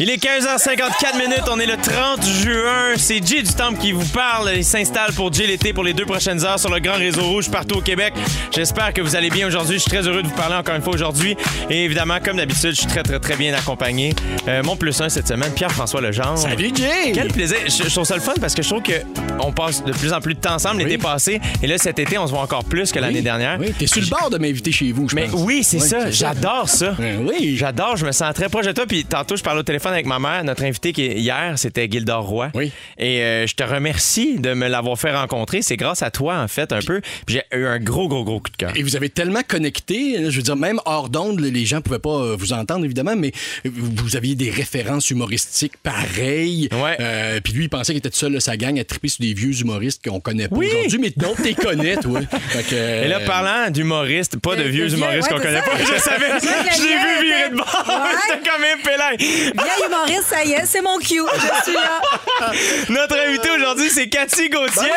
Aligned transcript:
Il 0.00 0.10
est 0.10 0.22
15h54 0.22 1.18
minutes, 1.18 1.42
on 1.50 1.58
est 1.58 1.66
le 1.66 1.76
30 1.76 2.24
juin. 2.24 2.92
C'est 2.96 3.20
Jay 3.26 3.42
du 3.42 3.52
Temple 3.52 3.78
qui 3.80 3.90
vous 3.90 4.06
parle 4.06 4.50
et 4.50 4.62
s'installe 4.62 5.12
pour 5.12 5.32
Jay 5.32 5.48
l'été 5.48 5.72
pour 5.72 5.82
les 5.82 5.92
deux 5.92 6.04
prochaines 6.06 6.44
heures 6.44 6.60
sur 6.60 6.70
le 6.72 6.78
grand 6.78 6.94
réseau 6.94 7.22
rouge 7.24 7.50
partout 7.50 7.78
au 7.78 7.80
Québec. 7.80 8.14
J'espère 8.54 8.92
que 8.92 9.00
vous 9.00 9.16
allez 9.16 9.28
bien 9.28 9.48
aujourd'hui. 9.48 9.74
Je 9.78 9.82
suis 9.82 9.90
très 9.90 10.06
heureux 10.06 10.22
de 10.22 10.28
vous 10.28 10.36
parler 10.36 10.54
encore 10.54 10.76
une 10.76 10.82
fois 10.82 10.94
aujourd'hui. 10.94 11.36
Et 11.68 11.84
évidemment, 11.84 12.18
comme 12.24 12.36
d'habitude, 12.36 12.70
je 12.70 12.76
suis 12.82 12.86
très, 12.86 13.02
très, 13.02 13.18
très 13.18 13.34
bien 13.34 13.52
accompagné. 13.54 14.14
Euh, 14.46 14.62
mon 14.62 14.76
plus 14.76 15.00
un 15.00 15.08
cette 15.08 15.26
semaine, 15.26 15.50
Pierre-François 15.52 16.00
Legendre. 16.00 16.38
Salut, 16.38 16.70
Jay! 16.76 17.10
Quel 17.12 17.32
plaisir. 17.32 17.56
Je, 17.66 17.82
je 17.88 17.92
trouve 17.92 18.04
ça 18.04 18.14
le 18.14 18.20
fun 18.20 18.34
parce 18.40 18.54
que 18.54 18.62
je 18.62 18.68
trouve 18.68 18.82
que 18.82 18.92
on 19.40 19.50
passe 19.50 19.82
de 19.84 19.90
plus 19.92 20.12
en 20.12 20.20
plus 20.20 20.34
de 20.34 20.40
temps 20.40 20.54
ensemble 20.54 20.78
l'été 20.80 20.98
passé. 20.98 21.40
Et 21.60 21.66
là, 21.66 21.76
cet 21.76 21.98
été, 21.98 22.18
on 22.18 22.26
se 22.28 22.32
voit 22.32 22.42
encore 22.42 22.64
plus 22.64 22.92
que 22.92 23.00
l'année 23.00 23.22
dernière. 23.22 23.58
Oui, 23.58 23.74
t'es 23.76 23.88
sur 23.88 24.00
le 24.00 24.06
bord 24.06 24.30
de 24.30 24.38
m'inviter 24.38 24.70
chez 24.70 24.92
vous, 24.92 25.08
je 25.08 25.16
Mais 25.16 25.24
pense. 25.26 25.40
oui, 25.42 25.64
c'est 25.64 25.78
Oui, 25.78 25.88
ça. 25.88 25.96
c'est 26.02 26.04
ça. 26.04 26.10
J'adore 26.12 26.68
ça. 26.68 26.92
Ben 26.96 27.26
oui. 27.28 27.56
J'adore. 27.58 27.96
Je 27.96 28.06
me 28.06 28.12
sens 28.12 28.32
très 28.32 28.48
proche 28.48 28.66
de 28.66 28.72
toi. 28.72 28.84
Puis 28.86 29.04
tantôt, 29.04 29.34
je 29.34 29.42
parlais 29.42 29.58
au 29.58 29.64
téléphone 29.64 29.87
avec 29.88 30.06
ma 30.06 30.18
mère. 30.18 30.44
Notre 30.44 30.64
invité 30.64 30.92
qui 30.92 31.04
est 31.06 31.18
hier, 31.18 31.54
c'était 31.56 31.88
Gildor 31.90 32.24
Roy. 32.26 32.50
Oui. 32.54 32.72
Et 32.98 33.22
euh, 33.22 33.46
je 33.46 33.54
te 33.54 33.62
remercie 33.62 34.38
de 34.38 34.54
me 34.54 34.68
l'avoir 34.68 34.98
fait 34.98 35.14
rencontrer. 35.14 35.62
C'est 35.62 35.76
grâce 35.76 36.02
à 36.02 36.10
toi, 36.10 36.38
en 36.38 36.48
fait, 36.48 36.72
un 36.72 36.80
peu. 36.80 37.00
Puis 37.26 37.36
j'ai 37.52 37.58
eu 37.58 37.66
un 37.66 37.78
gros, 37.78 38.08
gros, 38.08 38.24
gros 38.24 38.40
coup 38.40 38.50
de 38.50 38.56
cœur. 38.56 38.72
Et 38.76 38.82
vous 38.82 38.96
avez 38.96 39.08
tellement 39.08 39.42
connecté, 39.46 40.30
je 40.30 40.36
veux 40.36 40.42
dire, 40.42 40.56
même 40.56 40.80
hors 40.84 41.08
d'onde, 41.08 41.40
les 41.40 41.64
gens 41.66 41.80
pouvaient 41.80 41.98
pas 41.98 42.10
euh, 42.10 42.36
vous 42.38 42.52
entendre, 42.52 42.84
évidemment, 42.84 43.16
mais 43.16 43.32
vous 43.64 44.16
aviez 44.16 44.34
des 44.34 44.50
références 44.50 45.10
humoristiques 45.10 45.76
pareilles. 45.82 46.68
Ouais. 46.72 46.96
Euh, 47.00 47.40
puis 47.42 47.52
lui, 47.52 47.64
il 47.64 47.68
pensait 47.68 47.92
qu'il 47.92 47.98
était 47.98 48.10
seul 48.12 48.32
de 48.32 48.38
sa 48.40 48.56
gang 48.56 48.78
à 48.78 48.84
triper 48.84 49.08
sur 49.08 49.20
des 49.24 49.34
vieux 49.34 49.58
humoristes 49.60 50.06
qu'on 50.06 50.20
connaît 50.20 50.48
pas 50.48 50.56
Oui. 50.56 50.66
aujourd'hui, 50.68 50.98
mais 50.98 51.12
non, 51.22 51.34
t'es 51.42 51.54
connais, 51.54 51.96
toi. 52.02 52.20
Que, 52.20 52.74
euh, 52.74 53.04
Et 53.04 53.08
là, 53.08 53.20
parlant 53.20 53.70
d'humoristes, 53.70 54.38
pas 54.38 54.56
de 54.56 54.62
vieux 54.62 54.92
humoristes 54.92 55.30
ouais, 55.30 55.36
qu'on 55.36 55.42
connaît 55.42 55.60
ça. 55.60 55.70
pas, 55.70 55.78
je 55.78 56.00
savais. 56.00 56.26
Je 56.38 56.82
l'ai 56.82 56.96
vu 56.96 57.26
virer 57.28 57.50
de 57.50 57.56
bord. 57.56 57.84
Ouais. 57.88 58.10
J'étais 58.28 58.48
comme 58.50 58.62
un 58.62 58.82
pélin. 58.84 59.52
Humoriste, 59.86 60.28
ça 60.28 60.44
y 60.44 60.52
est, 60.52 60.66
c'est 60.66 60.80
mon 60.82 60.98
cue. 60.98 61.22
Je 61.34 61.62
suis 61.64 61.74
là. 61.74 62.00
Notre 62.88 63.16
invité 63.18 63.50
aujourd'hui, 63.50 63.90
c'est 63.90 64.08
Cathy 64.08 64.48
Gauthier. 64.48 64.90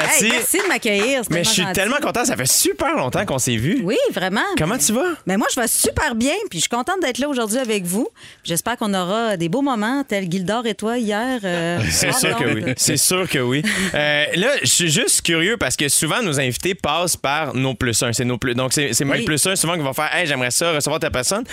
Cathy, 0.00 0.24
Hey, 0.26 0.30
merci 0.32 0.58
de 0.58 0.68
m'accueillir. 0.68 1.22
mais 1.30 1.44
je 1.44 1.48
suis 1.50 1.62
gentil. 1.62 1.74
tellement 1.74 1.96
content. 2.02 2.24
Ça 2.24 2.36
fait 2.36 2.46
super 2.48 2.94
longtemps 2.96 3.24
qu'on 3.24 3.38
s'est 3.38 3.56
vus. 3.56 3.80
Oui, 3.82 3.96
vraiment. 4.12 4.40
Comment 4.58 4.78
tu 4.78 4.92
vas? 4.92 5.14
Ben 5.26 5.36
moi, 5.38 5.46
je 5.54 5.60
vais 5.60 5.66
super 5.68 6.14
bien, 6.14 6.34
puis 6.50 6.58
je 6.58 6.62
suis 6.62 6.68
contente 6.68 7.00
d'être 7.02 7.18
là 7.18 7.28
aujourd'hui 7.28 7.58
avec 7.58 7.84
vous. 7.84 8.08
J'espère 8.44 8.76
qu'on 8.76 8.92
aura 8.94 9.36
des 9.36 9.48
beaux 9.48 9.62
moments, 9.62 10.04
tels 10.04 10.30
Gildor 10.30 10.66
et 10.66 10.74
toi 10.74 10.98
hier. 10.98 11.40
euh, 11.44 11.80
C'est 11.90 12.12
sûr 12.12 12.36
que 12.36 12.44
oui. 12.44 12.74
C'est 12.76 12.96
sûr 12.96 13.28
que 13.28 13.38
oui. 13.38 13.62
Euh, 13.94 14.24
là, 14.34 14.48
je 14.62 14.66
suis 14.68 14.90
juste 14.90 15.22
curieux 15.22 15.56
parce 15.56 15.76
que 15.76 15.88
souvent, 15.88 16.20
nos 16.22 16.38
invités 16.38 16.74
passent 16.74 17.16
par 17.16 17.54
nos 17.54 17.74
plus 17.74 18.02
un. 18.02 18.12
C'est 18.12 18.24
nos 18.24 18.36
plus... 18.36 18.54
Donc, 18.54 18.72
c'est 18.72 18.92
Oui. 19.04 19.24
plus 19.24 19.46
un 19.46 19.56
souvent 19.56 19.74
qui 19.74 19.80
vont 19.80 19.92
faire 19.94 20.10
Hey, 20.14 20.26
j'aimerais 20.26 20.50
ça 20.50 20.72
recevoir 20.72 21.00
ta 21.00 21.10
personne. 21.10 21.44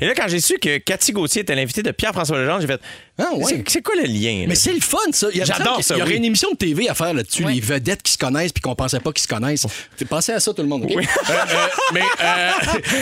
Et 0.00 0.06
là, 0.06 0.14
quand 0.14 0.28
j'ai 0.28 0.40
su 0.40 0.58
que 0.58 0.78
Cathy 0.78 1.12
Gauthier 1.12 1.42
était 1.42 1.54
l'invité 1.56 1.82
de 1.82 1.90
Pierre-François 1.90 2.38
Legendre, 2.38 2.60
j'ai 2.60 2.66
fait 2.68 2.80
Ah, 3.18 3.34
ouais. 3.34 3.64
C'est- 3.66 3.82
quoi 3.82 3.94
le 3.96 4.04
lien? 4.06 4.40
là? 4.42 4.46
Mais 4.48 4.54
c'est 4.54 4.72
le 4.72 4.80
fun, 4.80 4.98
ça. 5.12 5.26
J'adore 5.32 5.82
ça, 5.82 5.94
Il 5.96 5.98
y 5.98 6.02
aurait 6.02 6.12
oui. 6.12 6.16
une 6.18 6.24
émission 6.24 6.50
de 6.52 6.56
TV 6.56 6.88
à 6.88 6.94
faire 6.94 7.12
là-dessus, 7.12 7.44
les 7.44 7.60
vedettes 7.60 8.02
qui 8.02 8.12
se 8.12 8.18
connaissent 8.18 8.52
puis 8.52 8.60
qu'on 8.62 8.74
pensait 8.74 9.00
pas 9.00 9.12
qu'ils 9.12 9.22
se 9.22 9.28
connaissent. 9.28 9.66
T'es 9.96 10.04
pensé 10.04 10.32
à 10.32 10.40
ça, 10.40 10.52
tout 10.54 10.62
le 10.62 10.68
monde, 10.68 10.84
OK? 10.84 10.92
Euh, 10.96 11.00
euh, 11.00 11.34
mais, 11.92 12.00
euh, 12.22 12.50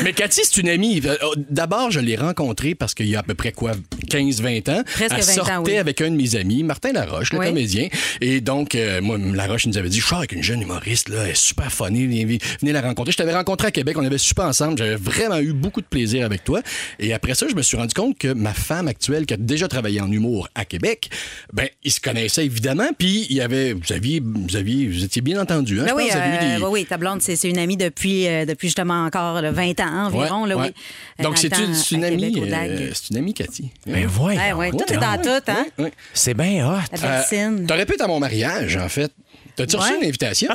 mais 0.04 0.12
Cathy, 0.12 0.41
c'est 0.44 0.60
une 0.60 0.69
amie. 0.69 1.03
Euh, 1.04 1.16
D'abord, 1.50 1.91
je 1.91 2.00
l'ai 2.00 2.16
rencontrée 2.16 2.75
parce 2.75 2.94
qu'il 2.94 3.06
y 3.09 3.16
a 3.16 3.21
à 3.21 3.22
peu 3.22 3.34
près 3.34 3.53
quoi, 3.53 3.72
15-20 4.09 4.69
ans. 4.71 4.82
Presque 4.84 5.15
Elle 5.19 5.22
20 5.25 5.32
ans, 5.32 5.44
sortait 5.47 5.72
oui. 5.72 5.77
avec 5.78 6.00
un 6.00 6.10
de 6.10 6.16
mes 6.16 6.34
amis, 6.37 6.62
Martin 6.62 6.93
Laroche, 6.93 7.33
le 7.33 7.38
Oui. 7.38 7.47
comédien. 7.47 7.88
Et 8.21 8.41
donc, 8.41 8.75
euh, 8.75 9.00
moi, 9.00 9.19
Laroche 9.19 9.65
il 9.65 9.71
nous 9.71 9.78
avait 9.78 9.88
dit, 9.88 10.00
je 10.00 10.06
sors 10.06 10.19
avec 10.19 10.33
une 10.33 10.43
jeune 10.43 10.62
humoriste, 10.62 11.09
là, 11.09 11.25
elle 11.25 11.31
est 11.31 11.34
super 11.37 11.71
funny, 11.72 12.04
venez, 12.06 12.38
venez 12.60 12.72
la 12.72 12.81
rencontrer. 12.81 13.12
Je 13.12 13.16
t'avais 13.19 13.34
rencontré 13.34 13.69
à 13.69 13.71
Québec, 13.71 13.97
on 13.98 14.04
avait 14.04 14.19
super 14.19 14.44
ensemble, 14.47 14.78
j'avais 14.78 14.97
vraiment 14.97 15.38
eu 15.38 15.53
beaucoup 15.53 15.81
de 15.81 15.87
plaisir 15.87 16.25
avec 16.25 16.44
toi. 16.44 16.60
Et 16.98 17.12
après 17.12 17.34
ça, 17.34 17.47
je 17.48 17.54
me 17.54 17.62
suis 17.62 17.77
rendu 17.77 17.94
compte 17.94 18.19
que 18.19 18.33
ma 18.33 18.53
femme 18.54 18.88
actuelle, 18.88 19.27
qui 19.27 19.34
a 19.34 19.37
déjà 19.37 19.69
travaillé 19.69 20.00
en 20.00 20.06
humour 20.11 20.49
à 20.55 20.65
Québec, 20.65 21.11
ben, 21.53 21.69
ils 21.84 21.93
se 21.93 22.00
connaissaient 22.00 22.44
évidemment, 22.44 22.89
puis 22.99 23.27
il 23.31 23.37
y 23.37 23.41
avait, 23.41 23.72
vous 23.72 23.93
aviez, 23.93 24.21
vous 24.25 24.56
aviez, 24.56 24.87
vous 24.89 25.05
étiez 25.05 25.22
bien 25.22 25.41
entendu, 25.41 25.81
hein? 25.81 25.84
Ben 25.84 25.91
je 25.91 25.94
oui, 25.94 26.09
pense, 26.09 26.17
euh, 26.17 26.56
des- 26.59 26.62
oui, 26.62 26.69
oui, 26.71 26.84
ta 26.87 26.97
blonde, 26.97 27.21
c'est 27.22 27.41
une 27.49 27.59
amie 27.59 27.77
depuis, 27.77 28.27
euh, 28.27 28.45
depuis 28.45 28.69
justement 28.69 29.05
encore 29.05 29.41
là, 29.41 29.50
20 29.53 29.81
ans 29.81 30.06
environ. 30.06 30.43
Ouais, 30.43 30.49
là, 30.49 30.56
ouais. 30.56 30.62
oui. 30.69 30.75
Euh, 31.21 31.22
Donc, 31.22 31.39
c'est 31.39 31.53
une, 31.59 31.75
une 31.93 32.05
amie, 32.05 32.34
euh, 32.39 32.91
c'est 32.95 33.11
une 33.11 33.16
amie, 33.19 33.34
Cathy. 33.34 33.71
Mais 33.87 34.05
voyons. 34.05 34.41
Ouais, 34.41 34.53
ouais, 34.53 34.71
tout 34.71 34.93
est 34.93 34.97
dans 34.97 35.21
tout, 35.22 35.50
hein? 35.50 35.66
Ouais. 35.78 35.93
C'est 36.12 36.34
bien 36.34 36.66
hot. 36.69 36.78
La 36.93 36.99
vaccine. 36.99 37.61
Euh, 37.62 37.66
T'aurais 37.66 37.87
pu 37.87 37.95
être 37.95 38.03
à 38.05 38.09
mon 38.09 38.21
mariage, 38.21 38.77
en 38.77 38.89
fait. 38.89 39.11
T'as-tu 39.56 39.77
reçu 39.77 39.93
une 40.00 40.05
invitation? 40.06 40.53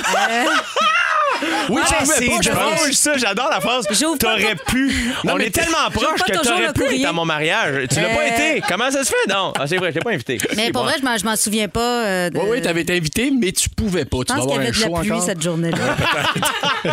Euh, 1.44 1.46
oui, 1.70 1.82
Ah, 1.84 1.88
tu 1.88 1.94
pouvais 2.04 2.16
c'est 2.18 2.26
pas, 2.28 2.42
je 2.42 2.50
pense. 2.50 2.76
drôle, 2.80 2.94
ça. 2.94 3.18
J'adore 3.18 3.50
la 3.52 3.60
phrase. 3.62 3.86
T'aurais 4.20 4.56
pu. 4.68 4.92
Non, 5.24 5.34
On 5.36 5.38
est 5.40 5.50
tellement 5.50 5.90
proche 5.92 6.22
que 6.28 6.32
t'aurais 6.34 6.74
pu 6.74 6.84
être 6.96 7.06
à 7.08 7.14
mon 7.14 7.26
mariage. 7.26 7.88
Tu 7.90 7.96
l'as 8.00 8.10
pas 8.10 8.22
Euh. 8.22 8.28
été. 8.56 8.64
Comment 8.68 8.92
ça 8.92 9.04
se 9.04 9.10
fait? 9.10 9.30
Non? 9.34 9.54
Ah, 9.60 9.66
c'est 9.68 9.78
vrai, 9.78 9.90
je 9.90 9.96
t'ai 9.96 10.00
pas 10.02 10.12
invité. 10.12 10.38
mais 10.56 10.72
pour 10.72 10.84
Bon. 10.84 10.88
vrai, 10.90 10.98
je 11.00 11.06
m'en- 11.06 11.18
je 11.18 11.26
m'en 11.26 11.36
souviens 11.36 11.68
pas. 11.68 11.82
euh, 12.06 12.30
de- 12.30 12.38
Oui, 12.38 12.44
oui, 12.52 12.62
t'avais 12.62 12.82
été 12.82 12.96
invité, 12.96 13.32
mais 13.32 13.52
tu 13.52 13.70
pouvais 13.70 14.06
pas. 14.06 14.18
Je 14.20 14.24
Tu 14.24 14.34
pense 14.34 14.38
y 14.38 14.42
avoir 14.42 14.58
avait 14.60 14.68
un 14.68 14.72
de 14.72 14.76
la 14.80 14.86
show 14.88 14.94
pluie 15.00 15.12
encore. 15.12 15.24
cette 15.26 15.42
journée-là. 15.42 15.78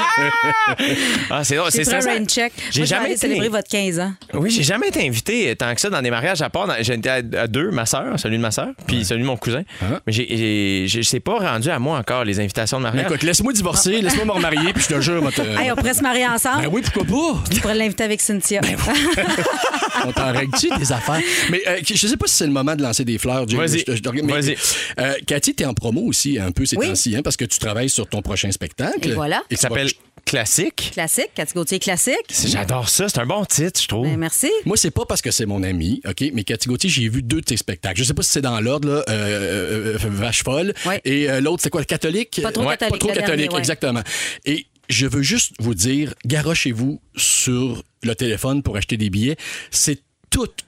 Ah, 1.30 1.44
c'est 1.44 1.56
drôle. 1.56 1.70
J'ai 1.70 1.78
C'est 1.84 1.84
stressant. 1.84 2.10
J'ai 2.28 2.50
je 2.70 2.84
jamais 2.84 3.08
été. 3.10 3.16
célébrer 3.18 3.48
votre 3.48 3.68
15 3.68 3.98
ans. 4.00 4.12
Oui, 4.34 4.50
j'ai 4.50 4.62
jamais 4.62 4.88
été 4.88 5.06
invité 5.06 5.54
tant 5.56 5.74
que 5.74 5.80
ça 5.80 5.90
dans 5.90 6.02
des 6.02 6.10
mariages 6.10 6.42
à 6.42 6.50
part. 6.50 6.66
dans- 6.66 6.74
J'ai 6.80 6.94
été 6.94 7.08
à, 7.10 7.22
deux, 7.46 7.70
ma 7.70 7.86
soeur, 7.86 8.18
celui 8.18 8.36
de 8.36 8.42
ma 8.42 8.50
soeur, 8.50 8.68
puis 8.86 9.04
celui 9.04 9.22
de 9.22 9.26
mon 9.26 9.36
cousin. 9.36 9.62
Ah. 9.82 10.00
Mais 10.06 10.12
j'ai, 10.12 10.26
j'ai, 10.28 10.84
j'ai- 10.88 11.02
c'est 11.02 11.20
pas 11.20 11.38
rendu 11.38 11.70
à 11.70 11.78
moi 11.78 11.98
encore 11.98 12.24
les 12.24 12.40
invitations 12.40 12.78
de 12.78 12.82
mariage. 12.84 13.06
écoute, 13.06 13.22
laisse-moi 13.22 13.52
divorcer, 13.52 13.90
laisse-moi 14.02 14.24
remarier, 14.38 14.72
puis 14.72 14.82
je 14.88 14.94
te 14.94 15.00
jure, 15.00 15.20
moi, 15.22 15.30
te- 15.32 15.40
Hey, 15.42 15.70
on 15.70 15.76
pourrait 15.76 15.94
se 15.94 16.02
marier 16.02 16.26
ensemble. 16.26 16.62
Ben 16.62 16.68
oui, 16.72 16.82
pourquoi 16.82 17.04
pas? 17.04 17.44
Je 17.54 17.60
pourrais 17.60 17.74
l'inviter 17.74 18.04
avec 18.04 18.20
Cynthia. 18.20 18.60
Ben 18.60 18.76
On 20.06 20.12
t'en 20.12 20.32
règle-tu 20.32 20.68
des 20.78 20.92
affaires? 20.92 21.20
Mais 21.50 21.60
euh, 21.66 21.78
je 21.84 22.06
sais 22.06 22.16
pas 22.16 22.26
si 22.26 22.34
c'est 22.36 22.46
le 22.46 22.52
moment 22.52 22.76
de 22.76 22.82
lancer 22.82 23.04
des 23.04 23.18
fleurs, 23.18 23.48
Jay. 23.48 23.56
Vas-y. 23.56 23.78
Je 23.80 23.84
te- 23.84 23.96
je 23.96 24.02
te- 24.02 24.08
mais, 24.10 24.32
Vas-y. 24.40 24.56
euh, 25.00 25.14
Cathy, 25.26 25.54
t'es 25.54 25.64
en 25.64 25.74
promo 25.74 26.02
aussi 26.02 26.38
un 26.38 26.52
peu 26.52 26.64
ces 26.66 26.76
Oui. 26.76 26.86
temps-ci, 26.88 27.16
hein, 27.16 27.20
parce 27.22 27.36
que 27.36 27.44
tu 27.44 27.58
travailles 27.58 27.90
sur 27.90 28.06
ton 28.08 28.22
prochain 28.22 28.50
spectacle. 28.52 29.08
Et 29.08 29.12
voilà. 29.12 29.38
Et 29.50 29.54
Il 29.54 29.58
s'appelle 29.58 29.88
Classique. 30.28 30.90
Classique, 30.92 31.30
Cathy 31.34 31.54
Gauthier 31.54 31.78
classique. 31.78 32.16
J'adore 32.46 32.90
ça. 32.90 33.08
C'est 33.08 33.18
un 33.18 33.24
bon 33.24 33.46
titre, 33.46 33.80
je 33.80 33.88
trouve. 33.88 34.06
Ben, 34.06 34.18
merci. 34.18 34.50
Moi, 34.66 34.76
c'est 34.76 34.90
pas 34.90 35.06
parce 35.06 35.22
que 35.22 35.30
c'est 35.30 35.46
mon 35.46 35.62
ami, 35.62 36.02
OK? 36.06 36.22
Mais 36.34 36.44
Cathy 36.44 36.68
Gauthier, 36.68 36.90
j'ai 36.90 37.08
vu 37.08 37.22
deux 37.22 37.40
de 37.40 37.46
tes 37.46 37.56
spectacles. 37.56 37.98
Je 37.98 38.04
sais 38.04 38.12
pas 38.12 38.22
si 38.22 38.30
c'est 38.32 38.42
dans 38.42 38.60
l'ordre, 38.60 38.88
là. 38.88 39.04
euh, 39.08 39.94
euh, 39.94 39.94
euh, 39.94 39.98
Vache 40.10 40.44
folle. 40.44 40.74
Ouais. 40.84 41.00
Et 41.06 41.30
euh, 41.30 41.40
l'autre, 41.40 41.62
c'est 41.62 41.70
quoi, 41.70 41.80
le 41.80 41.86
catholique? 41.86 42.40
Pas 42.42 42.52
trop 42.52 42.66
catholique, 42.66 42.92
Pas 42.92 42.98
trop 42.98 43.08
catholique, 43.08 43.26
dernier, 43.26 43.48
ouais. 43.48 43.58
exactement. 43.58 44.02
Et 44.44 44.66
je 44.90 45.06
veux 45.06 45.22
juste 45.22 45.52
vous 45.60 45.74
dire, 45.74 46.12
garochez-vous 46.26 47.00
sur 47.16 47.82
le 48.02 48.14
téléphone 48.14 48.62
pour 48.62 48.76
acheter 48.76 48.98
des 48.98 49.08
billets. 49.08 49.36
C'est 49.70 49.98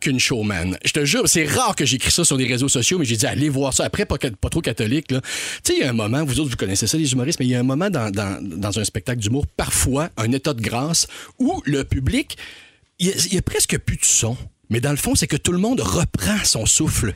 qu'une 0.00 0.19
showman. 0.19 0.76
Je 0.84 0.92
te 0.92 1.04
jure, 1.04 1.28
c'est 1.28 1.44
rare 1.44 1.76
que 1.76 1.84
j'écris 1.84 2.10
ça 2.10 2.25
sur 2.25 2.36
les 2.36 2.47
réseaux 2.47 2.69
sociaux, 2.69 2.98
mais 2.98 3.04
j'ai 3.04 3.16
dit 3.16 3.26
allez 3.26 3.48
voir 3.48 3.72
ça. 3.72 3.84
Après, 3.84 4.06
pas, 4.06 4.19
trop 4.19 4.60
catholique. 4.60 5.08
Tu 5.08 5.16
sais, 5.62 5.75
il 5.76 5.81
y 5.81 5.82
a 5.84 5.91
un 5.91 5.94
moment, 5.94 6.25
vous 6.25 6.41
autres, 6.41 6.50
vous 6.50 6.56
connaissez 6.56 6.86
ça, 6.86 6.97
les 6.97 7.12
humoristes, 7.12 7.38
mais 7.40 7.46
il 7.46 7.50
y 7.50 7.55
a 7.55 7.61
un 7.61 7.64
moment 7.64 7.90
dans, 7.90 8.78
un 8.78 8.84
spectacle 8.84 9.20
d'humour, 9.20 9.46
parfois, 9.46 10.11
un 10.17 10.32
état 10.32 10.55
de 10.55 10.62
grâce, 10.62 11.06
où 11.38 11.62
le 11.64 11.84
public, 11.84 12.37
il 12.99 13.08
y 13.08 13.34
y 13.34 13.38
a 13.38 13.43
presque 13.43 13.78
plus 13.78 13.96
de 13.96 14.05
son. 14.05 14.37
Mais 14.70 14.81
dans 14.81 14.90
le 14.90 14.96
fond, 14.96 15.14
c'est 15.14 15.26
que 15.26 15.37
tout 15.37 15.52
le 15.52 15.58
monde 15.58 15.81
reprend 15.81 16.38
son 16.44 16.64
souffle. 16.64 17.12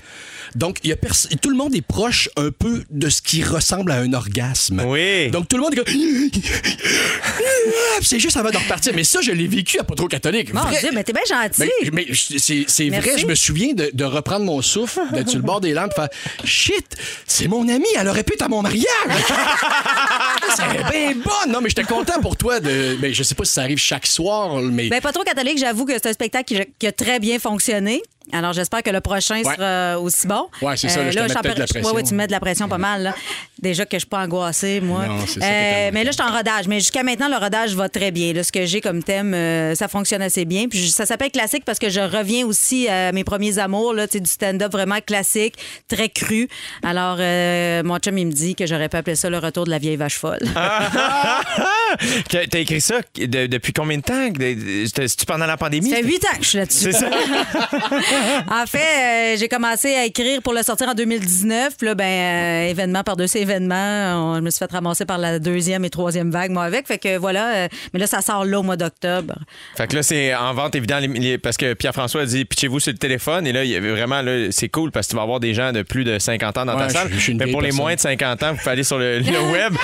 Donc, 0.56 0.78
il 0.82 0.90
y 0.90 0.92
a 0.92 0.96
pers- 0.96 1.14
tout 1.40 1.50
le 1.50 1.56
monde 1.56 1.74
est 1.74 1.86
proche 1.86 2.28
un 2.36 2.50
peu 2.50 2.84
de 2.90 3.08
ce 3.08 3.22
qui 3.22 3.42
ressemble 3.42 3.92
à 3.92 3.96
un 3.96 4.12
orgasme. 4.12 4.82
Oui. 4.86 5.30
Donc, 5.30 5.48
tout 5.48 5.56
le 5.56 5.62
monde 5.62 5.74
est 5.74 5.76
comme... 5.76 5.94
C'est 8.02 8.18
juste 8.18 8.36
avant 8.36 8.50
de 8.50 8.56
repartir. 8.56 8.92
Mais 8.94 9.04
ça, 9.04 9.20
je 9.22 9.32
l'ai 9.32 9.46
vécu 9.46 9.78
à 9.78 9.84
pas 9.84 9.94
trop 9.94 10.08
catholique. 10.08 10.52
Mon 10.52 10.60
Vrai- 10.62 10.80
Dieu, 10.80 10.90
mais 10.92 11.04
t'es 11.04 11.12
bien 11.12 11.22
gentil. 11.28 11.62
mais, 11.82 11.90
mais 11.92 12.06
c'est 12.14 12.64
c'est 12.68 12.88
vrai, 12.90 13.18
je 13.18 13.26
me 13.26 13.34
souviens 13.34 13.72
de, 13.72 13.90
de 13.92 14.04
reprendre 14.04 14.44
mon 14.44 14.60
souffle, 14.62 15.00
d'être 15.12 15.28
sur 15.30 15.38
le 15.38 15.44
bord 15.44 15.60
des 15.60 15.72
lampes, 15.72 15.90
de 15.90 15.94
faire 15.94 16.08
Shit, 16.44 16.96
c'est 17.26 17.48
mon 17.48 17.68
ami, 17.68 17.86
elle 17.96 18.08
aurait 18.08 18.24
pu 18.24 18.34
être 18.34 18.42
à 18.42 18.48
mon 18.48 18.62
mariage. 18.62 18.84
c'est 20.56 20.90
bien 20.90 21.12
bonne. 21.14 21.52
Non, 21.52 21.60
mais 21.60 21.68
j'étais 21.68 21.84
content 21.84 22.20
pour 22.20 22.36
toi. 22.36 22.60
De, 22.60 22.96
mais 23.00 23.12
je 23.14 23.22
sais 23.22 23.34
pas 23.34 23.44
si 23.44 23.52
ça 23.52 23.62
arrive 23.62 23.78
chaque 23.78 24.06
soir, 24.06 24.56
mais. 24.60 24.88
Ben, 24.88 25.00
pas 25.00 25.12
trop 25.12 25.22
catholique, 25.24 25.58
j'avoue 25.58 25.84
que 25.86 25.92
c'est 25.94 26.06
un 26.06 26.12
spectacle 26.12 26.54
qui, 26.54 26.60
qui 26.78 26.86
a 26.86 26.92
très 26.92 27.18
bien 27.20 27.38
fonctionné. 27.48 28.00
Alors, 28.32 28.54
j'espère 28.54 28.82
que 28.82 28.88
le 28.88 29.02
prochain 29.02 29.42
Ouais. 29.42 29.54
sera 29.54 30.00
aussi 30.00 30.26
bon. 30.26 30.46
Euh, 30.62 30.66
Ouais, 30.66 30.76
c'est 30.78 30.88
ça, 30.88 31.02
là, 31.04 31.10
je 31.10 31.16
te 31.16 31.20
mets 31.22 31.28
de 31.28 31.34
la 31.34 31.42
par- 31.42 31.44
Ouais, 31.58 31.66
pression. 31.66 31.92
ouais, 31.94 32.02
tu 32.02 32.12
me 32.14 32.18
mets 32.18 32.26
de 32.26 32.32
la 32.32 32.40
pression 32.40 32.68
pas 32.68 32.78
mal. 32.78 33.02
là. 33.02 33.14
Déjà 33.60 33.84
que 33.84 33.96
je 33.96 33.98
suis 34.00 34.08
pas 34.08 34.20
angoissée, 34.24 34.80
moi. 34.80 35.02
Euh, 35.02 35.06
Non, 35.08 35.18
c'est 35.26 35.40
ça 35.40 35.46
tellement 35.46 35.90
mais 35.92 36.04
là, 36.04 36.10
je 36.10 36.16
suis 36.16 36.22
en 36.22 36.34
rodage. 36.34 36.66
Mais 36.66 36.80
jusqu'à 36.80 37.02
maintenant, 37.02 37.28
le 37.28 37.36
rodage 37.36 37.74
va 37.74 37.90
très 37.90 38.10
bien. 38.12 38.32
Là, 38.32 38.42
ce 38.42 38.50
que 38.50 38.64
j'ai 38.64 38.80
comme 38.80 39.02
thème, 39.02 39.34
euh, 39.34 39.74
ça 39.74 39.88
fonctionne 39.88 40.22
assez 40.22 40.46
bien. 40.46 40.68
Puis 40.68 40.88
ça 40.90 41.04
s'appelle 41.04 41.30
classique 41.32 41.66
parce 41.66 41.78
que 41.78 41.90
je 41.90 42.00
reviens 42.00 42.46
aussi 42.46 42.88
à 42.88 43.12
mes 43.12 43.24
premiers 43.24 43.58
amours, 43.58 43.92
là, 43.92 44.06
tu 44.08 44.14
sais, 44.14 44.20
du 44.20 44.30
stand-up 44.30 44.72
vraiment 44.72 45.00
classique, 45.06 45.56
très 45.86 46.08
cru. 46.08 46.48
Alors, 46.82 47.16
euh, 47.20 47.82
mon 47.82 47.98
chum, 47.98 48.16
il 48.16 48.26
me 48.28 48.32
dit 48.32 48.54
que 48.54 48.66
j'aurais 48.66 48.88
pu 48.88 48.96
appeler 48.96 49.16
ça 49.16 49.28
le 49.28 49.38
retour 49.38 49.64
de 49.66 49.70
la 49.70 49.78
vieille 49.78 49.96
vache 49.96 50.16
folle. 50.18 50.40
T'as 52.50 52.58
écrit 52.58 52.80
ça 52.80 52.96
de- 53.16 53.46
depuis 53.46 53.72
combien 53.72 53.98
de 53.98 54.02
temps? 54.02 54.28
C'est-tu 54.94 55.24
pendant 55.26 55.46
la 55.46 55.56
pandémie? 55.56 55.90
Ça 55.90 55.96
fait 55.96 56.02
huit 56.04 56.24
ans 56.24 56.36
que 56.36 56.42
je 56.44 56.48
suis 56.48 56.58
là-dessus. 56.58 56.92
C'est 56.92 56.92
ça? 56.92 57.08
En 58.50 58.66
fait, 58.66 58.78
euh, 58.78 59.36
j'ai 59.38 59.48
commencé 59.48 59.94
à 59.94 60.04
écrire 60.04 60.40
pour 60.42 60.52
le 60.54 60.62
sortir 60.62 60.88
en 60.88 60.94
2019. 60.94 61.76
Puis 61.76 61.86
là, 61.86 61.94
ben, 61.94 62.04
euh, 62.04 62.70
événement 62.70 63.02
par-dessus 63.02 63.38
événement, 63.38 64.32
on- 64.32 64.36
je 64.36 64.40
me 64.40 64.50
suis 64.50 64.58
fait 64.58 64.70
ramasser 64.70 65.04
par 65.04 65.18
la 65.18 65.38
deuxième 65.38 65.84
et 65.84 65.90
troisième 65.90 66.30
vague, 66.30 66.50
moi, 66.50 66.64
avec. 66.64 66.86
Fait 66.86 66.98
que 66.98 67.16
voilà. 67.18 67.54
euh, 67.54 67.68
mais 67.92 68.00
là, 68.00 68.06
ça 68.06 68.20
sort 68.22 68.44
là 68.44 68.60
au 68.60 68.62
mois 68.62 68.76
d'octobre. 68.76 69.34
Fait 69.76 69.86
que 69.86 69.96
là, 69.96 70.02
c'est 70.02 70.34
en 70.34 70.52
vente, 70.54 70.74
les- 70.74 71.38
parce 71.38 71.56
que 71.56 71.74
Pierre-François 71.74 72.22
a 72.22 72.26
dit 72.26 72.44
pitchez-vous 72.44 72.80
sur 72.80 72.92
le 72.92 72.98
téléphone. 72.98 73.46
Et 73.46 73.52
là, 73.52 73.64
il 73.64 73.70
y 73.70 73.76
avait 73.76 73.90
vraiment, 73.90 74.22
là, 74.22 74.48
c'est 74.50 74.68
cool 74.68 74.90
parce 74.90 75.06
que 75.06 75.10
tu 75.12 75.16
vas 75.16 75.22
avoir 75.22 75.40
des 75.40 75.54
gens 75.54 75.72
de 75.72 75.82
plus 75.82 76.04
de 76.04 76.18
50 76.18 76.56
ans 76.58 76.64
dans 76.66 76.76
ta 76.76 76.88
salle. 76.88 77.08
je- 77.10 77.14
je 77.14 77.20
suis 77.20 77.32
une 77.32 77.38
Mais 77.38 77.50
pour 77.50 77.62
les 77.62 77.72
moins 77.72 77.94
de 77.94 78.00
50 78.00 78.42
ans, 78.42 78.52
vous 78.52 78.58
pouvez 78.58 78.70
aller 78.70 78.84
sur 78.84 78.98
le, 78.98 79.18
le 79.18 79.40
web, 79.52 79.74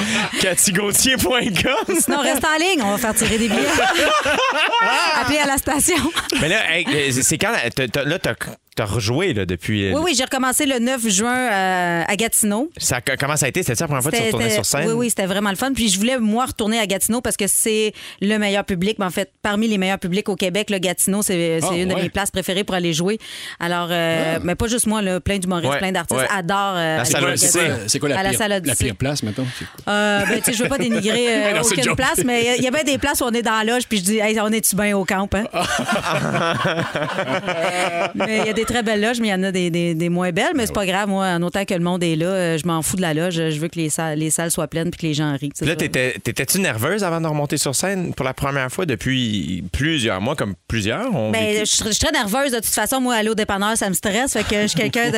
cathygauthier.com. 0.40 1.96
Sinon, 2.00 2.18
reste 2.22 2.44
en 2.44 2.56
ligne, 2.58 2.82
on 2.82 2.90
va 2.92 2.98
faire 2.98 3.14
tirer 3.14 3.38
des 3.38 3.48
billets. 3.48 3.60
Appelez 5.20 5.38
à 5.38 5.46
la 5.46 5.56
station. 5.58 5.96
Mais 6.40 6.48
là, 6.48 6.56
hey, 6.76 7.12
c'est 7.12 7.38
quand. 7.38 7.52
t'as- 7.74 7.88
t'as- 7.88 8.04
Là, 8.04 8.18
t'as 8.18 8.34
t'as 8.80 8.86
rejoué 8.86 9.34
là, 9.34 9.44
depuis. 9.44 9.86
euh, 9.86 9.92
Oui, 9.94 10.00
oui, 10.06 10.14
j'ai 10.16 10.24
recommencé 10.24 10.64
le 10.64 10.78
9 10.78 11.06
juin 11.08 11.36
euh, 11.36 12.02
à 12.06 12.16
Gatineau. 12.16 12.70
Ça, 12.78 13.00
comment 13.18 13.36
ça 13.36 13.44
a 13.44 13.48
été? 13.50 13.62
C'était 13.62 13.74
ça 13.74 13.84
la 13.84 13.88
première 13.88 14.02
fois 14.02 14.10
que 14.10 14.16
tu 14.16 14.22
C'était- 14.22 14.34
retournais 14.36 14.54
sur 14.54 14.64
scène? 14.64 14.86
Oui, 14.86 14.92
oui, 14.94 15.10
c'était 15.10 15.26
vraiment 15.26 15.50
le 15.50 15.56
fun. 15.56 15.72
Puis 15.74 15.90
je 15.90 15.98
voulais, 15.98 16.18
moi, 16.18 16.46
retourner 16.46 16.78
à 16.78 16.86
Gatineau 16.86 17.20
parce 17.20 17.36
que 17.36 17.46
c'est 17.46 17.92
le 18.22 18.38
meilleur 18.38 18.64
public. 18.64 18.96
Mais 18.98 19.04
en 19.04 19.10
fait, 19.10 19.30
parmi 19.42 19.68
les 19.68 19.76
meilleurs 19.76 19.98
publics 19.98 20.28
au 20.30 20.36
Québec, 20.36 20.70
le 20.70 20.78
Gatineau, 20.78 21.20
c'est 21.22 21.60
c'est 21.60 21.66
Ah, 21.70 21.76
une 21.76 21.88
de 21.90 21.94
ouais. 21.94 22.02
mes 22.04 22.08
places 22.08 22.30
préférées 22.30 22.64
pour 22.64 22.74
aller 22.74 22.94
jouer. 22.94 23.18
Alors, 23.58 23.88
euh, 23.90 24.38
mais 24.42 24.54
pas 24.54 24.66
juste 24.66 24.86
moi, 24.86 25.02
là, 25.02 25.20
plein 25.20 25.36
d'humoristes, 25.38 25.70
Ouais, 25.72 25.78
plein 25.78 25.92
d'artistes 25.92 26.20
ouais. 26.20 26.26
adorent. 26.34 26.74
euh, 26.76 26.96
La 26.98 27.04
salle 27.04 27.24
à. 27.26 27.36
C'est 27.36 27.98
quoi 27.98 28.08
À 28.10 28.22
la 28.22 28.24
la 28.32 28.32
salle 28.32 28.38
pire, 28.38 28.48
la 28.48 28.56
Odyssey. 28.56 28.84
pire 28.86 28.96
place, 28.96 29.22
mettons? 29.22 29.46
Euh, 29.88 30.20
ben, 30.26 30.40
je 30.54 30.62
veux 30.62 30.68
pas 30.70 30.78
dénigrer 30.78 31.26
euh, 31.52 31.54
Non, 31.56 31.60
aucune 31.62 31.94
place, 31.96 32.24
mais 32.24 32.54
il 32.56 32.62
y 32.62 32.64
y 32.64 32.68
a 32.68 32.70
bien 32.70 32.84
des 32.84 32.96
places 32.98 33.20
où 33.20 33.24
on 33.24 33.32
est 33.32 33.42
dans 33.42 33.58
la 33.58 33.64
loge, 33.64 33.82
puis 33.88 33.98
je 33.98 34.04
dis, 34.04 34.18
hey, 34.18 34.38
on 34.40 34.48
est-tu 34.48 34.74
bien 34.76 34.96
au 34.96 35.04
camp, 35.04 35.28
hein? 35.34 35.44
mais 38.14 38.38
il 38.38 38.46
y 38.46 38.50
a 38.50 38.52
des 38.52 38.64
très 38.70 38.82
belles 38.82 39.00
loges, 39.00 39.20
mais 39.20 39.28
il 39.28 39.30
y 39.30 39.34
en 39.34 39.42
a 39.42 39.52
des, 39.52 39.70
des- 39.70 39.94
des 39.94 40.08
moins 40.08 40.30
belles, 40.32 40.52
mais 40.54 40.66
c'est 40.66 40.72
pas 40.74 40.86
grave, 40.86 41.08
moi, 41.08 41.26
en 41.26 41.42
autant 41.42 41.64
que 41.64 41.74
le 41.74 41.80
monde 41.80 42.02
est 42.02 42.16
là, 42.16 42.26
euh, 42.26 42.58
je 42.58 42.66
m'en 42.66 42.82
fous 42.82 42.96
de 42.96 43.02
la 43.02 43.14
loge, 43.14 43.34
je 43.34 43.58
veux 43.58 43.68
que 43.68 43.76
les 43.78 43.90
salles, 43.90 44.18
les 44.18 44.30
salles 44.30 44.50
soient 44.50 44.68
pleines 44.68 44.90
puis 44.90 45.00
que 45.00 45.06
les 45.06 45.14
gens 45.14 45.32
rient. 45.36 45.50
Puis 45.56 45.66
là, 45.66 45.72
ça. 45.72 45.76
t'étais- 45.76 46.14
t'étais-tu 46.22 46.60
nerveuse 46.60 47.04
avant 47.04 47.20
de 47.20 47.26
remonter 47.26 47.56
sur 47.56 47.74
scène 47.74 48.14
pour 48.14 48.24
la 48.24 48.34
première 48.34 48.70
fois 48.70 48.86
depuis 48.86 49.64
plusieurs 49.72 50.20
mois, 50.20 50.36
comme 50.36 50.54
plusieurs 50.68 51.14
ont 51.14 51.30
Ben, 51.30 51.44
vécu? 51.46 51.60
je, 51.60 51.64
suis- 51.64 51.84
je 51.86 51.90
suis 51.90 52.04
très 52.04 52.12
nerveuse 52.12 52.52
de 52.52 52.56
toute 52.56 52.66
façon. 52.66 53.00
Moi, 53.00 53.14
aller 53.14 53.28
au 53.28 53.34
dépanneur, 53.34 53.76
ça 53.76 53.88
me 53.88 53.94
stresse. 53.94 54.32
Fait 54.32 54.44
que 54.44 54.62
je 54.62 54.66
suis 54.68 54.78
quelqu'un 54.80 55.10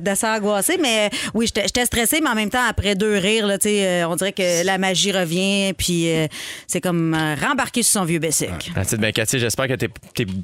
d'assez 0.00 0.26
angoissé. 0.36 0.78
Mais 0.80 1.06
euh, 1.12 1.16
oui, 1.34 1.46
j'étais 1.46 1.84
stressée, 1.86 2.20
mais 2.22 2.30
en 2.30 2.34
même 2.34 2.50
temps, 2.50 2.64
après 2.68 2.94
deux 2.94 3.16
rires, 3.18 3.46
là, 3.46 3.56
euh, 3.64 4.04
on 4.08 4.16
dirait 4.16 4.32
que 4.32 4.64
la 4.64 4.78
magie 4.78 5.12
revient. 5.12 5.72
Puis 5.76 6.08
euh, 6.10 6.26
c'est 6.66 6.80
comme 6.80 7.14
euh, 7.14 7.34
rembarquer 7.40 7.82
sur 7.82 8.00
son 8.00 8.04
vieux 8.04 8.18
Bessic. 8.18 8.72
Sais, 8.84 8.96
ben, 8.96 9.12
Cathy, 9.12 9.38
j'espère 9.38 9.68
que 9.68 9.74
t'es 9.74 9.88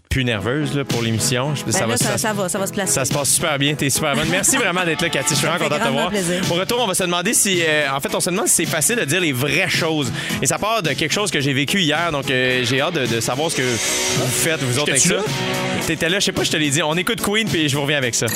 plus 0.08 0.25
nerveuse 0.25 0.76
là, 0.76 0.85
pour 0.85 1.03
l'émission. 1.03 1.53
Ben 1.67 1.87
là, 1.87 1.96
ça, 1.96 2.19
ça- 2.19 2.30
ça 2.31 2.43
va, 2.43 2.49
ça 2.49 2.59
va 2.59 2.67
se 2.67 2.73
placer. 2.73 2.93
Ça 2.93 3.05
se 3.05 3.12
passe 3.12 3.31
super 3.31 3.59
bien, 3.59 3.75
t'es 3.75 3.91
super 3.91 4.15
bonne. 4.15 4.29
Merci 4.31 4.56
vraiment 4.56 4.85
d'être 4.85 5.03
là, 5.03 5.09
Cathy. 5.09 5.31
Je 5.31 5.35
suis 5.38 5.47
vraiment 5.47 5.65
content 5.65 5.79
de 5.79 5.85
te 5.85 5.93
voir. 5.93 6.09
plaisir. 6.11 6.41
Au 6.50 6.55
retour, 6.55 6.81
on 6.81 6.87
va 6.87 6.94
se 6.94 7.03
demander 7.03 7.35
si. 7.35 7.61
euh, 7.62 7.91
en 7.93 8.00
fait, 8.00 8.15
on 8.15 8.21
se 8.21 8.31
demande 8.31 8.47
si 8.49 8.55
c'est 8.55 8.67
facile 8.67 8.97
de 8.97 9.05
dire 9.05 9.21
les 9.21 9.32
vraies 9.32 9.69
choses. 9.69 10.12
Et 10.41 10.47
ça 10.47 10.59
part 10.59 10.82
de 10.82 10.91
quelque 10.91 11.12
chose 11.12 11.31
que 11.31 11.41
j'ai 11.41 11.53
vécu 11.53 11.81
hier. 11.81 12.12
Donc, 12.12 12.31
euh, 12.31 12.65
j'ai 12.65 12.81
hâte 12.81 12.94
de, 12.94 13.06
de 13.06 13.21
savoir 13.21 13.50
ce 13.50 13.56
que 13.56 13.62
vous 13.62 14.27
faites, 14.29 14.62
vous 14.62 14.79
autres, 14.79 14.91
avec 14.91 15.03
ça. 15.03 15.17
T'étais 15.87 16.09
là, 16.09 16.21
je 16.21 16.27
sais 16.27 16.32
pas, 16.32 16.44
je 16.44 16.50
te 16.50 16.56
l'ai 16.56 16.71
dit. 16.71 16.82
On 16.82 16.94
écoute 16.97 17.21
Queen, 17.21 17.49
puis 17.49 17.69
je 17.69 17.75
vous 17.77 17.82
reviens 17.82 17.99
avec 17.99 18.15
ça. 18.15 18.27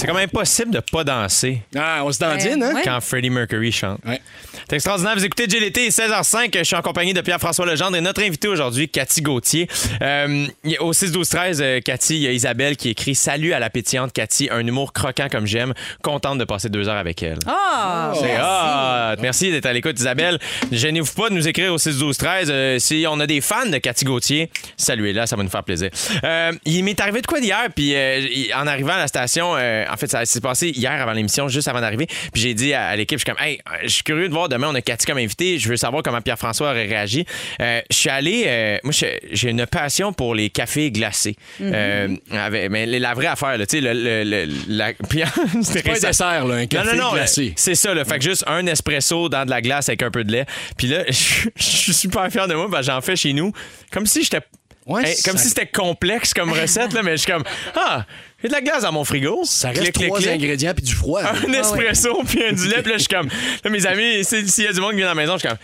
C'est 0.00 0.06
quand 0.06 0.14
même 0.14 0.24
impossible 0.32 0.70
de 0.70 0.78
pas 0.78 1.02
danser 1.02 1.60
Ah, 1.76 2.02
on 2.04 2.12
se 2.12 2.20
dandine, 2.20 2.62
Euh, 2.62 2.70
hein? 2.70 2.74
ouais. 2.76 2.82
quand 2.84 3.00
Freddie 3.00 3.30
Mercury 3.30 3.72
chante. 3.72 3.98
Ouais. 4.06 4.20
C'est 4.68 4.76
extraordinaire. 4.76 5.14
Vous 5.16 5.24
écoutez 5.24 5.48
GLT, 5.48 5.88
16h05. 5.90 6.56
Je 6.56 6.62
suis 6.62 6.76
en 6.76 6.82
compagnie 6.82 7.12
de 7.14 7.20
Pierre-François 7.20 7.66
Legendre 7.66 7.96
et 7.96 8.00
notre 8.00 8.22
invité 8.22 8.46
aujourd'hui, 8.46 8.88
Cathy 8.88 9.22
Gauthier. 9.22 9.66
Euh, 10.00 10.46
au 10.78 10.92
6-12-13, 10.92 11.58
euh, 11.60 11.80
Cathy, 11.80 12.14
il 12.14 12.22
y 12.22 12.26
a 12.28 12.30
Isabelle 12.32 12.76
qui 12.76 12.90
écrit 12.90 13.16
Salut 13.16 13.52
à 13.54 13.58
la 13.58 13.70
pétillante 13.70 14.12
Cathy, 14.12 14.48
un 14.52 14.64
humour 14.64 14.92
croquant 14.92 15.26
comme 15.28 15.46
j'aime. 15.46 15.74
Contente 16.00 16.38
de 16.38 16.44
passer 16.44 16.68
deux 16.68 16.88
heures 16.88 16.96
avec 16.96 17.20
elle. 17.24 17.38
Ah! 17.48 18.12
C'est 18.14 18.36
hot. 18.38 19.20
Merci 19.20 19.50
d'être 19.50 19.66
à 19.66 19.72
l'écoute, 19.72 19.98
Isabelle. 19.98 20.38
Gênez-vous 20.70 21.12
pas 21.14 21.28
de 21.28 21.34
nous 21.34 21.48
écrire 21.48 21.72
au 21.74 21.78
6-12-13. 21.78 22.46
Euh, 22.50 22.78
si 22.78 23.04
on 23.08 23.18
a 23.18 23.26
des 23.26 23.40
fans 23.40 23.66
de 23.66 23.78
Cathy 23.78 24.04
Gauthier, 24.04 24.48
saluez-la, 24.76 25.26
ça 25.26 25.34
va 25.34 25.42
nous 25.42 25.50
faire 25.50 25.64
plaisir. 25.64 25.90
Euh, 26.22 26.52
il 26.66 26.84
m'est 26.84 27.00
arrivé 27.00 27.20
de 27.20 27.26
quoi 27.26 27.40
d'hier, 27.40 27.66
puis 27.74 27.94
euh, 27.96 28.20
en 28.54 28.66
arrivant 28.68 28.92
à 28.92 28.98
la 28.98 29.08
station, 29.08 29.56
euh, 29.56 29.84
en 29.92 29.96
fait, 29.96 30.06
ça 30.08 30.24
s'est 30.24 30.40
passé 30.40 30.68
hier 30.70 30.92
avant 30.92 31.12
l'émission, 31.12 31.48
juste 31.48 31.68
avant 31.68 31.80
d'arriver, 31.80 32.06
puis 32.32 32.42
j'ai 32.42 32.54
dit 32.54 32.72
à, 32.74 32.88
à 32.88 32.96
l'équipe, 32.96 33.18
je 33.18 33.24
suis 33.24 33.32
comme, 33.34 33.44
hey, 33.44 33.58
euh, 33.68 33.76
je 33.84 33.88
suis 33.88 34.02
curieux 34.02 34.28
de 34.28 34.32
voir, 34.34 34.48
demain, 34.48 34.68
on 34.70 34.74
a 34.74 34.80
Cathy 34.82 35.06
comme 35.06 35.18
invité, 35.18 35.58
je 35.58 35.68
veux 35.68 35.76
savoir 35.76 36.02
comment 36.02 36.20
Pierre-François 36.20 36.70
aurait 36.70 36.86
réagi. 36.86 37.24
Euh, 37.60 37.80
je 37.90 37.96
suis 37.96 38.10
allé, 38.10 38.44
euh, 38.46 38.78
moi, 38.84 38.92
j'ai 39.32 39.50
une 39.50 39.66
passion 39.66 40.12
pour 40.12 40.34
les 40.34 40.50
cafés 40.50 40.90
glacés. 40.90 41.36
Euh, 41.60 42.16
avec- 42.30 42.70
mais 42.70 42.86
la 42.86 43.14
vraie 43.14 43.26
affaire, 43.26 43.56
tu 43.58 43.64
sais, 43.68 43.80
le, 43.80 43.92
le- 43.92 44.24
le- 44.24 44.52
la... 44.68 44.92
c'était 45.62 45.82
pas 45.82 45.96
un 45.96 46.08
dessert, 46.08 46.46
là, 46.46 46.54
un 46.56 46.66
café 46.66 46.86
non, 46.86 46.96
non, 46.96 47.04
non, 47.08 47.12
glacé. 47.14 47.52
c'est 47.56 47.74
ça, 47.74 47.94
là. 47.94 48.04
Fait 48.04 48.18
que 48.18 48.24
juste 48.24 48.44
un 48.46 48.66
espresso 48.66 49.28
dans 49.28 49.44
de 49.44 49.50
la 49.50 49.60
glace 49.62 49.88
avec 49.88 50.02
un 50.02 50.10
peu 50.10 50.24
de 50.24 50.32
lait. 50.32 50.46
Puis 50.76 50.86
là, 50.88 51.04
je 51.08 51.12
suis 51.56 51.92
super 51.94 52.30
fier 52.30 52.46
de 52.48 52.54
moi, 52.54 52.68
que 52.70 52.82
j'en 52.82 53.00
fais 53.00 53.16
chez 53.16 53.32
nous. 53.32 53.52
Comme 53.90 54.06
si 54.06 54.22
j'étais. 54.22 54.40
Ouais, 54.88 55.06
Hey, 55.10 55.16
comme 55.22 55.36
ça- 55.36 55.42
si 55.42 55.48
c'était 55.50 55.66
complexe 55.66 56.32
comme 56.34 56.50
recette, 56.52 56.92
là, 56.94 57.02
mais 57.02 57.12
je 57.12 57.22
suis 57.22 57.30
comme 57.32 57.44
Ah, 57.76 58.06
j'ai 58.42 58.48
de 58.48 58.52
la 58.54 58.60
glace 58.62 58.82
dans 58.82 58.92
mon 58.92 59.04
frigo. 59.04 59.42
Ça 59.44 59.68
reste 59.68 59.82
Clic, 59.92 60.06
trois 60.06 60.18
clic. 60.18 60.30
ingrédients 60.30 60.72
puis 60.74 60.84
du 60.84 60.94
froid. 60.94 61.20
Un 61.22 61.52
espresso 61.52 62.22
puis 62.26 62.42
un 62.44 62.52
du 62.52 62.66
lait. 62.68 62.82
Puis 62.82 62.92
là, 62.92 62.98
je 62.98 63.04
suis 63.04 63.08
comme. 63.08 63.28
Là, 63.64 63.70
mes 63.70 63.86
amis, 63.86 64.24
c'est- 64.24 64.46
s'il 64.48 64.64
y 64.64 64.66
a 64.66 64.72
du 64.72 64.80
monde 64.80 64.92
qui 64.92 64.96
vient 64.96 65.06
dans 65.06 65.14
la 65.14 65.20
maison, 65.22 65.34
je 65.34 65.40
suis 65.40 65.48
comme. 65.48 65.58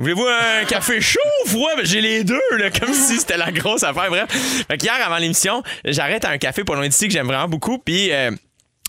Voulez-vous 0.00 0.26
un 0.26 0.64
café 0.66 1.00
chaud 1.00 1.18
ou 1.44 1.48
froid? 1.48 1.70
Ben, 1.76 1.84
j'ai 1.84 2.00
les 2.00 2.22
deux, 2.22 2.38
là, 2.58 2.70
comme 2.70 2.92
si 2.92 3.18
c'était 3.18 3.36
la 3.36 3.50
grosse 3.50 3.82
affaire. 3.82 4.08
Bref. 4.10 4.26
Fait 4.70 4.76
qu'hier, 4.76 4.94
avant 5.04 5.16
l'émission, 5.18 5.62
j'arrête 5.84 6.24
à 6.24 6.30
un 6.30 6.38
café 6.38 6.62
pas 6.62 6.74
loin 6.76 6.86
d'ici 6.86 7.06
que 7.08 7.12
j'aime 7.12 7.26
vraiment 7.26 7.48
beaucoup. 7.48 7.78
Puis. 7.78 8.12
euh, 8.12 8.30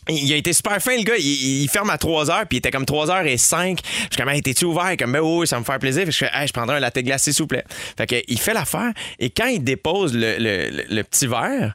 il 0.09 0.33
a 0.33 0.35
été 0.35 0.53
super 0.53 0.81
fin, 0.81 0.95
le 0.97 1.03
gars. 1.03 1.15
Il, 1.17 1.61
il 1.63 1.67
ferme 1.69 1.89
à 1.89 1.97
3 1.97 2.25
h 2.25 2.45
puis 2.47 2.55
il 2.55 2.57
était 2.57 2.71
comme 2.71 2.85
3 2.85 3.07
h 3.07 3.25
et 3.27 3.37
5. 3.37 3.79
Je 3.83 3.91
suis 4.01 4.07
comme, 4.17 4.29
hey, 4.29 4.41
t'es-tu 4.41 4.65
ouvert? 4.65 4.95
Comme, 4.97 5.11
ben 5.13 5.19
oui, 5.21 5.47
ça 5.47 5.55
va 5.55 5.59
me 5.61 5.65
faire 5.65 5.79
plaisir. 5.79 6.01
Fait 6.01 6.07
que 6.07 6.11
je 6.13 6.17
fais, 6.17 6.29
hey, 6.33 6.47
je 6.47 6.53
prendrai 6.53 6.77
un 6.77 6.79
latte 6.79 6.99
glacé, 6.99 7.31
s'il 7.31 7.43
vous 7.43 7.47
plaît. 7.47 7.63
Fait 7.97 8.07
que, 8.07 8.15
il 8.27 8.39
fait 8.39 8.53
l'affaire 8.53 8.91
et 9.19 9.29
quand 9.29 9.47
il 9.47 9.63
dépose 9.63 10.13
le, 10.13 10.37
le- 10.37 10.69
le- 10.69 10.85
le 10.89 11.03
petit 11.03 11.27
verre, 11.27 11.73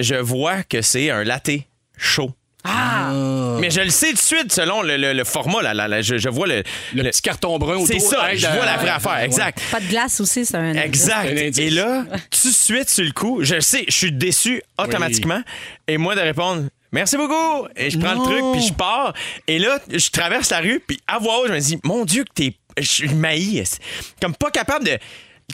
je 0.00 0.14
vois 0.16 0.62
que 0.62 0.82
c'est 0.82 1.10
un 1.10 1.24
latte 1.24 1.50
chaud. 1.96 2.30
Ah! 2.66 3.12
Mais 3.60 3.70
je 3.70 3.82
le 3.82 3.90
sais 3.90 4.08
tout 4.08 4.14
de 4.14 4.18
suite 4.20 4.50
selon 4.52 4.80
le, 4.80 4.96
le- 4.96 5.12
le 5.12 5.24
format. 5.24 5.60
Là, 5.60 5.74
là, 5.74 5.86
là, 5.86 6.00
je, 6.00 6.16
je 6.16 6.28
vois 6.30 6.46
le. 6.46 6.62
Le 6.94 7.02
le- 7.02 7.10
petit 7.10 7.20
carton 7.20 7.58
brun 7.58 7.74
autour. 7.74 7.86
c'est 7.88 7.98
ça, 8.00 8.34
je 8.34 8.46
vois 8.46 8.64
la 8.64 8.78
vraie 8.78 8.88
affaire, 8.88 9.18
exact. 9.18 9.60
Pas 9.70 9.80
de 9.80 9.86
glace 9.86 10.18
aussi, 10.20 10.46
c'est 10.46 10.56
un. 10.56 10.72
Exact. 10.74 11.26
Un 11.28 11.36
indice. 11.46 11.58
Et 11.58 11.68
là, 11.68 12.04
tout 12.30 12.48
de 12.48 12.54
suite 12.54 12.88
sur 12.88 13.04
le 13.04 13.10
coup, 13.12 13.40
je 13.42 13.60
sais, 13.60 13.84
je 13.86 13.94
suis 13.94 14.12
déçu 14.12 14.62
automatiquement. 14.78 15.42
Et 15.86 15.98
moi 15.98 16.14
de 16.14 16.20
répondre 16.20 16.62
Merci 16.94 17.16
beaucoup. 17.16 17.66
Et 17.74 17.90
je 17.90 17.98
prends 17.98 18.14
le 18.14 18.22
truc, 18.22 18.44
puis 18.52 18.68
je 18.68 18.72
pars. 18.72 19.12
Et 19.48 19.58
là, 19.58 19.80
je 19.90 20.10
traverse 20.10 20.50
la 20.50 20.60
rue, 20.60 20.78
puis 20.78 21.00
à 21.08 21.18
voix 21.18 21.40
haute, 21.40 21.48
je 21.48 21.52
me 21.52 21.58
dis 21.58 21.78
Mon 21.82 22.04
Dieu, 22.04 22.22
que 22.22 22.32
t'es. 22.32 22.56
Je 22.78 22.86
suis 22.86 23.08
maïs. 23.08 23.78
Comme 24.22 24.34
pas 24.34 24.52
capable 24.52 24.84
de. 24.86 24.98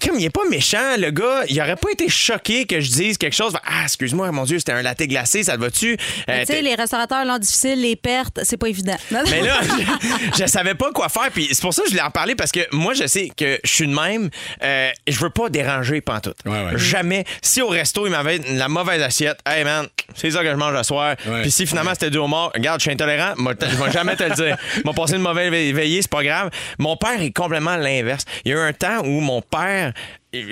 Comme 0.05 0.19
il 0.19 0.25
est 0.25 0.31
pas 0.31 0.45
méchant, 0.51 0.97
le 0.99 1.11
gars, 1.11 1.43
il 1.49 1.61
aurait 1.61 1.77
pas 1.77 1.91
été 1.91 2.09
choqué 2.09 2.65
que 2.67 2.81
je 2.81 2.91
dise 2.91 3.19
quelque 3.19 3.35
chose. 3.37 3.53
Ah, 3.65 3.83
excuse-moi, 3.85 4.31
mon 4.33 4.45
Dieu, 4.45 4.59
c'était 4.59 4.73
un 4.73 4.83
latte 4.83 5.03
glacé, 5.03 5.43
ça 5.43 5.57
te 5.57 5.61
va-tu? 5.61 5.97
Euh, 6.29 6.41
Tu 6.41 6.47
sais, 6.47 6.63
les 6.63 6.75
restaurateurs 6.75 7.25
l'ont 7.25 7.39
difficile, 7.39 7.81
les 7.83 7.97
pertes, 7.97 8.41
c'est 8.45 8.57
pas 8.57 8.69
évident. 8.69 8.97
mais 9.11 9.43
là, 9.43 9.61
je, 9.63 10.43
je 10.43 10.47
savais 10.49 10.75
pas 10.75 10.91
quoi 10.93 11.09
faire. 11.09 11.31
Puis 11.33 11.49
c'est 11.53 11.61
pour 11.61 11.75
ça 11.75 11.83
que 11.83 11.89
je 11.89 11.93
voulais 11.93 12.03
en 12.05 12.11
parler 12.11 12.35
parce 12.35 12.51
que 12.53 12.61
moi, 12.73 12.95
je 12.95 13.07
sais 13.07 13.31
que 13.37 13.59
je 13.63 13.71
suis 13.73 13.87
de 13.87 13.95
même. 13.95 14.31
Euh, 14.63 14.91
je 15.07 15.19
veux 15.19 15.31
pas 15.31 15.49
déranger 15.51 16.01
pantoute. 16.01 16.37
Ouais, 16.47 16.53
ouais. 16.53 16.79
Jamais. 16.79 17.25
Si 17.43 17.61
au 17.63 17.69
resto, 17.69 18.07
il 18.07 18.11
m'avait 18.11 18.39
la 18.53 18.69
mauvaise 18.69 19.03
assiette, 19.03 19.39
hey 19.47 19.65
man, 19.65 19.87
c'est 20.15 20.31
ça 20.31 20.43
que 20.43 20.51
je 20.51 20.57
mange 20.57 20.75
le 20.75 20.83
soir. 20.83 21.17
Ouais. 21.27 21.43
Puis 21.43 21.51
si 21.51 21.67
finalement 21.67 21.93
c'était 21.93 22.11
du 22.11 22.19
homard, 22.19 22.53
regarde, 22.55 22.81
je 22.81 22.85
suis 22.85 22.93
intolérant, 22.93 23.35
je 23.37 23.77
vais 23.85 23.93
jamais 23.93 24.17
te 24.17 24.25
le 24.25 24.35
dire. 24.35 24.57
M'a 24.85 24.93
passé 24.93 25.15
une 25.15 25.23
mauvaise 25.23 25.51
ve- 25.53 25.73
veillée, 25.75 26.01
c'est 26.03 26.11
pas 26.11 26.25
grave. 26.25 26.51
Mon 26.79 26.97
père 26.97 27.21
est 27.21 27.33
complètement 27.33 27.77
l'inverse. 27.77 28.25
Il 28.45 28.53
y 28.53 28.55
a 28.55 28.57
eu 28.57 28.61
un 28.69 28.73
temps 28.73 29.01
où 29.05 29.21
mon 29.21 29.43
père. 29.43 29.90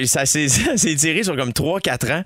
Ça 0.07 0.26
s'est 0.26 0.49
ça 0.49 0.76
s'est 0.76 0.97
tiré 0.97 1.23
sur 1.23 1.37
comme 1.37 1.50
3-4 1.50 2.12
ans. 2.12 2.25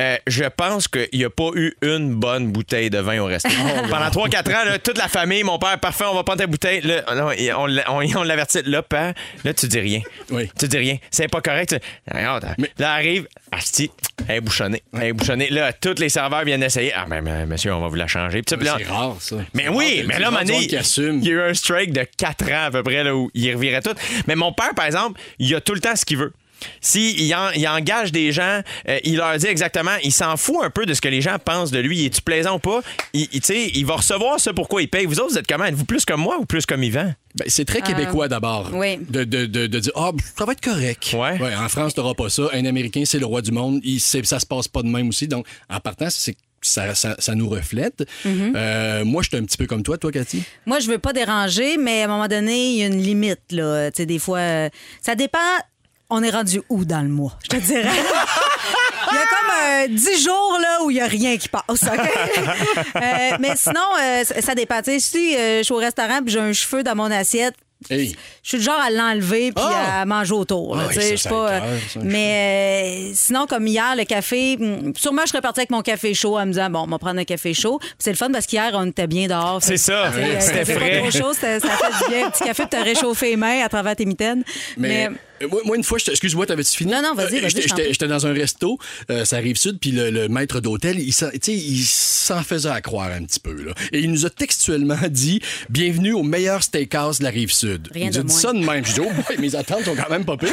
Euh, 0.00 0.16
je 0.26 0.44
pense 0.44 0.88
qu'il 0.88 1.06
n'y 1.12 1.24
a 1.24 1.30
pas 1.30 1.50
eu 1.54 1.74
une 1.82 2.14
bonne 2.14 2.50
bouteille 2.50 2.88
de 2.90 2.98
vin 2.98 3.20
au 3.20 3.26
resto. 3.26 3.48
Pendant 3.90 4.08
3-4 4.08 4.38
ans, 4.54 4.64
là, 4.64 4.78
toute 4.78 4.96
la 4.98 5.08
famille, 5.08 5.42
mon 5.44 5.58
père, 5.58 5.78
parfait, 5.78 6.04
on 6.10 6.14
va 6.14 6.24
prendre 6.24 6.40
ta 6.40 6.46
bouteille. 6.46 6.80
Là, 6.80 7.02
on, 7.56 7.66
l'a- 7.66 7.92
on, 7.92 8.02
on 8.16 8.22
l'avertit. 8.22 8.62
Là, 8.64 8.82
père, 8.82 9.12
là, 9.44 9.52
tu 9.54 9.68
dis 9.68 9.78
rien. 9.80 10.00
Oui. 10.30 10.50
Tu 10.58 10.66
dis 10.66 10.78
rien. 10.78 10.96
C'est 11.10 11.28
pas 11.28 11.40
correct. 11.42 11.78
tu- 11.78 12.12
Regarde, 12.16 12.54
Là, 12.78 12.92
arrive, 12.94 13.28
asti, 13.52 13.90
Elle 14.26 14.36
est 14.36 14.40
bouchonnée. 14.40 14.82
Elle 14.94 15.02
est 15.02 15.12
bouchonnée. 15.12 15.50
Là, 15.50 15.72
tous 15.74 15.98
les 16.00 16.08
serveurs 16.08 16.44
viennent 16.44 16.62
essayer. 16.62 16.92
Ah, 16.94 17.04
mais, 17.08 17.20
mais, 17.20 17.44
monsieur, 17.46 17.74
on 17.74 17.80
va 17.80 17.88
vous 17.88 17.94
la 17.96 18.06
changer. 18.06 18.40
C'est 18.48 18.88
rare, 18.88 19.16
ça. 19.20 19.36
mais 19.52 19.68
oui, 19.68 19.98
rare, 19.98 20.06
mais 20.08 20.18
là, 20.18 20.30
Mané, 20.30 20.54
il 21.22 21.26
y 21.28 21.30
a 21.30 21.34
eu 21.34 21.40
un 21.50 21.54
strike 21.54 21.92
de 21.92 22.06
4 22.16 22.50
ans 22.50 22.64
à 22.66 22.70
peu 22.70 22.82
près 22.82 23.04
là, 23.04 23.14
où 23.14 23.30
il 23.34 23.54
revirait 23.54 23.82
tout. 23.82 23.94
Mais 24.26 24.34
mon 24.36 24.52
père, 24.52 24.74
par 24.74 24.86
exemple, 24.86 25.20
il 25.38 25.54
a 25.54 25.60
tout 25.60 25.74
le 25.74 25.80
temps 25.80 25.94
ce 25.94 26.04
qu'il 26.06 26.16
veut. 26.16 26.32
S'il 26.80 27.20
il 27.20 27.34
en- 27.34 27.50
il 27.50 27.66
engage 27.68 28.12
des 28.12 28.32
gens, 28.32 28.60
euh, 28.88 28.98
il 29.04 29.16
leur 29.16 29.36
dit 29.38 29.46
exactement, 29.46 29.94
il 30.02 30.12
s'en 30.12 30.36
fout 30.36 30.56
un 30.62 30.70
peu 30.70 30.86
de 30.86 30.94
ce 30.94 31.00
que 31.00 31.08
les 31.08 31.20
gens 31.20 31.36
pensent 31.42 31.70
de 31.70 31.78
lui. 31.78 32.04
Es-tu 32.06 32.22
plaisant 32.22 32.56
ou 32.56 32.58
pas? 32.58 32.80
Il, 33.12 33.22
il- 33.32 33.40
tu 33.40 33.46
sais, 33.54 33.70
il 33.74 33.86
va 33.86 33.96
recevoir 33.96 34.38
ce 34.40 34.50
pourquoi 34.50 34.82
il 34.82 34.88
paye. 34.88 35.06
Vous 35.06 35.20
autres, 35.20 35.30
vous 35.32 35.38
êtes 35.38 35.46
comment? 35.46 35.64
Êtes-vous 35.64 35.84
plus 35.84 36.04
comme 36.04 36.20
moi 36.20 36.36
ou 36.38 36.44
plus 36.44 36.66
comme 36.66 36.82
Yvan? 36.82 37.12
Ben, 37.36 37.44
c'est 37.48 37.64
très 37.64 37.80
québécois 37.82 38.28
d'abord. 38.28 38.70
oui. 38.74 38.98
De, 39.08 39.24
de, 39.24 39.46
de, 39.46 39.66
de 39.66 39.78
dire, 39.80 39.92
ah, 39.96 40.12
ça 40.38 40.44
va 40.44 40.52
être 40.52 40.60
correct. 40.60 41.14
Ouais. 41.14 41.54
en 41.56 41.68
France, 41.68 41.94
t'auras 41.94 42.14
pas 42.14 42.28
ça. 42.28 42.44
Un 42.52 42.64
Américain, 42.64 43.02
c'est 43.04 43.18
le 43.18 43.26
roi 43.26 43.42
du 43.42 43.50
monde. 43.50 43.80
Il, 43.82 44.00
ça 44.00 44.38
se 44.38 44.46
passe 44.46 44.68
pas 44.68 44.82
de 44.82 44.88
même 44.88 45.08
aussi. 45.08 45.26
Donc, 45.26 45.46
en 45.68 45.80
partant, 45.80 46.08
c'est 46.10 46.36
ça, 46.62 46.94
ça, 46.94 47.16
ça 47.18 47.34
nous 47.34 47.48
reflète. 47.48 48.04
Euh, 48.24 49.04
moi, 49.04 49.22
je 49.22 49.28
suis 49.28 49.36
un 49.36 49.44
petit 49.44 49.56
peu 49.56 49.66
comme 49.66 49.82
toi, 49.82 49.98
toi, 49.98 50.12
Cathy? 50.12 50.42
Moi, 50.64 50.78
je 50.80 50.88
veux 50.88 50.98
pas 50.98 51.12
déranger, 51.12 51.76
mais 51.76 52.02
à 52.02 52.04
un 52.04 52.08
moment 52.08 52.28
donné, 52.28 52.70
il 52.70 52.76
y 52.78 52.82
a 52.82 52.86
une 52.86 53.02
limite. 53.02 53.40
Là. 53.50 53.90
Tu 53.90 53.96
sais, 53.98 54.06
des 54.06 54.18
fois, 54.18 54.38
euh, 54.38 54.68
ça 55.02 55.14
dépend. 55.14 55.38
On 56.16 56.22
est 56.22 56.30
rendu 56.30 56.62
où 56.68 56.84
dans 56.84 57.00
le 57.02 57.08
mois? 57.08 57.36
Je 57.42 57.48
te 57.48 57.56
dirais. 57.56 57.82
Il 59.10 59.16
y 59.16 59.18
a 59.18 59.26
comme 59.26 59.94
euh, 59.94 59.96
10 60.16 60.24
jours 60.24 60.58
là, 60.60 60.78
où 60.84 60.90
il 60.90 60.94
n'y 60.94 61.00
a 61.00 61.06
rien 61.06 61.36
qui 61.36 61.48
passe. 61.48 61.62
OK? 61.68 61.78
Euh, 62.96 63.36
mais 63.40 63.52
sinon, 63.56 63.80
euh, 64.02 64.24
ça 64.24 64.54
dépend. 64.54 64.80
Tu 64.80 64.92
sais, 64.92 65.00
si 65.00 65.36
euh, 65.36 65.58
je 65.58 65.62
suis 65.64 65.74
au 65.74 65.78
restaurant 65.78 66.20
et 66.26 66.30
j'ai 66.30 66.38
un 66.40 66.52
cheveu 66.52 66.82
dans 66.82 66.94
mon 66.94 67.10
assiette, 67.10 67.54
Hey. 67.90 68.16
je 68.42 68.48
suis 68.48 68.56
le 68.58 68.62
genre 68.62 68.80
à 68.80 68.88
l'enlever 68.90 69.52
puis 69.52 69.62
Ah! 69.68 70.00
à 70.02 70.04
manger 70.06 70.32
autour. 70.32 70.74
là, 70.76 70.84
oui, 70.88 70.94
sais, 70.94 71.16
ça, 71.18 71.28
pas, 71.28 71.56
écoeure, 71.58 71.68
ça, 71.92 72.00
mais 72.02 73.10
euh, 73.10 73.12
sinon, 73.14 73.46
comme 73.46 73.66
hier, 73.66 73.94
le 73.96 74.04
café, 74.04 74.56
hum, 74.58 74.92
sûrement 74.96 75.22
je 75.24 75.30
serais 75.30 75.42
partie 75.42 75.60
avec 75.60 75.70
mon 75.70 75.82
café 75.82 76.14
chaud 76.14 76.38
en 76.38 76.46
me 76.46 76.52
disant, 76.52 76.70
bon, 76.70 76.84
on 76.84 76.86
va 76.86 76.98
prendre 76.98 77.20
un 77.20 77.24
café 77.24 77.52
chaud. 77.52 77.78
C'est 77.98 78.10
le 78.10 78.16
fun 78.16 78.30
parce 78.32 78.46
qu'hier, 78.46 78.70
on 78.74 78.86
était 78.86 79.06
bien 79.06 79.26
dehors. 79.26 79.58
C'est 79.60 79.76
ça. 79.76 80.06
Euh, 80.06 80.36
C'était 80.40 80.64
c'était 80.64 80.74
frais. 80.78 80.90
pas 81.02 81.08
trop 81.10 81.18
chaud, 81.18 81.32
c'était- 81.34 81.60
ça 81.60 81.68
fait 81.76 82.04
du 82.06 82.10
bien. 82.14 82.26
Un 82.26 82.30
petit 82.30 82.44
café 82.44 82.62
pour 82.62 82.70
te 82.70 82.82
réchauffer 82.84 83.30
les 83.30 83.36
mains 83.36 83.62
à 83.64 83.68
travers 83.68 83.96
tes 83.96 84.06
mitaines. 84.06 84.44
Mais, 84.78 85.08
Mais, 85.10 85.16
moi, 85.50 85.60
moi, 85.64 85.76
une 85.76 85.82
fois, 85.84 85.98
excuse-moi, 86.06 86.46
t'avais-tu 86.46 86.76
fini? 86.76 86.92
Non, 86.92 87.02
non, 87.02 87.14
vas-y, 87.14 87.38
Euh, 87.38 87.40
vas-y, 87.42 87.62
j'étais- 87.92 88.06
dans 88.08 88.26
un 88.26 88.32
resto, 88.32 88.78
euh, 89.10 89.24
ça 89.24 89.36
arrive 89.36 89.56
sud, 89.56 89.78
puis 89.80 89.90
le, 89.90 90.10
le 90.10 90.28
maître 90.28 90.60
d'hôtel, 90.60 90.98
il 91.00 91.12
s'en 91.12 92.42
faisait 92.42 92.68
à 92.68 92.80
croire 92.80 93.10
un 93.10 93.24
petit 93.24 93.40
peu. 93.40 93.52
Là. 93.52 93.72
Et 93.92 94.00
il 94.00 94.10
nous 94.10 94.26
a 94.26 94.30
textuellement 94.30 94.96
dit 95.10 95.40
Bienvenue 95.70 96.12
au 96.12 96.22
meilleur 96.22 96.62
steakhouse 96.62 97.18
de 97.18 97.24
la 97.24 97.30
rive 97.30 97.52
sud. 97.52 97.88
Rien 97.92 98.06
il 98.06 98.10
nous 98.12 98.18
a 98.18 98.22
dit 98.22 98.26
moins. 98.32 98.40
ça 98.40 98.52
de 98.52 98.58
même. 98.58 98.84
Je 98.86 98.92
dis 98.94 99.00
Oh 99.00 99.10
boy, 99.26 99.36
mes 99.38 99.54
attentes 99.56 99.84
sont 99.84 99.96
quand 99.96 100.10
même 100.10 100.24
pas 100.24 100.36
pires. 100.36 100.50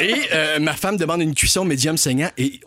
et 0.00 0.14
euh, 0.32 0.58
ma 0.58 0.74
femme 0.74 0.96
demande 0.96 1.22
une 1.22 1.34
cuisson 1.34 1.64
médium 1.64 1.96
saignant, 1.96 2.30
et 2.38 2.60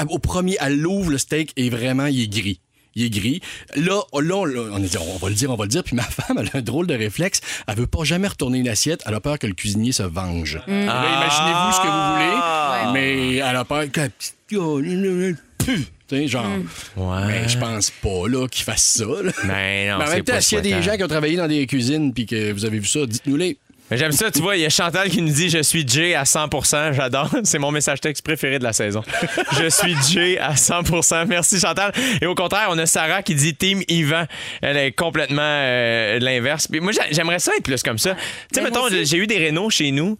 euh, 0.00 0.04
au 0.10 0.18
premier, 0.18 0.56
elle 0.60 0.78
l'ouvre 0.78 1.10
le 1.10 1.18
steak, 1.18 1.52
et 1.56 1.70
vraiment, 1.70 2.06
il 2.06 2.22
est 2.22 2.28
gris. 2.28 2.60
Il 2.96 3.04
est 3.04 3.10
gris. 3.10 3.40
Là, 3.76 4.02
là, 4.12 4.34
on, 4.36 4.48
on 4.72 4.76
a 4.76 4.80
dit, 4.80 4.96
on 4.98 5.16
va 5.18 5.28
le 5.28 5.34
dire, 5.34 5.50
on 5.50 5.56
va 5.56 5.64
le 5.64 5.70
dire. 5.70 5.82
Puis 5.82 5.96
ma 5.96 6.02
femme, 6.04 6.38
elle 6.38 6.48
a 6.52 6.58
un 6.58 6.62
drôle 6.62 6.86
de 6.86 6.94
réflexe. 6.94 7.40
Elle 7.66 7.76
veut 7.76 7.86
pas 7.86 8.04
jamais 8.04 8.28
retourner 8.28 8.58
une 8.58 8.68
assiette. 8.68 9.02
Elle 9.06 9.14
a 9.14 9.20
peur 9.20 9.38
que 9.38 9.46
le 9.46 9.54
cuisinier 9.54 9.92
se 9.92 10.02
venge. 10.04 10.60
Mm. 10.66 10.86
Là, 10.86 11.04
imaginez-vous 11.16 11.72
ce 11.72 11.80
que 11.80 11.88
Ah. 11.88 12.82
vous 12.84 12.90
voulez, 12.90 13.00
mais 13.00 13.34
elle 13.36 13.56
a 13.56 13.64
peur 13.64 13.84
que 13.90 14.00
la 14.00 14.08
petite 14.08 14.36
gueule, 14.50 15.36
pu. 15.58 15.86
Tu 16.06 16.16
sais, 16.16 16.28
genre. 16.28 16.44
Mm. 16.46 16.66
Ouais. 17.00 17.26
Mais 17.26 17.48
je 17.48 17.58
pense 17.58 17.90
pas 17.90 18.28
là 18.28 18.46
qu'ils 18.48 18.64
fassent 18.64 18.82
ça. 18.98 19.04
là. 19.04 19.32
Ben 19.44 19.90
non, 19.90 19.98
mais 19.98 20.04
en 20.04 20.10
même 20.10 20.24
temps, 20.24 20.40
s'il 20.40 20.56
y 20.56 20.58
a 20.58 20.62
des 20.62 20.82
gens 20.82 20.96
qui 20.96 21.02
ont 21.04 21.08
travaillé 21.08 21.36
dans 21.36 21.48
des 21.48 21.66
cuisines 21.66 22.12
puis 22.12 22.26
que 22.26 22.52
vous 22.52 22.64
avez 22.66 22.78
vu 22.78 22.86
ça, 22.86 23.06
dites-nous-les. 23.06 23.56
Mais 23.94 23.98
J'aime 24.00 24.10
ça, 24.10 24.28
tu 24.32 24.40
vois, 24.40 24.56
il 24.56 24.62
y 24.62 24.66
a 24.66 24.70
Chantal 24.70 25.08
qui 25.08 25.22
nous 25.22 25.32
dit 25.32 25.48
Je 25.48 25.62
suis 25.62 25.86
Jay 25.86 26.14
à 26.16 26.24
100% 26.24 26.94
J'adore. 26.94 27.30
C'est 27.44 27.60
mon 27.60 27.70
message 27.70 28.00
texte 28.00 28.24
préféré 28.24 28.58
de 28.58 28.64
la 28.64 28.72
saison. 28.72 29.02
Je 29.60 29.68
suis 29.68 29.94
Jay 30.10 30.36
à 30.36 30.54
100% 30.54 31.26
Merci 31.28 31.60
Chantal. 31.60 31.92
Et 32.20 32.26
au 32.26 32.34
contraire, 32.34 32.66
on 32.70 32.78
a 32.78 32.86
Sarah 32.86 33.22
qui 33.22 33.36
dit 33.36 33.54
Team 33.54 33.82
Yvan. 33.86 34.24
Elle 34.62 34.76
est 34.78 34.90
complètement 34.90 35.42
euh, 35.44 36.18
l'inverse. 36.18 36.66
Puis 36.66 36.80
moi, 36.80 36.90
j'a- 36.90 37.06
j'aimerais 37.12 37.38
ça 37.38 37.52
être 37.56 37.62
plus 37.62 37.84
comme 37.84 37.98
ça. 37.98 38.16
Tu 38.52 38.58
sais, 38.58 38.62
mettons, 38.62 38.88
j'ai 38.90 39.16
eu 39.16 39.28
des 39.28 39.38
rénaux 39.38 39.70
chez 39.70 39.92
nous. 39.92 40.18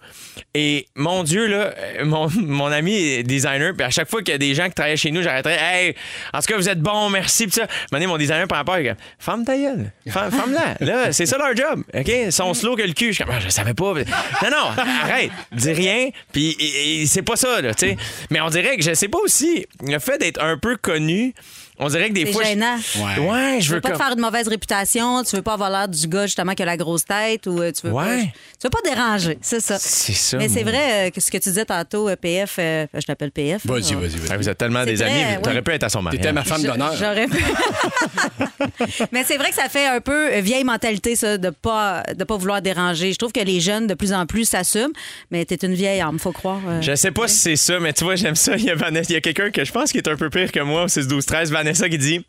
Et 0.55 0.87
mon 0.95 1.23
Dieu, 1.23 1.47
là, 1.47 1.75
euh, 1.79 2.05
mon, 2.05 2.29
mon 2.41 2.67
ami 2.67 2.95
est 2.95 3.23
designer. 3.23 3.73
Puis 3.77 3.85
à 3.87 3.91
chaque 3.91 4.09
fois 4.09 4.23
qu'il 4.23 4.33
y 4.33 4.35
a 4.35 4.39
des 4.39 4.55
gens 4.55 4.67
qui 4.69 4.75
travaillent 4.75 4.97
chez 4.97 5.11
nous, 5.11 5.23
j'arrêterais 5.23 5.59
Hey, 5.61 5.95
en 6.33 6.41
tout 6.41 6.47
cas, 6.47 6.57
vous 6.57 6.69
êtes 6.69 6.81
bon, 6.81 7.11
merci. 7.11 7.45
Puis 7.47 7.55
ça, 7.55 7.67
donné, 7.93 8.07
mon 8.07 8.17
designer 8.17 8.47
par 8.49 8.59
rapport, 8.59 8.79
il 8.79 8.85
dit 8.93 8.99
Femme 9.19 9.45
ta 9.45 9.57
gueule. 9.57 9.91
Femme- 10.09 10.31
Femme-la. 10.31 10.77
Là, 10.87 11.13
c'est 11.13 11.27
ça 11.27 11.39
leur 11.39 11.57
job. 11.57 11.83
OK? 11.95 12.09
Ils 12.09 12.33
sont 12.33 12.53
slow 12.55 12.77
que 12.77 12.83
le 12.83 12.93
cul. 12.93 13.09
Je 13.09 13.13
suis 13.13 13.25
comme, 13.25 13.35
Ah, 13.37 13.41
je 13.41 13.49
savais 13.49 13.75
pas. 13.75 13.93
Non, 13.95 14.51
non, 14.51 14.83
arrête. 15.03 15.31
Dis 15.53 15.73
rien. 15.73 16.09
Puis 16.33 16.57
c'est 17.09 17.23
pas 17.23 17.37
ça, 17.37 17.61
là, 17.61 17.75
tu 17.75 17.87
sais. 17.89 17.97
Mais 18.31 18.41
on 18.41 18.49
dirait 18.49 18.77
que 18.77 18.83
je 18.83 18.95
sais 18.95 19.09
pas 19.09 19.19
aussi, 19.19 19.67
le 19.87 19.99
fait 19.99 20.19
d'être 20.19 20.43
un 20.43 20.59
peu 20.59 20.77
connu, 20.77 21.35
on 21.79 21.89
dirait 21.89 22.09
que 22.09 22.15
des 22.15 22.27
C'est 22.27 22.33
fois. 22.33 22.43
je- 22.45 22.49
gênant. 22.49 22.77
Ouais. 22.97 23.29
Ouais, 23.29 23.57
je 23.61 23.65
Tu 23.65 23.69
veux 23.71 23.75
veux 23.77 23.81
pas 23.81 23.91
te 23.91 23.97
faire 23.97 24.13
une 24.13 24.21
mauvaise 24.21 24.49
réputation, 24.49 25.23
tu 25.25 25.37
veux 25.37 25.43
pas 25.43 25.55
avoir 25.55 25.71
l'air 25.71 25.89
du 25.89 26.07
gars 26.07 26.27
justement 26.27 26.55
qui 26.55 26.63
a 26.63 26.67
la 26.67 26.77
grosse 26.77 27.05
tête 27.05 27.47
ou 27.47 27.61
euh, 27.61 27.73
tu 27.73 27.87
veux 27.87 27.93
pas, 27.93 28.17
tu 28.17 28.31
veux 28.65 28.71
pas 28.71 28.79
déranger, 28.85 29.39
c'est 29.43 29.61
ça. 29.61 29.79
C'est 29.79 30.13
ça, 30.13 30.37
Mais 30.39 30.49
c'est 30.49 30.63
vrai 30.63 31.07
euh, 31.07 31.11
que 31.11 31.21
ce 31.21 31.31
que 31.31 31.39
tu 31.39 31.49
disais 31.49 31.65
tantôt 31.65 32.09
euh, 32.09 32.17
PF, 32.17 32.57
euh, 32.59 32.87
je 32.95 33.01
t'appelle 33.07 33.31
PF. 33.33 33.67
Vas-y, 33.67 33.93
là. 33.93 33.99
vas-y, 34.01 34.11
Ah, 34.15 34.29
vas-y. 34.29 34.39
vous 34.39 34.49
êtes 34.49 34.59
tellement 34.59 34.81
C'est 34.85 34.93
des 34.93 34.95
vrai, 34.97 35.11
amis, 35.11 35.37
ouais. 35.37 35.43
t'aurais 35.43 35.63
pu 35.63 35.71
être 35.73 35.85
à 35.85 35.89
son 35.89 36.03
mariage. 36.03 36.21
T'étais 36.23 36.33
ma 36.33 36.45
femme 36.45 36.63
d'honneur. 36.63 36.95
J'aurais 36.97 37.27
pu. 37.27 37.43
Mais 39.13 39.25
c'est 39.25 39.37
vrai 39.37 39.49
que 39.51 39.55
ça 39.55 39.69
fait 39.69 39.87
un 39.87 40.01
peu 40.01 40.39
vieille 40.41 40.65
mentalité, 40.65 41.17
ça, 41.17 41.39
de 41.39 41.51
pas, 41.51 42.03
de 42.17 42.25
pas 42.25 42.37
vouloir 42.37 42.63
déranger. 42.63 43.13
Je 43.13 43.19
trouve 43.19 43.33
que 43.33 43.41
les 43.41 43.61
jeunes, 43.61 43.87
de 43.87 43.95
plus 43.95 44.13
en 44.13 44.27
plus, 44.27 44.45
s'assument, 44.49 44.93
mais 45.31 45.45
t'es 45.45 45.57
une 45.67 45.75
vieille 45.75 46.01
âme, 46.01 46.19
faut 46.19 46.33
croire. 46.33 46.61
euh. 46.67 46.81
Je 46.83 46.95
sais 46.95 47.11
pas 47.11 47.29
si 47.29 47.37
c'est 47.39 47.57
ça, 47.57 47.81
mais 47.81 47.93
tu 47.93 48.05
vois, 48.05 48.17
j'aime 48.17 48.35
ça. 48.35 48.57
Il 48.57 48.65
y 48.65 48.71
a, 48.71 48.75
Vanessa- 48.75 49.11
il 49.11 49.15
y 49.15 49.17
a 49.17 49.21
quelqu'un 49.21 49.51
que 49.51 49.65
je 49.65 49.73
pense 49.73 49.93
qui 49.93 49.99
est 49.99 50.09
un 50.09 50.17
peu 50.17 50.31
pire 50.31 50.51
que 50.53 50.61
moi 50.61 50.89
6 50.89 51.07
12 51.09 51.25
13 51.27 51.51
Vanessa 51.65 51.89
qui 51.89 51.97
dit 51.97 52.27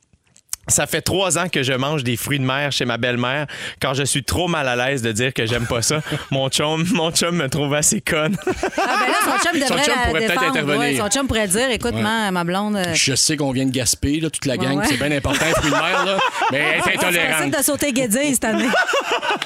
ça 0.67 0.87
fait 0.87 1.01
trois 1.01 1.37
ans 1.37 1.47
que 1.49 1.63
je 1.63 1.73
mange 1.73 2.03
des 2.03 2.17
fruits 2.17 2.39
de 2.39 2.45
mer 2.45 2.71
chez 2.71 2.85
ma 2.85 2.97
belle-mère 2.97 3.47
quand 3.81 3.93
je 3.93 4.03
suis 4.03 4.23
trop 4.23 4.47
mal 4.47 4.67
à 4.67 4.75
l'aise 4.75 5.01
de 5.01 5.11
dire 5.11 5.33
que 5.33 5.45
j'aime 5.45 5.65
pas 5.67 5.81
ça. 5.81 6.01
Mon 6.31 6.49
chum, 6.49 6.85
mon 6.93 7.11
chum 7.11 7.35
me 7.35 7.47
trouve 7.49 7.73
assez 7.73 8.01
conne. 8.01 8.35
Ah, 8.45 8.51
ben 8.77 8.81
là, 8.81 9.13
son 9.23 9.49
chum 9.49 9.59
devrait 9.59 9.83
chum 9.83 9.93
la 9.95 10.07
pourrait 10.07 10.19
peut-être 10.19 10.29
défendre. 10.39 10.47
intervenir. 10.49 10.79
Ouais, 10.79 10.95
son 10.97 11.09
chum 11.09 11.27
pourrait 11.27 11.47
dire 11.47 11.69
écoute, 11.69 11.93
ma, 11.95 12.31
ma 12.31 12.43
blonde. 12.43 12.75
euh, 12.77 12.93
Je 12.93 13.15
sais 13.15 13.37
qu'on 13.37 13.51
vient 13.51 13.65
de 13.65 13.71
Gaspé, 13.71 14.19
là, 14.19 14.29
toute 14.29 14.45
la 14.45 14.57
gang, 14.57 14.77
ouais. 14.77 14.85
c'est 14.87 14.97
bien 14.97 15.11
important, 15.11 15.45
fruits 15.57 15.71
de 15.71 15.75
mer, 15.75 16.05
là, 16.05 16.17
mais 16.51 16.57
elle 16.57 16.79
est 16.79 16.81
c'est 16.83 16.95
intolérante. 16.97 17.51
de 17.57 17.63
sauter 17.63 17.93
cette 18.33 18.43
année. 18.45 18.65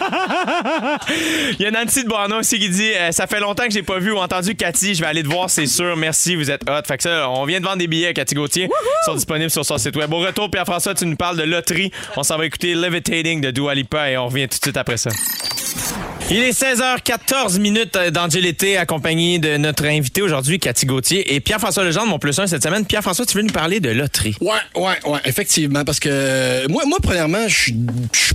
Il 1.59 1.61
y 1.61 1.65
a 1.65 1.71
Nancy 1.71 2.03
de 2.03 2.09
Boisnon 2.09 2.37
aussi 2.37 2.59
qui 2.59 2.69
dit 2.69 2.91
euh, 2.95 3.11
Ça 3.11 3.27
fait 3.27 3.39
longtemps 3.39 3.65
que 3.65 3.71
j'ai 3.73 3.83
pas 3.83 3.99
vu 3.99 4.11
ou 4.11 4.17
entendu 4.17 4.55
Cathy. 4.55 4.95
Je 4.95 5.01
vais 5.01 5.07
aller 5.07 5.23
te 5.23 5.27
voir, 5.27 5.49
c'est 5.49 5.65
sûr. 5.67 5.95
Merci, 5.97 6.35
vous 6.35 6.49
êtes 6.51 6.61
hot. 6.69 6.81
Fait 6.87 6.97
que 6.97 7.03
ça, 7.03 7.29
on 7.29 7.45
vient 7.45 7.59
de 7.59 7.65
vendre 7.65 7.77
des 7.77 7.87
billets 7.87 8.07
à 8.07 8.13
Cathy 8.13 8.35
Gauthier. 8.35 8.65
Ils 8.65 9.05
sont 9.05 9.15
disponibles 9.15 9.49
sur 9.51 9.65
son 9.65 9.77
site 9.77 9.95
web. 9.95 10.11
Au 10.13 10.19
retour, 10.19 10.49
Pierre-François, 10.49 10.93
tu 10.93 11.08
nous 11.09 11.17
parles 11.17 11.37
de 11.37 11.43
loterie. 11.43 11.91
On 12.15 12.23
s'en 12.23 12.37
va 12.37 12.45
écouter 12.45 12.75
Levitating 12.75 13.41
de 13.41 13.51
Dua 13.51 13.75
Lipa 13.75 14.09
et 14.09 14.17
on 14.17 14.27
revient 14.27 14.47
tout 14.47 14.57
de 14.57 14.63
suite 14.63 14.77
après 14.77 14.97
ça. 14.97 15.09
Il 16.31 16.37
est 16.43 16.51
16h14 16.51 17.57
minutes 17.59 17.95
euh, 17.95 18.11
dans 18.11 18.27
l'été 18.27 18.77
accompagné 18.77 19.39
de 19.39 19.57
notre 19.57 19.85
invité 19.85 20.21
aujourd'hui, 20.21 20.59
Cathy 20.59 20.85
Gauthier 20.85 21.33
et 21.33 21.39
Pierre-François 21.39 21.83
Legendre, 21.83 22.05
mon 22.07 22.19
plus 22.19 22.37
un 22.37 22.45
cette 22.45 22.61
semaine. 22.61 22.85
Pierre-François, 22.85 23.25
tu 23.25 23.35
veux 23.35 23.41
nous 23.43 23.51
parler 23.51 23.79
de 23.79 23.89
loterie? 23.89 24.35
Ouais, 24.39 24.51
ouais, 24.75 24.93
ouais, 25.11 25.19
effectivement, 25.25 25.83
parce 25.83 25.99
que 25.99 26.09
euh, 26.11 26.67
moi, 26.69 26.83
moi 26.85 26.99
premièrement, 27.01 27.47
je 27.47 27.55
suis- 27.55 27.75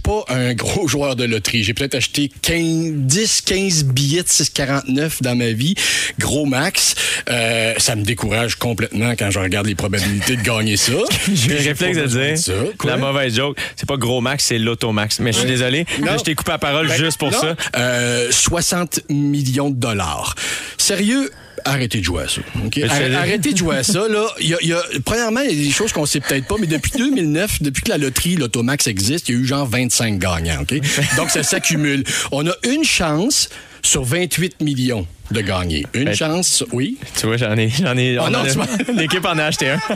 pas 0.04 0.22
un 0.28 0.52
gros 0.54 0.86
joueur 0.86 1.16
de 1.16 1.24
loterie. 1.24 1.62
J'ai 1.64 1.72
peut-être 1.72 1.94
acheté 1.94 2.30
15, 2.42 2.92
10, 3.06 3.40
15 3.40 3.84
billets 3.84 4.22
de 4.22 4.28
6,49 4.28 5.22
dans 5.22 5.34
ma 5.34 5.52
vie, 5.52 5.74
gros 6.18 6.44
max. 6.44 6.94
Euh, 7.30 7.72
ça 7.78 7.96
me 7.96 8.02
décourage 8.02 8.56
complètement 8.56 9.12
quand 9.18 9.30
je 9.30 9.38
regarde 9.38 9.66
les 9.66 9.74
probabilités 9.76 10.36
de 10.36 10.42
gagner 10.42 10.76
ça. 10.76 10.92
J'ai 11.32 11.54
réflexe 11.56 11.96
de 11.96 12.06
dire 12.06 12.36
ça. 12.36 12.52
La 12.84 12.98
mauvaise 12.98 13.34
joke. 13.34 13.56
C'est 13.76 13.88
pas 13.88 13.96
gros 13.96 14.20
max, 14.20 14.44
c'est 14.44 14.58
l'automax. 14.58 15.20
Mais 15.20 15.32
je 15.32 15.38
suis 15.38 15.48
désolé. 15.48 15.86
Non. 16.00 16.06
Là, 16.06 16.16
je 16.18 16.24
t'ai 16.24 16.34
coupé 16.34 16.50
la 16.50 16.58
parole 16.58 16.86
Ben, 16.88 16.98
juste 16.98 17.16
pour 17.18 17.30
non. 17.30 17.40
ça. 17.40 17.56
Euh, 17.78 17.83
60 18.30 19.00
millions 19.10 19.70
de 19.70 19.76
dollars. 19.76 20.34
Sérieux? 20.78 21.30
Arrêtez 21.66 21.98
de 22.00 22.04
jouer 22.04 22.24
à 22.24 22.28
ça. 22.28 22.40
Arrêtez, 23.16 23.52
de 23.52 23.56
jouer 23.56 23.76
à 23.78 23.82
ça. 23.82 24.06
Là. 24.06 24.26
Il 24.38 24.48
y 24.48 24.54
a, 24.54 24.58
il 24.60 24.68
y 24.68 24.72
a- 24.74 24.82
premièrement, 25.04 25.40
il 25.40 25.58
y 25.58 25.62
a 25.62 25.64
des 25.64 25.70
choses 25.70 25.92
qu'on 25.92 26.04
sait 26.04 26.20
peut-être 26.20 26.46
pas, 26.46 26.56
mais 26.60 26.66
depuis 26.66 26.92
2009, 26.98 27.62
depuis 27.62 27.82
que 27.82 27.88
la 27.90 27.96
loterie, 27.96 28.36
l'Automax 28.36 28.86
existe, 28.86 29.28
il 29.30 29.34
y 29.34 29.38
a 29.38 29.40
eu 29.40 29.46
genre 29.46 29.66
25 29.66 30.18
gagnants. 30.18 30.60
ok? 30.60 30.74
Donc, 31.16 31.30
ça 31.30 31.42
s'accumule. 31.42 32.04
On 32.32 32.46
a 32.46 32.52
une 32.68 32.84
chance 32.84 33.48
sur 33.80 34.04
28 34.04 34.60
millions 34.60 35.06
de 35.30 35.40
gagner. 35.40 35.86
Une 35.94 36.04
Ben, 36.04 36.14
chance, 36.14 36.64
oui. 36.72 36.98
Tu 37.18 37.24
vois, 37.26 37.38
j'en 37.38 37.56
ai. 37.56 37.70
J'en 37.70 37.96
ai 37.96 38.18
Oh 38.18 38.24
on 38.26 38.30
non, 38.30 38.40
en 38.40 38.44
a- 38.44 38.50
tu 38.50 38.58
m'as- 38.58 38.66
L'équipe 39.00 39.24
en 39.24 39.38
a 39.38 39.44
acheté 39.44 39.70
un. 39.70 39.78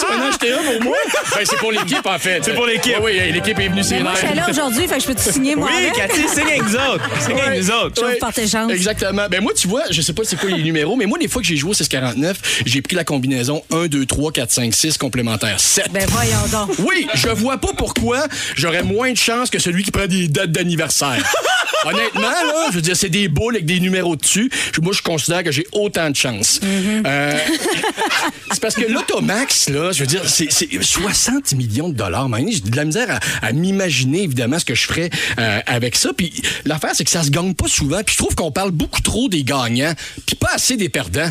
Tu 0.00 0.52
en 0.52 0.56
un 0.58 0.72
pour 0.72 0.82
moi? 0.84 0.96
Ben, 1.34 1.44
c'est 1.44 1.56
pour 1.56 1.72
l'équipe, 1.72 2.06
en 2.06 2.18
fait. 2.18 2.40
C'est 2.44 2.54
pour 2.54 2.66
l'équipe. 2.66 2.96
Oui, 3.02 3.12
oui, 3.20 3.32
l'équipe 3.32 3.58
est 3.58 3.68
venue, 3.68 3.82
c'est 3.82 3.96
Mais 3.96 4.02
moi, 4.02 4.12
je 4.20 4.26
suis 4.26 4.36
là 4.36 4.46
aujourd'hui, 4.48 4.88
fait 4.88 4.96
que 4.96 5.02
je 5.02 5.06
peux 5.06 5.14
te 5.14 5.20
signer 5.20 5.54
moi 5.54 5.68
Oui, 5.70 5.86
avec. 5.86 5.94
Cathy, 5.94 6.22
c'est 6.32 6.42
avec 6.42 6.62
nous 6.62 6.74
autres. 6.74 7.10
C'est 7.20 7.32
avec 7.32 7.60
nous 7.60 7.70
autres. 7.70 7.94
Je 7.96 8.06
vais 8.06 8.12
vous 8.12 8.18
porter 8.18 8.46
chance. 8.46 8.70
Exactement. 8.72 9.26
Ben 9.30 9.42
moi, 9.42 9.52
tu 9.54 9.68
vois, 9.68 9.82
je 9.90 10.00
sais 10.00 10.12
pas 10.12 10.22
c'est 10.24 10.38
quoi 10.38 10.50
les 10.50 10.62
numéros, 10.62 10.96
mais 10.96 11.06
moi, 11.06 11.18
les 11.18 11.28
fois 11.28 11.42
que 11.42 11.48
j'ai 11.48 11.56
joué 11.56 11.70
au 11.70 11.74
649, 11.74 12.62
j'ai 12.64 12.82
pris 12.82 12.96
la 12.96 13.04
combinaison 13.04 13.62
1, 13.72 13.86
2, 13.86 14.06
3, 14.06 14.32
4, 14.32 14.50
5, 14.50 14.74
6 14.74 14.98
complémentaire 14.98 15.60
7. 15.60 15.90
Ben 15.92 16.06
voyons 16.08 16.46
donc. 16.50 16.70
Oui, 16.78 17.06
je 17.14 17.28
vois 17.28 17.58
pas 17.58 17.72
pourquoi 17.76 18.26
j'aurais 18.56 18.82
moins 18.82 19.12
de 19.12 19.16
chance 19.16 19.50
que 19.50 19.58
celui 19.58 19.82
qui 19.82 19.90
prend 19.90 20.06
des 20.06 20.28
dates 20.28 20.52
d'anniversaire. 20.52 21.22
honnêtement, 21.84 22.20
là, 22.20 22.66
je 22.70 22.76
veux 22.76 22.82
dire, 22.82 22.96
c'est 22.96 23.08
des 23.08 23.28
boules 23.28 23.56
avec 23.56 23.66
des 23.66 23.80
numéros 23.80 24.16
dessus. 24.16 24.50
Moi, 24.80 24.92
je 24.94 25.02
considère 25.02 25.42
que 25.44 25.52
j'ai 25.52 25.66
autant 25.72 26.10
de 26.10 26.16
chance. 26.16 26.60
Euh, 26.64 27.38
c'est 28.52 28.60
parce 28.60 28.74
que 28.74 28.90
l'Automax, 28.90 29.68
là, 29.68 29.89
je 29.92 30.00
veux 30.00 30.06
dire, 30.06 30.22
c'est 30.26 30.48
c'est 30.50 30.68
60 30.82 31.52
millions 31.54 31.88
de 31.88 31.94
dollars. 31.94 32.28
J'ai 32.50 32.60
de 32.60 32.76
la 32.76 32.84
misère 32.84 33.10
à, 33.42 33.46
à 33.46 33.52
m'imaginer, 33.52 34.22
évidemment, 34.22 34.58
ce 34.58 34.64
que 34.64 34.74
je 34.74 34.86
ferais 34.86 35.10
euh, 35.38 35.60
avec 35.66 35.96
ça. 35.96 36.10
Puis 36.16 36.32
l'affaire, 36.64 36.90
c'est 36.94 37.04
que 37.04 37.10
ça 37.10 37.22
se 37.22 37.30
gagne 37.30 37.54
pas 37.54 37.68
souvent. 37.68 38.02
Puis 38.04 38.14
je 38.14 38.18
trouve 38.22 38.34
qu'on 38.34 38.50
parle 38.52 38.70
beaucoup 38.70 39.00
trop 39.00 39.28
des 39.28 39.42
gagnants, 39.44 39.92
puis 40.26 40.36
pas 40.36 40.50
assez 40.54 40.76
des 40.76 40.88
perdants. 40.88 41.28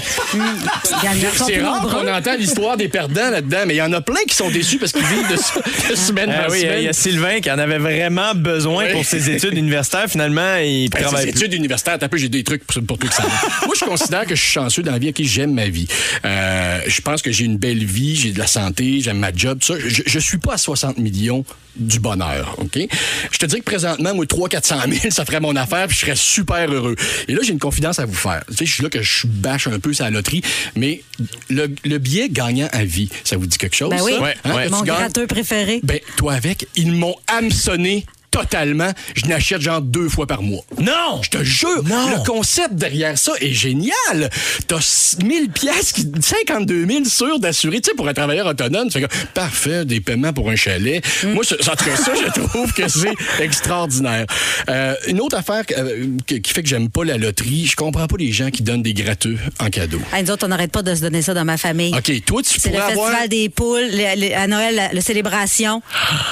Sont 1.35 1.45
C'est 1.47 1.61
rare 1.61 1.81
qu'on 1.87 2.07
entend 2.07 2.35
l'histoire 2.37 2.77
des 2.77 2.87
perdants 2.87 3.29
là-dedans, 3.29 3.59
mais 3.67 3.75
il 3.75 3.77
y 3.77 3.81
en 3.81 3.93
a 3.93 4.01
plein 4.01 4.19
qui 4.27 4.35
sont 4.35 4.49
déçus 4.49 4.77
parce 4.77 4.91
qu'ils 4.91 5.05
vivent 5.05 5.29
de 5.31 5.35
ça 5.37 5.53
de 5.89 5.95
semaine 5.95 6.29
Ah 6.33 6.47
oui, 6.49 6.61
semaine. 6.61 6.79
il 6.79 6.85
y 6.85 6.87
a 6.87 6.93
Sylvain 6.93 7.39
qui 7.41 7.51
en 7.51 7.59
avait 7.59 7.77
vraiment 7.79 8.33
besoin 8.35 8.85
Oui. 8.85 8.91
pour 8.93 9.05
ses 9.05 9.29
études 9.29 9.57
universitaires. 9.57 10.05
Finalement, 10.09 10.55
il 10.57 10.89
Ben, 10.89 11.01
travaille 11.01 11.31
plus. 11.31 11.41
études 11.41 11.53
universitaires, 11.53 11.97
t'as 11.99 12.07
peu, 12.07 12.17
j'ai 12.17 12.29
des 12.29 12.43
trucs 12.43 12.63
pour, 12.65 12.81
pour 12.83 12.97
tout 12.97 13.09
ça. 13.11 13.23
Moi, 13.65 13.73
je 13.79 13.85
considère 13.85 14.25
que 14.25 14.35
je 14.35 14.41
suis 14.41 14.51
chanceux 14.53 14.83
dans 14.83 14.91
la 14.91 14.99
vie, 14.99 15.09
OK, 15.09 15.21
j'aime 15.21 15.53
ma 15.53 15.67
vie. 15.67 15.87
Euh, 16.25 16.79
je 16.87 17.01
pense 17.01 17.21
que 17.21 17.31
j'ai 17.31 17.45
une 17.45 17.57
belle 17.57 17.83
vie, 17.85 18.15
j'ai 18.15 18.31
de 18.31 18.39
la 18.39 18.47
santé, 18.49 18.99
j'aime 19.01 19.19
ma 19.19 19.33
job, 19.33 19.59
tout 19.59 19.73
ça. 19.73 19.79
Je, 19.79 20.03
je 20.05 20.19
suis 20.19 20.37
pas 20.37 20.53
à 20.53 20.57
60 20.57 20.97
millions 20.97 21.45
du 21.75 21.99
bonheur, 21.99 22.55
OK? 22.59 22.77
Je 23.31 23.37
te 23.37 23.45
dis 23.45 23.57
que 23.59 23.63
présentement, 23.63 24.13
moi, 24.13 24.25
3 24.25 24.49
400 24.49 24.75
000, 24.89 25.11
ça 25.11 25.23
ferait 25.25 25.39
mon 25.39 25.55
affaire, 25.55 25.87
puis 25.87 25.95
je 25.95 26.01
serais 26.01 26.15
super 26.15 26.69
heureux. 26.69 26.95
Et 27.27 27.33
là, 27.33 27.39
j'ai 27.43 27.53
une 27.53 27.59
confidence 27.59 27.99
à 27.99 28.05
vous 28.05 28.13
faire. 28.15 28.43
Tu 28.49 28.55
sais, 28.57 28.65
je 28.65 28.73
suis 28.73 28.83
là 28.83 28.89
que 28.89 29.01
je 29.01 29.27
bâche 29.27 29.67
un 29.67 29.79
peu 29.79 29.91
la 29.99 30.09
loterie, 30.09 30.41
mais 30.75 31.01
le, 31.49 31.67
le 31.85 31.97
billet 31.99 32.27
gagnant 32.29 32.67
à 32.71 32.83
vie, 32.83 33.09
ça 33.23 33.37
vous 33.37 33.45
dit 33.47 33.57
quelque 33.57 33.75
chose? 33.75 33.89
Ben 33.89 34.01
oui, 34.01 34.13
ça? 34.13 34.21
Ouais, 34.21 34.35
Hein, 34.43 34.55
ouais. 34.55 34.69
mon 34.69 34.81
gratteux 34.83 35.27
préféré. 35.27 35.79
Ben, 35.83 35.99
toi 36.17 36.33
avec, 36.33 36.67
ils 36.75 36.91
m'ont 36.91 37.15
hameçonné 37.27 38.05
totalement. 38.31 38.91
Je 39.15 39.25
n'achète 39.27 39.61
genre 39.61 39.81
deux 39.81 40.09
fois 40.09 40.27
par 40.27 40.41
mois. 40.41 40.63
Non! 40.79 41.21
Je 41.23 41.29
te 41.29 41.43
jure, 41.43 41.83
Non. 41.85 42.11
le 42.17 42.23
concept 42.25 42.75
derrière 42.75 43.17
ça 43.17 43.33
est 43.41 43.53
génial. 43.53 44.29
T'as 44.67 45.15
1000 45.23 45.49
pièces, 45.49 45.93
52 46.21 46.85
000 46.85 47.05
sûrs 47.05 47.39
d'assurer, 47.39 47.81
tu 47.81 47.89
sais, 47.89 47.95
pour 47.95 48.07
un 48.07 48.13
travailleur 48.13 48.47
autonome. 48.47 48.87
Tu 48.87 48.99
fais 48.99 49.01
comme, 49.07 49.19
parfait, 49.33 49.85
des 49.85 49.99
paiements 50.01 50.33
pour 50.33 50.49
un 50.49 50.55
chalet. 50.55 51.03
Moi, 51.23 51.43
je- 51.47 51.55
en 51.69 51.75
tout 51.75 51.85
cas, 51.85 51.95
ça, 51.95 52.11
je 52.15 52.39
trouve 52.41 52.73
que 52.73 52.87
c'est 52.87 53.13
extraordinaire. 53.43 54.25
Euh, 54.69 54.95
une 55.07 55.19
autre 55.21 55.37
affaire 55.37 55.63
euh, 55.77 56.05
qui 56.25 56.41
qui 56.41 56.53
fait 56.53 56.63
que 56.63 56.69
j'aime 56.69 56.89
pas 56.89 57.03
la 57.03 57.17
loterie, 57.17 57.65
je 57.65 57.75
comprends 57.75 58.07
pas 58.07 58.17
les 58.17 58.31
gens 58.31 58.49
qui 58.49 58.63
donnent 58.63 58.83
des 58.83 58.93
gratteux 58.93 59.37
en 59.59 59.69
cadeau. 59.69 59.99
Hey, 60.13 60.23
nous 60.23 60.31
autres, 60.31 60.45
on 60.45 60.49
n'arrête 60.49 60.71
pas 60.71 60.81
de 60.81 60.93
se 60.95 61.01
donner 61.01 61.21
ça 61.21 61.33
dans 61.33 61.45
ma 61.45 61.57
famille. 61.57 61.93
OK, 61.95 62.11
toi, 62.25 62.41
tu 62.41 62.59
C'est 62.59 62.69
le 62.69 62.75
festival 62.75 62.91
avoir... 62.91 63.27
des 63.27 63.49
poules, 63.49 63.87
le- 63.91 64.19
le- 64.29 64.35
à 64.35 64.47
Noël, 64.47 64.75
la, 64.75 64.93
la 64.93 65.01
célébration. 65.01 65.81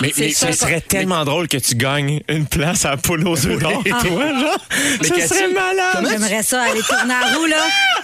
Mais, 0.02 0.12
mais 0.18 0.32
ça, 0.32 0.52
serait 0.52 0.82
tellement 0.82 1.26
drôle 1.26 1.48
que 1.48 1.58
tu 1.58 1.76
gagnes 1.76 1.87
une 1.96 2.46
place 2.46 2.86
à 2.86 2.92
la 2.92 2.98
poule 2.98 3.28
aux 3.28 3.46
œufs 3.46 3.60
d'or, 3.60 3.84
toi, 3.86 4.00
genre. 4.00 4.68
Mais 5.00 5.08
ça 5.08 5.16
Cathy, 5.16 5.28
serait 5.28 5.48
malade. 5.50 6.08
J'aimerais 6.10 6.44
ça 6.44 6.64
aller 6.64 6.82
tourner 6.82 7.14
à 7.14 7.36
roue, 7.36 7.46
là. 7.46 7.58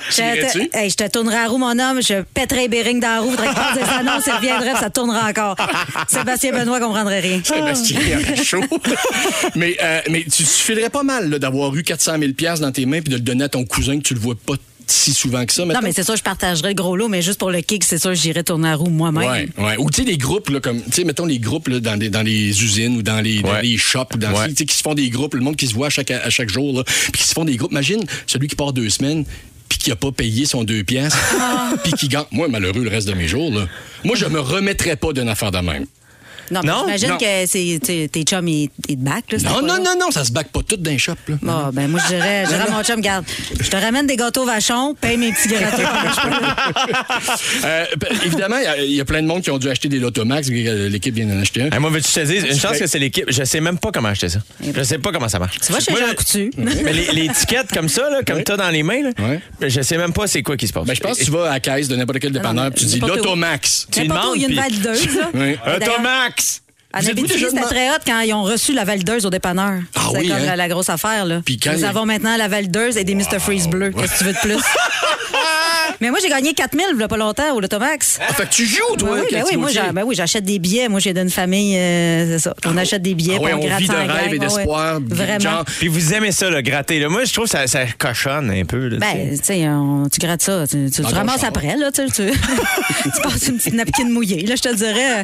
Je 0.10 0.16
te, 0.16 0.78
hey, 0.78 0.90
je 0.90 0.96
te 0.96 1.08
tournerai 1.08 1.38
à 1.38 1.48
roue, 1.48 1.58
mon 1.58 1.78
homme. 1.80 2.02
Je 2.02 2.22
pèterai 2.22 2.68
Bering 2.68 3.00
dans 3.00 3.08
la 3.08 3.20
roue. 3.22 3.32
Faudrait 3.32 3.48
que 3.48 3.74
tu 3.74 3.80
dises 3.80 3.88
ça. 3.88 4.04
Non, 4.04 4.20
ça 4.24 4.38
reviendrait, 4.38 4.72
puis 4.72 4.80
ça 4.80 4.90
tournera 4.90 5.30
encore. 5.30 5.56
Sébastien 6.08 6.52
Benoît 6.52 6.80
comprendrait 6.80 7.20
rien. 7.20 7.42
Sébastien 7.44 8.00
il 8.06 8.18
aurait 8.18 8.44
chaud. 8.44 8.62
mais, 9.56 9.76
euh, 9.82 10.02
mais 10.10 10.24
tu, 10.24 10.44
tu 10.44 10.46
filerais 10.46 10.90
pas 10.90 11.04
mal 11.04 11.30
d'avoir 11.40 11.76
eu 11.76 11.84
400 11.84 12.20
000 12.20 12.34
pièces 12.34 12.60
dans 12.60 12.72
tes 12.72 12.86
mains 12.86 13.02
puis 13.02 13.12
de 13.12 13.16
le 13.16 13.22
donner 13.22 13.46
à 13.46 13.50
ton 13.50 13.66
cousin 13.66 13.98
que 13.98 14.04
tu 14.04 14.14
le 14.14 14.20
vois 14.20 14.36
pas 14.36 14.56
si 14.88 15.14
souvent 15.14 15.46
que 15.46 15.54
ça. 15.54 15.66
Non, 15.66 15.74
mais 15.84 15.92
c'est 15.92 16.04
sûr, 16.04 16.16
je 16.16 16.24
partagerais 16.24 16.70
le 16.70 16.74
gros 16.76 16.96
lot, 16.96 17.08
mais 17.08 17.22
juste 17.22 17.40
pour 17.40 17.52
le 17.52 17.62
kick, 17.62 17.84
c'est 17.84 17.98
sûr, 18.00 18.14
j'irais 18.14 18.44
tourner 18.44 18.70
à 18.70 18.76
roue 18.76 18.90
moi-même. 18.90 19.30
Ouais, 19.30 19.50
ouais. 19.58 19.76
Ou 19.78 19.90
tu 19.90 20.04
sais, 20.04 20.08
les 20.10 20.18
groupes, 20.18 20.50
là, 20.50 20.60
comme, 20.60 20.82
tu 20.84 20.92
sais, 20.92 21.04
mettons 21.04 21.26
les 21.26 21.40
groupes 21.40 21.68
là, 21.68 21.80
dans, 21.80 21.98
des- 21.98 22.10
dans 22.10 22.22
les 22.24 22.64
usines 22.64 22.98
ou 22.98 23.02
dans 23.02 23.22
les, 23.22 23.42
dans 23.42 23.60
les 23.60 23.78
shops, 23.78 24.14
ou 24.16 24.18
dans, 24.18 24.32
Ouais. 24.34 24.50
tu 24.50 24.56
sais, 24.56 24.66
qui 24.66 24.76
se 24.78 24.82
font 24.84 24.94
des 24.94 25.10
groupes, 25.10 25.34
le 25.36 25.42
monde 25.42 25.56
qui 25.56 25.68
se 25.68 25.74
voit 25.74 25.88
à 25.88 25.90
chaque, 25.90 26.12
à 26.12 26.30
chaque 26.30 26.50
jour, 26.50 26.78
là, 26.78 26.84
puis 26.86 27.22
qui 27.22 27.28
se 27.28 27.34
font 27.34 27.46
des 27.46 27.56
groupes. 27.58 27.72
Imagine 27.72 28.04
celui 28.28 28.48
qui 28.48 28.56
part 28.56 28.74
deux 28.74 28.90
semaines 28.90 29.26
puis 29.70 29.78
qui 29.80 29.92
a 29.92 29.96
pas 29.96 30.12
payé 30.12 30.46
son 30.46 30.64
deux 30.64 30.84
pièces, 30.84 31.16
puis 31.84 31.94
qui 31.94 32.08
gagne. 32.08 32.26
Moi, 32.32 32.48
malheureux 32.48 32.84
le 32.84 32.90
reste 32.90 33.08
de 33.08 33.14
mes 33.14 33.28
jours, 33.28 33.52
là. 33.54 33.68
Moi, 34.04 34.16
je 34.16 34.26
me 34.26 34.40
remettrais 34.40 34.96
pas 34.96 35.14
d'une 35.14 35.30
affaire 35.30 35.52
de 35.52 35.58
même. 35.60 35.86
Non, 36.52 36.62
mais 36.64 36.70
Non? 36.72 36.84
j'imagine 36.86 37.10
Non. 37.10 37.18
que 37.18 37.46
c'est, 37.48 38.10
tes 38.12 38.24
chums, 38.24 38.48
ils, 38.48 38.70
te 38.70 38.94
back, 38.96 39.32
là. 39.32 39.38
Non, 39.44 39.62
non, 39.62 39.84
non, 39.84 39.96
non, 40.00 40.12
ça 40.12 40.24
se 40.26 40.32
back 40.32 40.48
pas 40.50 40.62
tout 40.68 40.78
d'un 40.78 40.98
shop, 40.98 41.14
là. 41.28 41.36
Bon, 41.42 41.70
ben 41.74 41.88
moi, 41.90 42.00
je 42.04 42.16
dirais, 42.16 42.44
je 42.46 42.50
dirais 42.50 42.66
à 42.68 42.72
mon 42.72 42.84
chum, 42.84 43.02
garde, 43.02 43.26
je 43.60 43.70
te 43.70 43.76
ramène 43.78 44.06
des 44.08 44.16
gâteaux 44.16 44.46
vachons, 44.46 44.96
paye 45.00 45.18
mes 45.18 45.32
petits 45.32 45.50
gâteaux. 45.50 45.82
Euh, 47.66 47.86
évidemment, 48.26 48.58
il 48.58 48.64
y 48.64 48.68
a- 48.68 48.84
il 48.84 48.92
y, 48.92 49.02
a 49.02 49.06
plein 49.06 49.22
de 49.22 49.28
monde 49.28 49.42
qui 49.42 49.50
ont 49.52 49.58
dû 49.58 49.70
acheter 49.70 49.88
des 49.88 50.00
Lotomax. 50.00 50.50
L'équipe 50.50 51.14
vient 51.16 51.26
d'en 51.26 51.40
acheter 51.40 51.62
un. 51.64 51.72
Hey, 51.72 51.80
moi, 51.80 51.90
veux-tu 51.90 52.12
te 52.12 52.20
dire, 52.22 52.44
une 52.46 52.60
chance 52.60 52.78
que 52.78 52.88
c'est 52.88 53.00
l'équipe. 53.00 53.26
Je 53.30 53.44
sais 53.44 53.62
même 53.62 53.78
pas 53.78 53.92
comment 53.92 54.10
acheter 54.10 54.30
ça. 54.30 54.40
ben. 54.60 54.74
Je 54.76 54.84
sais 54.84 54.98
pas 54.98 55.12
comment 55.12 55.30
ça 55.30 55.40
marche. 55.40 55.60
Tu 55.60 55.72
vois, 55.72 55.80
chez 55.80 55.92
Moi, 55.92 56.02
Jean 56.02 56.14
Coutu. 56.16 56.52
Mais 56.58 56.94
les, 56.94 57.08
les 57.14 57.26
étiquettes 57.26 57.72
comme 57.74 57.90
ça, 57.90 58.10
là, 58.10 58.22
comme 58.26 58.38
Ouais. 58.38 58.44
t'as 58.44 58.58
dans 58.58 58.70
les 58.70 58.84
mains, 58.84 59.02
là, 59.04 59.12
je 59.62 59.82
sais 59.82 59.98
même 59.98 60.14
pas 60.14 60.28
c'est 60.28 60.42
quoi 60.42 60.58
qui 60.58 60.68
se 60.68 60.74
passe. 60.74 60.86
Ben, 60.86 60.96
je 60.96 61.00
pense 61.02 61.18
que 61.18 61.24
tu 61.24 61.32
vas 61.32 61.46
à 61.50 61.54
la 61.54 61.60
caisse 61.60 61.88
de 61.88 61.96
n'importe 61.96 62.20
quel 62.20 62.32
dépanneur 62.32 62.66
mais 62.66 62.72
puis 62.72 62.82
tu 62.86 62.92
dis. 62.92 63.00
Lotomax. 63.00 63.88
Tu 63.92 64.02
où, 64.02 64.04
il 64.36 64.42
y 64.42 64.46
a 64.46 64.48
une 64.48 64.56
demandes, 64.56 64.64
valideuse, 64.64 65.08
là. 65.16 65.30
Automax! 66.34 66.62
En 66.96 67.00
Abitibi, 67.00 67.40
c'était 67.40 67.62
très 67.62 67.90
hot 67.90 68.00
quand 68.06 68.20
ils 68.20 68.34
ont 68.34 68.44
reçu 68.44 68.72
la 68.72 68.84
valideuse 68.84 69.26
au 69.26 69.32
dépanneur. 69.32 69.80
Ah 69.96 70.10
c'est 70.12 70.20
oui, 70.20 70.28
comme 70.28 70.38
hein? 70.38 70.46
la, 70.46 70.56
la 70.56 70.68
grosse 70.68 70.90
affaire. 70.90 71.26
Là. 71.26 71.42
Nous 71.76 71.84
avons 71.84 72.06
maintenant 72.06 72.38
la 72.38 72.48
valideuse 72.48 72.98
et 72.98 73.04
des 73.04 73.16
Mr. 73.16 73.40
Freeze 73.40 73.68
bleus. 73.68 73.92
Qu'est-ce 73.92 74.14
que 74.14 74.18
tu 74.20 74.24
veux 74.26 74.34
de 74.34 74.38
plus? 74.38 74.64
Mais 76.02 76.10
moi, 76.10 76.20
j'ai 76.22 76.30
gagné 76.30 76.54
4000 76.54 76.86
il 76.96 77.00
y 77.00 77.04
a 77.04 77.08
pas 77.08 77.18
longtemps 77.18 77.54
au 77.56 77.60
Lotomax. 77.62 78.20
Ah, 78.22 78.34
fait 78.34 78.44
que 78.46 78.50
tu 78.50 78.66
joues, 78.66 78.96
toi, 78.98 79.12
oui, 79.22 79.28
ben 79.32 79.44
oui, 79.50 79.58
moi, 79.58 79.70
ben 79.94 80.04
oui, 80.06 80.16
j'achète 80.16 80.44
des 80.44 80.60
billets. 80.60 80.90
Moi, 80.90 81.00
j'ai 81.00 81.14
d'une 81.14 81.30
famille, 81.30 81.78
euh, 81.78 82.26
c'est 82.38 82.40
ça. 82.40 82.54
On 82.66 82.76
achète 82.78 83.02
des 83.02 83.14
billets, 83.14 83.38
Ah 83.40 83.44
ouais, 83.44 83.54
on 83.54 83.58
on 83.62 83.66
gratte 83.66 83.80
vit 83.80 83.88
de 83.88 83.94
rêve 83.94 84.08
gang. 84.08 84.28
et 84.28 84.32
ouais. 84.32 84.40
d'espoir. 84.40 85.00
Vraiment. 85.08 85.40
Genre, 85.40 85.64
Puis 85.66 85.88
vous 85.88 86.14
aimez 86.14 86.32
ça, 86.32 86.50
le 86.50 86.62
gratter. 86.62 87.00
Là. 87.00 87.10
Moi, 87.10 87.24
je 87.26 87.34
trouve 87.34 87.46
que 87.46 87.52
ça, 87.52 87.68
ça 87.68 87.86
cochonne 87.98 88.50
un 88.52 88.66
peu. 88.66 88.88
là. 88.90 88.98
Ben, 88.98 89.30
tu 89.38 89.44
sais, 89.44 89.66
tu 90.12 90.20
grattes 90.20 90.42
ça. 90.42 90.66
Tu, 90.68 90.90
tu, 90.92 91.02
tu 91.04 91.14
ramasses 91.14 91.44
après, 91.44 91.76
là. 91.78 91.92
Tu, 91.92 92.08
sais, 92.10 92.32
tu, 92.32 92.40
tu 93.04 93.22
passes 93.22 93.48
une 93.48 93.58
petite 93.58 93.74
napkin 93.74 94.06
mouillée. 94.06 94.46
Là, 94.46 94.56
je 94.56 94.62
te 94.62 94.74
dirais, 94.74 95.20
euh, 95.20 95.24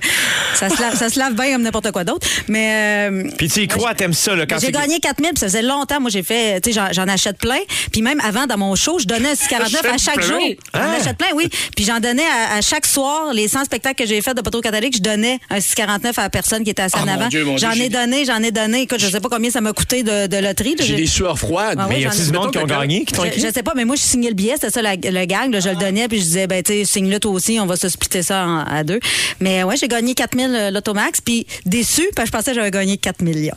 ça 0.53 0.69
se 0.69 0.81
lave, 0.81 0.95
ça 0.95 1.09
se 1.09 1.19
lave 1.19 1.33
bien 1.33 1.53
comme 1.53 1.63
n'importe 1.63 1.91
quoi 1.91 2.03
d'autre. 2.03 2.25
Mais. 2.47 3.09
euh, 3.09 3.29
Puis 3.37 3.49
tu 3.49 3.61
y 3.63 3.67
crois, 3.67 3.93
t'aimes 3.95 4.13
ça. 4.13 4.35
Là, 4.35 4.45
quand 4.45 4.59
J'ai 4.59 4.71
gagné 4.71 4.99
4000 4.99 5.31
puis 5.31 5.39
ça 5.39 5.47
faisait 5.47 5.61
longtemps. 5.61 5.99
Moi, 5.99 6.09
j'ai 6.09 6.23
fait, 6.23 6.61
tu 6.61 6.71
sais, 6.71 6.79
j'en- 6.79 6.93
j'en 6.93 7.07
achète 7.07 7.37
plein. 7.37 7.59
Puis 7.91 8.01
même 8.01 8.19
avant, 8.21 8.45
dans 8.45 8.57
mon 8.57 8.75
show, 8.75 8.99
je 8.99 9.05
donnais 9.05 9.29
un 9.29 9.35
6,49 9.83 9.93
à 9.93 9.97
chaque 9.97 10.15
plein? 10.15 10.27
jour. 10.27 10.39
J'en 10.73 10.79
Ah. 10.81 10.95
achète 10.99 11.17
plein, 11.17 11.27
oui. 11.35 11.49
Puis 11.75 11.85
j'en 11.85 11.99
donnais 11.99 12.23
à, 12.25 12.57
à 12.57 12.61
chaque 12.61 12.85
soir, 12.85 13.33
les 13.33 13.47
100 13.47 13.65
spectacles 13.65 14.03
que 14.03 14.07
j'ai 14.09 14.21
fait 14.21 14.33
de 14.33 14.41
Poteau 14.41 14.61
Catholique, 14.61 14.95
je 14.97 15.01
donnais 15.01 15.39
un 15.49 15.57
6,49 15.59 16.17
à 16.17 16.23
la 16.23 16.29
personne 16.29 16.63
qui 16.63 16.69
était 16.71 16.81
assise 16.83 16.99
Ah, 17.01 17.05
en 17.05 17.07
avant. 17.07 17.29
J'en 17.57 17.71
ai 17.71 17.89
donné, 17.89 18.25
j'en 18.25 18.41
ai 18.43 18.51
donné. 18.51 18.81
Écoute, 18.81 18.99
je 18.99 19.07
sais 19.07 19.19
pas 19.19 19.29
combien 19.29 19.49
ça 19.51 19.61
m'a 19.61 19.73
coûté 19.73 20.03
de, 20.03 20.27
de 20.27 20.37
loterie. 20.37 20.75
j'ai 20.79 20.95
des 20.95 21.07
sueurs 21.07 21.37
froides. 21.39 21.77
Ah 21.79 21.85
oui, 21.89 21.95
Mais 21.95 21.99
y 22.01 22.03
j'en 22.03 22.09
a-tu 22.09 22.21
ai- 22.21 22.25
du 22.25 22.31
monde 22.31 22.51
qui 22.51 22.57
ont 22.59 22.65
gagné, 22.65 23.05
qui 23.05 23.15
je, 23.15 23.47
je 23.47 23.53
sais 23.53 23.63
pas, 23.63 23.73
mais 23.75 23.85
moi, 23.85 23.95
je 23.95 24.01
signais 24.01 24.29
le 24.29 24.35
billet, 24.35 24.53
c'était 24.55 24.69
ça 24.71 24.81
la- 24.81 24.95
le 24.95 25.25
gang. 25.25 25.51
là. 25.51 25.59
je 25.59 25.69
le 25.69 25.75
donnais, 25.75 26.07
puis 26.07 26.19
je 26.19 26.23
disais, 26.23 26.47
ben, 26.47 26.61
tu 26.63 26.73
sais, 26.73 26.85
signe-le 26.85 27.19
toi 27.19 27.31
aussi, 27.31 27.59
on 27.59 27.65
va 27.65 27.75
se 27.75 27.89
splitter 27.89 28.23
ça 28.23 28.45
en- 28.45 28.59
à 28.65 28.83
deux. 28.83 28.99
Mais 29.39 29.63
ouais, 29.63 29.75
j'ai 29.77 29.87
gagné 29.87 30.13
4000 30.15 30.49
euh, 30.53 30.71
l'Automax, 30.71 31.21
puis 31.21 31.45
déçu, 31.65 32.07
parce 32.15 32.29
que 32.29 32.35
je 32.35 32.37
pensais 32.37 32.51
que 32.51 32.55
j'avais 32.55 32.71
gagné 32.71 32.97
4 32.97 33.21
millions. 33.21 33.53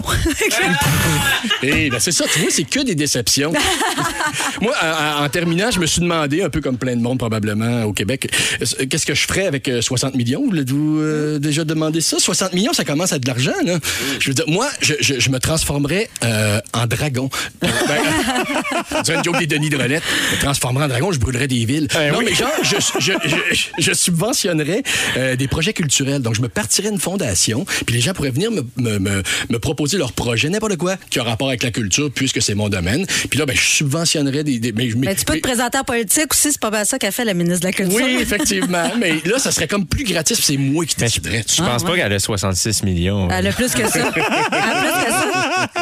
Eh 1.62 1.90
ben 1.90 2.00
c'est 2.00 2.12
ça, 2.12 2.24
tu 2.32 2.40
vois, 2.40 2.50
c'est 2.50 2.64
que 2.64 2.80
des 2.80 2.94
déceptions. 2.94 3.52
Moi, 4.60 4.72
en, 4.82 5.20
en- 5.22 5.24
en 5.24 5.28
terminant, 5.28 5.70
je 5.70 5.78
me 5.80 5.86
suis 5.86 6.00
demandé, 6.00 6.11
un 6.20 6.50
peu 6.50 6.60
comme 6.60 6.76
plein 6.78 6.96
de 6.96 7.00
monde 7.00 7.18
probablement 7.18 7.84
au 7.84 7.92
Québec, 7.92 8.28
euh, 8.60 8.86
qu'est-ce 8.86 9.06
que 9.06 9.14
je 9.14 9.26
ferais 9.26 9.46
avec 9.46 9.68
euh, 9.68 9.80
60 9.80 10.14
millions? 10.14 10.44
Vous 10.44 10.52
l'avez-vous 10.52 10.98
euh, 11.00 11.38
déjà 11.38 11.64
demandé 11.64 12.00
ça? 12.00 12.18
60 12.18 12.52
millions, 12.54 12.72
ça 12.72 12.84
commence 12.84 13.12
à 13.12 13.16
être 13.16 13.22
de 13.22 13.28
l'argent, 13.28 13.52
là. 13.64 13.78
Je 14.20 14.28
veux 14.28 14.34
dire, 14.34 14.44
moi, 14.48 14.68
je, 14.80 14.94
je- 15.00 15.18
je 15.20 15.30
me 15.30 15.38
transformerais 15.38 16.08
euh, 16.24 16.60
en 16.72 16.86
dragon. 16.86 17.28
Ben, 17.60 17.68
c'est 19.04 19.14
une 19.14 19.24
joke 19.24 19.38
des 19.38 19.46
Denis 19.46 19.70
de 19.70 19.76
Relette. 19.76 20.02
Je 20.30 20.36
me 20.36 20.40
transformerais 20.40 20.84
en 20.84 20.88
dragon, 20.88 21.12
je 21.12 21.18
brûlerais 21.18 21.48
des 21.48 21.64
villes. 21.64 21.88
non, 22.12 22.20
mais 22.24 22.34
genre, 22.34 22.50
je, 22.62 22.76
je, 23.00 23.12
je- 23.24 23.66
je 23.78 23.92
subventionnerais 23.92 24.82
euh, 25.16 25.36
des 25.36 25.48
projets 25.48 25.72
culturels. 25.72 26.22
Donc, 26.22 26.34
je 26.34 26.42
me 26.42 26.48
partirais 26.48 26.88
une 26.90 26.98
fondation, 27.00 27.64
puis 27.86 27.94
les 27.94 28.00
gens 28.00 28.12
pourraient 28.12 28.30
venir 28.30 28.50
me, 28.50 28.62
me, 28.76 28.98
me- 28.98 29.22
me 29.50 29.58
proposer 29.58 29.98
leur 29.98 30.12
projet, 30.12 30.48
n'importe 30.48 30.76
quoi, 30.76 30.96
qui 31.10 31.18
a 31.18 31.22
rapport 31.24 31.48
avec 31.48 31.62
la 31.62 31.70
culture, 31.70 32.10
puisque 32.14 32.42
c'est 32.42 32.54
mon 32.54 32.68
domaine. 32.68 33.06
Puis 33.30 33.38
là, 33.38 33.46
ben, 33.46 33.56
je 33.56 33.60
subventionnerais 33.62 34.44
des... 34.44 34.58
des- 34.58 34.72
mais, 34.72 34.90
je- 34.90 34.96
Mais 34.96 35.14
tu 35.14 35.24
peux 35.24 35.34
mais- 35.34 35.40
te 35.40 35.46
présenter 35.46 35.78
en 35.78 35.84
politique 36.02 36.32
aussi, 36.32 36.52
c'est 36.52 36.60
pas 36.60 36.70
mal 36.70 36.84
ça 36.86 36.98
qu'a 36.98 37.10
fait 37.10 37.24
la 37.24 37.34
ministre 37.34 37.60
de 37.60 37.66
la 37.66 37.72
Culture. 37.72 38.00
oui, 38.04 38.16
effectivement. 38.20 38.90
mais 38.98 39.14
là, 39.24 39.38
ça 39.38 39.50
serait 39.52 39.68
comme 39.68 39.86
plus 39.86 40.04
gratis, 40.04 40.36
puis 40.36 40.46
c'est 40.46 40.56
moi 40.56 40.84
qui 40.84 40.96
Mais 41.00 41.08
je, 41.08 41.20
déciderais. 41.20 41.44
je 41.48 41.62
pense 41.62 41.82
Ah, 41.84 41.86
pas 41.88 41.96
qu'elle 41.96 42.12
a 42.12 42.18
66 42.18 42.82
millions. 42.82 43.28
Elle 43.30 43.46
a 43.46 43.52
plus 43.52 43.72
que 43.72 43.88
ça. 43.88 44.10
Elle 44.14 44.22
a 44.22 44.80
plus 44.80 45.04
que 45.04 45.10
ça. 45.10 45.28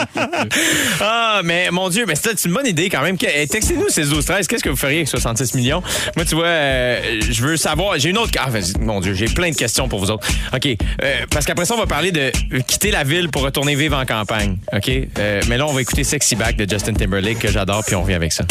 Ah, 1.01 1.41
mais 1.45 1.71
mon 1.71 1.89
Dieu, 1.89 2.05
mais 2.07 2.15
c'est 2.15 2.45
une 2.45 2.53
bonne 2.53 2.67
idée 2.67 2.89
quand 2.91 3.03
même. 3.03 3.17
Eh, 3.23 3.47
Textez-nous 3.47 3.89
ces 3.89 4.05
12 4.05 4.25
13 4.25 4.47
Qu'est-ce 4.47 4.63
que 4.63 4.69
vous 4.69 4.77
feriez 4.77 4.99
avec 4.99 5.09
66 5.09 5.55
millions? 5.55 5.83
Moi, 6.17 6.25
tu 6.25 6.35
vois, 6.35 6.47
euh, 6.47 7.21
je 7.29 7.43
veux 7.43 7.57
savoir. 7.57 7.99
J'ai 7.99 8.11
une 8.11 8.19
autre. 8.19 8.33
Ah, 8.39 8.49
mon 8.81 9.01
Dieu, 9.01 9.15
j'ai 9.15 9.27
plein 9.27 9.51
de 9.51 9.57
questions 9.57 9.89
pour 9.89 9.99
vous 10.01 10.11
autres. 10.11 10.27
OK. 10.55 10.67
euh, 10.67 10.77
parce 11.31 11.47
qu'après 11.47 11.65
ça, 11.65 11.75
on 11.75 11.79
va 11.79 11.87
parler 11.87 12.13
de 12.13 12.31
quitter 12.67 12.91
la 12.91 13.05
ville 13.05 13.29
pour 13.29 13.43
retourner 13.43 13.75
vivre 13.75 13.97
en 13.97 14.05
campagne. 14.05 14.59
OK? 14.73 14.91
Euh, 15.19 15.41
mais 15.49 15.57
là, 15.57 15.67
on 15.67 15.73
va 15.73 15.81
écouter 15.83 16.05
Sexy 16.05 16.37
Back 16.37 16.57
de 16.57 16.69
Justin 16.69 16.93
Timberlake 16.95 17.39
que 17.39 17.49
j'adore, 17.51 17.85
puis 17.85 17.95
on 17.95 18.03
revient 18.03 18.15
avec 18.15 18.33
ça. 18.33 18.45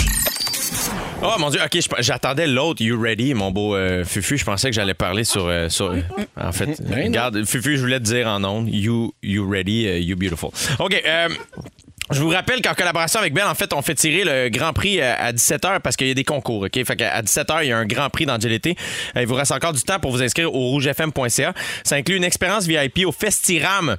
Oh 1.21 1.33
mon 1.37 1.49
dieu, 1.49 1.59
ok, 1.63 1.79
j'attendais 1.99 2.47
l'autre, 2.47 2.81
You 2.81 2.99
Ready, 3.01 3.33
mon 3.33 3.51
beau 3.51 3.75
euh, 3.75 4.05
Fufu. 4.05 4.37
Je 4.37 4.45
pensais 4.45 4.69
que 4.69 4.75
j'allais 4.75 4.93
parler 4.93 5.23
sur. 5.25 5.47
euh, 5.47 5.67
sur 5.69 5.93
en 6.39 6.51
fait, 6.51 6.81
Ben 6.81 6.99
non. 6.99 7.03
regarde, 7.07 7.45
Fufu, 7.45 7.75
je 7.75 7.81
voulais 7.81 7.99
te 7.99 8.05
dire 8.05 8.27
en 8.27 8.43
ondes, 8.43 8.69
You, 8.69 9.13
you 9.21 9.49
Ready, 9.49 9.87
euh, 9.87 9.99
You 9.99 10.15
Beautiful. 10.15 10.49
Ok, 10.79 11.01
euh, 11.05 11.27
Je 12.11 12.21
vous 12.21 12.29
rappelle 12.29 12.61
qu'en 12.61 12.73
collaboration 12.73 13.19
avec 13.19 13.33
Ben, 13.33 13.47
en 13.49 13.53
fait, 13.55 13.73
on 13.73 13.81
fait 13.81 13.95
tirer 13.95 14.23
le 14.23 14.49
Grand 14.49 14.71
Prix 14.71 15.01
euh, 15.01 15.13
à 15.17 15.33
17h 15.33 15.81
parce 15.81 15.97
qu'il 15.97 16.07
y 16.07 16.11
a 16.11 16.13
des 16.13 16.23
concours, 16.23 16.61
OK? 16.63 16.71
Fait 16.85 16.95
qu'à 16.95 17.21
17h, 17.21 17.59
il 17.63 17.67
y 17.67 17.71
a 17.73 17.77
un 17.77 17.85
Grand 17.85 18.09
Prix 18.09 18.25
dans 18.25 18.37
GLT. 18.37 18.67
Euh, 19.17 19.21
Il 19.21 19.27
vous 19.27 19.35
reste 19.35 19.51
encore 19.51 19.73
du 19.73 19.81
temps 19.81 19.99
pour 19.99 20.11
vous 20.11 20.23
inscrire 20.23 20.53
au 20.55 20.69
rougefm.ca. 20.69 21.53
Ça 21.83 21.95
inclut 21.97 22.15
une 22.15 22.23
expérience 22.23 22.65
VIP 22.65 23.05
au 23.05 23.11
Festiram 23.11 23.97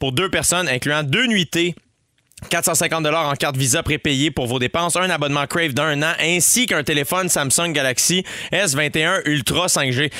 pour 0.00 0.12
deux 0.12 0.30
personnes, 0.30 0.68
incluant 0.68 1.02
deux 1.02 1.26
nuitées 1.26 1.74
450 2.48 3.06
en 3.06 3.34
carte 3.34 3.56
Visa 3.56 3.82
prépayée 3.82 4.30
pour 4.30 4.46
vos 4.46 4.58
dépenses, 4.58 4.96
un 4.96 5.10
abonnement 5.10 5.46
Crave 5.46 5.72
d'un 5.72 6.02
an, 6.02 6.12
ainsi 6.20 6.66
qu'un 6.66 6.82
téléphone 6.82 7.28
Samsung 7.28 7.72
Galaxy 7.72 8.24
S21 8.52 9.22
Ultra 9.26 9.66
5G. 9.66 10.10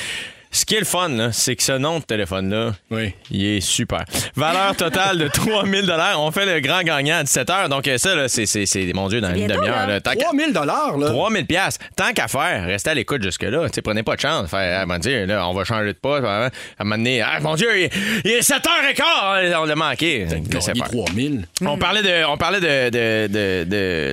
Ce 0.53 0.65
qui 0.65 0.75
est 0.75 0.79
le 0.79 0.85
fun, 0.85 1.09
là, 1.09 1.31
c'est 1.33 1.55
que 1.55 1.63
ce 1.63 1.73
nom 1.73 1.99
de 1.99 2.03
téléphone-là, 2.03 2.71
Oui. 2.91 3.13
il 3.31 3.43
est 3.57 3.59
super. 3.61 4.05
Valeur 4.35 4.75
totale 4.75 5.17
de 5.17 5.27
3000 5.33 5.91
On 6.17 6.31
fait 6.31 6.45
le 6.45 6.59
grand 6.61 6.83
gagnant 6.83 7.17
à 7.17 7.23
17 7.23 7.47
h. 7.49 7.67
Donc, 7.69 7.89
ça, 7.97 8.15
là, 8.15 8.27
c'est, 8.29 8.45
c'est, 8.45 8.65
c'est- 8.65 8.93
mon 8.93 9.07
Dieu, 9.09 9.19
dans 9.19 9.33
une 9.33 9.47
demi-heure. 9.47 9.75
là? 9.75 9.87
là? 9.87 10.01
Tant 10.01 10.11
qu'à- 10.11 10.25
3000 10.25 10.53
dollars 10.53 10.97
là. 10.97 11.09
3000 11.09 11.45
pièces. 11.45 11.79
Tant 11.95 12.13
qu'à 12.13 12.27
faire, 12.27 12.65
restez 12.65 12.91
à 12.91 12.93
l'écoute 12.93 13.23
jusque-là. 13.23 13.67
Prenez 13.83 14.03
pas 14.03 14.15
de 14.15 14.21
chance. 14.21 14.49
Faire, 14.49 14.81
ah, 14.81 14.85
mon 14.85 14.97
Dieu, 14.99 15.25
là, 15.25 15.47
on 15.47 15.53
va 15.53 15.63
changer 15.63 15.87
de 15.87 15.97
poste. 15.97 16.23
À 16.25 16.45
un 16.45 16.49
moment 16.83 16.97
donné, 16.97 17.21
ah, 17.21 17.39
mon 17.41 17.55
Dieu, 17.55 17.69
il, 17.85 17.89
il 18.23 18.31
est 18.31 18.47
7h15. 18.47 19.55
On 19.59 19.65
l'a 19.65 19.75
manqué. 19.75 20.25
Laissez 20.25 20.39
Gagné 20.71 20.79
faire. 20.81 20.89
3000. 20.91 21.47
On 21.65 21.77
parlait 21.77 22.03
de, 22.03 22.25
on 22.25 22.37
parlait 22.37 22.59
de, 22.61 22.89
de, 22.89 23.27
de, 23.27 23.63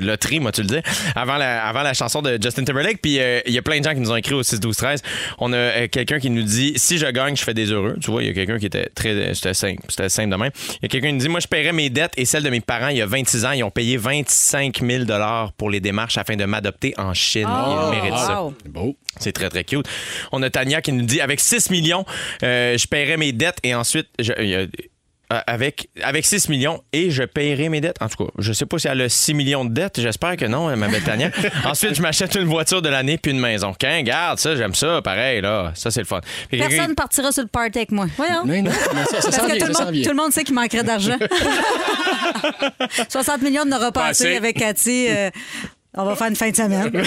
de 0.00 0.06
loterie, 0.06 0.40
moi, 0.40 0.52
tu 0.52 0.62
le 0.62 0.68
dis, 0.68 0.80
avant 1.14 1.36
la, 1.36 1.64
avant 1.66 1.82
la 1.82 1.92
chanson 1.94 2.22
de 2.22 2.38
Justin 2.42 2.64
Timberlake. 2.64 3.00
Puis 3.02 3.18
euh, 3.20 3.40
il 3.46 3.52
y 3.52 3.58
a 3.58 3.62
plein 3.62 3.78
de 3.78 3.84
gens 3.84 3.92
qui 3.92 4.00
nous 4.00 4.10
ont 4.10 4.16
écrit 4.16 4.34
au 4.34 4.42
6 4.42 4.58
12 4.60 4.76
13 4.76 5.02
On 5.38 5.52
a 5.52 5.56
euh, 5.56 5.88
quelqu'un 5.88 6.18
qui 6.18 6.29
nous 6.30 6.42
dit 6.42 6.72
si 6.76 6.98
je 6.98 7.06
gagne, 7.06 7.36
je 7.36 7.42
fais 7.44 7.54
des 7.54 7.66
heureux. 7.72 7.96
Tu 8.00 8.10
vois, 8.10 8.22
il 8.22 8.28
y 8.28 8.30
a 8.30 8.34
quelqu'un 8.34 8.58
qui 8.58 8.66
était 8.66 8.88
très. 8.94 9.34
C'était 9.34 9.54
simple, 9.54 9.82
c'était 9.88 10.08
simple 10.08 10.30
de 10.30 10.36
même. 10.36 10.50
Il 10.70 10.82
y 10.82 10.86
a 10.86 10.88
quelqu'un 10.88 11.08
qui 11.08 11.12
nous 11.14 11.20
dit 11.20 11.28
moi, 11.28 11.40
je 11.40 11.46
paierais 11.48 11.72
mes 11.72 11.90
dettes 11.90 12.12
et 12.16 12.24
celles 12.24 12.42
de 12.42 12.50
mes 12.50 12.60
parents 12.60 12.88
il 12.88 12.96
y 12.98 13.02
a 13.02 13.06
26 13.06 13.44
ans. 13.44 13.52
Ils 13.52 13.62
ont 13.64 13.70
payé 13.70 13.96
25 13.96 14.80
000 14.84 15.04
pour 15.56 15.70
les 15.70 15.80
démarches 15.80 16.18
afin 16.18 16.36
de 16.36 16.44
m'adopter 16.44 16.94
en 16.98 17.12
Chine. 17.14 17.48
Ils 17.48 17.90
méritent 17.90 18.18
ça. 18.18 18.42
wow. 18.42 18.54
C'est 18.62 18.72
beau. 18.72 18.96
C'est 19.18 19.32
très, 19.32 19.48
très 19.50 19.64
cute. 19.64 19.86
On 20.32 20.42
a 20.42 20.50
Tania 20.50 20.80
qui 20.80 20.92
nous 20.92 21.04
dit 21.04 21.20
avec 21.20 21.40
6 21.40 21.70
millions, 21.70 22.04
euh, 22.42 22.78
je 22.78 22.86
paierai 22.86 23.16
mes 23.16 23.32
dettes 23.32 23.58
et 23.62 23.74
ensuite. 23.74 24.08
je- 24.18 24.32
euh, 24.38 24.66
avec, 25.46 25.88
avec 26.02 26.26
6 26.26 26.48
millions 26.48 26.82
et 26.92 27.10
je 27.10 27.22
paierai 27.22 27.68
mes 27.68 27.80
dettes. 27.80 27.96
En 28.00 28.08
tout 28.08 28.24
cas, 28.24 28.30
je 28.38 28.52
sais 28.52 28.66
pas 28.66 28.78
si 28.78 28.88
elle 28.88 29.00
a 29.00 29.08
6 29.08 29.34
millions 29.34 29.64
de 29.64 29.72
dettes. 29.72 30.00
J'espère 30.00 30.36
que 30.36 30.44
non, 30.44 30.74
ma 30.76 30.88
belle 30.88 31.02
Tania. 31.02 31.30
Ensuite, 31.64 31.94
je 31.94 32.02
m'achète 32.02 32.34
une 32.34 32.48
voiture 32.48 32.82
de 32.82 32.88
l'année 32.88 33.16
puis 33.18 33.32
une 33.32 33.38
maison. 33.40 33.72
Qu'un 33.72 34.02
garde, 34.02 34.38
ça, 34.38 34.56
j'aime 34.56 34.74
ça. 34.74 35.00
Pareil, 35.02 35.40
là. 35.40 35.72
Ça, 35.74 35.90
c'est 35.90 36.00
le 36.00 36.06
fun. 36.06 36.20
Puis 36.48 36.58
Personne 36.58 36.94
partira 36.94 37.30
sur 37.32 37.42
le 37.42 37.48
party 37.48 37.78
avec 37.78 37.92
moi. 37.92 38.06
Voyons. 38.16 38.44
Non, 38.44 38.62
non, 38.62 38.70
comment 38.88 39.04
ça, 39.04 39.20
ça 39.20 39.30
Parce 39.30 39.52
que 39.52 39.58
tout, 39.58 39.72
ça 39.72 39.80
le 39.80 39.84
monde, 39.86 39.94
vient. 39.94 40.02
tout 40.04 40.10
le 40.10 40.16
monde 40.16 40.32
sait 40.32 40.44
qu'il 40.44 40.54
manquerait 40.54 40.82
d'argent. 40.84 41.16
60 43.08 43.42
millions 43.42 43.64
de 43.64 43.70
n'aura 43.70 43.92
pas 43.92 44.06
assez. 44.06 44.36
avec 44.36 44.58
Cathy. 44.58 45.06
euh, 45.10 45.30
on 45.94 46.04
va 46.04 46.14
faire 46.16 46.28
une 46.28 46.36
fin 46.36 46.50
de 46.50 46.56
semaine. 46.56 46.90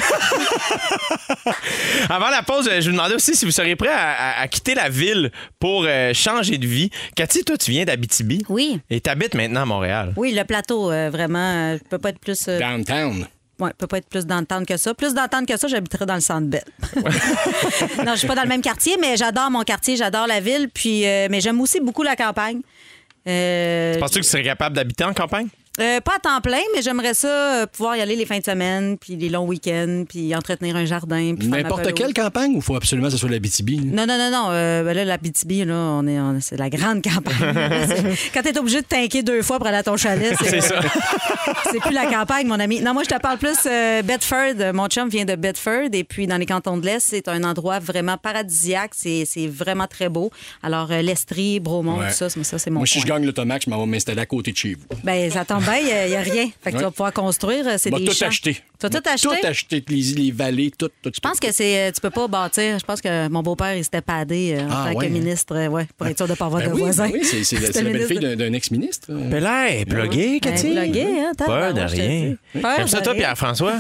Avant 2.10 2.30
la 2.30 2.43
pause, 2.43 2.67
euh, 2.72 2.82
je 2.82 2.88
vous 2.89 2.96
demandais 2.96 3.15
aussi 3.15 3.36
si 3.36 3.46
vous 3.46 3.52
seriez 3.52 3.76
prêt 3.76 3.89
à, 3.89 4.12
à- 4.12 4.41
à 4.41 4.48
quitter 4.48 4.76
la 4.76 4.89
ville 4.89 5.32
pour 5.60 5.86
euh, 5.88 6.13
changer 6.13 6.58
de 6.58 6.67
vie. 6.67 6.89
Cathy, 7.15 7.43
toi, 7.43 7.58
tu 7.58 7.72
viens 7.72 7.86
d'Abitibi. 7.86 8.43
Oui. 8.50 8.80
Et 8.89 9.00
t'habites 9.02 9.36
maintenant 9.36 9.62
à 9.62 9.65
Montréal. 9.65 10.13
Oui, 10.17 10.34
le 10.34 10.43
plateau, 10.43 10.91
euh, 10.91 11.10
vraiment, 11.10 11.74
euh, 11.74 11.78
je 11.82 11.89
peux 11.89 11.98
pas 11.98 12.10
être 12.10 12.19
plus. 12.19 12.48
euh, 12.48 12.60
Downtown. 12.60 13.26
Ouais, 13.60 13.72
peut 13.78 13.88
pas 13.88 14.00
être 14.00 14.10
plus 14.10 14.26
d'entente 14.26 14.65
que 14.65 14.78
ça. 14.78 14.93
Plus 14.93 15.13
d'entente 15.13 15.48
que 15.48 15.56
ça, 15.58 15.67
j'habiterais 15.67 16.06
dans 16.06 16.15
le 16.15 16.22
centre 16.22 16.48
belle. 16.48 16.63
non, 18.06 18.13
je 18.13 18.17
suis 18.17 18.28
pas 18.28 18.36
dans 18.36 18.41
le 18.43 18.50
même 18.50 18.62
quartier, 18.63 18.98
mais 19.00 19.15
j'adore 19.15 19.50
mon 19.52 19.62
quartier, 19.63 19.96
j'adore 19.96 20.28
la 20.28 20.39
ville. 20.39 20.69
Puis, 20.74 21.06
euh, 21.08 21.28
mais 21.30 21.39
j'aime 21.39 21.62
aussi 21.62 21.80
beaucoup 21.80 22.04
la 22.04 22.15
campagne. 22.15 22.62
Euh, 23.28 23.98
Penses-tu 24.00 24.19
que 24.19 24.24
tu 24.26 24.30
serais 24.30 24.43
capable 24.43 24.76
d'habiter 24.76 25.04
en 25.06 25.13
campagne? 25.13 25.48
Euh, 25.79 25.99
pas 26.01 26.13
à 26.17 26.19
temps 26.19 26.41
plein, 26.41 26.62
mais 26.75 26.81
j'aimerais 26.81 27.13
ça 27.15 27.27
euh, 27.62 27.65
pouvoir 27.65 27.95
y 27.95 28.01
aller 28.01 28.15
les 28.15 28.25
fins 28.25 28.38
de 28.39 28.43
semaine, 28.43 28.97
puis 28.97 29.15
les 29.15 29.29
longs 29.29 29.47
week-ends, 29.47 30.03
puis 30.07 30.36
entretenir 30.36 30.75
un 30.75 30.86
jardin. 30.86 31.33
puis 31.38 31.47
N'importe 31.47 31.93
quelle 31.93 32.13
campagne 32.13 32.55
ou 32.55 32.62
faut 32.62 32.75
absolument 32.75 33.07
que 33.07 33.13
ce 33.13 33.17
soit 33.19 33.29
la 33.29 33.39
BTB? 33.39 33.83
Non, 33.86 34.05
non, 34.05 34.17
non, 34.17 34.29
non. 34.31 34.47
Euh, 34.51 34.83
ben 34.83 34.93
là, 34.93 35.03
la 35.05 35.17
BTB, 35.17 35.65
là, 35.65 35.73
on 35.75 36.05
est, 36.07 36.19
on- 36.19 36.38
c'est 36.41 36.57
la 36.57 36.69
grande 36.69 37.01
campagne. 37.03 37.55
Quand 38.33 38.41
t'es 38.43 38.57
obligé 38.57 38.81
de 38.81 38.86
tanker 38.88 39.23
deux 39.23 39.41
fois 39.41 39.57
pour 39.57 39.67
aller 39.67 39.77
à 39.77 39.83
ton 39.83 39.97
chalet, 39.97 40.36
c'est, 40.39 40.49
C'est 40.49 40.62
ça. 40.62 40.79
c'est 41.71 41.79
plus 41.79 41.93
la 41.93 42.05
campagne, 42.05 42.47
mon 42.47 42.59
ami. 42.59 42.81
Non, 42.81 42.93
moi, 42.93 43.03
je 43.03 43.09
te 43.09 43.19
parle 43.19 43.38
plus 43.39 43.57
euh, 43.65 44.01
Bedford. 44.03 44.73
Mon 44.73 44.88
chum 44.88 45.09
vient 45.09 45.25
de 45.25 45.36
Bedford 45.36 45.89
et 45.93 46.03
puis 46.03 46.27
dans 46.27 46.38
les 46.38 46.45
cantons 46.45 46.77
de 46.77 46.86
l'Est, 46.86 46.99
c'est 46.99 47.27
un 47.27 47.43
endroit 47.43 47.79
vraiment 47.79 48.17
paradisiaque. 48.17 48.91
C'est, 48.95 49.23
c'est 49.25 49.47
vraiment 49.47 49.88
très 49.88 50.09
beau. 50.09 50.29
Alors, 50.62 50.89
l'Estrie, 50.89 51.59
Bromont, 51.59 51.97
Ouais. 51.99 52.09
tout 52.09 52.13
ça, 52.15 52.29
c'est- 52.29 52.43
ça, 52.43 52.57
c'est 52.59 52.69
mon 52.69 52.79
Moi, 52.79 52.88
si 52.88 52.99
je 52.99 53.05
gagne 53.07 53.25
l'automax, 53.25 53.65
je 53.65 53.69
m'en 53.69 53.79
vais 53.79 53.86
m'installer 53.86 54.21
à 54.21 54.25
côté 54.25 54.51
de 54.51 54.57
chez 54.57 54.75
vous. 54.75 54.86
Ben, 55.03 55.29
ça 55.31 55.45
tombe 55.45 55.62
bien, 55.63 55.78
il 55.80 56.10
n'y 56.10 56.15
a, 56.15 56.21
rien. 56.21 56.49
Fait 56.63 56.71
que 56.71 56.78
tu 56.78 56.84
vas 56.84 56.91
pouvoir 56.91 57.13
construire. 57.13 57.67
euh, 57.67 57.76
C'est 57.78 57.89
des 57.89 58.06
tout 58.06 58.13
champs. 58.13 58.28
acheter. 58.28 58.54
Tu 58.54 58.62
vas 58.82 58.89
tout 58.89 59.10
acheter? 59.10 59.28
Tout 59.41 59.47
acheter, 59.47 59.84
les, 59.88 60.02
les 60.02 60.32
vallées, 60.32 60.71
tout. 60.78 60.89
tout 61.02 61.12
Je 61.13 61.19
pense 61.19 61.39
que 61.39 61.52
c'est, 61.52 61.88
euh, 61.88 61.91
tu 61.91 62.02
peux 62.02 62.10
pas 62.10 62.28
bâtir. 62.28 62.78
Je 62.80 62.84
pense 62.86 62.99
que 63.02 63.28
mon 63.30 63.41
beau-père, 63.41 63.76
il 63.76 63.84
s'était 63.84 64.02
padé 64.02 64.56
euh, 64.58 64.65
en 64.65 64.69
Ah, 64.69 64.84
tant 64.91 64.97
ouais, 64.97 65.06
que 65.06 65.10
hein? 65.10 65.13
ministre, 65.13 65.56
euh, 65.56 65.67
ouais, 65.67 65.88
pour 65.97 66.08
être 66.08 66.17
sûr 66.17 66.28
de 66.28 66.32
ne 66.32 66.36
pas 66.38 66.45
avoir 66.45 66.62
Ben 66.62 66.69
de 66.69 66.73
oui, 66.76 66.82
voisins. 66.82 67.08
ben 67.08 67.13
oui, 67.13 67.23
c'est 67.23 67.43
c'est 67.43 67.56
c'est 67.71 67.73
la 67.82 67.82
le 67.89 67.97
belle-fille 67.97 68.17
ministre 68.17 68.36
d'un 68.38 68.45
d'un 68.49 68.54
ex-ministre. 68.54 69.08
euh. 69.12 69.30
Ben 69.30 69.41
là, 69.43 69.69
elle 69.69 69.82
est 69.82 70.39
Cathy? 70.41 70.73
Ben, 70.73 70.84
pluguée, 70.84 71.19
hein, 71.21 71.32
Pas 71.38 71.45
tabarouette, 71.45 71.76
de 71.76 71.82
rien. 71.82 72.36
Peur 72.62 72.76
Comme 72.78 72.88
ça, 72.88 73.02
toi. 73.02 73.13
Pierre-François? 73.15 73.73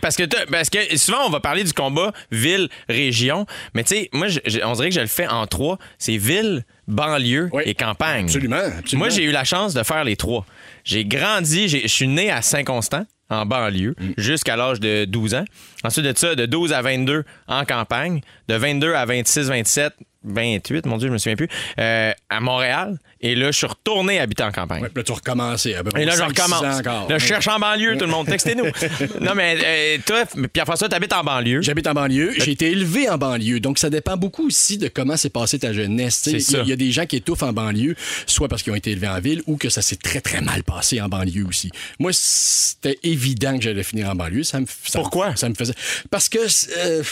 Parce 0.00 0.16
que, 0.16 0.24
parce 0.50 0.70
que 0.70 0.96
souvent, 0.96 1.26
on 1.26 1.30
va 1.30 1.40
parler 1.40 1.64
du 1.64 1.72
combat 1.72 2.12
ville-région, 2.30 3.46
mais 3.74 3.84
tu 3.84 3.94
sais, 3.94 4.08
moi, 4.12 4.26
on 4.64 4.72
dirait 4.72 4.88
que 4.88 4.94
je 4.94 5.00
le 5.00 5.06
fais 5.06 5.26
en 5.26 5.46
trois. 5.46 5.78
C'est 5.98 6.16
ville, 6.16 6.64
banlieue 6.88 7.48
Oui. 7.52 7.62
et 7.66 7.74
campagne. 7.74 8.24
Absolument, 8.24 8.56
absolument. 8.56 9.04
Moi, 9.06 9.08
j'ai 9.10 9.24
eu 9.24 9.32
la 9.32 9.44
chance 9.44 9.74
de 9.74 9.82
faire 9.82 10.04
les 10.04 10.16
trois. 10.16 10.46
J'ai 10.86 11.04
grandi, 11.04 11.68
je 11.68 11.88
suis 11.88 12.06
né 12.06 12.30
à 12.30 12.42
Saint-Constant, 12.42 13.06
en 13.30 13.46
banlieue, 13.46 13.94
Mm. 13.98 14.12
jusqu'à 14.18 14.56
l'âge 14.56 14.80
de 14.80 15.04
12 15.04 15.34
ans. 15.34 15.44
Ensuite 15.84 16.04
de 16.06 16.16
ça, 16.16 16.34
de 16.34 16.46
12 16.46 16.72
à 16.72 16.82
22 16.82 17.24
en 17.48 17.64
campagne. 17.64 18.20
De 18.48 18.54
22 18.54 18.94
à 18.94 19.04
26, 19.04 19.48
27, 19.48 19.92
28, 20.24 20.86
mon 20.86 20.96
Dieu, 20.98 21.08
je 21.08 21.12
me 21.12 21.18
souviens 21.18 21.36
plus, 21.36 21.48
euh, 21.78 22.12
à 22.28 22.40
Montréal. 22.40 22.98
Et 23.20 23.34
là, 23.34 23.50
je 23.50 23.56
suis 23.56 23.66
retourné 23.66 24.18
habiter 24.20 24.42
en 24.42 24.52
campagne. 24.52 24.82
Ouais, 24.82 24.88
puis 24.88 24.98
là, 24.98 25.02
tu 25.04 25.12
recommences. 25.12 25.66
À 25.66 25.82
peu 25.82 25.90
près 25.90 26.02
Et 26.02 26.04
là, 26.04 26.14
je 26.16 26.22
recommence. 26.22 26.62
encore. 26.62 27.08
Là, 27.08 27.18
je 27.18 27.26
cherche 27.26 27.48
en 27.48 27.58
banlieue, 27.58 27.96
tout 27.96 28.04
le 28.04 28.10
monde. 28.10 28.26
Textez-nous. 28.26 28.64
non, 29.20 29.34
mais 29.34 29.56
euh, 29.64 29.98
toi, 30.04 30.24
Pierre-François, 30.52 30.88
t'habites 30.88 31.12
en 31.14 31.24
banlieue. 31.24 31.62
J'habite 31.62 31.86
en 31.86 31.94
banlieue. 31.94 32.34
J'ai 32.38 32.50
été 32.52 32.70
élevé 32.70 33.08
en 33.08 33.16
banlieue. 33.18 33.58
Donc, 33.60 33.78
ça 33.78 33.88
dépend 33.88 34.16
beaucoup 34.16 34.46
aussi 34.46 34.76
de 34.78 34.88
comment 34.88 35.16
s'est 35.16 35.30
passée 35.30 35.58
ta 35.58 35.72
jeunesse. 35.72 36.26
Il 36.26 36.66
y 36.66 36.68
y, 36.68 36.72
a 36.72 36.76
des 36.76 36.90
gens 36.92 37.06
qui 37.06 37.16
étouffent 37.16 37.42
en 37.42 37.52
banlieue, 37.52 37.94
soit 38.26 38.48
parce 38.48 38.62
qu'ils 38.62 38.72
ont 38.72 38.76
été 38.76 38.90
élevés 38.90 39.08
en 39.08 39.18
ville 39.20 39.42
ou 39.46 39.56
que 39.56 39.70
ça 39.70 39.80
s'est 39.80 39.96
très, 39.96 40.20
très 40.20 40.40
mal 40.42 40.62
passé 40.62 41.00
en 41.00 41.08
banlieue 41.08 41.46
aussi. 41.48 41.70
Moi, 41.98 42.10
c'était 42.12 42.98
évident 43.16 43.56
que 43.56 43.62
j'allais 43.64 43.82
finir 43.82 44.08
en 44.10 44.14
banlieue. 44.14 44.42
Ça 44.44 44.60
me, 44.60 44.66
ça 44.66 44.98
me- 44.98 45.02
Pourquoi? 45.02 45.34
Ça 45.36 45.48
me 45.48 45.54
faisait. 45.54 45.74
Parce 46.10 46.28
que. 46.28 46.38
Euh, 46.78 47.02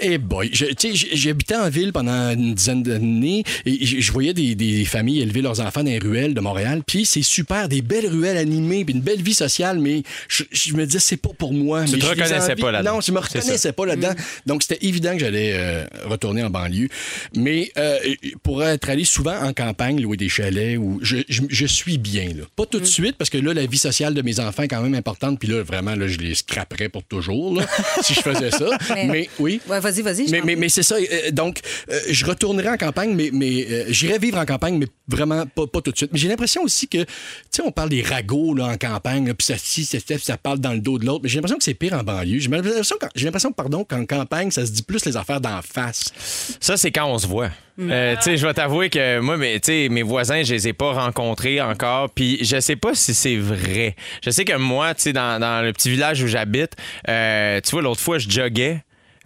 eh 0.00 0.18
boy. 0.18 0.50
j'habitais 0.52 1.56
en 1.56 1.68
ville 1.68 1.92
pendant 1.92 2.30
une 2.32 2.54
dizaine 2.54 2.82
d'années 2.82 3.44
et 3.64 3.84
je 3.84 4.12
voyais 4.12 4.34
des, 4.34 4.54
des 4.54 4.84
familles 4.84 5.20
élever 5.20 5.42
leurs 5.42 5.60
enfants 5.60 5.82
dans 5.82 5.90
les 5.90 5.98
ruelles 5.98 6.34
de 6.34 6.40
Montréal. 6.40 6.82
Puis 6.86 7.04
c'est 7.06 7.22
super, 7.22 7.68
des 7.68 7.82
belles 7.82 8.06
ruelles 8.06 8.36
animées, 8.36 8.84
puis 8.84 8.94
une 8.94 9.00
belle 9.00 9.22
vie 9.22 9.34
sociale, 9.34 9.78
mais 9.78 10.02
je, 10.28 10.44
je 10.50 10.74
me 10.74 10.84
disais, 10.86 10.98
c'est 10.98 11.16
pas 11.16 11.30
pour 11.36 11.52
moi. 11.52 11.84
Tu 11.84 11.92
mais 11.92 11.98
te 11.98 12.06
reconnaissais 12.06 12.52
envie- 12.52 12.62
pas 12.62 12.72
là-dedans. 12.72 12.94
Non, 12.94 13.00
je 13.00 13.12
me 13.12 13.18
reconnaissais 13.18 13.72
pas 13.72 13.86
là-dedans. 13.86 14.12
Donc, 14.46 14.62
c'était 14.62 14.84
évident 14.86 15.12
que 15.14 15.18
j'allais 15.20 15.52
euh, 15.54 15.84
retourner 16.04 16.42
en 16.44 16.50
banlieue. 16.50 16.88
Mais 17.34 17.70
euh, 17.78 17.98
pour 18.42 18.62
être 18.64 18.88
allé 18.90 19.04
souvent 19.04 19.36
en 19.42 19.52
campagne, 19.52 20.00
louer 20.00 20.16
des 20.16 20.28
chalets, 20.28 20.78
où 20.78 20.98
je, 21.02 21.16
je- 21.28 21.42
je 21.48 21.66
suis 21.66 21.98
bien. 21.98 22.26
Là. 22.28 22.44
Pas 22.54 22.66
tout 22.66 22.80
de 22.80 22.84
suite, 22.84 23.16
parce 23.16 23.30
que 23.30 23.38
là, 23.38 23.54
la 23.54 23.66
vie 23.66 23.78
sociale 23.78 24.14
de 24.14 24.22
mes 24.22 24.40
enfants 24.40 24.62
est 24.64 24.68
quand 24.68 24.82
même 24.82 24.94
importante. 24.94 25.15
Puis 25.38 25.48
là, 25.48 25.62
vraiment, 25.62 25.94
là, 25.94 26.06
je 26.08 26.18
les 26.18 26.34
scraperais 26.34 26.88
pour 26.88 27.02
toujours 27.04 27.58
là, 27.58 27.66
si 28.02 28.14
je 28.14 28.20
faisais 28.20 28.50
ça. 28.50 28.66
Mais- 28.94 29.06
mais 29.06 29.30
oui. 29.38 29.60
Ouais, 29.68 29.80
vas-y, 29.80 30.02
vas-y. 30.02 30.28
Mais, 30.30 30.56
mais, 30.56 30.68
c'est 30.68 30.82
ça. 30.82 30.96
euh, 30.96 31.30
donc, 31.30 31.60
euh, 31.90 31.98
je 32.10 32.24
retournerai 32.26 32.68
en 32.68 32.76
campagne, 32.76 33.14
mais, 33.14 33.30
mais 33.32 33.66
euh, 33.70 33.84
j'irai 33.88 34.18
vivre 34.18 34.38
en 34.38 34.44
campagne, 34.46 34.78
mais 34.78 34.86
vraiment 35.08 35.46
pas, 35.46 35.66
pas 35.66 35.80
tout 35.80 35.90
de 35.92 35.96
suite. 35.96 36.10
Mais 36.12 36.18
j'ai 36.18 36.28
l'impression 36.28 36.62
aussi 36.62 36.88
que, 36.88 36.98
tu 36.98 37.06
sais, 37.50 37.62
on 37.62 37.70
parle 37.72 37.88
des 37.88 38.02
ragots 38.02 38.54
là, 38.54 38.66
en 38.66 38.76
campagne, 38.76 39.32
puis 39.34 39.46
ça, 39.46 39.54
si, 39.58 39.84
ça, 39.84 39.98
ça, 40.06 40.18
ça 40.18 40.36
parle 40.36 40.58
dans 40.58 40.72
le 40.72 40.80
dos 40.80 40.98
de 40.98 41.06
l'autre. 41.06 41.20
Mais 41.22 41.28
j'ai 41.28 41.36
l'impression 41.36 41.58
que 41.58 41.64
c'est 41.64 41.74
pire 41.74 41.94
en 41.94 42.02
banlieue. 42.02 42.38
J'ai 42.38 42.48
l'impression, 42.48 42.96
qu'en- 43.00 43.08
j'ai 43.14 43.24
l'impression, 43.24 43.52
pardon, 43.52 43.84
qu'en 43.84 44.04
campagne, 44.06 44.50
ça 44.50 44.64
se 44.66 44.70
dit 44.72 44.82
plus 44.82 45.04
les 45.04 45.16
affaires 45.16 45.40
d'en 45.40 45.60
face. 45.62 46.12
Ça, 46.60 46.76
c'est 46.76 46.90
quand 46.90 47.06
on 47.06 47.18
se 47.18 47.26
voit. 47.26 47.50
Euh, 47.78 48.16
tu 48.16 48.22
sais, 48.22 48.36
je 48.36 48.46
vais 48.46 48.54
t'avouer 48.54 48.88
que 48.88 49.20
moi, 49.20 49.36
mais, 49.36 49.60
mes 49.90 50.02
voisins, 50.02 50.42
je 50.42 50.54
les 50.54 50.68
ai 50.68 50.72
pas 50.72 50.92
rencontrés 50.92 51.60
encore. 51.60 52.10
Puis 52.10 52.38
je 52.42 52.58
sais 52.60 52.76
pas 52.76 52.94
si 52.94 53.14
c'est 53.14 53.36
vrai. 53.36 53.96
Je 54.24 54.30
sais 54.30 54.44
que 54.44 54.56
moi, 54.56 54.94
tu 54.94 55.02
sais, 55.02 55.12
dans, 55.12 55.40
dans 55.40 55.64
le 55.64 55.72
petit 55.72 55.90
village 55.90 56.22
où 56.22 56.26
j'habite, 56.26 56.72
euh, 57.08 57.60
tu 57.62 57.72
vois, 57.72 57.82
l'autre 57.82 58.00
fois, 58.00 58.18
je 58.18 58.30
joguais. 58.30 58.82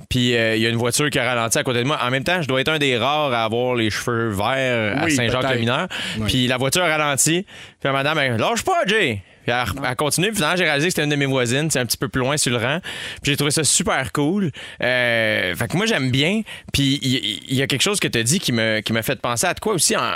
Puis 0.08 0.34
euh, 0.34 0.56
il 0.56 0.62
y 0.62 0.66
a 0.66 0.70
une 0.70 0.76
voiture 0.76 1.10
qui 1.10 1.18
a 1.18 1.24
ralenti 1.24 1.58
à 1.58 1.62
côté 1.62 1.80
de 1.80 1.84
moi. 1.84 1.98
En 2.02 2.10
même 2.10 2.24
temps, 2.24 2.40
je 2.40 2.48
dois 2.48 2.60
être 2.60 2.70
un 2.70 2.78
des 2.78 2.96
rares 2.96 3.32
à 3.32 3.44
avoir 3.44 3.74
les 3.74 3.90
cheveux 3.90 4.30
verts 4.30 4.98
à 4.98 5.04
Oui, 5.04 5.12
Saint-Jacques-le-Mineur. 5.12 5.88
Puis 6.26 6.46
la 6.46 6.56
voiture 6.56 6.82
a 6.82 6.96
ralenti. 6.96 7.42
Puis 7.42 7.84
la 7.84 7.92
madame, 7.92 8.18
elle, 8.18 8.36
lâche 8.36 8.62
pas, 8.62 8.82
Jay. 8.86 9.22
Elle, 9.46 9.55
elle 9.85 9.96
continue. 9.96 10.29
Puis 10.29 10.37
finalement, 10.37 10.57
j'ai 10.57 10.64
réalisé 10.64 10.88
que 10.88 10.92
c'était 10.92 11.05
une 11.05 11.11
de 11.11 11.16
mes 11.16 11.26
voisines, 11.26 11.70
c'est 11.70 11.79
un 11.79 11.87
petit 11.87 11.96
peu 11.96 12.09
plus 12.09 12.20
loin 12.20 12.37
sur 12.37 12.53
le 12.53 12.59
rang. 12.59 12.81
Puis 13.22 13.33
j'ai 13.33 13.37
trouvé 13.37 13.50
ça 13.50 13.64
super 13.64 14.12
cool. 14.12 14.50
Euh, 14.83 15.55
fait 15.55 15.68
que 15.68 15.76
moi, 15.76 15.87
j'aime 15.87 16.11
bien. 16.11 16.42
Puis 16.72 16.98
il 17.03 17.55
y, 17.55 17.62
a 17.62 17.66
quelque 17.66 17.83
chose 17.83 18.00
que 18.00 18.09
tu 18.09 18.18
as 18.18 18.22
dit 18.22 18.38
qui 18.38 18.53
qui 18.85 18.92
m'a 18.92 19.03
fait 19.03 19.20
penser 19.20 19.46
à 19.46 19.55
de 19.55 19.61
quoi 19.61 19.74
aussi 19.74 19.96
en. 19.96 20.14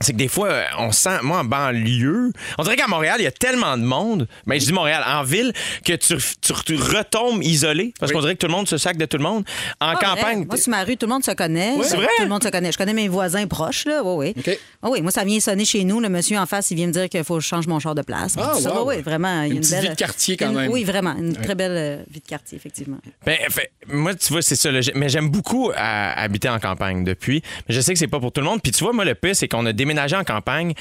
C'est 0.00 0.12
que 0.12 0.18
des 0.18 0.28
fois, 0.28 0.48
euh, 0.48 0.64
on 0.78 0.92
sent, 0.92 1.18
moi, 1.22 1.38
en 1.40 1.44
banlieue, 1.44 2.32
on 2.58 2.62
dirait 2.62 2.76
qu'à 2.76 2.86
Montréal, 2.86 3.16
il 3.18 3.24
y 3.24 3.26
a 3.26 3.30
tellement 3.32 3.76
de 3.76 3.82
monde, 3.82 4.28
mais 4.46 4.58
je 4.60 4.66
dis 4.66 4.72
Montréal, 4.72 5.02
en 5.06 5.22
ville, 5.22 5.52
que 5.84 5.92
tu, 5.94 6.16
tu, 6.40 6.52
tu 6.64 6.74
retombes 6.76 7.42
isolé, 7.42 7.92
parce 8.00 8.10
qu'on 8.12 8.20
dirait 8.20 8.34
que 8.34 8.40
tout 8.40 8.46
le 8.46 8.52
monde 8.52 8.68
se 8.68 8.78
sac 8.78 8.96
de 8.96 9.04
tout 9.06 9.16
le 9.18 9.22
monde. 9.22 9.44
En 9.80 9.92
Pas 9.92 9.94
vrai. 9.94 10.04
campagne, 10.04 10.44
Moi, 10.46 10.56
sur 10.56 10.70
ma 10.70 10.82
rue, 10.84 10.96
tout 10.96 11.06
le 11.06 11.12
monde 11.12 11.24
se 11.24 11.32
connaît. 11.32 11.74
C'est 11.82 11.96
vrai? 11.96 12.06
Tout 12.16 12.22
le 12.24 12.28
monde 12.28 12.42
se 12.42 12.48
connaît. 12.48 12.72
Je 12.72 12.78
connais 12.78 12.94
mes 12.94 13.08
voisins 13.08 13.46
proches, 13.46 13.84
là. 13.86 14.02
Oui, 14.04 14.32
oui. 14.36 14.42
OK. 14.52 14.58
Ah 14.82 14.88
oui, 14.90 15.02
moi, 15.02 15.10
ça 15.10 15.24
vient 15.24 15.38
sonner 15.40 15.64
chez 15.64 15.84
nous. 15.84 16.00
Le 16.00 16.08
monsieur 16.08 16.38
en 16.38 16.46
face, 16.46 16.70
il 16.70 16.76
vient 16.76 16.86
me 16.86 16.92
dire 16.92 17.08
qu'il 17.08 17.22
faut 17.24 17.34
que 17.36 17.40
je 17.42 17.48
change 17.48 17.66
mon 17.66 17.78
char 17.78 17.94
de 17.94 18.02
place. 18.02 18.34
Ah, 18.38 18.52
Tout 18.54 18.60
ça, 18.62 18.74
wow. 18.74 18.88
oui, 18.88 18.94
oui, 18.96 19.02
vraiment. 19.02 19.42
il 19.42 19.48
y 19.48 19.52
a 19.52 19.54
Une 19.60 19.68
belle... 19.68 19.82
vie 19.82 19.88
de 19.90 19.94
quartier, 19.94 20.36
quand 20.36 20.48
une- 20.50 20.56
même. 20.56 20.70
Oui, 20.72 20.84
vraiment. 20.84 21.14
Une 21.16 21.34
très 21.34 21.54
belle 21.54 21.72
euh, 21.76 22.02
vie 22.10 22.20
de 22.20 22.26
quartier, 22.26 22.56
effectivement. 22.56 22.98
Ben, 23.26 23.36
fait, 23.50 23.70
moi, 23.88 24.14
tu 24.14 24.32
vois, 24.32 24.42
c'est 24.42 24.56
ça. 24.56 24.70
là, 24.70 24.80
mais 24.94 25.08
j'aime 25.08 25.28
beaucoup 25.28 25.70
à- 25.76 26.18
habiter 26.20 26.48
en 26.48 26.58
campagne 26.58 27.04
depuis. 27.04 27.42
Mais 27.68 27.74
je 27.74 27.80
sais 27.80 27.92
que 27.92 27.98
c'est 27.98 28.06
pas 28.08 28.20
pour 28.20 28.32
tout 28.32 28.40
le 28.40 28.46
monde. 28.46 28.60
Puis 28.62 28.72
tu 28.72 28.82
vois, 28.84 28.92
moi, 28.92 29.04
le 29.04 29.14
pire, 29.14 29.36
c'est 29.36 29.48
qu'on 29.48 29.66
a 29.66 29.72
déménagé 29.90 30.16
en 30.16 30.24
campagne 30.24 30.74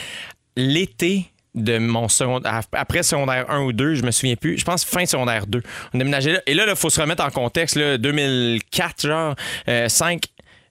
l'été 0.55 1.25
de 1.55 1.79
mon 1.79 2.07
secondaire, 2.07 2.61
après 2.73 3.03
secondaire 3.03 3.49
1 3.49 3.61
ou 3.61 3.73
2, 3.73 3.95
je 3.95 4.03
me 4.03 4.11
souviens 4.11 4.35
plus, 4.35 4.57
je 4.57 4.65
pense 4.65 4.85
fin 4.85 5.05
secondaire 5.05 5.47
2. 5.47 5.61
On 5.93 5.97
a 5.97 5.97
déménagé 5.97 6.33
là. 6.33 6.41
Et 6.45 6.53
là, 6.53 6.65
il 6.67 6.75
faut 6.75 6.89
se 6.89 7.01
remettre 7.01 7.23
en 7.23 7.31
contexte, 7.31 7.75
là, 7.75 7.97
2004, 7.97 9.07
genre, 9.07 9.35
euh, 9.67 9.89
5. 9.89 10.21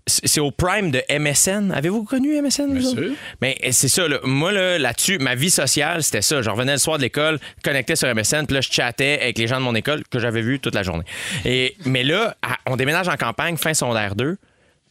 C'est 0.06 0.40
au 0.40 0.50
prime 0.50 0.90
de 0.90 1.02
MSN. 1.10 1.70
Avez-vous 1.70 2.02
connu 2.04 2.40
MSN? 2.40 2.72
Bien 2.72 2.88
sûr. 2.88 3.10
Mais 3.42 3.58
c'est 3.72 3.88
ça, 3.88 4.08
là. 4.08 4.18
moi, 4.24 4.52
là, 4.52 4.78
là-dessus, 4.78 5.18
ma 5.18 5.34
vie 5.34 5.50
sociale, 5.50 6.02
c'était 6.02 6.22
ça. 6.22 6.40
Je 6.40 6.48
revenais 6.48 6.72
le 6.72 6.78
soir 6.78 6.96
de 6.96 7.02
l'école, 7.02 7.38
connecté 7.62 7.94
sur 7.94 8.08
MSN, 8.14 8.46
puis 8.46 8.54
là, 8.54 8.62
je 8.62 8.70
chattais 8.70 9.18
avec 9.20 9.36
les 9.36 9.46
gens 9.46 9.58
de 9.58 9.64
mon 9.64 9.74
école 9.74 10.04
que 10.10 10.18
j'avais 10.18 10.40
vus 10.40 10.60
toute 10.60 10.74
la 10.74 10.82
journée. 10.82 11.04
Et, 11.44 11.76
mais 11.84 12.04
là, 12.04 12.36
on 12.64 12.76
déménage 12.76 13.08
en 13.08 13.16
campagne, 13.16 13.58
fin 13.58 13.74
secondaire 13.74 14.14
2, 14.14 14.38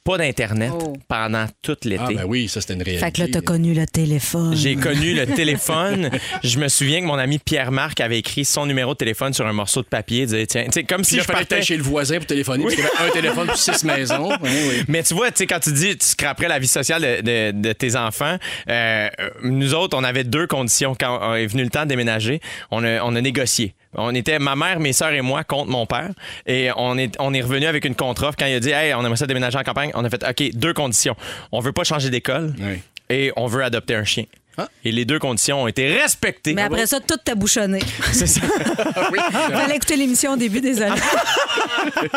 pas 0.08 0.18
d'Internet 0.18 0.72
Oh. 0.74 0.94
pendant 1.10 1.46
tout 1.62 1.76
l'été. 1.84 2.02
Ah, 2.06 2.14
ben 2.14 2.24
oui, 2.26 2.48
ça, 2.48 2.62
c'était 2.62 2.76
une 2.76 2.82
réalité. 2.82 3.06
Fait 3.06 3.12
que 3.12 3.20
là, 3.22 3.28
t'as 3.32 3.42
connu 3.42 3.74
le 3.74 3.86
téléphone. 3.86 4.56
J'ai 4.56 4.76
connu 4.78 5.14
le 5.14 5.26
téléphone. 5.26 6.10
Je 6.44 6.60
me 6.60 6.68
souviens 6.70 7.02
que 7.02 7.06
mon 7.06 7.16
ami 7.18 7.40
Pierre-Marc 7.40 8.00
avait 8.00 8.20
écrit 8.20 8.46
son 8.46 8.66
numéro 8.66 8.94
de 8.94 8.98
téléphone 8.98 9.34
sur 9.34 9.46
un 9.46 9.52
morceau 9.54 9.82
de 9.82 9.88
papier. 9.88 10.26
Disait, 10.26 10.46
tiens, 10.48 10.64
tu 10.66 10.72
sais, 10.72 10.84
comme 10.86 11.02
Puis 11.02 11.12
si 11.12 11.16
là, 11.18 11.24
je 11.24 11.28
partais. 11.34 11.62
chez 11.62 11.76
le 11.76 11.84
voisin 11.84 12.18
pour 12.18 12.26
téléphoner, 12.26 12.64
parce 12.64 12.76
qu'il 12.76 12.84
y 12.84 12.88
avait 12.88 13.10
un 13.10 13.12
téléphone 13.12 13.48
pour 13.48 13.58
six 13.58 13.84
maisons. 13.84 14.30
Oui, 14.42 14.50
oui. 14.70 14.84
Mais 14.88 15.04
tu 15.04 15.14
vois, 15.14 15.30
tu 15.32 15.38
sais, 15.40 15.48
quand 15.48 15.60
tu 15.60 15.72
dis 15.74 15.98
tu 15.98 16.06
scraperais 16.06 16.48
la 16.48 16.60
vie 16.60 16.68
sociale 16.68 17.02
de, 17.02 17.52
de- 17.52 17.62
de 17.62 17.74
tes 17.74 17.96
enfants, 17.96 18.38
euh, 18.70 19.10
nous 19.44 19.74
autres, 19.74 19.98
on 19.98 20.04
avait 20.04 20.24
deux 20.24 20.48
conditions 20.48 20.96
quand 20.98 21.36
est 21.36 21.48
venu 21.48 21.64
le 21.64 21.70
temps 21.70 21.84
de 21.84 21.90
déménager. 21.90 22.40
On 22.72 22.84
a, 22.84 23.02
on 23.04 23.16
a 23.16 23.22
négocié. 23.22 23.74
On 23.94 24.14
était 24.14 24.38
ma 24.40 24.56
mère, 24.56 24.80
mes 24.80 24.94
sœurs 24.94 25.14
et 25.14 25.22
moi 25.22 25.44
contre 25.44 25.70
mon 25.70 25.86
père. 25.86 26.10
Et 26.46 26.70
on 26.76 26.98
est, 26.98 27.16
on 27.20 27.34
est 27.34 27.42
revenu 27.42 27.66
avec 27.66 27.86
une 27.86 27.96
contre-offre. 27.96 28.36
Quand 28.38 28.46
il 28.46 28.56
a 28.56 28.60
dit, 28.60 28.70
hey, 28.72 28.94
on 28.94 29.00
aimerait 29.02 29.16
ça 29.18 29.28
déménager 29.28 29.58
en 29.58 29.64
campagne, 29.64 29.92
on 29.96 30.04
a 30.06 30.10
fait, 30.10 30.24
OK, 30.28 30.52
deux 30.56 30.74
conditions. 30.74 31.16
On 31.52 31.60
veut 31.60 31.72
pas 31.72 31.84
changer 31.84 32.10
d'école 32.10 32.54
Oui. 32.60 32.80
et 33.10 33.32
on 33.36 33.48
veut 33.48 33.64
adopter 33.64 33.96
un 33.96 34.04
chien. 34.04 34.26
Ah. 34.58 34.68
Et 34.84 34.92
les 34.92 35.06
deux 35.06 35.20
conditions 35.20 35.62
ont 35.64 35.68
été 35.68 35.88
respectées. 36.02 36.54
Mais 36.54 36.64
après 36.64 36.88
ça, 36.88 37.00
tout 37.00 37.18
t'a 37.24 37.36
bouchonné. 37.36 37.80
C'est 38.12 38.28
ça. 38.28 38.42
Oui, 39.12 39.20
Fallait 39.32 39.76
écouter 39.76 39.96
l'émission 39.96 40.34
au 40.34 40.38
début, 40.38 40.60
désolé. 40.60 40.90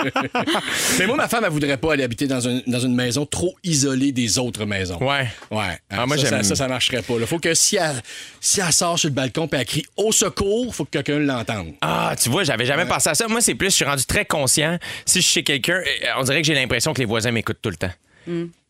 Mais 0.98 1.06
moi, 1.06 1.16
ma 1.16 1.28
femme, 1.28 1.44
elle 1.44 1.50
voudrait 1.52 1.76
pas 1.76 1.92
aller 1.92 2.02
habiter 2.02 2.26
dans, 2.26 2.46
un- 2.48 2.60
dans 2.66 2.80
une 2.80 2.94
maison 2.94 3.26
trop 3.26 3.54
isolée 3.62 4.12
des 4.12 4.38
autres 4.38 4.64
maisons. 4.64 4.98
Ouais. 5.00 5.28
Ouais. 5.50 5.78
Ah, 5.90 6.06
moi, 6.06 6.16
ça, 6.16 6.22
j'aime- 6.30 6.42
ça, 6.42 6.48
ça, 6.50 6.56
ça 6.56 6.68
marcherait 6.68 7.02
pas. 7.02 7.14
Il 7.20 7.26
faut 7.26 7.38
que 7.38 7.54
si 7.54 7.76
elle, 7.76 8.02
si 8.40 8.60
elle 8.60 8.72
sort 8.72 8.98
sur 8.98 9.08
le 9.08 9.14
balcon 9.14 9.46
et 9.52 9.56
elle 9.56 9.64
crie 9.66 9.86
au 9.96 10.12
secours, 10.12 10.74
faut 10.74 10.84
que 10.84 10.90
quelqu'un 10.90 11.18
l'entende. 11.18 11.74
Ah, 11.80 12.14
tu 12.20 12.28
vois, 12.30 12.44
j'avais 12.44 12.64
jamais 12.66 12.86
pensé 12.86 13.10
à 13.10 13.14
ça. 13.14 13.28
Moi, 13.28 13.40
c'est 13.40 13.54
plus, 13.54 13.70
je 13.70 13.76
suis 13.76 13.84
rendu 13.84 14.04
très 14.04 14.24
conscient. 14.24 14.78
Si 15.06 15.20
je 15.20 15.24
suis 15.24 15.32
chez 15.34 15.42
quelqu'un, 15.44 15.74
euh, 15.78 16.08
on 16.18 16.22
dirait 16.24 16.40
que 16.40 16.46
j'ai 16.46 16.54
l'impression 16.54 16.92
que 16.92 16.98
les 16.98 17.04
voisins 17.06 17.30
m'écoutent 17.30 17.60
tout 17.62 17.70
le 17.70 17.76
temps. 17.76 17.92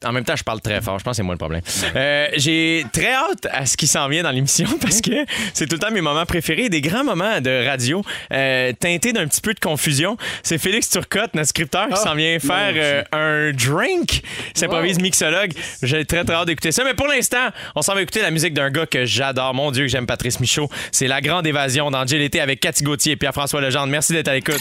En 0.02 0.12
même 0.12 0.24
temps, 0.24 0.34
je 0.34 0.42
parle 0.42 0.62
très 0.62 0.80
fort. 0.80 0.98
Je 0.98 1.04
pense 1.04 1.12
que 1.12 1.16
c'est 1.16 1.22
moi 1.22 1.34
le 1.34 1.38
problème. 1.38 1.60
Euh, 1.94 2.28
j'ai 2.34 2.86
très 2.90 3.12
hâte 3.12 3.46
à 3.52 3.66
ce 3.66 3.76
qui 3.76 3.86
s'en 3.86 4.08
vient 4.08 4.22
dans 4.22 4.30
l'émission 4.30 4.66
parce 4.80 5.02
que 5.02 5.26
c'est 5.52 5.66
tout 5.66 5.74
le 5.74 5.78
temps 5.78 5.90
mes 5.90 6.00
moments 6.00 6.24
préférés, 6.24 6.70
des 6.70 6.80
grands 6.80 7.04
moments 7.04 7.42
de 7.42 7.66
radio 7.66 8.02
euh, 8.32 8.72
teintés 8.80 9.12
d'un 9.12 9.26
petit 9.28 9.42
peu 9.42 9.52
de 9.52 9.60
confusion. 9.60 10.16
C'est 10.42 10.56
Félix 10.56 10.88
Turcotte, 10.88 11.34
notre 11.34 11.48
scripteur, 11.48 11.88
qui 11.88 11.94
Ah, 11.94 12.02
s'en 12.02 12.14
vient 12.14 12.38
faire 12.38 12.72
euh, 12.76 13.02
un 13.12 13.52
drink. 13.52 14.22
Il 14.54 14.58
s'improvise 14.58 14.98
mixologue. 14.98 15.52
J'ai 15.82 16.06
très 16.06 16.24
très 16.24 16.34
hâte 16.34 16.46
d'écouter 16.46 16.72
ça. 16.72 16.82
Mais 16.82 16.94
pour 16.94 17.06
l'instant, 17.06 17.48
on 17.74 17.82
s'en 17.82 17.92
va 17.94 18.00
écouter 18.00 18.22
la 18.22 18.30
musique 18.30 18.54
d'un 18.54 18.70
gars 18.70 18.86
que 18.86 19.04
j'adore. 19.04 19.52
Mon 19.52 19.70
Dieu, 19.70 19.82
que 19.84 19.90
j'aime 19.90 20.06
Patrice 20.06 20.40
Michaud. 20.40 20.70
C'est 20.92 21.08
La 21.08 21.20
Grande 21.20 21.46
Évasion 21.46 21.90
dans 21.90 22.04
l'été 22.04 22.40
avec 22.40 22.60
Cathy 22.60 22.84
Gauthier 22.84 23.12
et 23.12 23.16
Pierre-François 23.16 23.60
Legendre. 23.60 23.88
Merci 23.88 24.14
d'être 24.14 24.28
à 24.28 24.32
l'écoute. 24.32 24.60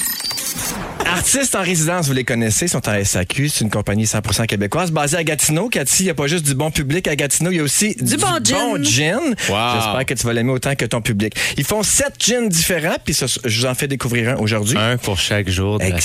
Artistes 1.06 1.56
en 1.56 1.64
résidence, 1.64 2.06
vous 2.08 2.14
les 2.14 2.24
connaissez, 2.24 2.68
sont 2.68 2.88
en 2.88 3.04
SAQ. 3.04 3.50
C'est 3.50 3.64
une 3.64 3.72
compagnie 3.72 4.04
100% 4.04 4.46
québécoise 4.46 4.92
basée 4.92 5.18
à 5.18 5.24
Gatineau. 5.30 5.70
Cathy, 5.70 6.04
il 6.04 6.06
n'y 6.06 6.10
a 6.10 6.16
pas 6.16 6.26
juste 6.26 6.44
du 6.46 6.56
bon 6.56 6.72
public 6.72 7.08
à 7.08 7.16
Gatineau, 7.16 7.52
il 7.52 7.58
y 7.58 7.60
a 7.60 7.64
aussi 7.64 7.96
du, 8.02 8.18
bon 8.18 8.44
gin. 8.44 8.84
gin. 8.84 9.20
Wow. 9.48 9.58
J'espère 9.76 10.06
que 10.08 10.14
tu 10.16 10.26
vas 10.26 10.34
l'aimer 10.34 10.52
autant 10.52 10.74
que 10.76 10.86
ton 10.86 11.02
public. 11.02 11.36
Ils 11.56 11.64
font 11.64 11.84
sept 11.84 12.14
gins 12.20 12.48
différents, 12.48 12.96
puis 13.04 13.14
ça, 13.14 13.28
je 13.46 13.60
vous 13.60 13.66
en 13.68 13.76
fais 13.76 13.88
découvrir 13.88 14.30
un 14.30 14.36
aujourd'hui. 14.38 14.76
Un 14.78 14.98
pour 14.98 15.20
chaque 15.20 15.48
jour 15.50 15.78
de 15.78 15.84
la. 15.86 15.98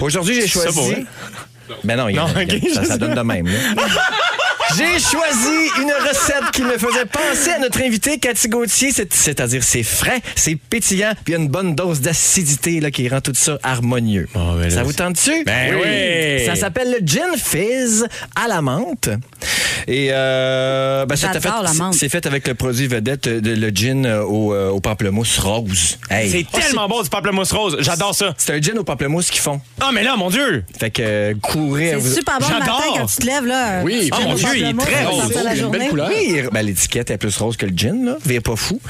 Aujourd'hui, 0.00 0.42
j'ai 0.42 0.46
ça 0.48 0.64
pour 0.66 0.74
choisi. 0.74 0.90
vrai? 0.92 1.04
Ben 1.84 1.96
non, 1.96 2.08
il 2.08 2.16
y 2.16 2.18
a- 2.18 2.22
Non, 2.26 2.28
il 2.40 2.48
y 2.52 2.52
a- 2.52 2.56
ok, 2.68 2.74
ça, 2.74 2.84
ça 2.84 2.98
donne 2.98 3.14
de 3.14 3.20
même. 3.22 3.46
J'ai 4.74 4.98
choisi 4.98 5.70
une 5.80 5.92
recette 6.08 6.50
qui 6.52 6.62
me 6.62 6.72
faisait 6.76 7.04
penser 7.06 7.50
à 7.52 7.58
notre 7.60 7.80
invité 7.82 8.18
Cathy 8.18 8.48
Gauthier, 8.48 8.90
c'est- 8.90 9.12
c'est-à-dire 9.14 9.62
c'est 9.62 9.82
frais, 9.84 10.20
c'est 10.34 10.56
pétillant, 10.56 11.12
puis 11.24 11.32
il 11.34 11.36
y 11.36 11.36
a 11.36 11.42
une 11.42 11.48
bonne 11.48 11.74
dose 11.74 12.00
d'acidité 12.00 12.80
là, 12.80 12.90
qui 12.90 13.08
rend 13.08 13.20
tout 13.20 13.32
ça 13.34 13.58
harmonieux. 13.62 14.28
Ben 14.34 14.56
là, 14.60 14.70
ça 14.70 14.82
vous 14.82 14.92
tente-tu? 14.92 15.44
Ben 15.44 15.76
oui. 15.76 16.44
Ça 16.46 16.56
s'appelle 16.56 16.90
le 17.00 17.06
gin 17.06 17.36
fizz 17.36 18.06
à 18.34 18.48
la 18.48 18.60
menthe. 18.60 19.08
Et 19.88 20.08
euh, 20.10 21.06
ben, 21.06 21.14
c'est 21.14 21.28
fait- 21.40 21.48
la 21.62 21.72
menthe. 21.74 21.94
C'est 21.94 22.08
fait 22.08 22.26
avec 22.26 22.48
le 22.48 22.54
produit 22.54 22.88
vedette, 22.88 23.28
de, 23.28 23.54
le 23.54 23.68
gin 23.68 24.04
euh, 24.04 24.22
au, 24.24 24.52
euh, 24.52 24.68
au 24.70 24.80
pamplemousse 24.80 25.38
rose. 25.38 25.98
Hey. 26.10 26.28
C'est 26.28 26.46
tellement 26.60 26.88
bon 26.88 27.02
du 27.02 27.08
pamplemousse 27.08 27.52
rose. 27.52 27.76
J'adore 27.80 28.14
ça. 28.14 28.34
C'est 28.36 28.52
un 28.54 28.60
gin 28.60 28.76
au 28.78 28.84
pamplemousse 28.84 29.30
qu'ils 29.30 29.40
font. 29.42 29.60
Ah, 29.80 29.90
mais 29.94 30.02
là, 30.02 30.16
mon 30.16 30.28
Dieu! 30.28 30.64
Fait 30.78 30.90
que 30.90 31.02
euh, 31.04 31.34
courez 31.40 31.90
à 31.90 31.94
C'est 31.94 31.96
vous. 32.00 32.14
super 32.14 32.38
bon 32.40 32.46
le 32.48 32.58
matin 32.58 32.72
J'adore. 32.80 32.98
quand 32.98 33.06
tu 33.06 33.16
te 33.16 33.26
lèves. 33.26 33.46
Là, 33.46 33.82
Oui, 33.84 34.10
oh 34.12 34.20
mon 34.22 34.34
Dieu, 34.34 34.48
il 34.58 34.66
est 34.68 34.74
très 34.78 35.04
rose. 35.04 35.32
une 35.58 35.70
belle 35.70 35.88
couleur. 35.88 36.08
Oui, 36.08 36.40
ben, 36.52 36.62
l'étiquette 36.64 37.10
est 37.10 37.18
plus 37.18 37.36
rose 37.36 37.56
que 37.56 37.66
le 37.66 37.72
gin, 37.76 38.04
là. 38.04 38.16
Vire 38.24 38.42
pas 38.42 38.56
fou. 38.56 38.80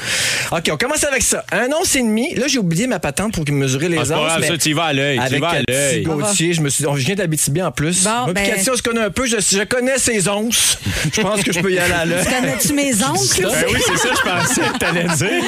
OK, 0.52 0.68
on 0.72 0.76
commence 0.76 1.04
avec 1.04 1.22
ça. 1.22 1.44
Un 1.52 1.68
once 1.80 1.94
et 1.96 2.02
demi. 2.02 2.34
Là, 2.34 2.46
j'ai 2.48 2.58
oublié 2.58 2.86
ma 2.86 2.98
patente 2.98 3.32
pour 3.34 3.44
mesurer 3.50 3.88
les 3.88 3.98
Ah, 3.98 4.02
c'est 4.04 4.12
pas 4.12 4.18
onces. 4.20 4.26
grave, 4.26 4.40
mais 4.40 4.46
ça, 4.48 4.58
tu 4.58 4.68
y 4.70 4.72
vas 4.72 4.84
à 4.84 4.92
l'œil, 4.92 5.16
tu 5.18 5.22
Avec 5.24 5.40
vas 5.40 5.48
à 5.50 5.58
l'œil. 5.68 6.02
Gauthier, 6.02 6.52
je 6.52 6.60
me 6.60 6.68
suis 6.68 6.82
dit, 6.82 6.88
on 6.88 6.94
vient 6.94 7.14
d'Abitibi 7.14 7.62
en 7.62 7.70
plus. 7.72 8.04
Bon, 8.04 8.32
ben- 8.32 8.46
Cathy, 8.46 8.70
on 8.70 8.76
se 8.76 8.82
connaît 8.82 9.00
un 9.02 9.10
peu. 9.10 9.26
Je, 9.26 9.36
je 9.38 9.62
connais 9.64 9.98
ses 9.98 10.28
onces. 10.28 10.78
Je 11.14 11.20
pense 11.20 11.42
que 11.42 11.52
je 11.52 11.60
peux 11.60 11.72
y 11.72 11.78
aller 11.78 11.92
à 11.94 12.04
l'œil. 12.04 12.24
Connais-tu 12.40 12.72
mes 12.74 12.92
oncles? 13.04 13.42
Ben 13.42 13.64
oui, 13.72 13.80
c'est 13.86 13.96
ça, 13.98 14.08
je 14.14 14.30
pensais 14.30 14.60
que 14.72 14.78
t'allais 14.78 15.04
dire. 15.04 15.42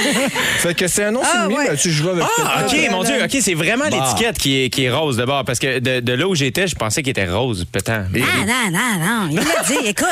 Fait 0.58 0.74
que 0.74 0.86
c'est 0.88 1.04
un 1.04 1.14
once 1.14 1.26
Ah, 1.32 1.40
et 1.40 1.44
demi. 1.44 1.56
ouais. 1.56 1.68
ben, 1.68 1.76
tu 1.76 1.90
joues 1.90 2.08
avec 2.10 2.24
Ah, 2.44 2.64
OK, 2.66 2.76
mon 2.90 3.02
Dieu. 3.04 3.14
OK, 3.22 3.36
c'est 3.40 3.54
vraiment 3.54 3.84
Bah. 3.90 3.96
l'étiquette 4.12 4.38
qui 4.38 4.62
est, 4.64 4.70
qui 4.70 4.84
est 4.84 4.90
rose 4.90 5.16
d'abord. 5.16 5.44
Parce 5.44 5.58
que 5.58 5.78
de, 5.78 6.00
de 6.00 6.12
là 6.12 6.26
où 6.28 6.34
j'étais, 6.34 6.66
je 6.66 6.74
pensais 6.74 7.02
qu'il 7.02 7.10
était 7.10 7.28
rose, 7.28 7.64
peut-être. 7.70 7.90
Ah, 7.90 8.02
non, 8.12 8.70
non, 8.72 8.98
non. 9.00 9.28
Il 9.30 9.36
l'a 9.36 9.62
dit, 9.66 9.86
écoute. 9.88 10.06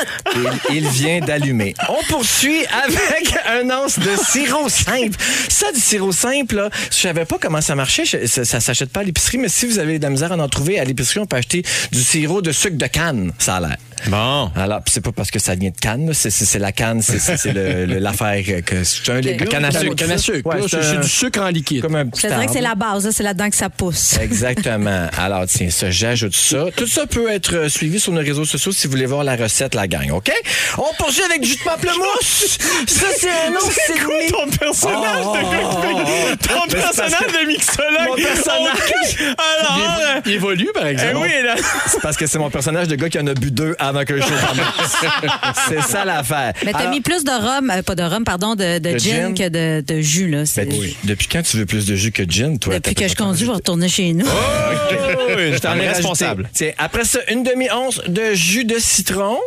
Il, 0.69 0.87
vient 0.87 1.19
d'allumer. 1.19 1.73
On 1.89 2.03
poursuit 2.09 2.65
avec 2.65 3.35
un 3.47 3.69
once 3.69 3.99
de 3.99 4.15
sirop 4.15 4.69
simple. 4.69 5.17
Ça, 5.49 5.71
du 5.71 5.79
sirop 5.79 6.11
simple, 6.11 6.55
là, 6.55 6.69
je 6.91 6.97
savais 6.97 7.25
pas 7.25 7.37
comment 7.39 7.61
ça 7.61 7.75
marchait. 7.75 8.05
Ça, 8.05 8.45
ça 8.45 8.59
s'achète 8.59 8.91
pas 8.91 9.01
à 9.01 9.03
l'épicerie, 9.03 9.37
mais 9.37 9.49
si 9.49 9.65
vous 9.65 9.79
avez 9.79 9.99
de 9.99 10.03
la 10.03 10.09
misère 10.09 10.31
à 10.31 10.37
en 10.37 10.49
trouver 10.49 10.79
à 10.79 10.83
l'épicerie, 10.83 11.19
on 11.19 11.25
peut 11.25 11.37
acheter 11.37 11.63
du 11.91 12.01
sirop 12.01 12.41
de 12.41 12.51
sucre 12.51 12.77
de 12.77 12.87
canne, 12.87 13.31
ça 13.39 13.55
a 13.57 13.59
l'air. 13.59 13.77
Bon. 14.07 14.51
Alors, 14.55 14.81
puis 14.83 14.93
c'est 14.93 15.01
pas 15.01 15.11
parce 15.11 15.31
que 15.31 15.39
ça 15.39 15.55
vient 15.55 15.69
de 15.71 15.77
canne, 15.79 16.07
là, 16.07 16.13
c'est, 16.13 16.29
c'est- 16.29 16.45
c'est 16.45 16.59
la 16.59 16.71
canne, 16.71 17.01
c'est, 17.01 17.19
c'est- 17.19 17.37
c'est 17.37 17.51
le- 17.53 17.85
le- 17.85 17.99
l'affaire 17.99 18.41
que 18.65 18.83
c'est 18.83 19.09
un 19.11 19.19
légume. 19.19 19.47
canne 19.49 19.65
à 19.65 19.71
sucre. 19.71 19.95
Canne 19.95 20.11
à 20.11 20.17
sucre. 20.17 20.47
Ouais, 20.49 20.59
là, 20.59 20.65
c'est 20.69 20.81
c'est 20.83 20.97
un- 20.97 20.99
du 21.01 21.09
sucre 21.09 21.41
en 21.41 21.47
liquide. 21.49 21.81
Comme 21.81 21.95
un 21.95 22.05
Je 22.15 22.27
dirais 22.27 22.45
que 22.45 22.51
c'est 22.53 22.61
la 22.61 22.75
base. 22.75 23.05
là, 23.05 23.11
C'est 23.11 23.23
là-dedans 23.23 23.49
que 23.49 23.55
ça 23.55 23.69
pousse. 23.69 24.17
Exactement. 24.21 25.07
Alors, 25.17 25.45
tiens, 25.47 25.69
ça, 25.69 25.89
j'ajoute 25.89 26.35
ça. 26.35 26.65
Tout 26.75 26.87
ça 26.87 27.05
peut 27.07 27.29
être 27.31 27.55
euh, 27.55 27.69
suivi 27.69 27.99
sur 27.99 28.13
nos 28.13 28.21
réseaux 28.21 28.45
sociaux 28.45 28.71
si 28.71 28.87
vous 28.87 28.91
voulez 28.91 29.05
voir 29.07 29.23
la 29.23 29.35
recette, 29.35 29.73
la 29.75 29.87
gang, 29.87 30.09
OK? 30.11 30.31
On 30.77 30.93
poursuit 30.97 31.23
avec 31.23 31.41
du 31.41 31.47
jus 31.49 31.57
de 31.57 31.63
pamplemousse. 31.63 32.57
ça, 32.87 33.07
c'est 33.19 33.29
un 33.29 33.53
autre 33.55 33.71
C'est 33.87 34.31
ton 34.31 34.47
personnage 34.57 35.23
Oh, 35.25 35.35
de 35.35 35.57
oh, 35.63 36.01
oh, 36.05 36.35
Ton 36.47 36.67
personnage 36.71 37.11
de 37.41 37.47
mixologue. 37.47 38.07
Mon 38.07 38.15
personnage. 38.15 39.35
Alors, 39.37 40.21
il 40.25 40.31
évolue, 40.33 40.69
par 40.73 40.85
eh 40.87 40.91
exemple. 40.91 41.17
oui, 41.21 41.29
là. 41.43 41.55
C'est 41.87 42.01
parce 42.01 42.15
que 42.17 42.27
c'est 42.27 42.39
mon 42.39 42.49
personnage 42.49 42.87
de 42.87 42.95
gars 42.95 43.09
qui 43.09 43.19
en 43.19 43.27
a 43.27 43.33
bu 43.33 43.51
deux 43.51 43.75
avant 43.79 43.86
que 44.05 44.17
je 44.17 44.21
commence. 44.23 45.55
c'est 45.69 45.81
ça 45.81 46.05
l'affaire. 46.05 46.53
Mais 46.65 46.71
t'as 46.71 46.79
Alors, 46.79 46.91
mis 46.91 47.01
plus 47.01 47.23
de 47.23 47.31
rhum, 47.31 47.69
euh, 47.69 47.81
pas 47.81 47.95
de 47.95 48.03
rhum, 48.03 48.23
pardon, 48.23 48.55
de, 48.55 48.79
de 48.79 48.91
De 48.93 48.97
gin, 48.97 49.27
gin. 49.27 49.33
que 49.33 49.49
de, 49.49 49.81
de 49.81 50.01
jus. 50.01 50.29
Là. 50.29 50.45
C'est- 50.45 50.65
ben, 50.65 50.79
Depuis 51.03 51.27
quand 51.27 51.41
tu 51.41 51.57
veux 51.57 51.65
plus 51.65 51.85
de 51.85 51.95
jus 51.95 52.11
que 52.11 52.23
de 52.23 52.31
gin, 52.31 52.57
toi? 52.59 52.73
Depuis 52.75 52.93
T'as 52.95 53.03
que 53.03 53.09
je 53.09 53.15
pas- 53.15 53.23
conduis, 53.25 53.41
je 53.41 53.45
vais 53.45 53.53
retourner 53.55 53.89
chez 53.89 54.13
nous. 54.13 54.25
Oui, 54.25 54.31
Je 55.53 55.57
t'en 55.59 55.75
ai 55.75 55.87
responsable. 55.87 56.49
Tiens, 56.53 56.71
après 56.77 57.03
ça, 57.05 57.19
une 57.29 57.43
demi-once 57.43 58.01
de 58.07 58.33
jus 58.33 58.65
de 58.65 58.77
citron. 58.79 59.37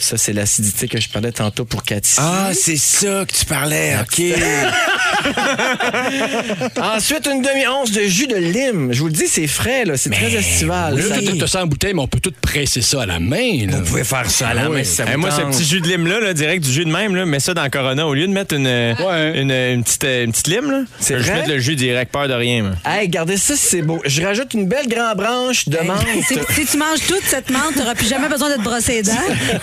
Ça, 0.00 0.16
c'est 0.16 0.32
l'acidité 0.32 0.86
que 0.86 1.00
je 1.00 1.08
parlais 1.08 1.32
tantôt 1.32 1.64
pour 1.64 1.82
Cathy. 1.82 2.14
Ah, 2.18 2.50
c'est 2.54 2.76
ça 2.76 3.24
que 3.26 3.36
tu 3.36 3.44
parlais, 3.44 3.96
OK. 4.00 4.22
Ensuite, 6.80 7.26
une 7.26 7.42
demi-once 7.42 7.90
de 7.90 8.02
jus 8.02 8.28
de 8.28 8.36
lime. 8.36 8.92
Je 8.92 9.00
vous 9.00 9.08
le 9.08 9.12
dis, 9.12 9.26
c'est 9.26 9.48
frais, 9.48 9.84
là. 9.84 9.96
C'est 9.96 10.10
très 10.10 10.32
estival. 10.32 10.96
Là, 10.98 11.16
tout 11.38 11.46
ça 11.48 11.62
en 11.62 11.66
bouteille, 11.66 11.94
mais 11.94 12.00
on 12.02 12.06
peut 12.06 12.20
tout 12.20 12.32
presser 12.40 12.80
ça 12.80 13.02
à 13.02 13.06
la 13.06 13.18
main. 13.18 13.66
Là. 13.66 13.78
Vous 13.78 13.84
pouvez 13.86 14.04
faire 14.04 14.30
ça 14.30 14.48
à 14.48 14.54
la 14.54 14.68
main 14.68 14.76
oui. 14.76 14.84
si 14.84 14.94
ça 14.94 15.04
vous 15.04 15.18
moi, 15.18 15.30
ce 15.32 15.40
tente. 15.40 15.50
petit 15.56 15.64
jus 15.64 15.80
de 15.80 15.88
lime-là, 15.88 16.20
là, 16.20 16.32
direct 16.34 16.62
du 16.64 16.72
jus 16.72 16.84
de 16.84 16.90
même, 16.92 17.16
là, 17.16 17.26
mets 17.26 17.40
ça 17.40 17.52
dans 17.54 17.64
le 17.64 17.70
Corona. 17.70 18.06
Au 18.06 18.14
lieu 18.14 18.26
de 18.28 18.32
mettre 18.32 18.54
une, 18.54 18.66
Ouais. 18.68 19.32
une, 19.40 19.50
une 19.50 19.82
petite, 19.82 20.04
euh, 20.04 20.24
une 20.24 20.30
petite 20.32 20.46
lime, 20.46 20.70
là, 20.70 20.82
C'est 21.00 21.18
je 21.18 21.22
vrai? 21.24 21.34
mettre 21.34 21.48
le 21.50 21.58
jus 21.58 21.74
direct, 21.76 22.12
peur 22.12 22.28
de 22.28 22.34
rien. 22.34 22.62
moi. 22.62 22.72
Hey, 22.86 23.06
regardez 23.06 23.36
ça, 23.36 23.54
c'est 23.56 23.82
beau. 23.82 24.00
Je 24.04 24.22
rajoute 24.22 24.54
une 24.54 24.68
belle 24.68 24.86
grande 24.88 25.16
branche 25.16 25.68
de 25.68 25.78
menthe. 25.78 26.06
Si, 26.26 26.34
si 26.54 26.66
tu 26.66 26.76
manges 26.76 27.00
toute 27.08 27.24
cette 27.24 27.50
menthe, 27.50 27.72
tu 27.72 27.78
n'auras 27.80 27.94
plus 27.96 28.08
jamais 28.08 28.28
besoin 28.28 28.50
de 28.50 28.54
te 28.56 28.60
brosser 28.62 28.92
les 28.94 29.02
dents. 29.02 29.12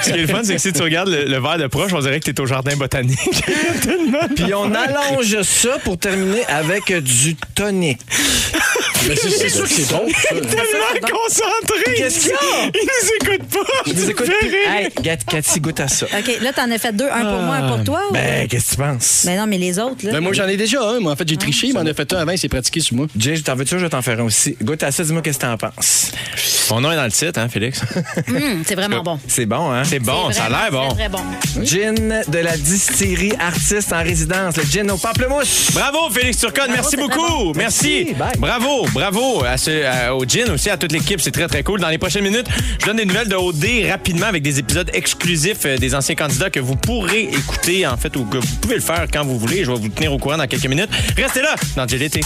Est 0.24 0.24
le 0.25 0.33
fun, 0.33 0.41
c'est 0.43 0.55
que 0.55 0.61
si 0.61 0.73
tu 0.73 0.81
regardes 0.81 1.09
le, 1.09 1.25
le 1.25 1.39
verre 1.39 1.57
de 1.57 1.67
proche, 1.67 1.93
on 1.93 1.99
dirait 1.99 2.19
que 2.19 2.29
t'es 2.29 2.39
au 2.41 2.45
jardin 2.45 2.75
botanique. 2.75 3.17
Puis 4.35 4.53
on 4.53 4.71
allonge 4.73 5.41
ça 5.43 5.77
pour 5.83 5.97
terminer 5.97 6.45
avec 6.47 6.91
du 7.03 7.35
tonic. 7.55 7.99
Mais 9.07 9.15
c'est 9.15 9.49
sûr 9.49 9.63
que 9.63 9.69
c'est 9.69 9.91
bon. 9.91 10.07
ça. 10.09 10.29
tellement 10.29 11.07
concentré. 11.17 11.93
Qu'est-ce 11.95 12.19
qu'il 12.21 12.29
y 12.29 12.33
a? 12.33 12.71
Il 12.73 12.87
nous 12.87 13.35
écoute 13.35 13.47
pas. 13.49 13.83
Je 13.85 13.93
vous 13.93 14.09
écoute 14.09 14.31
Tu. 14.39 14.55
Hey, 14.67 14.89
Cathy, 15.27 15.59
goûte 15.59 15.79
à 15.79 15.87
ça. 15.87 16.05
OK, 16.07 16.39
là, 16.41 16.53
t'en 16.53 16.69
as 16.71 16.77
fait 16.79 16.91
deux, 16.95 17.07
un 17.07 17.21
pour 17.21 17.41
moi, 17.41 17.55
un 17.55 17.67
pour 17.75 17.83
toi. 17.83 18.01
ou- 18.09 18.13
Ben, 18.13 18.47
qu'est-ce 18.47 18.71
que 18.71 18.71
tu 18.71 18.77
penses? 18.77 19.23
Mais 19.25 19.37
non, 19.37 19.45
mais 19.47 19.57
les 19.59 19.77
autres, 19.77 20.05
là. 20.05 20.11
Ben, 20.13 20.21
moi, 20.21 20.33
j'en 20.33 20.47
ai 20.47 20.57
déjà 20.57 20.81
un. 20.81 20.99
Moi, 20.99 21.11
en 21.11 21.15
fait, 21.15 21.27
j'ai 21.27 21.37
triché, 21.37 21.71
mais 21.73 21.79
on 21.81 21.85
a 21.85 21.93
fait 21.93 22.11
un 22.13 22.17
avant, 22.17 22.31
il 22.31 22.37
s'est 22.39 22.49
pratiqué 22.49 22.79
sur 22.79 22.95
moi. 22.95 23.05
Jay, 23.17 23.39
t'en 23.41 23.55
veux-tu? 23.55 23.77
Je 23.77 23.83
vais 23.85 23.89
t'en 23.89 24.01
faire 24.01 24.19
un 24.19 24.23
aussi. 24.23 24.57
Goûte 24.63 24.81
à 24.81 24.91
ça, 24.91 25.03
dis-moi 25.03 25.21
qu'est-ce 25.21 25.37
que 25.39 25.45
t'en 25.45 25.57
penses. 25.57 26.11
Mon 26.71 26.81
nom 26.81 26.91
est 26.91 26.95
dans 26.95 27.05
le 27.05 27.11
titre, 27.11 27.39
hein, 27.39 27.47
Félix? 27.47 27.81
Hum, 28.27 28.63
c'est 28.65 28.75
vraiment 28.75 29.03
bon. 29.03 29.19
C'est 29.27 29.45
bon, 29.45 29.71
hein? 29.71 29.83
C'est 29.83 29.99
bon, 29.99 30.14
ça 30.31 30.45
a 30.45 30.49
l'air 30.49 30.71
bon. 30.71 30.89
Très, 30.95 31.09
bon. 31.09 31.19
Gin 31.63 32.23
de 32.27 32.37
la 32.39 32.57
distillerie 32.57 33.33
artiste 33.39 33.91
en 33.93 34.03
résidence, 34.03 34.57
le 34.57 34.63
gin 34.63 34.89
au 34.91 34.97
pamplemousse. 34.97 35.71
Bravo, 35.73 36.09
Félix 36.11 36.37
Turcotte. 36.39 36.69
Merci 36.69 36.97
beaucoup. 36.97 37.21
bon. 37.21 37.51
Merci. 37.55 38.05
Merci. 38.07 38.13
Bye. 38.15 38.31
Bravo, 38.39 38.85
bravo 38.93 39.43
à 39.43 39.57
ce, 39.57 39.83
à- 39.85 40.15
au 40.15 40.25
Gin 40.25 40.49
aussi, 40.51 40.69
à 40.69 40.77
toute 40.77 40.91
l'équipe. 40.91 41.19
C'est 41.21 41.31
très, 41.31 41.47
très 41.47 41.63
cool. 41.63 41.79
Dans 41.79 41.89
les 41.89 41.97
prochaines 41.97 42.23
minutes, 42.23 42.47
je 42.79 42.85
donne 42.85 42.97
des 42.97 43.05
nouvelles 43.05 43.27
de 43.29 43.35
OD 43.35 43.65
rapidement 43.89 44.27
avec 44.27 44.43
des 44.43 44.59
épisodes 44.59 44.89
exclusifs 44.93 45.65
euh, 45.65 45.77
des 45.77 45.93
anciens 45.95 46.15
candidats 46.15 46.49
que 46.49 46.59
vous 46.59 46.75
pourrez 46.75 47.21
écouter, 47.23 47.85
en 47.87 47.97
fait, 47.97 48.15
ou 48.15 48.25
que 48.25 48.37
vous 48.37 48.55
pouvez 48.61 48.75
le 48.75 48.81
faire 48.81 49.05
quand 49.11 49.23
vous 49.25 49.37
voulez. 49.39 49.63
Je 49.63 49.71
vais 49.71 49.77
vous 49.77 49.89
tenir 49.89 50.13
au 50.13 50.17
courant 50.17 50.37
dans 50.37 50.47
quelques 50.47 50.65
minutes. 50.67 50.89
Restez 51.17 51.41
là 51.41 51.55
dans 51.75 51.87
JLT. 51.87 52.21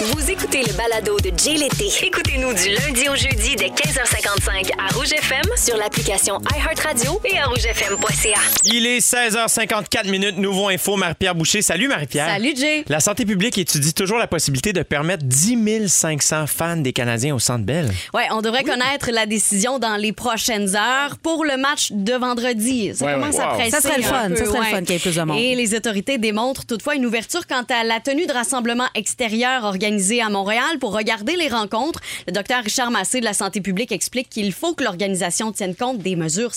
Vous 0.00 0.30
écoutez 0.30 0.62
le 0.66 0.72
balado 0.72 1.16
de 1.20 1.30
Jay 1.38 1.54
l'été. 1.54 1.88
Écoutez-nous 2.02 2.52
du 2.52 2.68
lundi 2.70 3.08
au 3.08 3.14
jeudi 3.16 3.54
dès 3.56 3.68
15h55 3.68 4.70
à 4.78 4.92
Rouge 4.94 5.12
FM 5.12 5.42
sur 5.56 5.76
l'application 5.76 6.38
iHeartRadio 6.78 7.20
et 7.24 7.38
à 7.38 7.46
rougefm.ca. 7.46 8.38
Il 8.64 8.84
est 8.86 8.98
16h54 8.98 10.10
minutes. 10.10 10.38
Nouveau 10.38 10.68
info, 10.68 10.96
Marie-Pierre 10.96 11.34
Boucher. 11.34 11.62
Salut, 11.62 11.86
Marie-Pierre. 11.88 12.26
Salut, 12.26 12.52
Jay. 12.56 12.84
La 12.88 12.98
santé 13.00 13.24
publique 13.24 13.56
étudie 13.58 13.94
toujours 13.94 14.18
la 14.18 14.26
possibilité 14.26 14.72
de 14.72 14.82
permettre 14.82 15.24
10 15.24 15.88
500 15.88 16.46
fans 16.48 16.76
des 16.76 16.92
Canadiens 16.92 17.34
au 17.34 17.38
Centre 17.38 17.64
Bell. 17.64 17.90
Ouais, 18.12 18.24
on 18.32 18.42
devrait 18.42 18.64
connaître 18.64 19.10
la 19.12 19.26
décision 19.26 19.78
dans 19.78 19.96
les 19.96 20.12
prochaines 20.12 20.74
heures 20.74 21.16
pour 21.22 21.44
le 21.44 21.56
match 21.56 21.92
de 21.92 22.14
vendredi. 22.14 22.92
Ça 22.94 23.04
Ouais, 23.06 23.12
commence 23.14 23.36
ouais. 23.36 23.40
à 23.42 23.48
Wow. 23.50 23.54
presser 23.54 23.70
Ça 23.70 23.80
serait 23.80 23.98
le 23.98 24.04
un 24.04 24.08
fun, 24.08 24.28
peu, 24.30 24.36
ça 24.36 24.44
serait 24.46 24.58
le 24.58 24.64
fun 24.64 24.80
qu'il 24.82 24.90
y 24.94 24.96
ait 24.96 24.98
plus 24.98 25.14
de 25.16 25.22
monde. 25.22 25.38
Et 25.38 25.54
les 25.54 25.74
autorités 25.76 26.18
démontrent 26.18 26.66
toutefois 26.66 26.96
une 26.96 27.06
ouverture 27.06 27.46
quant 27.46 27.64
à 27.68 27.84
la 27.84 28.00
tenue 28.00 28.26
de 28.26 28.32
rassemblements 28.32 28.88
extérieurs 28.96 29.64
organisés 29.64 30.20
à 30.22 30.28
Montréal 30.28 30.78
pour 30.80 30.92
regarder 30.92 31.36
les 31.36 31.48
rencontres. 31.48 32.00
Le 32.26 32.32
docteur 32.32 32.64
Richard 32.64 32.90
Massé 32.90 33.20
de 33.20 33.24
la 33.24 33.34
santé 33.34 33.60
publique 33.60 33.92
explique 33.92 34.28
qu'il 34.28 34.52
faut 34.52 34.74
que 34.74 34.82
l'organisation 34.82 35.52
tienne 35.52 35.74
compte 35.76 35.98
des 35.98 36.16
mesures 36.16 36.54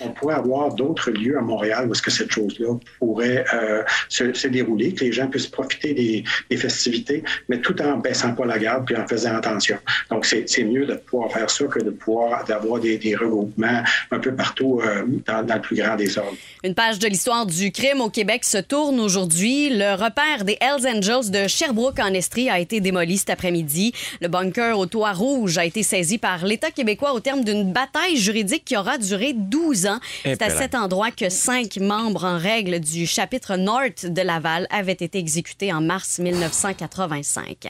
On 0.00 0.10
pourrait 0.10 0.34
avoir 0.34 0.74
d'autres 0.74 1.10
lieux 1.10 1.38
à 1.38 1.40
Montréal 1.40 1.86
où 1.88 1.92
est-ce 1.92 2.02
que 2.02 2.10
cette 2.10 2.30
chose-là 2.30 2.74
pourrait 2.98 3.44
euh, 3.54 3.82
se, 4.08 4.32
se 4.32 4.48
dérouler, 4.48 4.92
que 4.92 5.04
les 5.04 5.12
gens 5.12 5.28
puissent 5.28 5.46
profiter 5.46 5.94
des, 5.94 6.24
des 6.50 6.56
festivités, 6.56 7.22
mais 7.48 7.60
tout 7.60 7.80
en 7.82 7.96
baissant 7.98 8.34
pas 8.34 8.46
la 8.46 8.58
garde 8.58 8.86
puis 8.86 8.96
en 8.96 9.06
faisant 9.06 9.36
attention. 9.36 9.78
Donc, 10.10 10.26
c'est 10.26 10.48
c'est 10.48 10.64
mieux 10.64 10.86
de 10.86 10.94
pouvoir 10.94 11.30
faire 11.32 11.50
ça 11.50 11.64
que 11.66 11.80
de 11.80 11.90
pouvoir 11.90 12.44
d'avoir 12.44 12.80
des, 12.80 12.98
des 12.98 13.14
regroupements 13.14 13.82
un 14.10 14.18
peu 14.18 14.34
partout 14.34 14.80
euh, 14.82 15.04
dans, 15.26 15.44
dans 15.44 15.54
le 15.54 15.60
plus 15.60 15.76
grand 15.76 15.96
des 15.96 16.18
ordres. 16.18 16.36
Une 16.64 16.74
page 16.74 16.98
de 16.98 17.06
l'histoire 17.06 17.46
du 17.46 17.70
crime 17.70 18.00
au 18.00 18.10
Québec 18.10 18.44
se 18.44 18.58
tourne 18.58 18.98
aujourd'hui. 18.98 19.70
Le 19.70 19.92
repère 19.92 20.44
des 20.44 20.58
Hells 20.60 20.86
Angels 20.86 21.30
de 21.30 21.46
Sherbrooke 21.46 22.00
en 22.00 22.12
Estrie 22.14 22.50
a 22.50 22.58
été 22.58 22.80
démoli 22.80 23.18
cet 23.18 23.30
après-midi. 23.30 23.92
Le 24.20 24.28
bunker 24.28 24.78
au 24.78 24.86
toit 24.86 25.12
rouge 25.12 25.58
a 25.58 25.64
été 25.64 25.82
saisi 25.82 26.18
par 26.18 26.44
l'État 26.44 26.70
québécois 26.70 27.12
au 27.12 27.20
terme 27.20 27.44
d'une 27.44 27.72
bataille 27.72 28.16
juridique 28.16 28.64
qui 28.64 28.76
aura 28.76 28.98
duré 28.98 29.27
12 29.32 29.86
ans. 29.86 29.98
C'est 30.24 30.42
à 30.42 30.50
cet 30.50 30.74
endroit 30.74 31.10
que 31.10 31.28
cinq 31.28 31.76
membres 31.76 32.24
en 32.24 32.38
règle 32.38 32.80
du 32.80 33.06
chapitre 33.06 33.56
North 33.56 34.06
de 34.06 34.22
Laval 34.22 34.66
avaient 34.70 34.92
été 34.92 35.18
exécutés 35.18 35.72
en 35.72 35.80
mars 35.80 36.18
1985. 36.18 37.68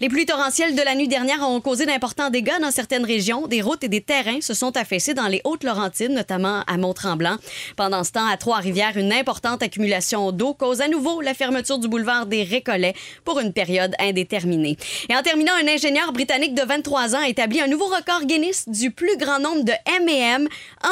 Les 0.00 0.08
pluies 0.08 0.26
torrentielles 0.26 0.74
de 0.74 0.82
la 0.82 0.94
nuit 0.94 1.08
dernière 1.08 1.42
ont 1.48 1.60
causé 1.60 1.86
d'importants 1.86 2.30
dégâts 2.30 2.60
dans 2.60 2.70
certaines 2.70 3.04
régions. 3.04 3.46
Des 3.46 3.62
routes 3.62 3.84
et 3.84 3.88
des 3.88 4.00
terrains 4.00 4.40
se 4.40 4.54
sont 4.54 4.76
affaissés 4.76 5.14
dans 5.14 5.28
les 5.28 5.40
Hautes-Laurentides, 5.44 6.10
notamment 6.12 6.62
à 6.66 6.76
Mont-Tremblant. 6.76 7.36
Pendant 7.76 8.04
ce 8.04 8.12
temps, 8.12 8.26
à 8.26 8.36
Trois-Rivières, 8.36 8.96
une 8.96 9.12
importante 9.12 9.62
accumulation 9.62 10.32
d'eau 10.32 10.54
cause 10.54 10.80
à 10.80 10.88
nouveau 10.88 11.20
la 11.20 11.34
fermeture 11.34 11.78
du 11.78 11.88
boulevard 11.88 12.26
des 12.26 12.42
Récollets 12.42 12.94
pour 13.24 13.40
une 13.40 13.52
période 13.52 13.94
indéterminée. 13.98 14.76
Et 15.08 15.16
en 15.16 15.22
terminant, 15.22 15.52
un 15.62 15.68
ingénieur 15.68 16.12
britannique 16.12 16.54
de 16.54 16.62
23 16.62 17.14
ans 17.14 17.22
a 17.22 17.28
établi 17.28 17.60
un 17.60 17.66
nouveau 17.66 17.86
record 17.86 18.24
Guinness 18.24 18.68
du 18.68 18.90
plus 18.90 19.16
grand 19.16 19.38
nombre 19.38 19.64
de 19.64 19.72
M&M 20.00 20.48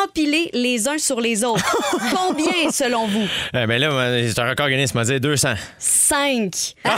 empilés 0.08 0.50
les 0.52 0.88
uns 0.88 0.98
sur 0.98 1.20
les 1.20 1.44
autres. 1.44 1.64
Combien, 2.14 2.70
selon 2.70 3.06
vous? 3.06 3.26
Eh 3.54 3.66
ben 3.66 3.80
là, 3.80 3.90
c'est 4.28 4.38
un 4.38 4.48
record 4.48 4.64
organisme, 4.64 4.98
m'a 4.98 5.04
dit 5.04 5.18
200. 5.20 5.54
5. 5.78 6.74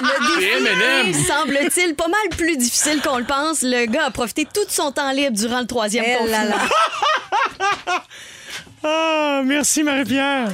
Le 0.00 1.10
défi 1.10 1.24
semble-t-il, 1.24 1.94
pas 1.94 2.08
mal 2.08 2.28
plus 2.36 2.56
difficile 2.56 3.00
qu'on 3.00 3.18
le 3.18 3.24
pense. 3.24 3.62
Le 3.62 3.86
gars 3.86 4.06
a 4.06 4.10
profité 4.10 4.46
tout 4.52 4.66
son 4.68 4.90
temps 4.90 5.12
libre 5.12 5.36
durant 5.36 5.60
le 5.60 5.66
troisième 5.66 6.04
Eh 6.06 6.16
confinement. 6.16 6.56
Ah, 8.86 9.42
merci 9.44 9.82
Marie-Pierre. 9.82 10.48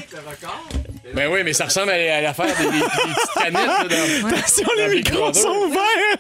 Ben 1.13 1.29
oui, 1.33 1.41
mais 1.45 1.53
ça 1.53 1.65
ressemble 1.65 1.91
à, 1.91 2.21
l'affaire 2.21 2.47
des, 2.47 2.65
des- 2.65 2.71
des 2.71 2.85
petites 2.85 3.35
canettes. 3.35 3.55
là, 3.55 3.85
dans- 3.89 4.29
Attention, 4.29 4.67
dans 4.79 4.87
les 4.87 4.95
micros 4.97 5.33
sont 5.33 5.49
ouverts. 5.67 6.17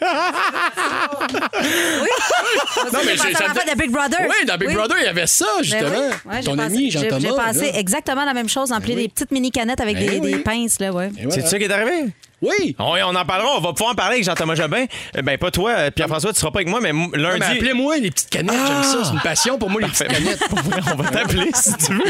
Non, 2.92 2.98
mais 3.06 3.12
j'ai- 3.12 3.34
ça 3.34 3.48
me 3.48 3.70
de 3.74 3.78
Big 3.78 3.90
Brother. 3.90 4.18
Oui, 4.22 4.46
dans 4.46 4.56
Big 4.56 4.74
Brother, 4.74 4.96
il 5.00 5.04
y 5.04 5.08
avait 5.08 5.26
ça, 5.28 5.46
Ben 5.58 5.62
justement. 5.64 5.90
oui. 5.90 6.32
Ouais, 6.32 6.42
Ton 6.42 6.56
pensé- 6.56 6.62
ami, 6.66 6.90
j'ai- 6.90 6.98
J'ai 6.98 7.10
Jean-Thomas. 7.10 7.44
pensé 7.46 7.72
là. 7.72 7.78
exactement 7.78 8.24
la 8.24 8.34
même 8.34 8.48
chose, 8.48 8.72
emplir 8.72 8.96
oui. 8.96 9.02
des 9.04 9.08
petites 9.08 9.30
mini-canettes 9.30 9.80
avec 9.80 9.96
Ben 9.96 10.08
des, 10.10 10.18
oui. 10.18 10.32
des 10.32 10.38
pinces, 10.40 10.80
là, 10.80 10.90
ouais. 10.92 11.10
Voilà. 11.14 11.30
C'est 11.30 11.46
ça 11.46 11.56
qui 11.58 11.64
est 11.64 11.70
arrivé? 11.72 12.08
Oui. 12.42 12.74
On 12.78 13.14
en 13.14 13.24
parlera. 13.24 13.50
On 13.56 13.60
va 13.60 13.72
pouvoir 13.72 13.92
en 13.92 13.94
parler 13.94 14.14
avec 14.14 14.24
Jean-Thomas 14.24 14.54
Jobin. 14.54 14.84
Euh, 15.16 15.22
Ben, 15.22 15.36
pas 15.38 15.50
toi, 15.50 15.70
euh, 15.72 15.90
Pierre-François, 15.90 16.32
tu 16.32 16.40
seras 16.40 16.50
pas 16.50 16.60
avec 16.60 16.68
moi, 16.68 16.80
mais 16.80 16.88
m- 16.90 17.08
lundi. 17.14 17.38
mais 17.40 17.46
appelez-moi 17.46 17.98
les 17.98 18.10
petites 18.10 18.30
canettes, 18.30 18.54
j'aime 18.66 18.82
ça. 18.82 19.04
C'est 19.04 19.12
une 19.12 19.20
passion 19.20 19.58
pour 19.58 19.68
moi, 19.70 19.80
les 19.82 19.88
petites 19.88 20.08
canettes. 20.08 20.38
Pour 20.48 20.58
vrai, 20.60 20.80
on 20.92 21.02
va 21.02 21.10
t'appeler 21.10 21.50
si 21.54 21.74
tu 21.76 21.92
veux. 21.92 22.00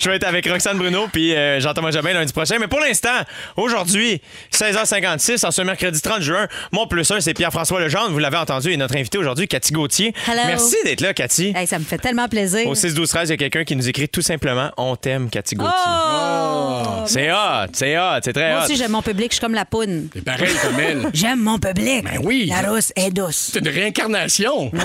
Je 0.00 0.08
vais 0.10 0.16
être 0.16 0.26
avec 0.26 0.46
Roxane 0.48 0.76
Bruno 0.76 1.06
puis 1.12 1.34
euh, 1.34 1.60
Jean-Thomas 1.60 1.90
Jobin 1.92 2.12
lundi 2.14 2.32
prochain. 2.32 2.56
Mais 2.60 2.66
pour 2.68 2.80
l'instant, 2.80 3.08
aujourd'hui, 3.56 4.20
16h56, 4.52 5.46
en 5.46 5.50
ce 5.50 5.62
mercredi 5.62 6.00
30 6.00 6.20
juin, 6.22 6.46
mon 6.72 6.86
plus 6.86 7.08
un, 7.10 7.20
c'est 7.20 7.34
Pierre-François 7.34 7.80
Legendre. 7.80 8.10
Vous 8.10 8.18
l'avez 8.18 8.36
entendu, 8.38 8.72
et 8.72 8.76
notre 8.76 8.96
invité 8.96 9.18
aujourd'hui, 9.18 9.46
Cathy 9.48 9.72
Gauthier. 9.72 10.14
Hello. 10.26 10.42
Merci 10.46 10.76
d'être 10.84 11.00
là, 11.00 11.14
Cathy. 11.14 11.52
Hey, 11.56 11.66
ça 11.66 11.78
me 11.78 11.84
fait 11.84 11.98
tellement 11.98 12.28
plaisir. 12.28 12.66
Au 12.66 12.74
6-12-13, 12.74 13.24
il 13.24 13.28
y 13.30 13.32
a 13.32 13.36
quelqu'un 13.36 13.64
qui 13.64 13.76
nous 13.76 13.88
écrit 13.88 14.08
tout 14.08 14.22
simplement 14.22 14.70
On 14.76 14.96
t'aime, 14.96 15.30
Cathy 15.30 15.54
Gauthier. 15.54 15.72
Oh! 15.76 16.82
C'est 17.06 17.30
hot, 17.30 17.68
c'est 17.72 17.96
hot, 17.98 18.18
c'est 18.22 18.32
très 18.32 18.50
Moi 18.50 18.60
hot. 18.60 18.64
aussi, 18.64 18.76
j'aime 18.76 18.90
mon 18.90 19.02
public, 19.02 19.30
je 19.30 19.36
suis 19.36 19.40
comme 19.40 19.54
la 19.54 19.64
poune. 19.76 20.08
C'est 20.14 20.24
pareil 20.24 20.54
comme 20.62 20.80
elle. 20.80 21.06
J'aime 21.14 21.40
mon 21.40 21.58
public. 21.58 22.04
Ben 22.04 22.20
oui. 22.22 22.46
La 22.48 22.70
rousse 22.70 22.92
est 22.96 23.10
douce. 23.10 23.50
C'est 23.52 23.60
une 23.60 23.68
réincarnation. 23.68 24.70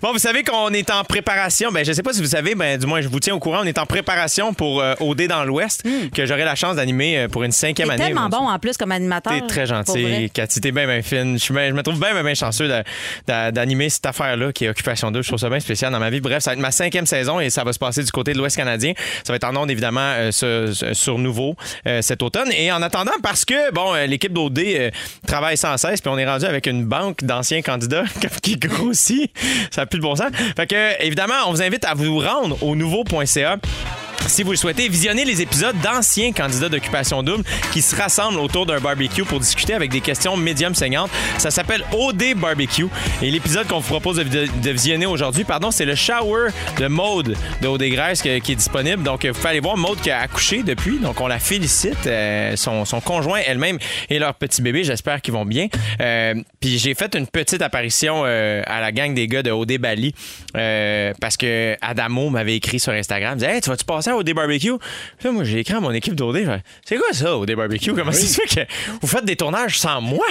Bon, 0.00 0.12
vous 0.12 0.18
savez 0.18 0.42
qu'on 0.42 0.70
est 0.70 0.90
en 0.90 1.04
préparation. 1.04 1.70
Ben, 1.70 1.84
je 1.84 1.92
sais 1.92 2.02
pas 2.02 2.12
si 2.12 2.20
vous 2.20 2.26
savez, 2.26 2.54
ben, 2.54 2.78
du 2.78 2.86
moins, 2.86 3.00
je 3.00 3.08
vous 3.08 3.20
tiens 3.20 3.34
au 3.34 3.38
courant. 3.38 3.60
On 3.62 3.66
est 3.66 3.78
en 3.78 3.86
préparation 3.86 4.52
pour 4.54 4.80
euh, 4.80 4.94
OD 5.00 5.26
dans 5.28 5.44
l'Ouest, 5.44 5.84
que 6.14 6.26
j'aurai 6.26 6.44
la 6.44 6.54
chance 6.54 6.76
d'animer 6.76 7.18
euh, 7.18 7.28
pour 7.28 7.42
une 7.44 7.52
cinquième 7.52 7.88
T'es 7.88 7.94
année. 7.94 8.04
tellement 8.06 8.28
bon 8.28 8.48
en 8.48 8.58
plus 8.58 8.76
comme 8.76 8.92
animateur. 8.92 9.32
T'es 9.32 9.46
très 9.46 9.66
gentil. 9.66 10.30
Cathy. 10.32 10.60
T'es 10.60 10.72
bien, 10.72 10.86
bien 10.86 11.02
fine. 11.02 11.38
Je, 11.38 11.52
me 11.52 11.82
trouve 11.82 12.00
bien, 12.00 12.12
bien, 12.12 12.24
bien 12.24 12.34
chanceux 12.34 12.68
d'animer 13.26 13.88
cette 13.90 14.06
affaire-là 14.06 14.52
qui 14.52 14.64
est 14.64 14.68
Occupation 14.68 15.10
2. 15.10 15.22
Je 15.22 15.28
trouve 15.28 15.40
ça 15.40 15.48
bien 15.48 15.60
spécial 15.60 15.92
dans 15.92 16.00
ma 16.00 16.10
vie. 16.10 16.20
Bref, 16.20 16.42
ça 16.42 16.50
va 16.50 16.54
être 16.54 16.60
ma 16.60 16.72
cinquième 16.72 17.06
saison 17.06 17.38
et 17.38 17.50
ça 17.50 17.64
va 17.64 17.72
se 17.72 17.78
passer 17.78 18.02
du 18.02 18.10
côté 18.10 18.32
de 18.32 18.38
l'Ouest 18.38 18.56
canadien. 18.56 18.92
Ça 19.24 19.32
va 19.32 19.36
être 19.36 19.44
en 19.44 19.56
ondes, 19.56 19.70
évidemment, 19.70 20.00
euh, 20.00 20.30
sur 20.32 21.18
Nouveau 21.18 21.56
euh, 21.86 22.02
cet 22.02 22.22
automne. 22.22 22.50
Et 22.52 22.71
en 22.72 22.82
attendant, 22.82 23.12
parce 23.22 23.44
que, 23.44 23.72
bon, 23.72 23.94
euh, 23.94 24.06
l'équipe 24.06 24.32
d'OD 24.32 24.58
euh, 24.58 24.90
travaille 25.26 25.56
sans 25.56 25.76
cesse, 25.76 26.00
puis 26.00 26.10
on 26.12 26.18
est 26.18 26.26
rendu 26.26 26.44
avec 26.44 26.66
une 26.66 26.84
banque 26.84 27.24
d'anciens 27.24 27.62
candidats 27.62 28.04
qui 28.42 28.56
grossit. 28.56 29.30
Ça 29.70 29.82
n'a 29.82 29.86
plus 29.86 29.98
de 29.98 30.02
bon 30.02 30.16
sens. 30.16 30.30
Fait 30.56 30.66
que, 30.66 31.02
évidemment, 31.02 31.34
on 31.46 31.52
vous 31.52 31.62
invite 31.62 31.84
à 31.84 31.94
vous 31.94 32.18
rendre 32.18 32.62
au 32.62 32.74
nouveau.ca 32.76 33.58
si 34.26 34.42
vous 34.42 34.52
le 34.52 34.56
souhaitez, 34.56 34.88
visionner 34.88 35.24
les 35.24 35.42
épisodes 35.42 35.76
d'anciens 35.80 36.32
candidats 36.32 36.68
d'occupation 36.68 37.22
double 37.22 37.44
qui 37.72 37.82
se 37.82 37.94
rassemblent 37.94 38.38
autour 38.38 38.66
d'un 38.66 38.80
barbecue 38.80 39.24
pour 39.24 39.40
discuter 39.40 39.74
avec 39.74 39.90
des 39.90 40.00
questions 40.00 40.36
médium 40.36 40.74
saignantes. 40.74 41.10
Ça 41.38 41.50
s'appelle 41.50 41.84
OD 41.92 42.34
Barbecue. 42.36 42.86
Et 43.20 43.30
l'épisode 43.30 43.66
qu'on 43.66 43.78
vous 43.80 43.88
propose 43.88 44.16
de, 44.16 44.70
visionner 44.70 45.06
aujourd'hui, 45.06 45.44
pardon, 45.44 45.70
c'est 45.70 45.84
le 45.84 45.94
shower 45.94 46.48
de 46.78 46.86
Maude 46.86 47.36
de 47.60 47.68
OD 47.68 47.84
Grèce 47.84 48.22
qui, 48.22 48.28
est 48.28 48.54
disponible. 48.54 49.02
Donc, 49.02 49.26
vous 49.26 49.32
pouvez 49.34 49.50
aller 49.50 49.60
voir 49.60 49.76
Maude 49.76 50.00
qui 50.00 50.10
a 50.10 50.20
accouché 50.20 50.62
depuis. 50.62 50.98
Donc, 50.98 51.20
on 51.20 51.26
la 51.26 51.38
félicite. 51.38 52.06
Euh, 52.06 52.56
son, 52.56 52.84
son 52.84 53.00
conjoint, 53.00 53.40
elle-même 53.46 53.78
et 54.08 54.18
leur 54.18 54.34
petit 54.34 54.62
bébé, 54.62 54.84
j'espère 54.84 55.20
qu'ils 55.20 55.34
vont 55.34 55.44
bien. 55.44 55.68
Euh, 56.00 56.34
Puis 56.60 56.78
j'ai 56.78 56.94
fait 56.94 57.14
une 57.14 57.26
petite 57.26 57.62
apparition 57.62 58.22
euh, 58.24 58.62
à 58.66 58.80
la 58.80 58.92
gang 58.92 59.14
des 59.14 59.26
gars 59.26 59.42
de 59.42 59.50
OD 59.50 59.78
Bali 59.78 60.14
euh, 60.56 61.12
parce 61.20 61.36
que 61.36 61.76
Adamo 61.80 62.30
m'avait 62.30 62.56
écrit 62.56 62.80
sur 62.80 62.92
Instagram. 62.92 63.34
Il 63.34 63.40
disait 63.40 63.54
Hey, 63.54 63.60
tu 63.60 63.70
vas-tu 63.70 63.84
passer 63.84 64.11
à 64.12 64.16
OD 64.16 64.32
Barbecue? 64.32 64.72
Puis 65.18 65.26
là, 65.28 65.32
moi, 65.32 65.44
j'ai 65.44 65.58
écrit 65.60 65.74
à 65.74 65.80
mon 65.80 65.90
équipe 65.92 66.14
d'OD. 66.14 66.60
C'est 66.84 66.96
quoi 66.96 67.12
ça, 67.12 67.36
OD 67.36 67.52
Barbecue? 67.54 67.92
Comment 67.94 68.12
ça 68.12 68.20
se 68.26 68.40
fait 68.40 68.66
que 68.66 68.72
vous 69.00 69.08
faites 69.08 69.24
des 69.24 69.36
tournages 69.36 69.78
sans 69.78 70.00
moi? 70.00 70.26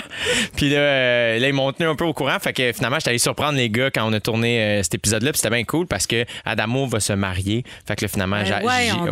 Puis 0.56 0.70
là, 0.70 0.78
euh, 0.80 1.40
là, 1.40 1.48
ils 1.48 1.54
m'ont 1.54 1.72
tenu 1.72 1.88
un 1.90 1.96
peu 1.96 2.06
au 2.06 2.14
courant. 2.14 2.38
Fait 2.40 2.54
que 2.54 2.72
finalement, 2.74 2.98
j'étais 3.00 3.10
allé 3.10 3.20
surprendre 3.20 3.58
les 3.58 3.70
gars 3.70 3.90
quand 3.92 4.08
on 4.10 4.14
a 4.14 4.20
tourné 4.20 4.60
euh, 4.62 4.84
cet 4.84 4.96
épisode-là. 4.96 5.32
Puis 5.32 5.40
c'était 5.42 5.54
bien 5.54 5.64
cool 5.64 5.88
parce 5.88 6.08
que 6.08 6.26
Adamo 6.46 6.88
va 6.88 7.00
se 7.00 7.14
marier. 7.14 7.64
Fait 7.88 7.96
que 7.96 8.06
là, 8.06 8.08
finalement, 8.08 8.38
Ben 8.42 8.46
j'ai. 8.46 8.54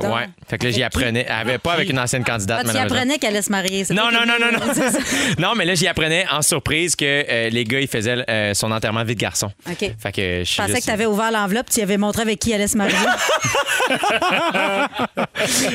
ouais. 0.07 0.28
Fait 0.47 0.57
que 0.57 0.65
là, 0.65 0.72
j'y 0.72 0.84
apprenais. 0.84 1.26
Elle 1.28 1.34
avait 1.49 1.57
pas 1.57 1.74
avec 1.74 1.89
une 1.89 1.99
ancienne 1.99 2.24
candidate, 2.24 2.65
Ah, 2.67 2.72
tu 2.72 2.78
apprenais 2.78 3.17
qu'elle 3.17 3.30
allait 3.32 3.41
se 3.41 3.51
marier. 3.51 3.84
c'est 3.86 3.93
Non, 3.93 4.11
non, 4.11 4.22
non, 4.26 4.36
non, 4.39 4.51
non. 4.51 4.74
C'est 4.74 4.91
ça. 4.91 4.99
non, 5.39 5.53
mais 5.55 5.65
là, 5.65 5.76
j'y 5.76 5.88
apprenais 5.88 6.26
en 6.32 6.41
surprise 6.41 6.95
que 6.95 7.05
euh, 7.05 7.49
les 7.49 7.63
gars, 7.63 7.80
ils 7.80 7.88
faisaient 7.88 8.24
euh, 8.30 8.53
son 8.53 8.72
enterrement 8.72 9.03
vie 9.03 9.15
de 9.15 9.20
garçon. 9.20 9.51
OK. 9.70 9.91
Fait 9.99 10.11
que 10.11 10.43
je 10.43 10.51
Je 10.51 10.57
pensais 10.61 10.80
que 10.80 10.86
tu 10.86 10.91
avais 10.91 11.05
ouvert 11.05 11.32
l'enveloppe, 11.32 11.70
tu 11.70 11.80
y 11.80 11.84
avais 11.84 11.97
montré 11.97 12.22
avec 12.22 12.39
qui 12.39 12.49
elle 12.51 12.55
allait 12.61 12.67
se 12.67 12.78
marier. 12.78 12.95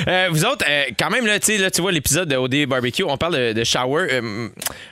Euh, 0.08 0.28
vous 0.30 0.44
autres, 0.44 0.64
euh, 0.68 0.84
quand 0.98 1.10
même, 1.10 1.26
là, 1.26 1.38
tu 1.38 1.46
sais, 1.46 1.58
là, 1.58 1.70
tu 1.70 1.80
vois 1.80 1.90
l'épisode 1.92 2.28
de 2.28 2.36
OD 2.36 2.66
Barbecue, 2.66 3.02
on 3.04 3.16
parle 3.16 3.36
de, 3.36 3.52
de 3.54 3.64
shower. 3.64 4.06
Euh, 4.12 4.48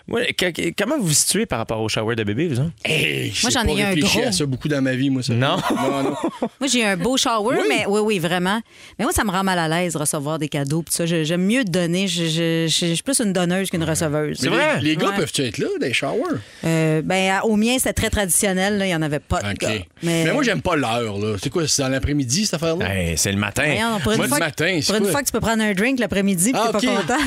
ouais, 0.09 0.33
que- 0.33 0.51
que- 0.51 0.73
comment 0.77 0.97
vous 0.99 1.09
vous 1.09 1.13
situez 1.13 1.45
par 1.47 1.59
rapport 1.59 1.81
au 1.81 1.89
shower 1.89 2.15
de 2.17 2.25
bébé, 2.25 2.49
vous 2.49 2.61
autres? 2.61 2.71
Hey, 2.85 3.33
Moi, 3.43 3.51
j'en 3.51 3.65
ai 3.67 3.79
eu 3.79 3.83
un 3.83 3.89
réfléchi 3.89 4.19
gros. 4.19 4.29
à 4.29 4.33
ça 4.33 4.47
beaucoup 4.47 4.69
dans 4.69 4.81
ma 4.83 4.95
vie, 4.95 5.11
moi. 5.11 5.23
Ça. 5.23 5.35
Non. 5.35 5.57
non, 5.71 6.03
non. 6.03 6.17
Moi, 6.61 6.69
j'ai 6.73 6.81
eu 6.81 6.85
un 6.85 6.97
beau 6.97 7.17
shower, 7.17 7.59
mais 7.69 7.85
oui, 7.87 8.01
oui, 8.03 8.19
vraiment. 8.19 8.61
Mais 8.99 9.05
moi, 9.05 9.13
ça 9.13 9.25
me 9.25 9.31
rend 9.31 9.45
mal 9.45 9.59
à 9.59 9.69
l'aise 9.69 9.95
recevoir 9.97 10.39
des 10.39 10.49
cadeaux. 10.49 10.83
pis 10.83 10.93
ça, 10.93 11.05
j'aime 11.07 11.45
mieux 11.45 11.65
donner. 11.65 12.09
Je, 12.09 12.25
je- 12.25 12.67
je- 12.69 12.87
je 12.87 12.95
suis 12.95 13.03
plus 13.03 13.21
une 13.21 13.33
donneuse 13.33 13.71
qu'une 13.71 13.85
receveuse. 13.85 14.39
C'est 14.41 14.49
vrai? 14.49 14.81
Les, 14.81 14.91
les 14.91 14.97
gars 14.97 15.09
Ouais. 15.09 15.17
peuvent-tu 15.17 15.43
être 15.43 15.59
là, 15.59 15.67
des 15.81 15.93
showers? 15.93 16.39
Euh, 16.65 17.03
ben, 17.03 17.31
à- 17.33 17.45
au 17.45 17.57
mien, 17.57 17.77
c'était 17.79 17.93
très 17.93 18.11
traditionnel. 18.11 18.79
Il 18.81 18.87
n'y 18.87 18.95
en 18.95 19.03
avait 19.03 19.19
pas 19.21 19.43
de 19.43 19.53
gars. 19.55 19.69
Mais, 20.03 20.25
Mais, 20.25 20.33
moi, 20.33 20.43
j'aime 20.43 20.63
pas 20.63 20.77
l'heure. 20.77 21.19
là. 21.19 21.37
C'est 21.43 21.51
quoi? 21.51 21.67
C'est 21.69 21.83
dans 21.83 21.89
l'après-midi, 21.89 22.45
cette 22.47 22.55
affaire-là? 22.55 22.89
Hey, 22.95 23.19
c'est 23.19 23.33
le 23.33 23.39
matin. 23.39 23.65
Voyons, 23.83 24.01
pour 24.01 24.13
une, 24.13 24.19
Moi, 24.19 24.29
fois, 24.29 24.37
du 24.39 24.41
que- 24.41 24.47
matin, 24.47 24.79
c'est 24.81 24.87
pour 24.87 24.97
une 24.97 25.03
quoi? 25.03 25.11
fois 25.13 25.21
que 25.23 25.27
tu 25.27 25.33
peux 25.33 25.41
prendre 25.41 25.63
un 25.63 25.73
drink 25.73 25.99
l'après-midi 25.99 26.53
Ah, 26.55 26.71
t'es 26.79 26.89
OK. 26.89 26.95
pas 26.95 27.01
content. 27.03 27.19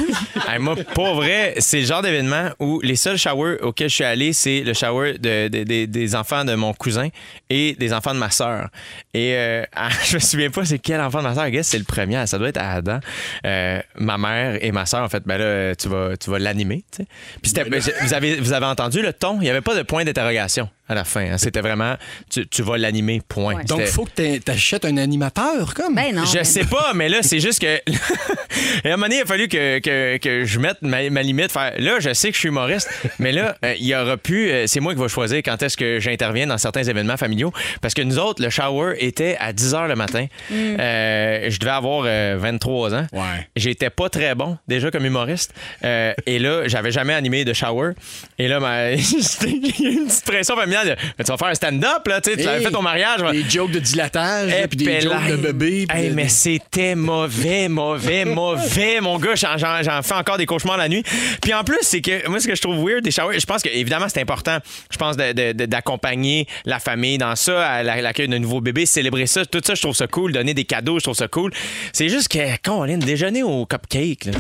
Hey, 0.52 0.60
moi, 0.60 0.76
pour 0.94 1.16
vrai, 1.16 1.56
c'est 1.60 1.80
le 1.82 1.86
genre 1.86 2.02
d'événement 2.02 2.50
où 2.60 2.80
les 2.82 2.96
seuls 2.96 3.18
showers 3.18 3.58
auxquels 3.62 3.90
je 3.90 3.96
suis 3.96 4.04
allé, 4.04 4.34
c'est 4.34 4.62
le 4.62 4.74
shower 4.74 5.14
de- 5.18 5.48
de- 5.48 5.64
de- 5.64 5.86
des 5.86 6.16
enfants 6.16 6.46
de 6.46 6.54
mon 6.56 6.74
cousin 6.74 7.10
et 7.50 7.74
des 7.80 7.94
enfants 7.94 8.14
de 8.14 8.20
ma 8.20 8.30
sœur. 8.30 8.70
Et 9.16 9.34
euh, 9.36 9.64
ah, 9.74 9.88
je 10.06 10.16
me 10.16 10.20
souviens 10.20 10.50
pas 10.50 10.66
c'est 10.66 10.80
quel 10.80 11.00
enfant 11.00 11.20
de 11.20 11.24
ma 11.24 11.36
sœur. 11.36 11.48
I 11.48 11.52
guess 11.52 11.68
c'est 11.68 11.78
le 11.78 11.86
premier. 11.86 12.28
Ça 12.28 12.38
doit 12.38 12.50
être 12.50 12.58
à 12.58 12.72
Adam. 12.74 13.00
Euh, 13.46 13.80
ma 13.96 14.18
mère 14.18 14.58
et 14.62 14.72
ma 14.74 14.86
sœur, 14.86 15.04
en 15.04 15.10
fait, 15.10 15.24
ben 15.26 15.38
là, 15.38 15.74
tu 15.76 15.88
vas, 15.88 16.18
tu 16.18 16.30
vas 16.30 16.38
l'animer. 16.40 16.84
tu 16.92 17.04
sais. 17.04 17.08
Puis 17.42 17.52
c'était- 17.56 17.64
vous, 18.02 18.14
avez, 18.14 18.36
vous 18.36 18.52
avez 18.52 18.66
entendu 18.66 19.02
le 19.02 19.14
ton? 19.14 19.36
Il 19.36 19.44
n'y 19.44 19.50
avait 19.50 19.62
pas 19.62 19.74
de 19.76 19.84
point 19.84 20.04
d'interrogation 20.04 20.70
à 20.90 20.96
la 20.96 21.04
fin. 21.06 21.22
hein. 21.32 21.38
C'était 21.38 21.62
vraiment, 21.62 21.96
tu, 22.30 22.46
tu 22.48 22.62
vas 22.62 22.78
l'animer, 22.78 23.22
point. 23.28 23.56
Ouais. 23.56 23.64
Donc, 23.64 23.80
il 23.82 23.88
faut 23.88 24.04
que 24.06 24.12
t'a- 24.12 24.40
t'achètes 24.40 24.86
un 24.86 24.98
animateur, 24.98 25.74
comme? 25.74 25.96
Ben 25.96 26.14
non. 26.14 26.26
je 26.26 26.38
mais- 26.40 26.44
sais 26.44 26.66
pas, 26.66 26.92
mais 26.94 27.08
là, 27.10 27.20
c'est 27.24 27.40
juste 27.40 27.60
que. 27.62 27.66
Et 27.78 27.82
à 28.90 28.94
un 28.94 28.98
moment 28.98 29.04
donné, 29.08 29.18
il 29.18 29.22
a 29.22 29.26
fallu 29.26 29.48
que, 29.48 29.80
que, 29.80 30.18
que 30.18 30.46
je 30.46 30.60
mette 30.60 30.82
ma, 30.82 31.10
ma 31.10 31.22
limite. 31.24 31.52
Faire, 31.52 31.74
là, 31.80 32.00
je 32.00 32.14
sais 32.14 32.30
que 32.30 32.34
je 32.36 32.40
suis 32.40 32.50
humoriste, 32.50 32.90
mais 33.20 33.32
là, 33.32 33.56
euh, 33.64 33.74
il 33.80 33.86
y 33.86 33.96
aura 33.96 34.18
plus. 34.18 34.50
euh, 34.52 34.68
c'est 34.68 34.80
moi 34.80 34.94
qui 34.94 35.02
vais 35.02 35.08
choisir 35.08 35.38
quand 35.40 35.62
est-ce 35.64 35.78
que 35.78 36.00
j'interviens 36.00 36.48
dans 36.48 36.58
certains 36.58 36.84
événements 36.84 37.18
familiaux. 37.18 37.52
Parce 37.82 37.94
que 37.94 38.02
nous 38.02 38.20
autres, 38.20 38.44
le 38.44 38.50
shower 38.50 38.94
était 39.06 39.38
à 39.40 39.54
10 39.54 39.74
h 39.74 39.88
le 39.88 39.96
matin. 39.96 40.26
Euh, 40.52 41.50
je 41.50 41.60
devais 41.60 41.72
avoir 41.72 42.04
euh, 42.06 42.38
23 42.40 42.94
ans. 42.96 43.08
Ouais. 43.14 43.48
J'étais 43.56 43.90
pas 43.90 44.10
très 44.10 44.36
bon, 44.36 44.58
déjà, 44.68 44.92
comme 44.92 45.06
humoriste. 45.06 45.54
Euh, 45.84 46.14
et 46.26 46.40
là, 46.40 46.68
j'avais 46.68 46.92
jamais 46.92 47.14
animé 47.14 47.46
de 47.46 47.54
shower. 47.54 47.92
Et 48.38 48.48
là, 48.48 48.60
ma- 48.60 48.98
c'était- 48.98 49.50
il 49.80 49.80
y 49.84 49.88
a 49.88 49.90
une 49.92 50.08
petite 50.08 50.26
pression 50.26 50.56
familiale. 50.56 50.98
Mais 51.18 51.24
tu 51.24 51.32
vas 51.32 51.38
faire 51.38 51.48
un 51.48 51.54
stand-up, 51.56 52.08
là, 52.08 52.22
tu 52.22 52.32
sais, 52.32 52.38
tu 52.38 52.44
l'avais 52.44 52.60
Hey, 52.60 52.66
fait 52.66 52.72
ton 52.72 52.82
mariage. 52.82 53.22
Des 53.32 53.50
jokes 53.50 53.72
de 53.72 53.80
dilatage, 53.80 54.52
Eh, 54.56 54.62
là, 54.62 54.68
puis 54.68 54.78
des 54.78 55.02
jokes 55.02 55.28
de 55.30 55.36
bébé. 55.36 55.88
Hey, 55.94 56.10
de- 56.10 56.14
mais 56.16 56.28
c'était 56.30 56.96
mauvais, 56.96 57.68
mauvais, 57.68 58.26
mauvais, 58.26 59.02
mon 59.02 59.18
gars. 59.20 59.36
J'en, 59.36 60.02
fais 60.02 60.14
encore 60.14 60.38
des 60.38 60.46
cauchemars 60.46 60.78
la 60.78 60.88
nuit. 60.90 61.04
Puis 61.42 61.54
en 61.54 61.64
plus, 61.64 61.80
c'est 61.82 62.02
que 62.02 62.28
moi, 62.30 62.40
ce 62.40 62.48
que 62.48 62.56
je 62.56 62.62
trouve 62.62 62.78
weird 62.86 63.04
des 63.04 63.12
showers, 63.12 63.40
je 63.40 63.46
pense 63.46 63.62
que 63.62 63.70
évidemment 63.70 64.08
c'est 64.10 64.22
important. 64.22 64.58
Je 64.92 64.98
pense 64.98 65.16
d'accompagner 65.18 66.48
la 66.66 66.80
famille 66.80 67.18
dans 67.18 67.36
ça, 67.36 67.84
l'accueil 67.84 68.28
d'un 68.28 68.40
nouveau 68.40 68.62
bébé, 68.62 68.86
célébrer 68.96 69.28
ça. 69.28 69.46
Tout 69.46 69.62
ça, 69.64 69.76
je 69.76 69.82
trouve 69.82 69.96
ça 69.96 70.08
cool. 70.08 70.32
Donner 70.34 70.54
des 70.54 70.66
cadeaux, 70.66 70.98
je 71.00 71.04
trouve 71.04 71.16
ça 71.16 71.28
cool. 71.28 71.52
C'est 71.94 72.10
juste 72.10 72.28
que, 72.28 72.40
Colin, 72.64 72.98
déjeuner 72.98 73.44
au 73.44 73.66
cupcake, 73.66 74.26
là. 74.26 74.32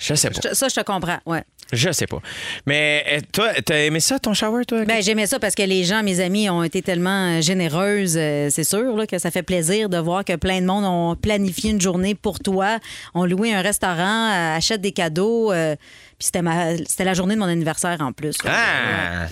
Je 0.00 0.14
sais 0.14 0.30
pas. 0.30 0.54
Ça, 0.54 0.68
je 0.68 0.74
te 0.76 0.80
comprends. 0.82 1.18
Ouais. 1.26 1.42
Je 1.72 1.90
sais 1.90 2.06
pas. 2.06 2.20
Mais 2.66 3.04
euh, 3.10 3.18
toi, 3.32 3.48
t'as 3.64 3.78
aimé 3.84 3.98
ça, 4.00 4.18
ton 4.20 4.32
shower, 4.32 4.64
toi? 4.64 4.84
Ben, 4.84 5.02
j'aimais 5.02 5.26
ça 5.26 5.38
parce 5.40 5.54
que 5.56 5.62
les 5.64 5.82
gens, 5.84 6.02
mes 6.04 6.20
amis, 6.20 6.48
ont 6.48 6.62
été 6.62 6.80
tellement 6.82 7.36
euh, 7.36 7.40
généreuses. 7.42 8.16
euh, 8.16 8.48
c'est 8.48 8.64
sûr 8.64 8.96
là, 8.96 9.06
que 9.08 9.18
ça 9.18 9.30
fait 9.32 9.42
plaisir 9.42 9.88
de 9.88 9.98
voir 9.98 10.24
que 10.24 10.36
plein 10.36 10.60
de 10.60 10.66
monde 10.66 10.84
ont 10.86 11.14
planifié 11.16 11.72
une 11.72 11.80
journée 11.80 12.14
pour 12.14 12.38
toi, 12.38 12.78
ont 13.12 13.24
loué 13.26 13.52
un 13.52 13.60
restaurant, 13.60 14.54
achètent 14.54 14.80
des 14.80 14.92
cadeaux. 14.92 15.52
euh, 15.52 15.74
puis 16.18 16.26
c'était, 16.26 16.42
ma- 16.42 16.76
c'était 16.78 17.04
la 17.04 17.14
journée 17.14 17.34
de 17.34 17.40
mon 17.40 17.46
anniversaire 17.46 17.98
en 18.00 18.12
plus. 18.12 18.36
Ah! 18.46 18.48
Ouais. 19.24 19.28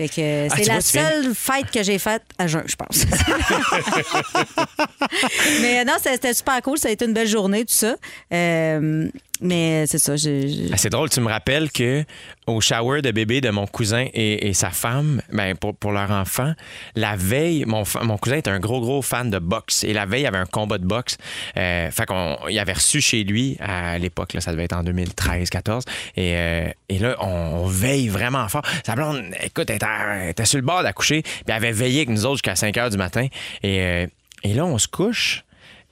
Fait 0.00 0.08
que 0.08 0.48
Ah, 0.50 0.54
c'est 0.56 0.64
la 0.64 0.72
vois, 0.74 0.82
tu 0.82 0.92
viens- 0.96 1.10
seule 1.10 1.34
fête 1.34 1.70
que 1.70 1.82
j'ai 1.82 1.98
faite 1.98 2.22
à 2.38 2.46
jeun, 2.46 2.62
je 2.66 2.74
pense. 2.74 3.04
mais 5.60 5.84
non, 5.84 5.92
c'était 5.98 6.12
c'était 6.12 6.32
super 6.34 6.62
cool. 6.62 6.78
Ça 6.78 6.88
a 6.88 6.92
été 6.92 7.04
une 7.04 7.12
belle 7.12 7.28
journée, 7.28 7.64
tout 7.66 7.74
ça. 7.74 7.96
Euh, 8.32 9.08
mais 9.40 9.86
c'est 9.86 9.98
ça. 9.98 10.16
j'ai- 10.16 10.68
Ah, 10.72 10.76
C'est 10.76 10.90
drôle, 10.90 11.08
tu 11.10 11.20
me 11.20 11.28
rappelles 11.28 11.70
que 11.70 12.04
au 12.46 12.60
shower 12.60 13.02
de 13.02 13.10
bébé 13.10 13.40
de 13.40 13.50
mon 13.50 13.66
cousin 13.66 14.06
et, 14.12 14.52
sa 14.54 14.70
femme, 14.70 15.22
ben 15.32 15.54
pour, 15.56 15.92
leur 15.92 16.10
enfant, 16.10 16.52
la 16.96 17.16
veille, 17.16 17.64
mon, 17.66 17.84
cousin 18.18 18.36
est 18.36 18.48
un 18.48 18.58
gros, 18.58 18.80
gros 18.80 19.02
fan 19.02 19.30
de 19.30 19.38
boxe. 19.38 19.84
Et 19.84 19.92
la 19.92 20.06
veille, 20.06 20.22
il 20.22 20.24
y 20.24 20.26
avait 20.26 20.38
un 20.38 20.46
combat 20.46 20.78
de 20.78 20.84
boxe. 20.84 21.16
Euh, 21.56 21.90
fait 21.90 22.06
qu'on 22.06 22.36
il 22.48 22.58
avait 22.58 22.72
reçu 22.72 23.00
chez 23.00 23.22
lui 23.24 23.56
à 23.60 23.98
l'époque, 23.98 24.36
ça 24.40 24.50
devait 24.52 24.64
être 24.64 24.76
en 24.76 24.82
2013-14. 24.82 25.84
Et, 26.16 26.34
euh, 26.36 26.68
et 26.88 26.98
là, 26.98 27.16
on, 27.20 27.66
veille 27.66 28.08
vraiment 28.08 28.48
fort. 28.48 28.62
Sa 28.84 28.94
blonde, 28.96 29.22
écoute, 29.42 29.70
elle 29.70 30.46
sur 30.46 30.58
le 30.58 30.64
bord 30.64 30.82
d'accoucher, 30.82 31.22
puis 31.22 31.44
elle 31.46 31.54
avait 31.54 31.72
veillé 31.72 31.98
avec 31.98 32.08
nous 32.08 32.26
autres 32.26 32.36
jusqu'à 32.36 32.56
5 32.56 32.76
heures 32.78 32.90
du 32.90 32.96
matin. 32.96 33.26
Euh, 33.64 34.06
et 34.42 34.54
là, 34.54 34.64
on 34.64 34.78
se 34.78 34.88
couche. 34.88 35.44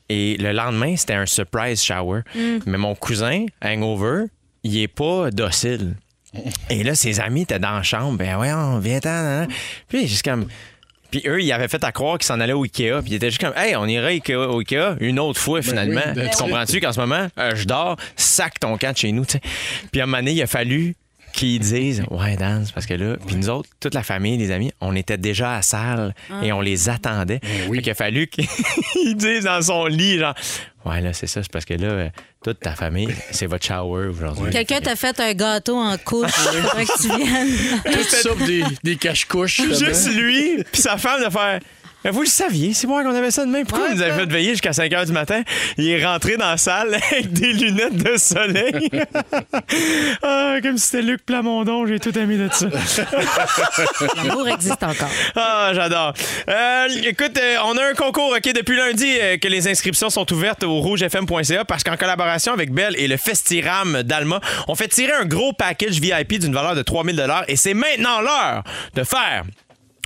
Et 0.08 0.36
le 0.38 0.52
lendemain, 0.52 0.96
c'était 0.96 1.14
un 1.14 1.26
surprise 1.26 1.82
shower. 1.82 2.22
Mais 2.66 2.78
mon 2.78 2.94
cousin, 2.94 3.46
hangover, 3.62 4.24
il 4.64 4.78
est 4.78 4.88
pas 4.88 5.30
docile. 5.30 5.94
Et 6.70 6.82
là, 6.82 6.94
ses 6.94 7.20
amis 7.20 7.42
étaient 7.42 7.58
dans 7.58 7.72
la 7.72 7.82
chambre. 7.82 8.18
Ben 8.18 8.36
voyons, 8.36 8.78
viens-t'en. 8.78 9.08
nan, 9.08 9.40
nan. 9.40 9.48
Puis 9.88 10.06
juste 10.06 10.24
comme. 10.24 10.46
Puis 11.10 11.22
eux, 11.26 11.40
ils 11.42 11.52
avaient 11.52 11.68
fait 11.68 11.82
à 11.84 11.90
croire 11.90 12.18
qu'ils 12.18 12.26
s'en 12.26 12.38
allaient 12.38 12.52
au 12.52 12.64
Ikea. 12.64 13.00
Puis 13.00 13.12
ils 13.12 13.14
étaient 13.14 13.30
juste 13.30 13.40
comme, 13.40 13.54
hey, 13.56 13.74
on 13.76 13.86
irait 13.86 14.20
au 14.34 14.58
Ikea 14.60 14.96
une 15.00 15.18
autre 15.18 15.40
fois 15.40 15.62
finalement. 15.62 16.02
oui, 16.06 16.12
ben 16.14 16.30
tu 16.30 16.36
comprends-tu 16.36 16.80
qu'en 16.80 16.92
ce 16.92 17.00
moment, 17.00 17.28
euh, 17.38 17.54
je 17.54 17.64
dors, 17.64 17.96
sac 18.14 18.60
ton 18.60 18.76
camp 18.76 18.92
de 18.92 18.96
chez 18.98 19.12
nous. 19.12 19.24
tu. 19.24 19.38
Puis 19.90 20.02
à 20.02 20.04
un 20.04 20.06
moment 20.06 20.18
donné, 20.18 20.32
il 20.32 20.42
a 20.42 20.46
fallu 20.46 20.96
qu'ils 21.32 21.60
disent, 21.60 22.02
ouais, 22.10 22.36
Dan, 22.36 22.64
c'est 22.66 22.72
parce 22.74 22.86
que 22.86 22.94
là. 22.94 23.16
Puis 23.26 23.36
nous 23.36 23.48
autres, 23.48 23.68
toute 23.80 23.94
la 23.94 24.02
famille, 24.02 24.36
les 24.36 24.50
amis, 24.50 24.72
on 24.80 24.94
était 24.96 25.16
déjà 25.16 25.52
à 25.52 25.56
la 25.56 25.62
salle 25.62 26.14
et 26.42 26.52
on 26.52 26.60
les 26.60 26.88
attendait. 26.88 27.40
oui. 27.68 27.76
Fait 27.78 27.82
qu'il 27.82 27.90
a 27.92 27.94
fallu 27.94 28.26
qu'ils 28.92 29.16
disent 29.16 29.44
dans 29.44 29.62
son 29.62 29.86
lit, 29.86 30.18
genre, 30.18 30.34
ouais, 30.84 31.00
là, 31.00 31.12
c'est 31.12 31.26
ça, 31.26 31.42
c'est 31.42 31.52
parce 31.52 31.64
que 31.64 31.74
là, 31.74 31.86
euh, 31.88 32.08
toute 32.42 32.60
ta 32.60 32.74
famille, 32.74 33.08
c'est 33.30 33.46
votre 33.46 33.64
shower 33.66 34.06
aujourd'hui. 34.08 34.50
Quelqu'un 34.50 34.80
t'a 34.80 34.96
fait 34.96 35.18
un 35.20 35.32
gâteau 35.34 35.76
en 35.76 35.96
couche. 35.98 36.30
Faudrait 36.30 36.84
que 36.84 37.00
tu 37.02 37.08
viennes. 37.24 37.80
Tout 37.92 38.02
ça, 38.04 38.28
pour 38.30 38.46
des, 38.46 38.64
des 38.82 38.96
cache-couches. 38.96 39.60
Juste 39.78 40.10
lui, 40.14 40.62
puis 40.70 40.80
sa 40.80 40.96
femme 40.96 41.24
de 41.24 41.30
faire. 41.30 41.60
Mais 42.08 42.12
vous 42.12 42.22
le 42.22 42.26
saviez, 42.26 42.72
c'est 42.72 42.86
moi 42.86 43.04
qu'on 43.04 43.14
avait 43.14 43.30
ça 43.30 43.44
de 43.44 43.50
même. 43.50 43.66
Pourquoi 43.66 43.88
Ouais, 43.88 43.92
vous 43.92 43.98
nous 43.98 44.02
avez 44.02 44.18
fait 44.18 44.32
veiller 44.32 44.52
jusqu'à 44.52 44.72
5 44.72 44.90
h 44.90 45.04
du 45.04 45.12
matin? 45.12 45.42
Il 45.76 45.90
est 45.90 46.02
rentré 46.02 46.38
dans 46.38 46.48
la 46.48 46.56
salle 46.56 46.94
avec 47.10 47.34
des 47.34 47.52
lunettes 47.52 47.98
de 47.98 48.16
soleil. 48.16 48.88
ah, 50.22 50.56
comme 50.62 50.78
si 50.78 50.86
c'était 50.86 51.02
Luc 51.02 51.26
Plamondon, 51.26 51.86
j'ai 51.86 52.00
tout 52.00 52.18
aimé 52.18 52.38
de 52.38 52.48
ça. 52.50 52.68
L'amour 54.16 54.48
existe 54.48 54.82
encore. 54.82 55.10
Ah, 55.36 55.72
j'adore. 55.74 56.14
Euh, 56.48 56.88
écoute, 57.04 57.36
euh, 57.36 57.56
on 57.66 57.76
a 57.76 57.90
un 57.90 57.92
concours 57.92 58.34
OK, 58.34 58.54
depuis 58.54 58.78
lundi 58.78 59.18
euh, 59.20 59.36
que 59.36 59.48
les 59.48 59.68
inscriptions 59.68 60.08
sont 60.08 60.32
ouvertes 60.32 60.64
au 60.64 60.80
rougefm.ca 60.80 61.66
parce 61.66 61.84
qu'en 61.84 61.98
collaboration 61.98 62.54
avec 62.54 62.72
Belle 62.72 62.94
et 62.96 63.06
le 63.06 63.18
Festiram 63.18 64.02
d'Alma, 64.02 64.40
on 64.66 64.74
fait 64.74 64.88
tirer 64.88 65.12
un 65.12 65.26
gros 65.26 65.52
package 65.52 66.00
VIP 66.00 66.38
d'une 66.38 66.54
valeur 66.54 66.74
de 66.74 66.80
3000 66.80 67.22
et 67.48 67.56
c'est 67.56 67.74
maintenant 67.74 68.22
l'heure 68.22 68.64
de 68.94 69.04
faire 69.04 69.44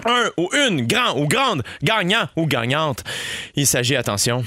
un 0.07 0.31
ou 0.37 0.49
une 0.69 0.87
grand 0.87 1.19
ou 1.19 1.27
grande 1.27 1.63
gagnant 1.83 2.29
ou 2.37 2.47
gagnante. 2.47 3.05
Il 3.55 3.67
s'agit, 3.67 3.97
attention, 3.97 4.45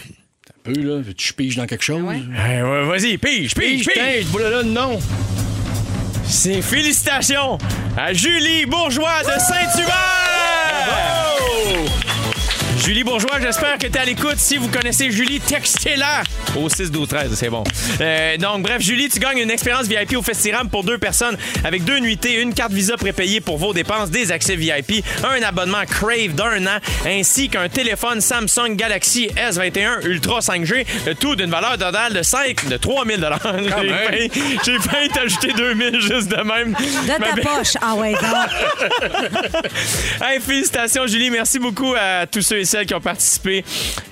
peu, 0.65 0.73
là. 0.73 1.01
Tu 1.15 1.33
piges 1.33 1.55
dans 1.55 1.67
quelque 1.67 1.83
chose? 1.83 2.03
Eh, 2.03 2.61
ouais, 2.63 2.85
Vas-y, 2.85 3.17
pige, 3.17 3.53
pige, 3.53 3.85
pige. 3.85 4.25
Ce 4.25 4.31
boulot-là, 4.31 4.63
non. 4.63 4.99
C'est 6.27 6.61
félicitations 6.61 7.57
à 7.95 8.13
Julie 8.13 8.65
Bourgeois 8.65 9.21
de 9.21 9.39
Saint-Hubert! 9.39 9.93
Julie 12.83 12.94
Bourgeois, 13.05 13.39
j'espère 13.39 13.77
que 13.77 13.85
tu 13.85 13.93
es 13.93 13.97
à 13.99 14.03
l'écoute. 14.03 14.37
Si 14.37 14.57
vous 14.57 14.67
connaissez 14.67 15.11
Julie, 15.11 15.39
textez-la 15.39 16.23
au 16.55 16.67
6 16.69 16.89
12 16.89 17.07
13, 17.07 17.35
c'est 17.35 17.49
bon. 17.49 17.63
Euh, 18.01 18.35
donc 18.37 18.63
bref, 18.63 18.81
Julie, 18.81 19.09
tu 19.09 19.19
gagnes 19.19 19.37
une 19.37 19.51
expérience 19.51 19.85
VIP 19.85 20.17
au 20.17 20.23
Festiram 20.23 20.67
pour 20.69 20.83
deux 20.83 20.97
personnes 20.97 21.37
avec 21.63 21.83
deux 21.83 21.99
nuitées, 21.99 22.41
une 22.41 22.53
carte 22.53 22.71
Visa 22.71 22.97
prépayée 22.97 23.41
pour 23.41 23.57
vos 23.59 23.73
dépenses, 23.73 24.09
des 24.09 24.31
accès 24.31 24.55
VIP, 24.55 25.05
un 25.23 25.43
abonnement 25.43 25.83
Crave 25.87 26.33
d'un 26.33 26.65
an, 26.65 26.79
ainsi 27.05 27.47
qu'un 27.47 27.69
téléphone 27.69 28.21
Samsung 28.21 28.75
Galaxy 28.75 29.27
S21 29.35 30.03
Ultra 30.05 30.39
5G, 30.39 30.85
le 31.05 31.13
tout 31.13 31.35
d'une 31.35 31.51
valeur 31.51 31.77
totale 31.77 32.13
de 32.13 32.23
5 32.23 32.67
de 32.69 32.77
3000 32.77 33.19
dollars. 33.19 33.39
J'ai 34.65 34.79
failli, 34.79 35.09
t'ajouter 35.09 35.53
2000 35.53 36.01
juste 36.01 36.29
de 36.29 36.41
même. 36.41 36.71
De 36.73 37.23
ta 37.23 37.41
poche. 37.41 37.73
Ah 37.81 37.93
ouais. 37.95 38.15
Hey, 40.21 40.39
félicitations, 40.39 41.05
Julie. 41.07 41.29
Merci 41.29 41.59
beaucoup 41.59 41.93
à 41.93 42.25
tous 42.25 42.41
ceux 42.41 42.59
et 42.59 42.65
celles 42.65 42.85
qui 42.85 42.93
ont 42.94 42.94
participé. 42.99 43.63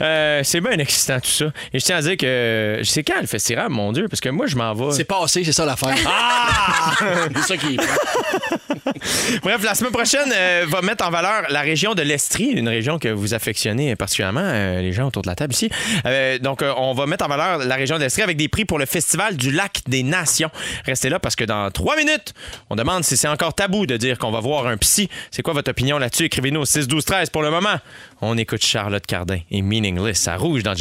Euh, 0.01 0.41
c'est 0.43 0.61
bien 0.61 0.77
excitant, 0.79 1.19
tout 1.19 1.29
ça. 1.29 1.45
Et 1.73 1.79
je 1.79 1.85
tiens 1.85 1.97
à 1.97 2.01
dire 2.01 2.17
que 2.17 2.79
je 2.79 2.89
sais 2.89 3.03
quand 3.03 3.19
le 3.19 3.27
festival, 3.27 3.69
mon 3.69 3.91
Dieu, 3.91 4.07
parce 4.07 4.21
que 4.21 4.29
moi, 4.29 4.47
je 4.47 4.55
m'en 4.55 4.73
vais. 4.73 4.93
C'est 4.93 5.03
passé, 5.03 5.43
c'est 5.43 5.51
ça 5.51 5.65
l'affaire. 5.65 5.95
Ah! 6.05 6.91
c'est 7.35 7.41
ça 7.41 7.57
qui 7.57 7.75
est. 7.75 9.39
Bref, 9.41 9.63
la 9.63 9.75
semaine 9.75 9.91
prochaine 9.91 10.31
euh, 10.33 10.65
va 10.67 10.81
mettre 10.81 11.05
en 11.05 11.09
valeur 11.09 11.43
la 11.49 11.61
région 11.61 11.93
de 11.95 12.01
l'Estrie, 12.01 12.45
une 12.45 12.67
région 12.67 12.99
que 12.99 13.09
vous 13.09 13.33
affectionnez 13.33 13.95
particulièrement, 13.95 14.41
euh, 14.43 14.81
les 14.81 14.91
gens 14.91 15.07
autour 15.07 15.21
de 15.21 15.27
la 15.27 15.35
table 15.35 15.53
ici. 15.53 15.69
Euh, 16.05 16.37
donc, 16.39 16.63
on 16.77 16.93
va 16.93 17.05
mettre 17.05 17.25
en 17.25 17.27
valeur 17.27 17.59
la 17.59 17.75
région 17.75 17.97
de 17.97 18.01
l'Estrie 18.01 18.23
avec 18.23 18.37
des 18.37 18.47
prix 18.47 18.65
pour 18.65 18.79
le 18.79 18.85
Festival 18.85 19.35
du 19.35 19.51
Lac 19.51 19.81
des 19.87 20.03
Nations. 20.03 20.49
Restez 20.85 21.09
là 21.09 21.19
parce 21.19 21.35
que 21.35 21.43
dans 21.43 21.71
trois 21.71 21.95
minutes, 21.95 22.33
on 22.69 22.75
demande 22.75 23.03
si 23.03 23.17
c'est 23.17 23.27
encore 23.27 23.53
tabou 23.53 23.85
de 23.85 23.97
dire 23.97 24.17
qu'on 24.17 24.31
va 24.31 24.39
voir 24.39 24.67
un 24.67 24.77
psy. 24.77 25.09
C'est 25.31 25.41
quoi 25.41 25.53
votre 25.53 25.71
opinion 25.71 25.97
là-dessus? 25.97 26.25
Écrivez-nous 26.25 26.61
au 26.61 26.65
6 26.65 26.87
12 26.87 27.05
13 27.05 27.29
pour 27.29 27.41
le 27.41 27.51
moment. 27.51 27.77
On 28.21 28.37
écoute 28.37 28.63
Charlotte 28.73 29.05
Cardin 29.05 29.37
et 29.51 29.61
Meaningless 29.61 30.27
à 30.27 30.35
Rouge 30.35 30.63
dans. 30.63 30.73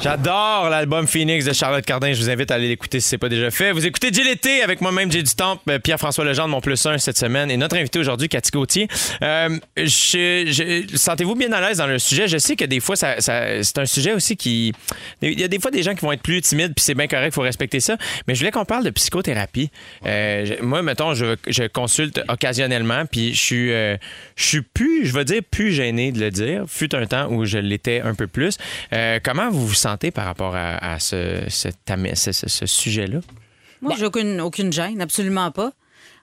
J'adore 0.00 0.68
l'album 0.68 1.06
Phoenix 1.06 1.44
de 1.44 1.52
Charlotte 1.52 1.84
Cardin. 1.84 2.12
Je 2.12 2.20
vous 2.20 2.30
invite 2.30 2.50
à 2.50 2.54
aller 2.54 2.68
l'écouter 2.68 3.00
si 3.00 3.08
ce 3.08 3.14
n'est 3.14 3.18
pas 3.18 3.28
déjà 3.28 3.50
fait. 3.50 3.72
Vous 3.72 3.86
écoutez 3.86 4.08
Été 4.08 4.62
avec 4.62 4.80
moi-même, 4.80 5.12
Jay 5.12 5.22
du 5.22 5.34
Temple, 5.34 5.62
euh, 5.70 5.78
Pierre-François 5.78 6.24
Legendre, 6.24 6.48
mon 6.48 6.60
plus 6.60 6.84
un 6.86 6.98
cette 6.98 7.18
semaine, 7.18 7.50
et 7.50 7.56
notre 7.56 7.76
invité 7.76 7.98
aujourd'hui, 7.98 8.28
Cathy 8.28 8.50
Gauthier. 8.50 8.88
Euh, 9.22 9.58
Sentez-vous 10.94 11.34
bien 11.34 11.52
à 11.52 11.60
l'aise 11.60 11.78
dans 11.78 11.86
le 11.86 11.98
sujet? 11.98 12.26
Je 12.26 12.38
sais 12.38 12.56
que 12.56 12.64
des 12.64 12.80
fois, 12.80 12.96
c'est 12.96 13.78
un 13.78 13.86
sujet 13.86 14.12
aussi 14.12 14.36
qui... 14.36 14.72
Il 15.20 15.38
y 15.38 15.44
a 15.44 15.48
des 15.48 15.58
fois 15.58 15.70
des 15.70 15.82
gens 15.82 15.94
qui 15.94 16.00
vont 16.00 16.12
être 16.12 16.22
plus 16.22 16.40
timides, 16.40 16.74
puis 16.74 16.84
c'est 16.84 16.94
bien 16.94 17.06
correct, 17.06 17.28
il 17.28 17.34
faut 17.34 17.42
respecter 17.42 17.80
ça. 17.80 17.96
Mais 18.26 18.34
je 18.34 18.40
voulais 18.40 18.50
qu'on 18.50 18.64
parle 18.64 18.84
de 18.84 18.90
psychothérapie. 18.90 19.70
Euh, 20.06 20.56
moi, 20.62 20.82
mettons, 20.82 21.14
je, 21.14 21.66
consulte 21.68 22.20
occasionnellement, 22.28 23.04
puis 23.06 23.34
je 23.34 23.40
suis, 23.40 23.68
je 23.68 23.98
suis 24.36 24.62
plus, 24.62 25.06
je 25.06 25.12
veux 25.12 25.24
dire, 25.24 25.42
plus 25.50 25.72
gêné 25.72 26.12
de 26.12 26.20
le 26.20 26.30
dire. 26.30 26.64
Fut 26.66 26.94
un 26.94 27.06
temps 27.06 27.30
où 27.30 27.44
je 27.44 27.58
l'étais 27.58 28.00
un 28.00 28.14
peu 28.14 28.26
plus. 28.26 28.58
Euh, 28.92 29.20
comment 29.48 29.58
vous 29.58 29.66
vous 29.68 29.74
sentez 29.74 30.10
par 30.10 30.24
rapport 30.26 30.54
à, 30.56 30.76
à 30.94 30.98
ce, 30.98 31.42
cet 31.48 31.90
amé- 31.90 32.14
ce- 32.14 32.32
ce- 32.32 32.48
ce 32.48 32.66
sujet-là? 32.66 33.20
Moi, 33.80 33.94
j'ai 33.98 34.06
aucune, 34.06 34.40
aucune 34.40 34.72
gêne, 34.72 35.00
absolument 35.02 35.50
pas. 35.50 35.72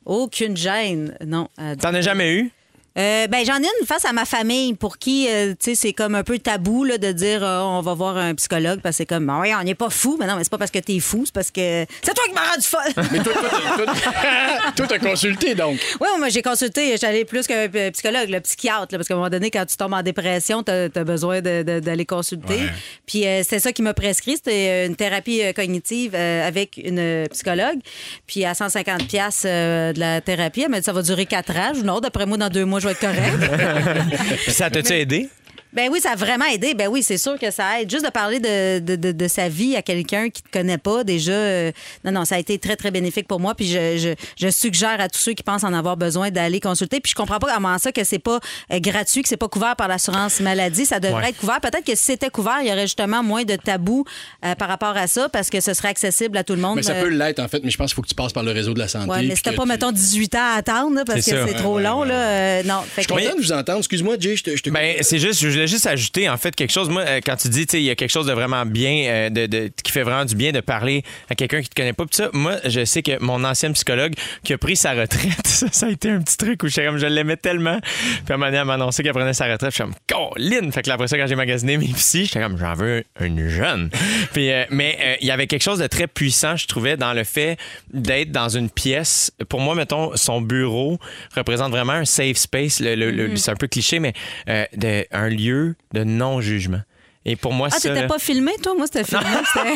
Aucune 0.05 0.57
gêne, 0.57 1.15
non. 1.25 1.47
Euh, 1.59 1.75
T'en 1.75 1.93
as 1.93 2.01
jamais 2.01 2.33
eu? 2.35 2.51
Euh, 2.97 3.27
ben 3.27 3.45
j'en 3.45 3.55
ai 3.57 3.67
une 3.79 3.87
face 3.87 4.03
à 4.03 4.11
ma 4.11 4.25
famille 4.25 4.73
pour 4.73 4.97
qui 4.97 5.25
euh, 5.29 5.51
tu 5.51 5.55
sais 5.61 5.75
c'est 5.75 5.93
comme 5.93 6.13
un 6.13 6.23
peu 6.23 6.37
tabou 6.39 6.83
là, 6.83 6.97
de 6.97 7.13
dire 7.13 7.41
euh, 7.41 7.61
on 7.61 7.79
va 7.79 7.93
voir 7.93 8.17
un 8.17 8.35
psychologue 8.35 8.81
parce 8.81 8.95
que 8.95 8.97
c'est 8.97 9.05
comme 9.05 9.29
Ah 9.29 9.39
ouais 9.39 9.55
on 9.55 9.63
n'est 9.63 9.75
pas 9.75 9.89
fou. 9.89 10.17
Mais 10.19 10.27
non 10.27 10.35
mais 10.35 10.43
c'est 10.43 10.49
pas 10.49 10.57
parce 10.57 10.71
que 10.71 10.79
t'es 10.79 10.99
fou 10.99 11.21
c'est 11.23 11.33
parce 11.33 11.51
que 11.51 11.85
c'est 12.01 12.13
toi 12.13 12.25
qui 12.27 12.33
m'as 12.33 12.49
rendu 12.51 12.67
folle. 12.67 13.05
Mais 13.13 13.19
toi, 13.23 13.31
toi, 13.33 13.49
toi, 13.49 13.85
toi- 13.85 14.71
toi, 14.75 14.87
t'as 14.89 14.99
consulté, 14.99 15.55
donc. 15.55 15.79
oui 16.01 16.07
moi 16.19 16.27
j'ai 16.27 16.41
consulté. 16.41 16.97
J'allais 16.97 17.23
plus 17.23 17.47
qu'un 17.47 17.69
psychologue 17.93 18.27
le 18.29 18.41
psychiatre 18.41 18.87
là, 18.91 18.97
parce 18.97 19.07
qu'à 19.07 19.13
un 19.13 19.17
moment 19.17 19.29
donné 19.29 19.51
quand 19.51 19.65
tu 19.65 19.77
tombes 19.77 19.93
en 19.93 20.01
dépression 20.03 20.61
t'as 20.61 20.89
as 20.93 21.03
besoin 21.05 21.39
d'aller 21.39 22.05
consulter. 22.05 22.59
Puis 23.05 23.23
c'est 23.43 23.59
ça 23.59 23.71
qui 23.71 23.83
m'a 23.83 23.93
prescrit. 23.93 24.33
C'était 24.35 24.85
une 24.85 24.97
thérapie 24.97 25.41
cognitive 25.55 26.13
avec 26.13 26.75
une 26.75 27.25
psychologue. 27.31 27.79
Puis 28.27 28.43
à 28.43 28.53
150 28.53 29.07
pièces 29.07 29.43
de 29.45 29.97
la 29.97 30.19
thérapie 30.19 30.63
elle 30.63 30.71
m'a 30.71 30.79
dit 30.79 30.85
ça 30.85 30.91
va 30.91 31.01
durer 31.01 31.25
4 31.25 31.55
ans. 31.55 31.71
Non 31.85 32.01
d'après 32.01 32.25
moi 32.25 32.35
dans 32.35 32.49
deux 32.49 32.65
mois 32.65 32.80
je 32.81 32.87
vais 32.87 32.91
être 32.91 32.99
correct 32.99 34.51
ça 34.51 34.69
t'a-tu 34.69 34.93
aidé? 34.93 35.29
Ben 35.73 35.89
oui, 35.91 35.99
ça 36.01 36.11
a 36.11 36.15
vraiment 36.15 36.45
aidé. 36.45 36.73
Ben 36.73 36.87
oui, 36.89 37.01
c'est 37.03 37.17
sûr 37.17 37.39
que 37.39 37.49
ça 37.51 37.79
aide. 37.81 37.89
Juste 37.89 38.05
de 38.05 38.09
parler 38.11 38.39
de, 38.39 38.79
de, 38.79 38.95
de- 38.95 39.11
de 39.11 39.27
sa 39.27 39.47
vie 39.49 39.75
à 39.75 39.81
quelqu'un 39.81 40.29
qui 40.29 40.41
ne 40.43 40.49
te 40.49 40.57
connaît 40.57 40.77
pas, 40.77 41.03
déjà, 41.03 41.31
euh, 41.31 41.71
non, 42.03 42.11
non, 42.11 42.25
ça 42.25 42.35
a 42.35 42.39
été 42.39 42.57
très, 42.59 42.75
très 42.75 42.91
bénéfique 42.91 43.27
pour 43.27 43.39
moi. 43.39 43.55
Puis 43.55 43.67
je, 43.67 43.97
je, 43.97 44.09
je 44.45 44.49
suggère 44.51 44.99
à 44.99 45.07
tous 45.07 45.19
ceux 45.19 45.33
qui 45.33 45.43
pensent 45.43 45.63
en 45.63 45.73
avoir 45.73 45.95
besoin 45.97 46.29
d'aller 46.31 46.59
consulter. 46.59 46.99
Puis 46.99 47.11
je 47.11 47.15
comprends 47.15 47.39
pas 47.39 47.53
comment 47.55 47.77
ça 47.77 47.91
que 47.91 48.03
c'est 48.03 48.19
pas 48.19 48.39
euh, 48.71 48.79
gratuit, 48.79 49.21
que 49.23 49.29
c'est 49.29 49.37
pas 49.37 49.47
couvert 49.47 49.75
par 49.75 49.87
l'assurance 49.87 50.39
maladie. 50.41 50.85
Ça 50.85 50.99
devrait 50.99 51.21
Ouais. 51.23 51.29
être 51.29 51.37
couvert. 51.37 51.61
Peut-être 51.61 51.85
que 51.85 51.95
si 51.95 52.03
c'était 52.05 52.29
couvert, 52.29 52.57
il 52.61 52.67
y 52.67 52.71
aurait 52.71 52.81
justement 52.87 53.21
moins 53.23 53.43
de 53.43 53.55
tabous 53.55 54.03
euh, 54.45 54.55
par 54.55 54.67
rapport 54.67 54.97
à 54.97 55.07
ça 55.07 55.29
parce 55.29 55.49
que 55.49 55.59
ce 55.61 55.73
serait 55.73 55.89
accessible 55.89 56.37
à 56.37 56.43
tout 56.43 56.53
le 56.53 56.61
monde. 56.61 56.75
Mais 56.77 56.83
ça 56.83 56.95
peut 56.95 57.09
l'être, 57.09 57.39
en 57.39 57.47
fait, 57.47 57.63
mais 57.63 57.69
je 57.69 57.77
pense 57.77 57.91
qu'il 57.91 57.95
faut 57.95 58.01
que 58.01 58.07
tu 58.07 58.15
passes 58.15 58.33
par 58.33 58.43
le 58.43 58.51
réseau 58.51 58.73
de 58.73 58.79
la 58.79 58.87
santé. 58.87 59.09
Ouais, 59.09 59.23
mais 59.23 59.35
c'était 59.35 59.53
pas, 59.53 59.63
tu- 59.63 59.67
mettons, 59.69 59.91
18 59.91 60.35
ans 60.35 60.39
à 60.53 60.57
attendre, 60.57 60.95
là, 60.95 61.03
parce 61.05 61.25
que 61.25 61.45
C'est 61.47 61.53
trop 61.53 61.75
Ouais, 61.77 61.83
long. 61.83 62.01
ouais. 62.01 62.07
Là. 62.07 62.13
Euh, 62.15 62.63
non. 62.63 62.81
Fait 62.81 63.03
Je 63.03 63.07
que- 63.07 63.13
suis 63.13 63.23
content 63.25 63.37
de 63.37 63.41
vous 63.43 63.51
entendre. 63.51 63.77
Excuse-moi, 63.79 64.15
Jay, 64.19 64.35
je 64.35 64.43
te. 64.43 64.55
je 64.55 64.63
te- 64.63 64.69
Ben, 64.69 64.97
c'est 65.01 65.19
juste, 65.19 65.39
je 65.41 65.60
voulais 65.61 65.67
juste 65.67 65.87
ajouter, 65.87 66.29
en 66.29 66.37
fait, 66.37 66.55
quelque 66.55 66.71
chose. 66.71 66.89
Moi, 66.89 67.01
euh, 67.03 67.19
quand 67.25 67.35
tu 67.35 67.49
dis, 67.49 67.65
tu 67.65 67.71
sais, 67.71 67.81
il 67.81 67.85
y 67.85 67.89
a 67.89 67.95
quelque 67.95 68.09
chose 68.11 68.25
de 68.25 68.33
vraiment 68.33 68.65
bien, 68.65 69.03
euh, 69.07 69.29
de, 69.29 69.45
de- 69.45 69.71
qui 69.83 69.91
fait 69.91 70.03
vraiment 70.03 70.25
du 70.25 70.35
bien 70.35 70.51
de 70.51 70.59
parler 70.59 71.03
à 71.29 71.35
quelqu'un 71.35 71.61
qui 71.61 71.69
te 71.69 71.75
connaît 71.75 71.93
pas. 71.93 72.05
Puis 72.05 72.15
ça, 72.17 72.29
moi, 72.33 72.55
je 72.65 72.83
sais 72.85 73.01
que 73.03 73.19
mon 73.21 73.43
ancienne 73.43 73.73
psychologue 73.73 74.13
qui 74.43 74.53
a 74.53 74.57
pris 74.57 74.75
sa 74.75 74.93
retraite, 74.93 75.31
ça, 75.45 75.67
ça 75.71 75.85
a 75.87 75.89
été 75.89 76.09
un 76.09 76.21
petit 76.21 76.37
truc 76.37 76.63
où 76.63 76.67
je, 76.67 76.81
comme, 76.81 76.97
je 76.97 77.05
l'aimais 77.07 77.37
tellement. 77.37 77.79
Puis 77.81 78.23
à 78.29 78.33
un 78.33 78.37
moment 78.37 78.47
donné, 78.47 78.57
elle 78.57 78.65
m'a 78.65 78.73
annoncé 78.75 79.03
qu'elle 79.03 79.13
prenait 79.13 79.33
sa 79.33 79.45
retraite. 79.51 79.71
Je 79.71 79.75
suis 79.75 79.83
comme, 79.83 79.93
Colin! 80.07 80.71
Fait 80.71 80.81
que 80.81 80.87
là, 80.89 80.95
après 80.95 81.07
ça, 81.07 81.17
quand 81.17 81.27
j'ai 81.27 81.35
magasiné 81.35 81.77
mes 81.77 81.87
psys, 81.93 82.25
j'étais 82.25 82.41
comme, 82.41 82.57
j'en 82.57 82.73
veux 82.73 83.03
une 83.19 83.47
jeune. 83.49 83.89
Puis, 84.33 84.51
euh, 84.51 84.65
mais 84.69 84.97
euh, 85.01 85.15
il 85.21 85.27
y 85.27 85.31
avait 85.31 85.47
quelque 85.47 85.63
chose 85.63 85.79
de 85.79 85.87
très 85.87 86.07
puissant, 86.07 86.55
je 86.55 86.67
trouvais, 86.67 86.97
dans 86.97 87.13
le 87.13 87.23
fait 87.23 87.57
d'être 87.93 88.31
dans 88.31 88.49
une 88.49 88.69
pièce. 88.69 89.31
Pour 89.49 89.59
moi, 89.59 89.75
mettons, 89.75 90.11
son 90.15 90.41
bureau 90.41 90.99
représente 91.35 91.71
vraiment 91.71 91.93
un 91.93 92.05
safe 92.05 92.37
space. 92.37 92.79
Le- 92.79 92.95
le- 92.95 93.11
le- 93.11 93.35
C'est 93.35 93.51
un 93.51 93.55
peu 93.55 93.67
cliché, 93.67 93.99
mais 93.99 94.13
euh, 94.49 94.65
de, 94.75 95.05
un 95.11 95.29
lieu 95.29 95.50
de 95.93 96.03
non-jugement. 96.03 96.81
Et 97.23 97.35
pour 97.35 97.53
moi, 97.53 97.67
Ah, 97.71 97.75
ça. 97.79 97.87
t'étais 97.89 98.07
pas 98.07 98.17
filmé, 98.17 98.51
toi? 98.63 98.73
Moi, 98.75 98.87
c'était 98.87 99.03
filmé. 99.03 99.23
C'était 99.53 99.69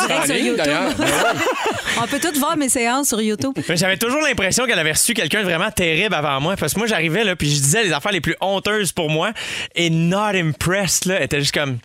en 0.00 0.06
direct 0.06 0.26
sur 0.26 0.36
YouTube. 0.36 0.64
Ben 0.98 2.02
On 2.02 2.06
peut 2.06 2.18
tous 2.18 2.38
voir 2.38 2.56
mes 2.56 2.70
séances 2.70 3.08
sur 3.08 3.20
YouTube. 3.20 3.52
J'avais 3.74 3.98
toujours 3.98 4.22
l'impression 4.22 4.64
qu'elle 4.64 4.78
avait 4.78 4.92
reçu 4.92 5.12
quelqu'un 5.12 5.40
de 5.40 5.44
vraiment 5.44 5.70
terrible 5.70 6.14
avant 6.14 6.40
moi. 6.40 6.56
Parce 6.56 6.72
que 6.72 6.78
moi, 6.78 6.86
j'arrivais 6.88 7.22
là, 7.24 7.36
puis 7.36 7.50
je 7.50 7.60
disais 7.60 7.84
les 7.84 7.92
affaires 7.92 8.12
les 8.12 8.22
plus 8.22 8.36
honteuses 8.40 8.92
pour 8.92 9.10
moi. 9.10 9.32
Et 9.74 9.90
not 9.90 10.34
impressed, 10.34 11.04
là, 11.04 11.22
était 11.22 11.40
juste 11.40 11.52
comme. 11.54 11.78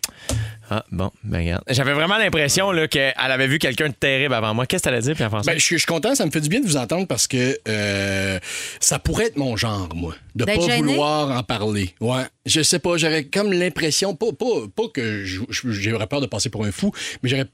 Ah, 0.74 0.86
bon, 0.90 1.12
ben 1.26 1.40
regarde. 1.40 1.64
J'avais 1.68 1.92
vraiment 1.92 2.18
l'impression 2.18 2.72
là, 2.72 2.88
qu'elle 2.88 3.14
avait 3.18 3.48
vu 3.48 3.60
quelqu'un 3.60 3.90
de 3.90 3.94
terrible 3.94 4.34
avant 4.34 4.54
moi. 4.54 4.66
Qu'est-ce 4.66 4.84
que 4.84 4.90
t'allais 4.90 5.02
dire, 5.02 5.18
Pierre-François? 5.18 5.52
Ben, 5.52 5.60
je, 5.60 5.66
suis- 5.66 5.76
je 5.76 5.80
suis 5.82 5.86
content, 5.86 6.16
ça 6.16 6.26
me 6.26 6.32
fait 6.32 6.40
du 6.40 6.48
bien 6.48 6.62
de 6.62 6.66
vous 6.66 6.78
entendre 6.78 7.08
parce 7.08 7.28
que 7.28 7.60
euh, 7.68 8.40
ça 8.80 8.98
pourrait 8.98 9.26
être 9.26 9.36
mon 9.36 9.58
genre, 9.58 9.90
moi, 9.94 10.16
de 10.34 10.46
D'être 10.46 10.62
pas 10.62 10.68
gêné? 10.68 10.94
vouloir 10.94 11.38
en 11.38 11.44
parler. 11.44 11.94
Ouais, 12.00 12.24
je 12.46 12.62
sais 12.62 12.80
pas, 12.80 12.96
j'aurais 12.96 13.26
comme 13.26 13.52
l'impression, 13.52 14.16
pas, 14.16 14.32
pas, 14.32 14.46
pas 14.74 14.88
que 14.94 15.26
j'aurais 15.26 16.08
peur 16.08 16.22
de 16.22 16.28
passer 16.28 16.50
pour 16.50 16.64
un 16.64 16.72
fou, 16.72 16.94
mais 17.22 17.28
j'aurais 17.30 17.48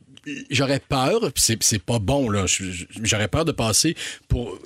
j'aurais 0.51 0.80
peur, 0.82 1.20
puis 1.34 1.41
c'est 1.41 1.63
c'est 1.63 1.82
pas 1.82 1.99
bon 1.99 2.30
là, 2.30 2.45
j'aurais 3.01 3.30
peur 3.30 3.45
de 3.45 3.51
passer 3.53 3.95
pour 4.28 4.59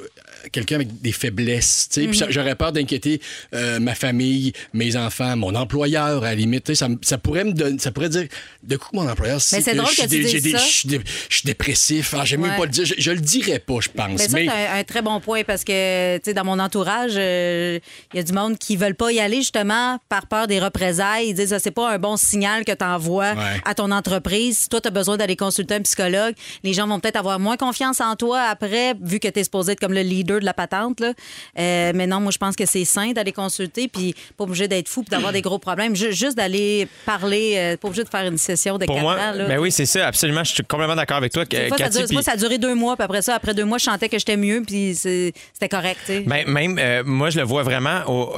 quelqu'un 0.51 0.75
avec 0.75 1.01
des 1.01 1.11
faiblesses, 1.11 1.89
Mhm. 1.97 2.13
j'aurais 2.29 2.55
peur 2.55 2.71
d'inquiéter 2.71 3.21
euh, 3.53 3.79
ma 3.79 3.95
famille, 3.95 4.53
mes 4.73 4.95
enfants, 4.95 5.35
mon 5.35 5.55
employeur 5.55 6.23
à 6.23 6.29
la 6.29 6.35
limite, 6.35 6.73
ça, 6.73 6.87
ça 7.01 7.17
pourrait 7.17 7.43
me 7.43 7.51
donner, 7.53 7.79
ça 7.79 7.91
pourrait 7.91 8.09
dire 8.09 8.27
de 8.63 8.75
coup 8.77 8.89
mon 8.93 9.07
employeur, 9.09 9.39
Mais 9.51 9.61
c'est 9.61 9.75
drôle 9.75 9.89
je 9.91 9.97
que 9.97 10.07
tu 10.07 10.19
dises 10.23 10.41
des- 10.43 10.51
ça. 10.51 10.57
je 10.57 10.63
suis 10.63 10.87
dé- 10.87 11.01
dépressif, 11.45 12.13
ah, 12.17 12.23
j'aime 12.25 12.41
mieux 12.41 12.49
Ouais. 12.49 12.57
pas 12.57 12.65
le 12.65 12.71
dire, 12.71 12.85
je, 12.85 12.93
je 12.97 13.11
le 13.11 13.19
dirais 13.19 13.59
pas, 13.59 13.75
je 13.81 13.89
pense, 13.89 14.09
Mais 14.09 14.17
ça, 14.17 14.27
mais 14.33 14.45
c'est 14.47 14.51
un, 14.67 14.79
un 14.79 14.83
très 14.83 15.01
bon 15.01 15.19
point 15.19 15.43
parce 15.43 15.63
que, 15.63 16.17
tu 16.17 16.23
sais, 16.25 16.33
dans 16.33 16.45
mon 16.45 16.59
entourage, 16.59 17.11
euh, 17.15 17.79
il 18.13 18.17
y 18.17 18.19
a 18.19 18.23
du 18.23 18.33
monde 18.33 18.57
qui 18.57 18.75
veulent 18.75 18.95
pas 18.95 19.11
y 19.11 19.19
aller 19.19 19.37
justement 19.37 19.99
par 20.09 20.27
peur 20.27 20.47
des 20.47 20.59
représailles. 20.59 21.27
Ils 21.29 21.33
disent, 21.33 21.53
ah, 21.53 21.59
c'est 21.59 21.71
pas 21.71 21.91
un 21.91 21.99
bon 21.99 22.17
signal 22.17 22.63
que 22.65 22.71
tu 22.71 22.83
envoies 22.85 23.33
Ouais. 23.33 23.61
à 23.65 23.73
ton 23.73 23.91
entreprise. 23.91 24.59
Si 24.59 24.69
toi, 24.69 24.79
tu 24.81 24.87
as 24.87 24.91
besoin 24.91 25.17
d'aller 25.17 25.35
consulter 25.35 25.75
un 25.75 25.81
psychologue, 25.81 26.35
les 26.63 26.73
gens 26.73 26.87
vont 26.87 26.99
peut-être 26.99 27.17
avoir 27.17 27.39
moins 27.39 27.57
confiance 27.57 27.99
en 28.01 28.15
toi 28.15 28.41
après, 28.41 28.93
vu 29.01 29.19
que 29.19 29.27
tu 29.27 29.39
es 29.39 29.43
supposé 29.43 29.73
être 29.73 29.79
comme 29.79 29.93
le 29.93 30.01
leader 30.01 30.30
de 30.39 30.45
la 30.45 30.53
patente. 30.53 30.99
Là. 30.99 31.13
Euh, 31.59 31.91
mais 31.95 32.07
non, 32.07 32.19
moi, 32.19 32.31
je 32.31 32.37
pense 32.37 32.55
que 32.55 32.65
c'est 32.65 32.85
sain 32.85 33.11
d'aller 33.11 33.31
consulter, 33.31 33.87
puis 33.87 34.15
pas 34.37 34.43
obligé 34.45 34.67
d'être 34.67 34.87
fou, 34.87 35.03
puis 35.03 35.09
d'avoir 35.11 35.31
des 35.33 35.41
gros 35.41 35.59
problèmes. 35.59 35.95
Ju- 35.95 36.13
juste 36.13 36.37
d'aller 36.37 36.87
parler, 37.05 37.55
euh, 37.57 37.77
pas 37.77 37.87
obligé 37.87 38.03
de 38.03 38.09
faire 38.09 38.25
une 38.25 38.37
session 38.37 38.77
de 38.77 38.85
pour 38.85 38.95
quatre 38.95 39.03
moi, 39.03 39.15
ans. 39.15 39.31
Là. 39.33 39.45
ben 39.47 39.59
oui, 39.59 39.71
c'est 39.71 39.85
ça, 39.85 40.07
absolument. 40.07 40.43
Je 40.43 40.53
suis 40.53 40.63
complètement 40.63 40.95
d'accord 40.95 41.17
avec 41.17 41.31
toi, 41.33 41.43
fois, 41.67 41.77
ça, 41.77 41.89
dure- 41.89 42.07
moi, 42.11 42.21
ça 42.23 42.31
a 42.33 42.37
duré 42.37 42.57
deux 42.57 42.75
mois, 42.75 42.95
puis 42.95 43.03
après 43.03 43.21
ça, 43.21 43.35
après 43.35 43.53
deux 43.53 43.65
mois, 43.65 43.77
je 43.77 43.85
sentais 43.85 44.09
que 44.09 44.17
j'étais 44.19 44.37
mieux, 44.37 44.61
puis 44.65 44.95
c'était 44.95 45.33
correct. 45.69 46.11
Ben, 46.25 46.47
même, 46.47 46.77
euh, 46.79 47.03
moi, 47.05 47.29
je 47.29 47.37
le 47.39 47.43
vois 47.45 47.63
vraiment 47.63 48.01
au- 48.07 48.33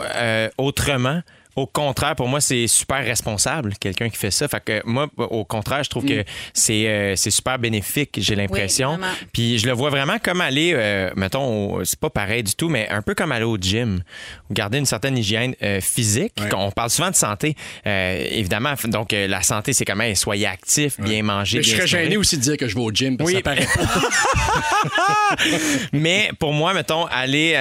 autrement 0.57 1.21
au 1.55 1.67
contraire, 1.67 2.15
pour 2.15 2.27
moi, 2.27 2.41
c'est 2.41 2.67
super 2.67 3.03
responsable, 3.03 3.73
quelqu'un 3.79 4.09
qui 4.09 4.17
fait 4.17 4.31
ça. 4.31 4.47
Fait 4.47 4.63
que 4.63 4.81
moi, 4.85 5.07
au 5.17 5.45
contraire, 5.45 5.83
je 5.83 5.89
trouve 5.89 6.05
que 6.05 6.23
c'est 6.53 6.87
euh, 6.87 7.15
c'est 7.15 7.31
super 7.31 7.59
bénéfique, 7.59 8.11
j'ai 8.17 8.35
l'impression. 8.35 8.99
Puis 9.31 9.59
je 9.59 9.67
le 9.67 9.73
vois 9.73 9.89
vraiment 9.89 10.17
comme 10.21 10.41
aller, 10.41 10.71
euh, 10.75 11.11
mettons, 11.15 11.75
au- 11.75 11.83
c'est 11.85 11.99
pas 11.99 12.09
pareil 12.09 12.43
du 12.43 12.55
tout, 12.55 12.69
mais 12.69 12.87
un 12.89 13.01
peu 13.01 13.13
comme 13.15 13.31
aller 13.31 13.45
au 13.45 13.57
gym, 13.57 14.01
garder 14.51 14.77
une 14.79 14.85
certaine 14.85 15.17
hygiène 15.17 15.55
euh, 15.61 15.79
physique. 15.81 16.33
On 16.55 16.71
parle 16.71 16.89
souvent 16.89 17.09
de 17.11 17.15
santé, 17.15 17.55
évidemment. 17.85 18.73
Donc 18.85 19.11
la 19.13 19.41
santé, 19.41 19.73
c'est 19.73 19.85
quand 19.85 19.95
même 19.95 20.15
soyez 20.15 20.47
actif, 20.47 20.99
bien 20.99 21.23
manger. 21.23 21.57
Mais 21.59 21.63
je 21.63 21.75
serais 21.75 21.87
gêné 21.87 22.17
aussi 22.17 22.37
de 22.37 22.41
dire 22.41 22.57
que 22.57 22.67
je 22.67 22.75
vais 22.75 22.81
au 22.81 22.91
gym 22.91 23.17
parce 23.17 23.27
Oui. 23.31 23.41
que 23.41 23.49
ça 23.49 23.55
paraît 23.55 23.67
pas. 23.67 24.01
Mais 25.93 26.29
pour 26.39 26.53
moi, 26.53 26.73
mettons, 26.73 27.05
aller 27.05 27.55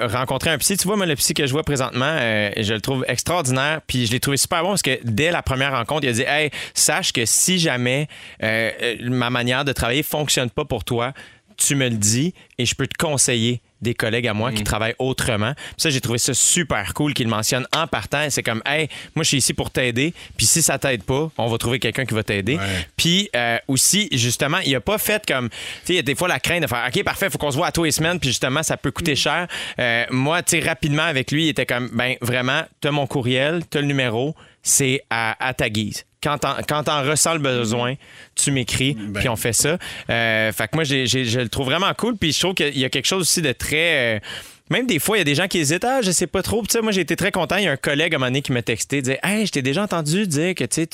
rencontrer 0.00 0.50
un 0.50 0.58
psy, 0.58 0.76
tu 0.76 0.86
vois, 0.86 0.96
moi, 0.96 1.06
le 1.06 1.16
psy 1.16 1.34
que 1.34 1.46
je 1.46 1.52
vois 1.52 1.62
présentement, 1.62 2.16
je 2.56 2.72
le 2.74 2.80
trouve 2.80 3.04
extraordinaire. 3.24 3.80
Puis 3.86 4.06
je 4.06 4.12
l'ai 4.12 4.20
trouvé 4.20 4.36
super 4.36 4.62
bon 4.62 4.70
parce 4.70 4.82
que 4.82 4.98
dès 5.02 5.30
la 5.30 5.42
première 5.42 5.72
rencontre, 5.72 6.04
il 6.04 6.10
a 6.10 6.12
dit 6.12 6.24
Hey, 6.26 6.50
sache 6.74 7.12
que 7.12 7.24
si 7.24 7.58
jamais 7.58 8.06
euh, 8.42 8.70
euh, 8.82 8.96
ma 9.08 9.30
manière 9.30 9.64
de 9.64 9.72
travailler 9.72 10.02
fonctionne 10.02 10.50
pas 10.50 10.66
pour 10.66 10.84
toi, 10.84 11.12
tu 11.56 11.74
me 11.74 11.88
le 11.88 11.96
dis 11.96 12.34
et 12.58 12.66
je 12.66 12.74
peux 12.74 12.86
te 12.86 12.96
conseiller 12.96 13.60
des 13.84 13.94
collègues 13.94 14.26
à 14.26 14.34
moi 14.34 14.50
qui 14.50 14.64
travaillent 14.64 14.94
autrement. 14.98 15.52
Puis 15.54 15.74
ça, 15.76 15.90
j'ai 15.90 16.00
trouvé 16.00 16.18
ça 16.18 16.34
super 16.34 16.94
cool 16.94 17.14
qu'il 17.14 17.26
le 17.26 17.30
mentionne 17.30 17.66
en 17.76 17.86
partant. 17.86 18.26
C'est 18.30 18.42
comme, 18.42 18.62
hey, 18.66 18.88
moi, 19.14 19.22
je 19.22 19.28
suis 19.28 19.36
ici 19.36 19.54
pour 19.54 19.70
t'aider. 19.70 20.12
Puis 20.36 20.46
si 20.46 20.62
ça 20.62 20.78
t'aide 20.78 21.04
pas, 21.04 21.30
on 21.36 21.46
va 21.48 21.58
trouver 21.58 21.78
quelqu'un 21.78 22.06
qui 22.06 22.14
va 22.14 22.22
t'aider. 22.22 22.56
Ouais. 22.56 22.88
Puis 22.96 23.28
euh, 23.36 23.58
aussi, 23.68 24.08
justement, 24.10 24.58
il 24.64 24.74
a 24.74 24.80
pas 24.80 24.98
fait 24.98 25.24
comme, 25.26 25.50
tu 25.50 25.56
sais, 25.84 25.92
il 25.92 25.96
y 25.96 25.98
a 25.98 26.02
des 26.02 26.14
fois 26.14 26.28
la 26.28 26.40
crainte 26.40 26.62
de 26.62 26.66
faire, 26.66 26.84
OK, 26.88 27.04
parfait, 27.04 27.30
faut 27.30 27.38
qu'on 27.38 27.50
se 27.50 27.56
voit 27.56 27.66
à 27.66 27.72
tous 27.72 27.84
les 27.84 27.92
semaines. 27.92 28.18
Puis 28.18 28.30
justement, 28.30 28.62
ça 28.62 28.76
peut 28.76 28.90
coûter 28.90 29.14
cher. 29.14 29.46
Euh, 29.78 30.04
moi, 30.10 30.42
tu 30.42 30.58
sais, 30.58 30.66
rapidement 30.66 31.02
avec 31.02 31.30
lui, 31.30 31.44
il 31.44 31.48
était 31.50 31.66
comme, 31.66 31.90
ben 31.92 32.16
vraiment, 32.22 32.62
t'as 32.80 32.90
mon 32.90 33.06
courriel, 33.06 33.62
t'as 33.68 33.80
le 33.80 33.86
numéro, 33.86 34.34
c'est 34.62 35.02
à, 35.10 35.36
à 35.46 35.52
ta 35.52 35.68
guise. 35.68 36.04
Quand 36.24 36.38
t'en, 36.38 36.54
quand 36.66 36.84
t'en 36.84 37.02
ressens 37.02 37.34
le 37.34 37.38
besoin, 37.40 37.94
tu 38.34 38.50
m'écris, 38.50 38.96
puis 39.14 39.28
on 39.28 39.36
fait 39.36 39.52
ça. 39.52 39.76
Euh, 40.10 40.50
fait 40.52 40.68
que 40.68 40.74
moi, 40.74 40.82
j'ai- 40.84 41.06
j'ai- 41.06 41.26
je 41.26 41.38
le 41.38 41.48
trouve 41.50 41.66
vraiment 41.66 41.92
cool. 41.94 42.16
Puis 42.16 42.32
je 42.32 42.40
trouve 42.40 42.54
qu'il 42.54 42.76
y 42.78 42.84
a 42.84 42.88
quelque 42.88 43.04
chose 43.06 43.20
aussi 43.20 43.42
de 43.42 43.52
très... 43.52 44.16
euh, 44.16 44.20
même 44.70 44.86
des 44.86 44.98
fois, 44.98 45.18
il 45.18 45.20
y 45.20 45.22
a 45.22 45.24
des 45.24 45.34
gens 45.34 45.46
qui 45.46 45.58
hésitent. 45.58 45.84
Ah, 45.84 46.00
je 46.00 46.10
sais 46.10 46.26
pas 46.26 46.42
trop. 46.42 46.62
Tu 46.62 46.68
sais, 46.70 46.80
moi, 46.80 46.90
j'ai 46.90 47.02
été 47.02 47.16
très 47.16 47.30
content. 47.30 47.56
Il 47.56 47.64
y 47.64 47.68
a 47.68 47.72
un 47.72 47.76
collègue 47.76 48.14
à 48.14 48.16
un 48.16 48.18
moment 48.18 48.30
donné 48.30 48.40
qui 48.40 48.50
m'a 48.50 48.62
texté, 48.62 49.02
disait 49.02 49.18
Hey, 49.22 49.44
je 49.44 49.52
t'ai 49.52 49.60
déjà 49.60 49.82
entendu 49.82 50.26
dire 50.26 50.54
que 50.54 50.64
tu 50.64 50.86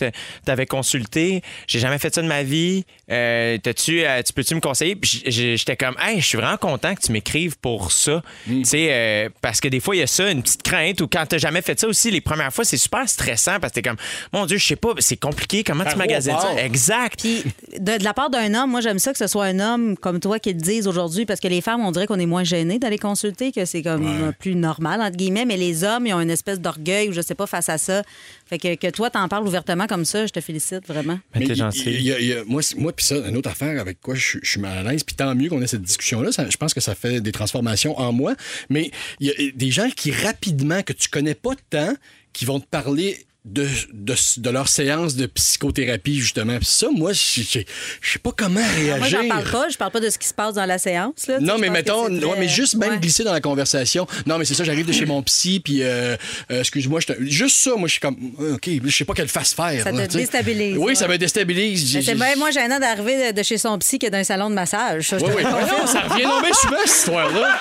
t'avais 0.44 0.66
consulté. 0.66 1.42
J'ai 1.68 1.78
jamais 1.78 1.98
fait 1.98 2.12
ça 2.12 2.20
de 2.20 2.26
ma 2.26 2.42
vie. 2.42 2.84
Euh, 3.12 3.58
t'as-tu, 3.62 4.04
euh, 4.04 4.22
tu 4.22 4.32
peux-tu 4.32 4.56
me 4.56 4.60
conseiller? 4.60 4.98
J'étais 5.02 5.76
comme 5.76 5.94
Hey, 6.00 6.20
je 6.20 6.26
suis 6.26 6.36
vraiment 6.36 6.56
content 6.56 6.96
que 6.96 7.00
tu 7.00 7.12
m'écrives 7.12 7.56
pour 7.58 7.92
ça. 7.92 8.22
Tu 8.44 8.64
sais, 8.64 8.88
euh, 8.90 9.28
parce 9.40 9.60
que 9.60 9.68
des 9.68 9.78
fois, 9.78 9.94
il 9.94 10.00
y 10.00 10.02
a 10.02 10.08
ça, 10.08 10.28
une 10.28 10.42
petite 10.42 10.62
crainte, 10.62 11.00
ou 11.00 11.06
quand 11.06 11.24
t'as 11.28 11.38
jamais 11.38 11.62
fait 11.62 11.78
ça 11.78 11.86
aussi, 11.86 12.10
les 12.10 12.20
premières 12.20 12.52
fois, 12.52 12.64
c'est 12.64 12.76
super 12.76 13.08
stressant 13.08 13.60
parce 13.60 13.72
que 13.72 13.80
t'es 13.80 13.88
comme 13.88 13.98
Mon 14.32 14.46
Dieu, 14.46 14.58
je 14.58 14.66
sais 14.66 14.76
pas, 14.76 14.94
c'est 14.98 15.16
compliqué. 15.16 15.62
Comment 15.62 15.84
tu 15.84 15.96
magasines 15.96 16.36
ça? 16.40 16.60
Exact. 16.60 17.20
Puis, 17.20 17.44
de, 17.78 17.98
de 17.98 18.04
la 18.04 18.14
part 18.14 18.30
d'un 18.30 18.52
homme, 18.54 18.70
moi, 18.70 18.80
j'aime 18.80 18.98
ça 18.98 19.12
que 19.12 19.18
ce 19.18 19.28
soit 19.28 19.44
un 19.44 19.60
homme 19.60 19.96
comme 19.96 20.18
toi 20.18 20.40
qui 20.40 20.52
le 20.52 20.60
dise 20.60 20.88
aujourd'hui, 20.88 21.24
parce 21.24 21.38
que 21.38 21.46
les 21.46 21.60
femmes, 21.60 21.82
on 21.82 21.92
dirait 21.92 22.08
qu'on 22.08 22.18
est 22.18 22.26
moins 22.26 22.42
gênés 22.42 22.80
d'aller 22.80 22.98
consulter, 22.98 23.52
que 23.52 23.59
c'est 23.64 23.82
comme 23.82 24.06
euh, 24.06 24.32
plus 24.32 24.54
normal, 24.54 25.00
entre 25.00 25.16
guillemets, 25.16 25.44
mais 25.44 25.56
les 25.56 25.84
hommes, 25.84 26.06
ils 26.06 26.14
ont 26.14 26.20
une 26.20 26.30
espèce 26.30 26.60
d'orgueil 26.60 27.08
ou 27.08 27.12
je 27.12 27.20
sais 27.20 27.34
pas 27.34 27.46
face 27.46 27.68
à 27.68 27.78
ça. 27.78 28.02
Fait 28.46 28.58
que, 28.58 28.74
que 28.74 28.88
toi, 28.90 29.10
t'en 29.10 29.28
parles 29.28 29.46
ouvertement 29.46 29.86
comme 29.86 30.04
ça, 30.04 30.26
je 30.26 30.32
te 30.32 30.40
félicite 30.40 30.86
vraiment. 30.86 31.18
Mais 31.34 31.46
t'es 31.46 31.54
gentil. 31.54 31.84
il 31.86 32.02
y 32.02 32.12
a- 32.12 32.18
il 32.20 32.26
y 32.26 32.32
a- 32.34 32.44
moi, 32.44 32.62
moi 32.76 32.92
puis 32.92 33.04
ça, 33.06 33.16
une 33.28 33.36
autre 33.36 33.50
affaire 33.50 33.80
avec 33.80 34.00
quoi 34.00 34.14
je, 34.14 34.38
je 34.42 34.50
suis 34.50 34.60
mal 34.60 34.86
à 34.86 34.90
l'aise, 34.92 35.02
puis 35.04 35.14
tant 35.16 35.34
mieux 35.34 35.48
qu'on 35.48 35.62
ait 35.62 35.66
cette 35.66 35.82
discussion-là. 35.82 36.32
ça- 36.32 36.48
je 36.50 36.56
pense 36.56 36.74
que 36.74 36.80
ça 36.80 36.94
fait 36.94 37.20
des 37.20 37.32
transformations 37.32 37.98
en 37.98 38.12
moi. 38.12 38.34
Mais 38.68 38.90
il 39.20 39.26
y 39.26 39.30
a 39.30 39.50
des 39.54 39.70
gens 39.70 39.88
qui, 39.94 40.10
rapidement, 40.10 40.82
que 40.82 40.92
tu 40.92 41.08
connais 41.08 41.34
pas 41.34 41.52
tant, 41.70 41.94
qui 42.32 42.44
vont 42.44 42.60
te 42.60 42.66
parler 42.66 43.24
de, 43.46 43.66
de, 43.94 44.14
de 44.36 44.50
leur 44.50 44.68
séance 44.68 45.16
de 45.16 45.24
psychothérapie, 45.26 46.20
justement. 46.20 46.56
Puis 46.58 46.66
ça, 46.66 46.88
moi, 46.92 47.12
je 47.14 47.42
sais 47.42 48.18
pas 48.22 48.32
comment 48.36 48.60
Moi, 48.60 48.68
réagir. 48.76 49.22
j'en 49.22 49.28
parle 49.28 49.50
pas. 49.50 49.68
Je 49.70 49.76
parle 49.78 49.90
pas 49.92 50.00
de 50.00 50.10
ce 50.10 50.18
qui 50.18 50.28
se 50.28 50.34
passe 50.34 50.54
dans 50.54 50.66
la 50.66 50.78
séance. 50.78 51.26
Là, 51.26 51.40
Non, 51.40 51.56
mais 51.58 51.70
mettons, 51.70 52.04
ouais, 52.10 52.36
mais 52.38 52.48
juste 52.48 52.74
même 52.76 52.90
Ouais. 52.92 52.98
glisser 52.98 53.24
dans 53.24 53.32
la 53.32 53.40
conversation. 53.40 54.06
Non, 54.26 54.36
mais 54.36 54.44
c'est 54.44 54.54
ça, 54.54 54.62
j'arrive 54.64 54.84
de 54.86 54.92
chez 54.92 55.06
mon 55.06 55.22
psy, 55.22 55.60
puis 55.60 55.82
euh, 55.82 56.16
euh, 56.50 56.60
excuse-moi, 56.60 57.00
juste 57.20 57.56
ça, 57.60 57.70
moi, 57.76 57.88
je 57.88 57.92
suis 57.92 58.00
comme, 58.00 58.16
euh, 58.40 58.54
OK, 58.56 58.68
je 58.84 58.90
sais 58.94 59.04
pas 59.06 59.14
quelle 59.14 59.28
face 59.28 59.54
faire. 59.54 59.84
Ça 59.84 59.90
te 59.92 59.96
là, 59.96 60.06
déstabilise, 60.06 60.76
Oui, 60.76 60.84
ouais. 60.84 60.94
ça 60.94 61.08
me 61.08 61.16
déstabilise. 61.16 61.92
C'est 61.92 62.02
j'ai- 62.02 62.14
bien 62.14 62.36
moins 62.36 62.50
gênant 62.50 62.78
d'arriver 62.78 63.32
de, 63.32 63.38
de 63.38 63.42
chez 63.42 63.56
son 63.58 63.78
psy 63.78 63.98
que 63.98 64.08
d'un 64.08 64.22
salon 64.24 64.50
de 64.50 64.54
massage. 64.54 65.08
ça, 65.08 65.16
Oui, 65.16 65.30
oui. 65.36 65.42
ça 65.86 66.00
revient 66.02 66.28
mais 66.42 66.52
souvent, 66.52 66.76
cette 66.84 66.96
histoire-là. 66.98 67.60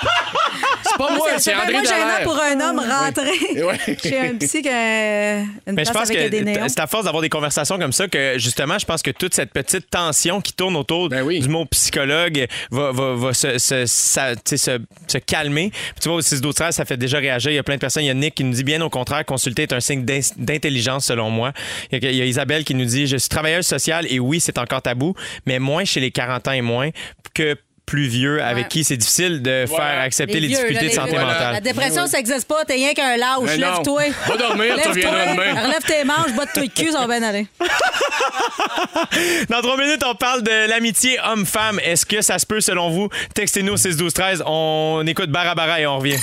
C'est 1.08 1.08
pas 1.08 1.18
moi, 1.18 1.28
c'est 1.38 1.52
bien 1.54 1.62
André 1.62 1.74
gênant 1.74 2.08
Dallaire. 2.08 2.24
pour 2.24 2.40
un 2.42 2.60
homme 2.60 2.80
rentrer 2.80 3.98
chez 4.04 4.20
un 4.20 4.36
psy 4.36 4.62
qu'une 4.62 5.74
Mais 5.76 5.86
je 5.86 5.92
pense 5.92 6.10
avec 6.10 6.18
que 6.26 6.28
des 6.30 6.42
néons. 6.44 6.66
c'est 6.68 6.80
à 6.80 6.88
force 6.88 7.06
d'avoir 7.06 7.22
des 7.22 7.30
conversations 7.30 7.78
comme 7.80 7.92
ça 7.94 8.08
que 8.08 8.38
justement, 8.38 8.78
je 8.78 8.86
pense 8.86 9.02
que 9.02 9.12
toute 9.12 9.34
cette 9.34 9.52
petite 9.52 9.90
tension 9.90 10.42
qui 10.42 10.54
tourne 10.54 10.76
autour 10.76 11.10
Ben 11.10 11.22
oui. 11.24 11.40
du 11.40 11.50
mot 11.50 11.66
psychologue 11.66 12.48
va, 12.72 12.92
va, 12.92 13.16
va 13.16 13.34
se, 13.34 13.58
se, 13.58 13.86
ça- 13.86 14.34
se- 14.46 14.80
se 15.08 15.18
calmer. 15.20 15.70
Puis 15.72 16.02
tu 16.02 16.10
vois, 16.10 16.18
au 16.18 16.22
6 16.22 16.42
12 16.42 16.54
13 16.56 16.76
ça 16.76 16.86
fait 16.86 16.98
déjà 16.98 17.18
réagir. 17.20 17.52
Il 17.52 17.56
y 17.56 17.60
a 17.60 17.64
plein 17.64 17.76
de 17.76 17.80
personnes. 17.82 18.04
Il 18.04 18.08
y 18.08 18.12
a 18.12 18.14
Nick 18.14 18.36
qui 18.36 18.44
nous 18.44 18.54
dit 18.54 18.64
bien 18.64 18.82
au 18.82 18.90
contraire, 18.90 19.26
consulter 19.26 19.64
est 19.64 19.74
un 19.74 19.80
signe 19.80 20.04
d'in- 20.06 20.20
d'intelligence 20.38 21.06
selon 21.06 21.30
moi. 21.30 21.54
Il 21.92 22.04
y, 22.04 22.08
a, 22.08 22.12
il 22.12 22.18
y 22.18 22.22
a 22.22 22.26
Isabelle 22.26 22.64
qui 22.64 22.76
nous 22.76 22.86
dit 22.86 23.08
je 23.08 23.18
suis 23.18 23.30
travailleuse 23.30 23.66
sociale 23.68 24.06
et 24.10 24.20
oui, 24.20 24.40
c'est 24.40 24.58
encore 24.58 24.82
tabou, 24.82 25.14
mais 25.46 25.60
moins 25.60 25.86
chez 25.86 26.00
les 26.00 26.12
40 26.12 26.48
ans 26.48 26.52
et 26.52 26.62
moins 26.62 26.90
que 27.34 27.56
plus 27.90 28.08
vieux 28.08 28.40
avec 28.44 28.66
Ouais. 28.66 28.70
qui 28.70 28.84
c'est 28.84 28.98
difficile 28.98 29.42
de 29.42 29.66
faire 29.68 30.00
accepter 30.02 30.40
les, 30.40 30.48
vieux, 30.48 30.58
difficultés 30.58 30.86
là, 30.86 30.90
de 30.92 30.96
santé 30.96 31.12
vieux. 31.12 31.20
mentale. 31.22 31.54
La 31.54 31.60
dépression, 31.62 32.06
ça 32.06 32.18
n'existe 32.18 32.48
pas. 32.48 32.64
T'es 32.64 32.74
rien 32.76 32.94
qu'un 32.94 33.18
lâche. 33.18 33.58
Lève-toi. 33.58 34.02
Va 34.28 34.38
dormir, 34.38 34.76
tu 34.76 34.90
Lève-toi. 34.94 35.10
reviendras 35.12 35.32
demain. 35.34 35.62
Relève 35.64 35.84
tes 35.88 36.04
manches, 36.04 36.34
botte-toi 36.36 36.64
le 36.64 36.70
cul, 36.70 36.92
ça 36.92 37.08
va 37.08 37.18
bien 37.20 37.28
aller. 37.28 37.48
Dans 39.50 39.62
trois 39.62 39.78
minutes, 39.78 40.04
on 40.06 40.14
parle 40.14 40.44
de 40.44 40.70
l'amitié 40.70 41.18
homme-femme. 41.32 41.80
Est-ce 41.84 42.06
que 42.06 42.22
ça 42.22 42.38
se 42.38 42.46
peut 42.46 42.62
selon 42.62 42.90
vous? 42.92 43.10
Textez-nous 43.34 43.74
au 43.74 43.78
6 43.78 43.98
12 43.98 44.14
13 44.14 44.44
On 44.46 45.04
écoute 45.08 45.32
Barabara 45.32 45.82
et 45.82 45.88
on 45.88 45.98
revient. 45.98 46.18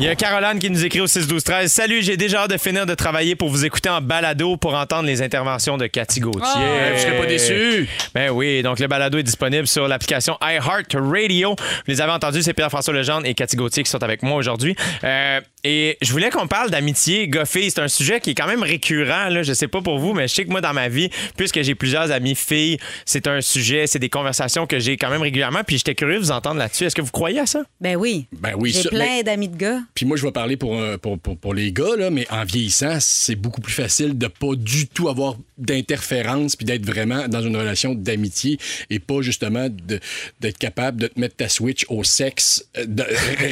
Il 0.00 0.06
y 0.06 0.08
a 0.08 0.14
Caroline 0.14 0.60
qui 0.60 0.70
nous 0.70 0.84
écrit 0.84 1.00
au 1.00 1.08
6 1.08 1.26
12 1.26 1.42
13 1.42 1.72
Salut, 1.72 2.02
j'ai 2.02 2.16
déjà 2.16 2.42
hâte 2.42 2.50
de 2.52 2.56
finir 2.58 2.86
de 2.86 2.94
travailler 2.94 3.34
pour 3.34 3.48
vous 3.48 3.64
écouter 3.64 3.88
en 3.88 4.00
balado 4.00 4.56
pour 4.56 4.74
entendre 4.74 5.04
les 5.08 5.22
interventions 5.22 5.76
de 5.76 5.88
Cathy 5.88 6.20
Gauthier. 6.20 6.42
Eh, 6.56 6.92
vous 6.92 6.98
serez 7.00 7.18
pas 7.18 7.26
déçus. 7.26 7.88
Ben 8.14 8.30
oui, 8.30 8.62
donc 8.62 8.78
le 8.78 8.86
balado 8.86 9.18
est 9.18 9.24
disponible 9.24 9.66
sur 9.66 9.88
l'application 9.88 10.36
iHeartRadio. 10.58 11.50
Vous 11.56 11.56
les 11.88 12.00
avez 12.00 12.12
entendus, 12.12 12.42
c'est 12.42 12.54
Pierre-François 12.54 12.92
Legendre 12.94 13.26
et 13.26 13.34
Cathy 13.34 13.56
Gauthier 13.56 13.82
qui 13.82 13.90
sont 13.90 14.02
avec 14.02 14.22
moi 14.22 14.36
aujourd'hui. 14.36 14.74
Euh, 15.04 15.40
et 15.64 15.98
je 16.02 16.12
voulais 16.12 16.30
qu'on 16.30 16.46
parle 16.46 16.70
d'amitié, 16.70 17.28
gars-filles. 17.28 17.70
C'est 17.70 17.80
un 17.80 17.88
sujet 17.88 18.20
qui 18.20 18.30
est 18.30 18.34
quand 18.34 18.46
même 18.46 18.62
récurrent. 18.62 19.28
Là. 19.28 19.42
Je 19.42 19.52
sais 19.52 19.68
pas 19.68 19.82
pour 19.82 19.98
vous, 19.98 20.12
mais 20.14 20.28
je 20.28 20.34
sais 20.34 20.44
que 20.44 20.50
moi, 20.50 20.60
dans 20.60 20.72
ma 20.72 20.88
vie, 20.88 21.10
puisque 21.36 21.62
j'ai 21.62 21.74
plusieurs 21.74 22.10
amis 22.12 22.34
filles, 22.34 22.78
c'est 23.04 23.26
un 23.26 23.40
sujet, 23.40 23.86
c'est 23.86 23.98
des 23.98 24.08
conversations 24.08 24.66
que 24.66 24.78
j'ai 24.78 24.96
quand 24.96 25.10
même 25.10 25.22
régulièrement. 25.22 25.60
Puis 25.66 25.78
j'étais 25.78 25.94
curieux 25.94 26.14
de 26.16 26.20
vous 26.20 26.30
entendre 26.30 26.58
là-dessus. 26.58 26.84
Est-ce 26.84 26.94
que 26.94 27.02
vous 27.02 27.10
croyez 27.10 27.40
à 27.40 27.46
ça? 27.46 27.62
Ben 27.80 27.96
oui. 27.96 28.26
Ben 28.32 28.52
oui, 28.56 28.70
J'ai 28.72 28.88
plein 28.88 28.98
mais- 29.16 29.22
d'amis 29.24 29.48
de 29.48 29.56
gars. 29.56 29.80
Puis 29.94 30.06
moi, 30.06 30.16
je 30.16 30.22
vais 30.24 30.32
parler 30.32 30.56
pour, 30.56 30.78
euh, 30.80 30.96
pour, 30.96 31.18
pour, 31.18 31.36
pour 31.36 31.54
les 31.54 31.72
gars, 31.72 31.96
là, 31.98 32.10
mais 32.10 32.26
en 32.30 32.44
vieillissant, 32.44 32.98
c'est 33.00 33.34
beaucoup 33.36 33.60
plus 33.60 33.72
facile 33.72 34.16
de 34.16 34.26
pas 34.28 34.54
du 34.56 34.86
tout 34.86 35.08
avoir 35.08 35.34
d'interférence 35.58 36.56
puis 36.56 36.64
d'être 36.64 36.86
vraiment 36.86 37.26
dans 37.28 37.42
une 37.42 37.56
relation 37.56 37.94
d'amitié 37.94 38.58
et 38.90 38.98
pas 39.00 39.20
justement 39.22 39.68
de- 39.68 40.00
d'être 40.48 40.58
capable 40.58 41.00
de 41.00 41.06
te 41.08 41.20
mettre 41.20 41.36
ta 41.36 41.48
switch 41.48 41.84
au 41.88 42.04
sexe 42.04 42.64
euh, 42.76 42.84
de- 42.86 43.04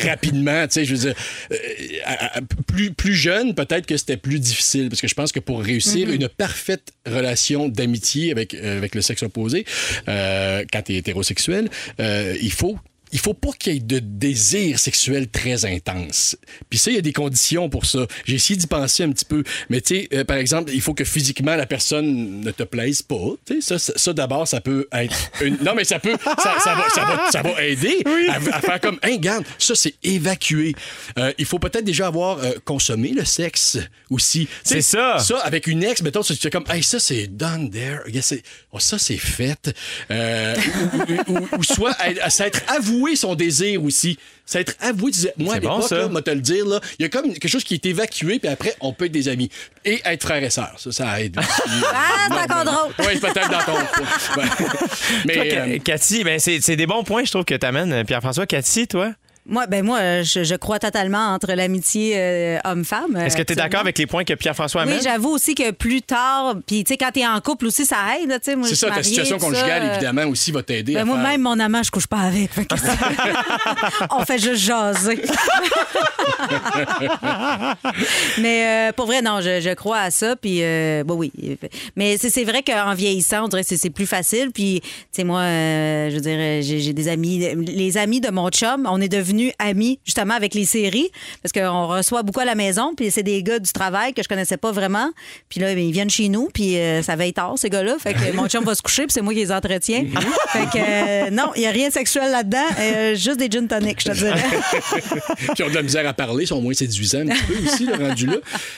rapidement. 0.09 0.67
Tu 0.67 0.73
sais, 0.73 0.85
je 0.87 0.95
veux 0.95 1.01
dire, 1.01 1.15
euh, 1.53 1.57
à- 2.05 2.39
à- 2.39 2.41
plus, 2.67 2.93
plus 2.93 3.15
jeune, 3.15 3.55
peut-être 3.55 3.87
que 3.87 3.97
c'était 3.97 4.17
plus 4.17 4.39
difficile 4.41 4.89
parce 4.89 5.01
que 5.01 5.09
je 5.09 5.15
pense 5.15 5.33
que 5.33 5.41
pour 5.41 5.63
réussir 5.63 6.11
une 6.11 6.29
parfaite 6.29 6.93
relation 7.07 7.69
d'amitié 7.69 8.31
avec, 8.33 8.55
euh, 8.55 8.79
avec 8.79 8.95
le 8.95 9.03
sexe 9.03 9.23
opposé, 9.23 9.65
euh, 10.09 10.65
quand 10.73 10.83
tu 10.83 10.95
es 10.95 10.97
hétérosexuel, 10.97 11.69
euh, 12.01 12.35
il 12.41 12.53
faut 12.53 12.79
il 13.17 13.21
faut 13.21 13.33
pas 13.33 13.49
qu'il 13.59 13.73
y 13.73 13.77
ait 13.79 13.81
de 13.81 13.99
désir 13.99 14.79
sexuel 14.79 15.27
très 15.29 15.65
intense. 15.65 16.37
Puis 16.69 16.79
ça, 16.79 16.91
il 16.91 16.97
y 16.97 16.99
a 16.99 17.01
des 17.01 17.15
conditions 17.15 17.71
pour 17.71 17.87
ça. 17.87 18.07
J'ai 18.27 18.35
essayé 18.35 18.59
d'y 18.59 18.67
penser 18.67 19.05
un 19.05 19.11
petit 19.11 19.25
peu. 19.25 19.43
Mais 19.71 19.81
tu 19.81 19.95
sais, 19.95 20.09
euh, 20.13 20.23
par 20.23 20.37
exemple, 20.37 20.71
il 20.75 20.83
faut 20.83 20.93
que 20.93 21.03
physiquement 21.03 21.57
la 21.57 21.65
personne 21.65 22.43
ne 22.43 22.51
te 22.51 22.63
plaise 22.63 23.01
pas. 23.01 23.17
Tu 23.47 23.55
sais, 23.55 23.61
ça, 23.63 23.79
ça, 23.79 23.95
ça, 23.97 24.13
d'abord, 24.13 24.47
ça 24.47 24.61
peut 24.61 24.87
être 24.93 25.17
une... 25.41 25.57
Non, 25.65 25.73
mais 25.75 25.85
ça 25.85 25.99
peut... 25.99 26.15
Ça, 26.23 26.57
ça 26.63 26.75
va, 26.75 26.91
ça, 26.95 27.05
va, 27.07 27.31
ça 27.33 27.41
va 27.41 27.65
aider 27.65 28.03
à, 28.29 28.35
à 28.37 28.61
faire 28.61 28.81
comme... 28.83 28.99
Hey, 29.03 29.15
regarde, 29.15 29.47
ça, 29.59 29.75
c'est 29.75 29.95
évacué. 30.03 30.75
Euh, 31.19 31.33
il 31.39 31.47
faut 31.47 31.59
peut-être 31.59 31.87
déjà 31.87 32.09
avoir 32.09 32.45
euh, 32.45 32.53
consommé 32.67 33.13
le 33.15 33.25
sexe 33.25 33.79
aussi. 34.11 34.47
C'est 34.63 34.83
ça. 34.83 35.21
Ça, 35.21 35.39
avec 35.39 35.69
une 35.69 35.83
ex, 35.85 36.03
mettons, 36.03 36.21
tu 36.21 36.37
fais 36.37 36.51
comme... 36.51 36.67
Hey, 36.69 36.83
ça, 36.83 37.01
c'est 37.01 37.29
done 37.29 37.71
there. 37.71 38.01
Yeah, 38.09 38.21
oh, 38.73 38.79
ça, 38.79 38.99
c'est 38.99 39.17
fait. 39.17 39.75
Ou, 40.11 40.15
ou- 41.33 41.39
ou- 41.39 41.49
ou 41.57 41.63
soit 41.65 41.93
à, 41.93 42.09
à 42.21 42.29
s'être 42.29 42.61
avoué 42.69 43.06
son 43.15 43.35
désir 43.37 43.85
aussi. 43.85 44.19
S'être 44.45 44.75
avoué, 44.81 45.11
tu 45.11 45.17
disais, 45.19 45.35
moi, 45.39 45.55
à 45.55 45.57
C'est 45.57 45.61
bon, 45.67 45.79
l'époque, 45.81 46.11
moi, 46.13 46.23
te 46.23 46.31
le 46.31 46.41
dire, 46.41 46.65
là, 46.67 46.81
il 46.99 47.03
y 47.03 47.05
a 47.07 47.09
comme 47.09 47.33
quelque 47.33 47.49
chose 47.49 47.65
qui 47.65 47.75
est 47.75 47.85
évacué, 47.87 48.39
puis 48.39 48.49
après, 48.49 48.75
on 48.81 48.93
peut 48.93 49.05
être 49.07 49.13
des 49.13 49.29
amis. 49.29 49.51
Et 49.85 50.01
être 50.05 50.23
frère 50.23 50.43
et 50.43 50.51
sœur, 50.51 50.73
ça, 50.79 50.91
ça 50.93 51.21
aide. 51.21 51.37
aussi. 51.39 51.49
Ah, 51.93 52.29
c'est 52.31 52.53
encore 52.53 52.65
drôle. 52.65 52.95
Oui, 53.07 53.19
peut-être 53.21 53.51
dans 53.51 53.63
ton. 53.63 53.75
Ouais. 54.37 54.45
Mais, 55.25 55.35
Toi, 55.35 55.43
euh, 55.45 55.51
Ca- 55.51 55.79
Cathy, 55.81 56.25
ben 56.25 56.39
c'est 56.39 56.61
c'est 56.61 56.77
des 56.77 56.87
bons 56.87 57.03
points, 57.05 57.25
je 57.25 57.31
trouve, 57.31 57.45
que 57.45 57.55
tu 57.55 57.67
amènes. 57.67 58.05
Pierre-François, 58.05 58.47
Cathy, 58.47 58.87
toi? 58.87 59.13
Moi, 59.49 59.67
ben 59.69 59.85
moi, 59.85 59.99
euh, 60.01 60.23
je, 60.25 60.43
je 60.43 60.55
crois 60.57 60.79
totalement 60.81 61.29
entre 61.35 61.53
l'amitié 61.53 62.15
euh, 62.17 62.59
homme-femme. 62.65 63.17
Est-ce 63.17 63.37
que 63.37 63.43
tu 63.43 63.53
es 63.53 63.57
d'accord 63.57 63.81
avec 63.81 63.97
les 63.97 64.07
points 64.07 64.25
que 64.25 64.35
Pierre-François 64.35 64.83
amène? 64.83 64.97
Oui, 64.97 65.01
j'avoue 65.05 65.29
aussi 65.31 65.55
que 65.55 65.71
plus 65.71 66.03
tard, 66.03 66.57
puis 66.67 66.83
tu 66.83 66.93
sais, 66.93 66.97
quand 66.97 67.11
t'es 67.13 67.25
en 67.27 67.41
couple 67.41 67.67
aussi, 67.67 67.87
ça 67.87 67.97
aide. 68.21 68.29
là, 68.29 68.39
tu 68.41 68.47
sais, 68.51 68.57
moi, 68.57 68.67
C'est 68.69 68.75
ça, 68.75 68.91
ta 68.91 69.03
situation 69.05 69.39
conjugale, 69.39 69.83
ça, 69.83 69.89
euh, 69.89 69.95
évidemment, 69.95 70.25
aussi 70.31 70.51
va 70.51 70.63
t'aider 70.65 70.95
Ben 70.95 71.03
à 71.03 71.05
moi, 71.05 71.17
faire- 71.19 71.29
même 71.29 71.43
mon 71.43 71.61
amant, 71.61 71.83
je 71.85 71.91
couche 71.93 72.09
pas 72.09 72.19
avec. 72.19 72.53
Fait 72.53 72.65
que 72.65 72.75
On 74.11 74.25
fait 74.25 74.39
juste 74.39 74.65
jaser. 74.65 75.23
Mais 78.41 78.89
euh, 78.89 78.93
pour 78.93 79.07
vrai, 79.07 79.23
non, 79.23 79.41
je, 79.41 79.61
je 79.61 79.75
crois 79.75 79.99
à 80.01 80.11
ça. 80.11 80.35
Puis, 80.37 80.59
euh, 80.63 81.05
bon, 81.05 81.15
oui. 81.15 81.33
Mais 81.95 82.17
c'est 82.19 82.31
c'est 82.31 82.45
vrai 82.45 82.63
qu'en 82.63 82.95
vieillissant, 82.95 83.45
on 83.45 83.49
dirait 83.49 83.63
que 83.63 83.69
c'est- 83.69 83.77
c'est 83.77 83.91
plus 83.91 84.07
facile. 84.07 84.51
Puis, 84.53 84.81
tu 84.83 84.89
sais, 85.13 85.25
moi, 85.25 85.41
euh, 85.41 86.11
je 86.11 86.15
veux 86.17 86.21
dire, 86.21 86.63
j'ai 86.63 86.93
des 86.93 87.09
amis. 87.09 87.47
Les 87.67 87.97
amis 87.99 88.21
de 88.21 88.31
mon 88.31 88.49
chum, 88.51 88.89
on 88.91 89.01
est 89.01 89.09
devenus 89.09 89.36
amis 89.59 89.99
justement 90.05 90.35
avec 90.35 90.55
les 90.55 90.65
séries 90.65 91.11
parce 91.43 91.53
qu'on 91.53 91.87
reçoit 91.87 92.23
beaucoup 92.23 92.41
à 92.41 92.45
la 92.45 92.55
maison. 92.55 92.95
Puis, 92.97 93.11
c'est 93.11 93.23
des 93.23 93.43
gars 93.43 93.59
du 93.59 93.73
travail 93.73 94.15
que 94.15 94.23
je 94.23 94.29
connaissais 94.29 94.57
pas 94.57 94.73
vraiment. 94.73 95.11
Puis 95.49 95.61
là, 95.61 95.75
ben, 95.75 95.85
ils 95.85 95.93
viennent 95.93 96.11
chez 96.11 96.29
nous. 96.29 96.49
Puis, 96.53 96.77
euh, 96.79 97.03
ça 97.03 97.17
veille 97.17 97.33
tard, 97.33 97.55
ces 97.57 97.71
gars-là. 97.71 97.97
Fait 97.99 98.15
que 98.15 98.35
mon 98.35 98.49
chum 98.49 98.65
va 98.65 98.75
se 98.75 98.83
coucher. 98.83 99.03
Puis, 99.05 99.13
c'est 99.13 99.23
moi 99.23 99.33
qui 99.33 99.41
les 99.41 99.53
entretiens. 99.53 100.05
fait 100.49 100.67
que, 100.73 100.79
euh, 100.79 101.31
non, 101.31 101.53
il 101.57 101.61
n'y 101.61 101.67
a 101.67 101.71
rien 101.71 101.89
de 101.89 101.93
sexuel 101.93 102.31
là-dedans. 102.31 102.59
euh, 102.79 103.15
juste 103.15 103.39
des 103.39 103.49
gin 103.51 103.67
tonic, 103.69 104.01
je 104.01 104.11
te 104.11 104.17
dirais. 104.17 104.45
qui 105.55 105.63
ont 105.63 105.69
de 105.69 105.75
la 105.75 105.83
misère 105.83 106.07
à 106.07 106.13
parler, 106.15 106.47
sont 106.47 106.61
moins 106.61 106.75
séduisants 106.75 107.21
un 107.21 107.27
petit 107.27 107.43
peu 107.45 107.55
aussi, 107.67 107.87
le 107.87 107.95
rendu 107.95 108.27
là. 108.27 108.37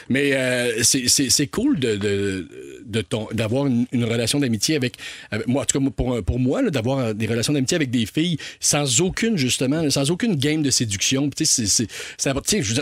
Mais 0.09 0.33
euh, 0.35 0.83
c'est- 0.83 1.47
cool 1.51 1.79
de, 1.79 1.97
de, 1.97 2.49
de 2.89 3.01
ton- 3.03 3.29
d'avoir 3.33 3.67
une, 3.67 3.87
une 3.93 4.05
relation 4.05 4.41
d'amitié 4.41 4.77
avec, 4.77 4.95
avec- 5.31 5.47
moi, 5.47 5.63
en 5.63 5.65
tout 5.65 5.79
cas 5.79 5.91
pour, 5.95 6.23
pour 6.25 6.39
moi, 6.39 6.63
d'avoir 6.71 7.15
des 7.15 7.27
relations 7.27 7.53
d'amitié 7.53 7.77
avec 7.77 7.91
des 7.91 8.07
filles 8.07 8.39
sans 8.61 9.01
aucune, 9.01 9.37
justement, 9.37 9.89
sans 9.91 10.11
aucune 10.11 10.35
game 10.35 10.63
de 10.63 10.71
séduction. 10.71 11.29
Tu 11.31 11.45
sais, 11.45 11.67
c'est- 11.67 11.87
c'est- 12.19 12.31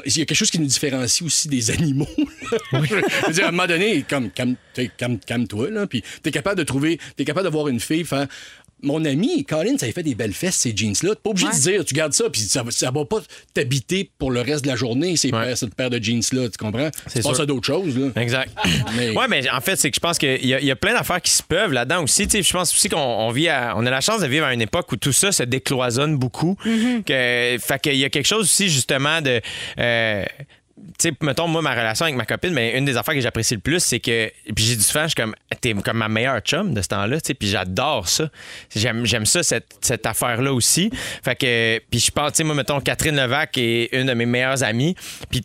il 0.07 0.19
y 0.19 0.23
a 0.23 0.25
quelque 0.25 0.35
chose 0.35 0.51
qui 0.51 0.59
nous 0.59 0.67
différencie 0.67 1.27
aussi 1.27 1.49
des 1.49 1.71
animaux. 1.71 2.07
je 2.73 3.27
veux 3.27 3.33
dire, 3.33 3.45
à 3.45 3.49
un 3.49 3.51
moment 3.51 3.67
donné, 3.67 4.05
comme, 4.09 4.31
calme, 4.31 4.57
calme, 4.97 5.19
calme-toi, 5.19 5.71
là, 5.71 5.87
puis 5.87 6.03
t'es 6.23 6.31
capable 6.31 6.59
de 6.59 6.65
trouver, 6.65 6.99
t'es 7.17 7.25
capable 7.25 7.47
de 7.47 7.53
voir 7.53 7.69
une 7.69 7.81
fille 7.81 8.05
faire 8.05 8.27
mon 8.83 9.05
ami, 9.05 9.45
Colin, 9.45 9.79
ça 9.79 9.87
a 9.87 9.93
fait 9.93 10.03
des 10.03 10.15
belles 10.15 10.35
fesses, 10.35 10.57
ces 10.57 10.77
jeans-là. 10.77 11.15
T'es 11.15 11.21
pas 11.23 11.31
obligé 11.31 11.49
de 11.49 11.55
dire, 11.59 11.85
tu 11.85 11.95
gardes 11.95 12.13
ça, 12.13 12.29
puis 12.31 12.43
ça, 12.43 12.63
va- 12.63 12.71
ça 12.71 12.91
va 12.91 13.05
pas 13.05 13.21
t'habiter 13.55 14.11
pour 14.19 14.31
le 14.31 14.41
reste 14.43 14.65
de 14.65 14.69
la 14.69 14.77
journée, 14.77 15.17
ces 15.17 15.31
paires- 15.31 15.57
cette 15.57 15.75
paire 15.75 15.91
de 15.91 15.99
jeans-là, 16.03 16.49
tu 16.51 16.59
comprends? 16.59 16.91
C'est 17.07 17.23
sûr. 17.23 17.41
à 17.41 17.47
d'autres 17.47 17.67
choses, 17.67 17.97
là. 17.99 18.09
Exact. 18.21 18.51
Mais- 18.97 19.17
Ouais, 19.17 19.29
mais 19.29 19.49
en 19.51 19.61
fait, 19.61 19.77
c'est 19.77 19.91
que 19.91 19.95
je 19.97 20.01
pense 20.01 20.19
qu'il 20.19 20.45
y, 20.47 20.55
a- 20.55 20.61
il 20.61 20.67
y 20.67 20.71
a 20.71 20.77
plein 20.77 20.93
d'affaires 20.93 21.23
qui 21.23 21.31
se 21.31 21.43
peuvent 21.43 21.73
là-dedans 21.73 22.03
aussi. 22.05 22.25
Tu 22.29 22.39
sais, 22.39 22.43
je 22.43 22.53
pense 22.53 22.73
aussi 22.73 22.89
qu'on 22.89 22.99
on 22.99 23.31
vit 23.31 23.49
à- 23.49 23.75
on 23.77 23.85
a 23.87 23.91
la 23.91 24.01
chance 24.01 24.21
de 24.21 24.27
vivre 24.27 24.45
à 24.47 24.53
une 24.55 24.63
époque 24.63 24.91
où 24.93 24.97
tout 24.97 25.13
ça 25.13 25.33
se 25.33 25.43
décloisonne 25.43 26.17
beaucoup. 26.19 26.57
que, 26.65 27.57
fait 27.59 27.81
qu'il 27.83 27.97
y 27.97 28.05
a 28.05 28.11
quelque 28.11 28.27
chose 28.27 28.45
aussi, 28.45 28.69
justement, 28.69 29.21
de. 29.23 29.41
euh, 29.79 30.25
tu 30.99 31.09
sais, 31.09 31.17
mettons, 31.23 31.49
moi, 31.49 31.63
ma 31.63 31.71
relation 31.71 32.05
avec 32.05 32.17
ma 32.17 32.27
copine, 32.27 32.53
mais 32.53 32.77
une 32.77 32.85
des 32.85 32.97
affaires 32.97 33.15
que 33.15 33.21
j'apprécie 33.21 33.55
le 33.55 33.61
plus, 33.61 33.81
c'est 33.81 34.01
que. 34.01 34.31
Puis 34.55 34.65
j'ai 34.65 34.77
du 34.77 34.83
souvent, 34.83 35.05
je 35.05 35.09
suis 35.09 35.15
comme. 35.15 35.35
T'es 35.61 35.73
comme 35.73 35.97
ma 35.97 36.09
meilleure 36.09 36.41
chum 36.41 36.75
de 36.75 36.83
ce 36.83 36.89
temps-là, 36.89 37.21
tu 37.21 37.29
sais, 37.29 37.35
puis 37.35 37.49
j'adore 37.49 38.09
ça. 38.09 38.29
J'aime, 38.75 39.07
j'aime 39.07 39.27
ça, 39.27 39.43
cette, 39.43 39.79
cette 39.81 40.05
affaire-là 40.05 40.53
aussi. 40.53 40.91
Fait 41.25 41.35
que. 41.35 41.81
Puis 41.91 42.01
je 42.01 42.11
pense, 42.11 42.33
tu 42.33 42.37
sais, 42.39 42.45
moi, 42.45 42.55
mettons, 42.55 42.81
Catherine 42.81 43.17
Levac 43.17 43.57
est 43.57 43.89
une 43.93 44.07
de 44.07 44.15
mes 44.15 44.27
meilleures 44.27 44.63
amies. 44.63 44.95
Puis 45.31 45.45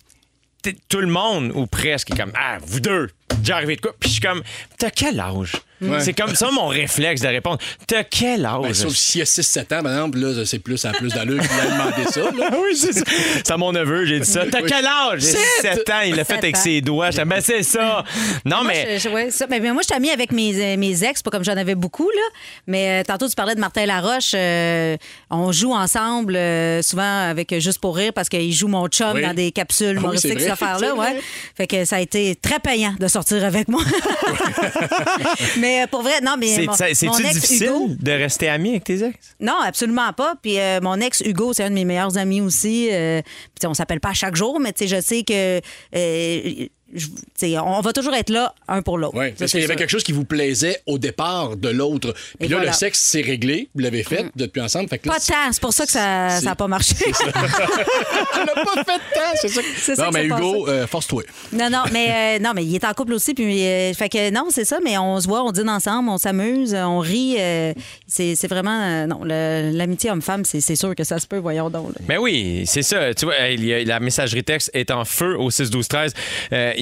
tout 0.89 0.99
le 0.99 1.07
monde, 1.07 1.51
ou 1.55 1.65
presque, 1.65 2.11
est 2.11 2.17
comme 2.17 2.33
Ah, 2.35 2.57
vous 2.61 2.79
deux, 2.79 3.09
déjà 3.39 3.55
arrivé 3.57 3.75
de 3.75 3.81
quoi? 3.81 3.93
Puis 3.99 4.09
je 4.09 4.13
suis 4.15 4.21
comme 4.21 4.41
T'as 4.77 4.89
quel 4.89 5.19
âge? 5.19 5.53
Ouais. 5.81 5.99
C'est 5.99 6.13
comme 6.13 6.35
ça 6.35 6.51
mon 6.51 6.67
réflexe 6.67 7.21
de 7.21 7.27
répondre 7.27 7.57
T'as 7.87 8.03
quel 8.03 8.45
âge? 8.45 8.61
Ben, 8.61 8.73
sauf 8.73 8.93
s'il 8.93 9.17
y 9.19 9.21
a 9.23 9.25
6-7 9.25 9.61
ans, 9.79 9.81
par 9.83 9.91
exemple, 9.91 10.19
là, 10.19 10.45
c'est 10.45 10.59
plus, 10.59 10.85
a 10.85 10.91
plus 10.91 11.09
d'allure 11.11 11.41
qu'il 11.41 11.59
a 11.59 11.65
demandé 11.65 12.11
ça. 12.11 12.21
là. 12.21 12.49
Oui, 12.61 12.75
c'est 12.77 12.93
ça. 12.93 13.01
C'est 13.37 13.49
à 13.51 13.57
mon 13.57 13.71
neveu, 13.71 14.05
j'ai 14.05 14.19
dit 14.19 14.27
ça. 14.29 14.43
T'as 14.51 14.61
Oui. 14.61 14.69
quel 14.69 14.85
âge? 14.85 15.21
J'ai 15.21 15.27
Sept. 15.31 15.73
7 15.77 15.89
ans. 15.89 16.01
Il 16.05 16.15
l'a 16.15 16.23
fait 16.23 16.35
avec 16.37 16.55
ans. 16.55 16.59
ses 16.61 16.81
doigts. 16.81 17.09
J'étais, 17.09 17.25
ben, 17.25 17.41
c'est 17.41 17.63
ça. 17.63 18.03
Non, 18.45 18.57
Moi, 18.57 18.65
mais. 18.73 18.99
je- 18.99 19.09
je- 19.09 19.13
ouais, 19.13 19.31
ça. 19.31 19.47
Mais, 19.49 19.59
mais 19.59 19.71
moi, 19.73 19.81
je 19.81 19.87
suis 19.87 19.95
amie 19.95 20.11
avec 20.11 20.31
mes, 20.31 20.53
euh, 20.75 20.77
mes 20.77 21.03
ex, 21.03 21.23
pas 21.23 21.31
comme 21.31 21.43
j'en 21.43 21.57
avais 21.57 21.73
beaucoup, 21.75 22.09
là. 22.09 22.21
Mais 22.67 23.01
euh, 23.01 23.03
tantôt, 23.03 23.27
tu 23.27 23.33
parlais 23.33 23.55
de 23.55 23.59
Martin 23.59 23.87
Laroche. 23.87 24.33
euh, 24.35 24.97
on 25.31 25.51
joue 25.51 25.73
ensemble, 25.73 26.35
euh, 26.35 26.81
souvent 26.83 27.27
avec 27.29 27.55
Juste 27.59 27.79
pour 27.79 27.95
rire, 27.97 28.13
parce 28.13 28.29
qu'il 28.29 28.53
joue 28.53 28.67
mon 28.67 28.87
chum 28.87 29.13
Oui. 29.15 29.23
dans 29.23 29.33
des 29.33 29.51
capsules 29.51 29.87
Ah 29.87 29.91
oui, 29.93 29.97
humoristiques, 29.97 30.33
c'est 30.33 30.37
vrai, 30.37 30.43
cette 30.43 30.51
affaire-là. 30.61 30.87
c'est 30.91 30.95
vrai. 30.95 31.13
Ouais. 31.13 31.21
Fait 31.57 31.67
que 31.67 31.85
ça 31.85 31.95
a 31.95 31.99
été 32.01 32.35
très 32.35 32.59
payant 32.59 32.93
de 32.99 33.07
sortir 33.21 33.45
avec 33.45 33.67
moi. 33.67 33.81
mais 35.59 35.83
euh, 35.83 35.87
pour 35.87 36.01
vrai, 36.01 36.21
non, 36.21 36.35
mais. 36.39 36.67
C'est-tu 36.93 37.21
difficile 37.33 37.67
Hugo- 37.67 37.95
de 37.99 38.11
rester 38.11 38.49
ami 38.49 38.69
avec 38.71 38.83
tes 38.83 39.03
ex? 39.03 39.35
non, 39.39 39.55
absolument 39.63 40.11
pas. 40.13 40.35
Puis 40.41 40.59
euh, 40.59 40.79
mon 40.81 40.95
ex 40.99 41.21
Hugo, 41.21 41.53
c'est 41.53 41.63
un 41.63 41.69
de 41.69 41.75
mes 41.75 41.85
meilleurs 41.85 42.17
amis 42.17 42.41
aussi. 42.41 42.89
Euh, 42.91 43.21
puis 43.59 43.67
on 43.67 43.73
s'appelle 43.73 43.99
pas 43.99 44.09
à 44.09 44.13
chaque 44.13 44.35
jour, 44.35 44.59
mais 44.59 44.73
tu 44.73 44.87
sais, 44.87 44.95
je 44.95 45.01
sais 45.01 45.23
que 45.23 45.61
euh, 45.95 46.67
je- 46.93 47.07
on 47.57 47.81
va 47.81 47.93
toujours 47.93 48.13
être 48.13 48.29
là 48.29 48.53
un 48.67 48.81
pour 48.81 48.97
l'autre. 48.97 49.15
Oui, 49.17 49.29
Ça, 49.29 49.35
parce 49.39 49.51
qu'il 49.51 49.61
y 49.61 49.63
avait 49.63 49.75
quelque 49.75 49.89
chose 49.89 50.03
qui 50.03 50.11
vous 50.11 50.25
plaisait 50.25 50.81
au 50.85 50.97
départ 50.97 51.55
de 51.57 51.69
l'autre? 51.69 52.13
Puis 52.13 52.45
Et 52.45 52.49
là, 52.49 52.57
voilà. 52.57 52.71
le 52.71 52.75
sexe, 52.77 52.99
c'est 52.99 53.21
réglé. 53.21 53.69
Vous 53.75 53.81
l'avez 53.81 54.03
fait, 54.03 54.25
êtes 54.39 54.51
plus 54.51 54.61
ensemble. 54.61 54.89
Fait 54.89 54.97
que 54.99 55.07
là, 55.07 55.15
Pas 55.15 55.19
tant, 55.19 55.51
c'est 55.51 55.61
pour 55.61 55.73
ça 55.73 55.85
que 55.85 55.91
ça 55.91 56.39
n'a 56.41 56.55
pas 56.55 56.67
marché. 56.67 56.95
On 57.05 57.25
n'a 58.45 58.53
pas 58.53 58.75
fait 58.75 58.97
de 58.97 59.13
temps, 59.15 59.31
c'est 59.35 59.47
ça. 59.49 59.61
C'est 59.77 59.95
ça 59.95 60.05
Non, 60.05 60.11
mais 60.11 60.25
Hugo, 60.25 60.67
euh, 60.67 60.87
force-toi. 60.87 61.23
non, 61.53 61.69
non, 61.69 61.83
mais 61.91 62.37
euh, 62.37 62.39
non, 62.43 62.51
mais 62.55 62.63
il 62.65 62.75
est 62.75 62.85
en 62.85 62.93
couple 62.93 63.13
aussi, 63.13 63.33
puis 63.33 63.65
euh, 63.65 63.93
fait 63.93 64.09
que 64.09 64.29
non, 64.31 64.47
c'est 64.49 64.65
ça, 64.65 64.79
mais 64.83 64.97
on 64.97 65.19
se 65.19 65.27
voit, 65.27 65.43
on 65.43 65.51
dîne 65.51 65.69
ensemble, 65.69 66.09
on 66.09 66.17
s'amuse, 66.17 66.73
on 66.75 66.99
rit. 66.99 67.35
euh, 67.39 67.73
c'est 68.07 68.35
c'est 68.35 68.47
vraiment 68.47 68.81
euh, 68.81 69.05
non, 69.07 69.21
le- 69.23 69.71
l'amitié 69.73 70.11
homme-femme, 70.11 70.45
c'est 70.45 70.61
c'est 70.61 70.75
sûr 70.75 70.95
que 70.95 71.03
ça 71.03 71.19
se 71.19 71.27
peut, 71.27 71.37
voyons 71.37 71.69
donc. 71.69 71.89
là. 71.89 72.01
Ben 72.07 72.17
oui, 72.19 72.63
c'est 72.65 72.81
ça. 72.83 73.13
Tu 73.13 73.25
vois, 73.25 73.39
hey, 73.39 73.55
il 73.55 73.65
y 73.65 73.73
a- 73.73 73.83
la 73.83 73.99
messagerie 73.99 74.43
texte 74.43 74.69
est 74.73 74.91
en 74.91 75.05
feu 75.05 75.37
au 75.37 75.49
6-12-13. 75.49 76.11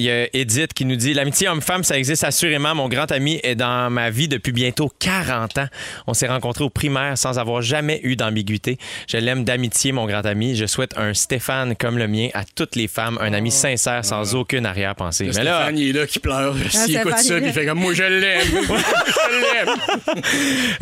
Euh, 0.00 0.02
Il 0.02 0.04
y 0.06 0.10
a 0.10 0.28
Edith 0.40 0.72
qui 0.72 0.84
nous 0.84 0.96
dit 0.96 1.12
L'amitié 1.14 1.48
homme-femme, 1.48 1.84
ça 1.84 1.98
existe 1.98 2.24
assurément. 2.24 2.74
Mon 2.74 2.88
grand 2.88 3.10
ami 3.12 3.38
est 3.42 3.54
dans 3.54 3.90
ma 3.90 4.10
vie 4.10 4.28
depuis 4.28 4.52
bientôt 4.52 4.90
40 4.98 5.58
ans. 5.58 5.66
On 6.06 6.14
s'est 6.14 6.26
rencontrés 6.28 6.64
au 6.64 6.70
primaire 6.70 7.18
sans 7.18 7.38
avoir 7.38 7.60
jamais 7.62 8.00
eu 8.02 8.16
d'ambiguïté. 8.16 8.78
Je 9.08 9.18
l'aime 9.18 9.44
d'amitié, 9.44 9.92
mon 9.92 10.06
grand 10.06 10.24
ami. 10.24 10.56
Je 10.56 10.66
souhaite 10.66 10.92
un 10.96 11.12
Stéphane 11.14 11.76
comme 11.76 11.98
le 11.98 12.08
mien 12.08 12.28
à 12.34 12.44
toutes 12.44 12.76
les 12.76 12.88
femmes, 12.88 13.18
un 13.20 13.32
ami 13.32 13.50
sincère 13.50 14.04
sans 14.04 14.34
aucune 14.34 14.64
arrière-pensée. 14.66 15.30
Mais 15.34 15.44
là, 15.44 15.56
Stéphane, 15.62 15.78
il 15.78 15.88
est 15.96 16.00
là 16.00 16.06
qui 16.06 16.18
pleure. 16.18 16.54
S'il 16.56 16.70
Stéphane, 16.70 17.00
écoute 17.00 17.14
il 17.22 17.26
ça, 17.26 17.38
il 17.38 17.52
fait 17.52 17.66
comme 17.66 17.78
moi, 17.80 17.92
je 17.92 18.02
l'aime. 18.04 18.46
je 18.50 19.54
l'aime. 19.54 19.74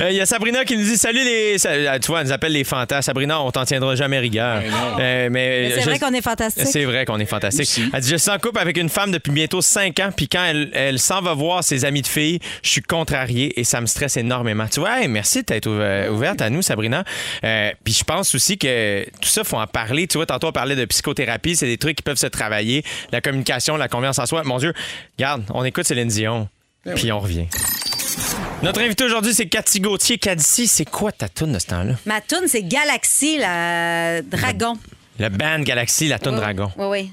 Euh, 0.00 0.10
Il 0.10 0.16
y 0.16 0.20
a 0.20 0.26
Sabrina 0.26 0.64
qui 0.64 0.76
nous 0.76 0.84
dit 0.84 0.96
Salut 0.96 1.24
les. 1.24 1.56
euh, 1.66 1.98
Tu 1.98 2.06
vois, 2.08 2.20
elle 2.20 2.26
nous 2.26 2.32
appelle 2.32 2.52
les 2.52 2.64
fantas. 2.64 3.02
Sabrina, 3.02 3.40
on 3.40 3.50
t'en 3.50 3.64
tiendra 3.64 3.94
jamais 3.96 4.18
rigueur. 4.18 4.62
Euh, 5.00 5.28
mais 5.30 5.30
Mais 5.30 5.70
c'est 5.74 5.80
je- 5.82 5.86
vrai 5.90 5.98
qu'on 5.98 6.12
est 6.14 6.22
fantastique. 6.22 6.66
C'est 6.66 6.84
vrai 6.84 7.04
qu'on 7.04 7.18
est 7.18 7.26
fantastique. 7.26 7.62
Aussi. 7.62 7.90
Elle 7.92 8.00
dit 8.00 8.08
Je 8.10 8.16
suis 8.16 8.30
en 8.30 8.38
couple 8.38 8.58
avec 8.60 8.76
une 8.76 8.88
femme 8.88 9.07
depuis 9.10 9.30
bientôt 9.32 9.60
5 9.60 9.98
ans, 10.00 10.10
puis 10.14 10.28
quand 10.28 10.44
elle, 10.44 10.70
elle 10.72 10.98
s'en 10.98 11.20
va 11.22 11.34
voir 11.34 11.62
ses 11.64 11.84
amis 11.84 12.02
de 12.02 12.06
filles, 12.06 12.38
je 12.62 12.68
suis 12.70 12.82
contrarié 12.82 13.58
et 13.58 13.64
ça 13.64 13.80
me 13.80 13.86
stresse 13.86 14.16
énormément. 14.16 14.66
Tu 14.68 14.80
vois, 14.80 15.00
hey, 15.00 15.08
merci 15.08 15.42
d'être 15.42 15.66
ouver- 15.68 16.08
ouverte 16.10 16.40
à 16.42 16.50
nous, 16.50 16.62
Sabrina. 16.62 17.04
Euh, 17.44 17.70
puis 17.84 17.92
je 17.92 18.04
pense 18.04 18.34
aussi 18.34 18.58
que 18.58 19.04
tout 19.20 19.28
ça, 19.28 19.44
faut 19.44 19.56
en 19.58 19.66
parler. 19.66 20.06
Tu 20.06 20.18
vois, 20.18 20.26
tantôt, 20.26 20.48
on 20.48 20.52
parlait 20.52 20.76
de 20.76 20.84
psychothérapie, 20.84 21.56
c'est 21.56 21.66
des 21.66 21.78
trucs 21.78 21.96
qui 21.96 22.02
peuvent 22.02 22.16
se 22.18 22.26
travailler. 22.26 22.84
La 23.12 23.20
communication, 23.20 23.76
la 23.76 23.88
confiance 23.88 24.18
en 24.18 24.26
soi. 24.26 24.42
Mon 24.44 24.58
Dieu, 24.58 24.72
regarde, 25.18 25.44
on 25.52 25.64
écoute 25.64 25.84
Céline 25.86 26.08
Dion, 26.08 26.48
puis 26.94 27.10
on 27.12 27.20
revient. 27.20 27.46
Notre 28.62 28.80
invité 28.80 29.04
aujourd'hui, 29.04 29.34
c'est 29.34 29.46
Cathy 29.46 29.78
Gauthier. 29.80 30.18
Cathy, 30.18 30.66
c'est 30.66 30.84
quoi 30.88 31.12
ta 31.12 31.28
toune 31.28 31.52
de 31.52 31.58
ce 31.58 31.66
temps-là? 31.66 31.94
Ma 32.06 32.20
tune, 32.20 32.46
c'est 32.48 32.62
Galaxy, 32.64 33.38
la 33.38 34.20
dragon. 34.22 34.76
Le 35.20 35.28
band 35.28 35.60
Galaxy, 35.60 36.08
la 36.08 36.18
toune 36.18 36.36
Dragon. 36.36 36.70
Oui, 36.76 36.86
oui. 36.88 37.12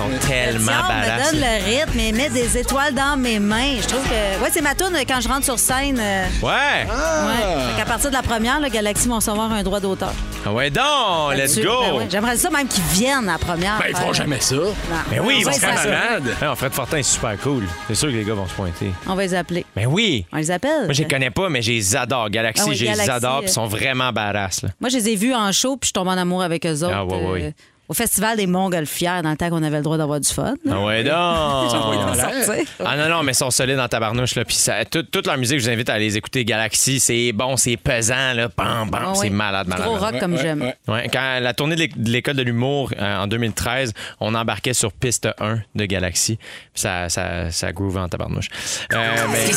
sont 0.00 0.26
tellement 0.28 0.72
Tiens, 0.72 0.82
me 0.82 0.88
badass. 1.06 1.32
donne 1.32 1.40
le 1.40 1.64
rythme 1.64 2.00
et 2.00 2.12
met 2.12 2.28
des 2.30 2.58
étoiles 2.58 2.94
dans 2.94 3.16
mes 3.16 3.38
mains. 3.38 3.76
Je 3.80 3.86
trouve 3.86 4.02
que. 4.04 4.42
Ouais, 4.42 4.50
c'est 4.52 4.62
ma 4.62 4.74
tune 4.74 4.96
quand 5.06 5.20
je 5.20 5.28
rentre 5.28 5.44
sur 5.44 5.58
scène. 5.58 5.98
euh, 6.00 6.24
Ouais! 6.42 6.86
Ouais. 6.86 7.70
Fait 7.72 7.78
qu'à 7.78 7.84
partir 7.86 8.10
de 8.10 8.14
la 8.16 8.22
première, 8.22 8.60
le 8.60 8.68
Galaxy 8.68 9.08
vont 9.08 9.16
recevoir 9.16 9.50
un 9.52 9.62
droit 9.62 9.80
d'auteur. 9.80 10.12
Ah 10.46 10.52
ouais, 10.52 10.70
donc, 10.70 10.84
let's 11.32 11.38
Là-dessus. 11.56 11.62
go! 11.64 11.74
Ben 11.82 11.92
ouais. 11.98 12.06
J'aimerais 12.10 12.36
ça 12.36 12.48
même 12.50 12.66
qu'ils 12.66 12.82
viennent 12.84 13.28
à 13.28 13.32
la 13.32 13.38
première. 13.38 13.78
Ben, 13.78 13.86
ils 13.90 13.96
feront 13.96 14.12
jamais 14.14 14.40
ça. 14.40 14.54
Non. 14.54 14.64
Mais 15.10 15.20
oui, 15.20 15.36
ils 15.40 15.46
on 15.46 15.50
vont 15.50 15.56
va 15.58 15.66
faire 15.66 15.78
appeler. 15.78 15.90
malade. 15.92 16.36
Non, 16.42 16.54
Fred 16.54 16.72
Fortin 16.72 16.96
est 16.98 17.02
super 17.02 17.38
cool. 17.40 17.64
C'est 17.88 17.94
sûr 17.94 18.08
que 18.08 18.14
les 18.16 18.24
gars 18.24 18.34
vont 18.34 18.48
se 18.48 18.54
pointer. 18.54 18.90
On 19.06 19.14
va 19.14 19.22
les 19.22 19.34
appeler. 19.34 19.66
Mais 19.76 19.84
oui! 19.86 20.24
On 20.32 20.36
les 20.38 20.50
appelle. 20.50 20.84
Moi, 20.84 20.92
je 20.94 21.02
les 21.02 21.08
connais 21.08 21.30
pas, 21.30 21.48
mais 21.50 21.60
je 21.60 21.72
les 21.72 21.94
adore. 21.96 22.30
Galaxy, 22.30 22.62
Ah 22.64 22.68
oui, 22.70 22.74
je 22.76 22.84
les 22.84 22.90
Galaxy, 22.90 23.10
adore, 23.10 23.36
euh. 23.36 23.40
puis 23.40 23.50
ils 23.50 23.52
sont 23.52 23.66
vraiment 23.66 24.12
badass. 24.12 24.62
Là. 24.62 24.70
Moi, 24.80 24.88
je 24.88 24.96
les 24.96 25.08
ai 25.10 25.16
vus 25.16 25.34
en 25.34 25.52
show, 25.52 25.76
puis 25.76 25.88
je 25.88 25.92
tombe 25.92 26.08
en 26.08 26.12
amour 26.16 26.42
avec 26.42 26.64
eux 26.64 26.84
autres. 26.84 26.94
Ah, 26.94 27.04
ouais, 27.04 27.26
ouais. 27.26 27.42
Euh, 27.44 27.50
au 27.90 27.92
Festival 27.92 28.36
des 28.36 28.46
Montgolfières, 28.46 29.20
dans 29.24 29.32
le 29.32 29.36
temps 29.36 29.50
qu'on 29.50 29.64
avait 29.64 29.78
le 29.78 29.82
droit 29.82 29.98
d'avoir 29.98 30.20
du 30.20 30.28
fun. 30.28 30.54
Ah 30.70 30.78
ouais, 30.80 31.10
en. 31.10 31.68
Sortir. 32.14 32.64
Ah 32.84 32.96
non, 32.96 33.08
non, 33.08 33.22
mais 33.24 33.32
ils 33.32 33.34
sont 33.34 33.50
solides 33.50 33.76
dans 33.78 33.88
tabarnouche. 33.88 34.36
Là. 34.36 34.44
Puis 34.44 34.54
ça, 34.54 34.84
tout- 34.84 35.02
toute 35.02 35.26
leur 35.26 35.36
musique, 35.36 35.58
je 35.58 35.64
vous 35.64 35.70
invite 35.70 35.90
à 35.90 35.98
les 35.98 36.16
écouter. 36.16 36.44
Galaxy, 36.44 37.00
c'est 37.00 37.32
bon, 37.32 37.56
c'est 37.56 37.76
pesant. 37.76 38.32
Là. 38.34 38.48
Bam, 38.56 38.88
bam, 38.90 39.02
Ah 39.08 39.12
c'est 39.16 39.28
malade, 39.28 39.66
malade. 39.66 39.86
Gros 39.86 39.96
rock 39.96 40.20
comme 40.20 40.34
Ouais, 40.34 40.40
j'aime. 40.40 40.62
ouais. 40.62 40.76
Ouais, 40.86 41.08
quand 41.12 41.40
la 41.40 41.52
tournée 41.52 41.74
de 41.74 41.80
l'é- 41.80 41.88
de 41.94 42.10
l'école 42.10 42.36
de 42.36 42.42
l'humour 42.42 42.92
euh, 42.96 43.22
en 43.22 43.26
2013, 43.26 43.92
on 44.20 44.36
embarquait 44.36 44.72
sur 44.72 44.92
piste 44.92 45.28
1 45.40 45.58
de 45.74 45.84
Galaxy. 45.84 46.38
Ça, 46.74 47.08
ça, 47.08 47.50
ça 47.50 47.72
groove 47.72 47.96
en 47.96 48.08
tabarnouche. 48.08 48.46
Euh, 48.92 48.98
mais... 49.32 49.50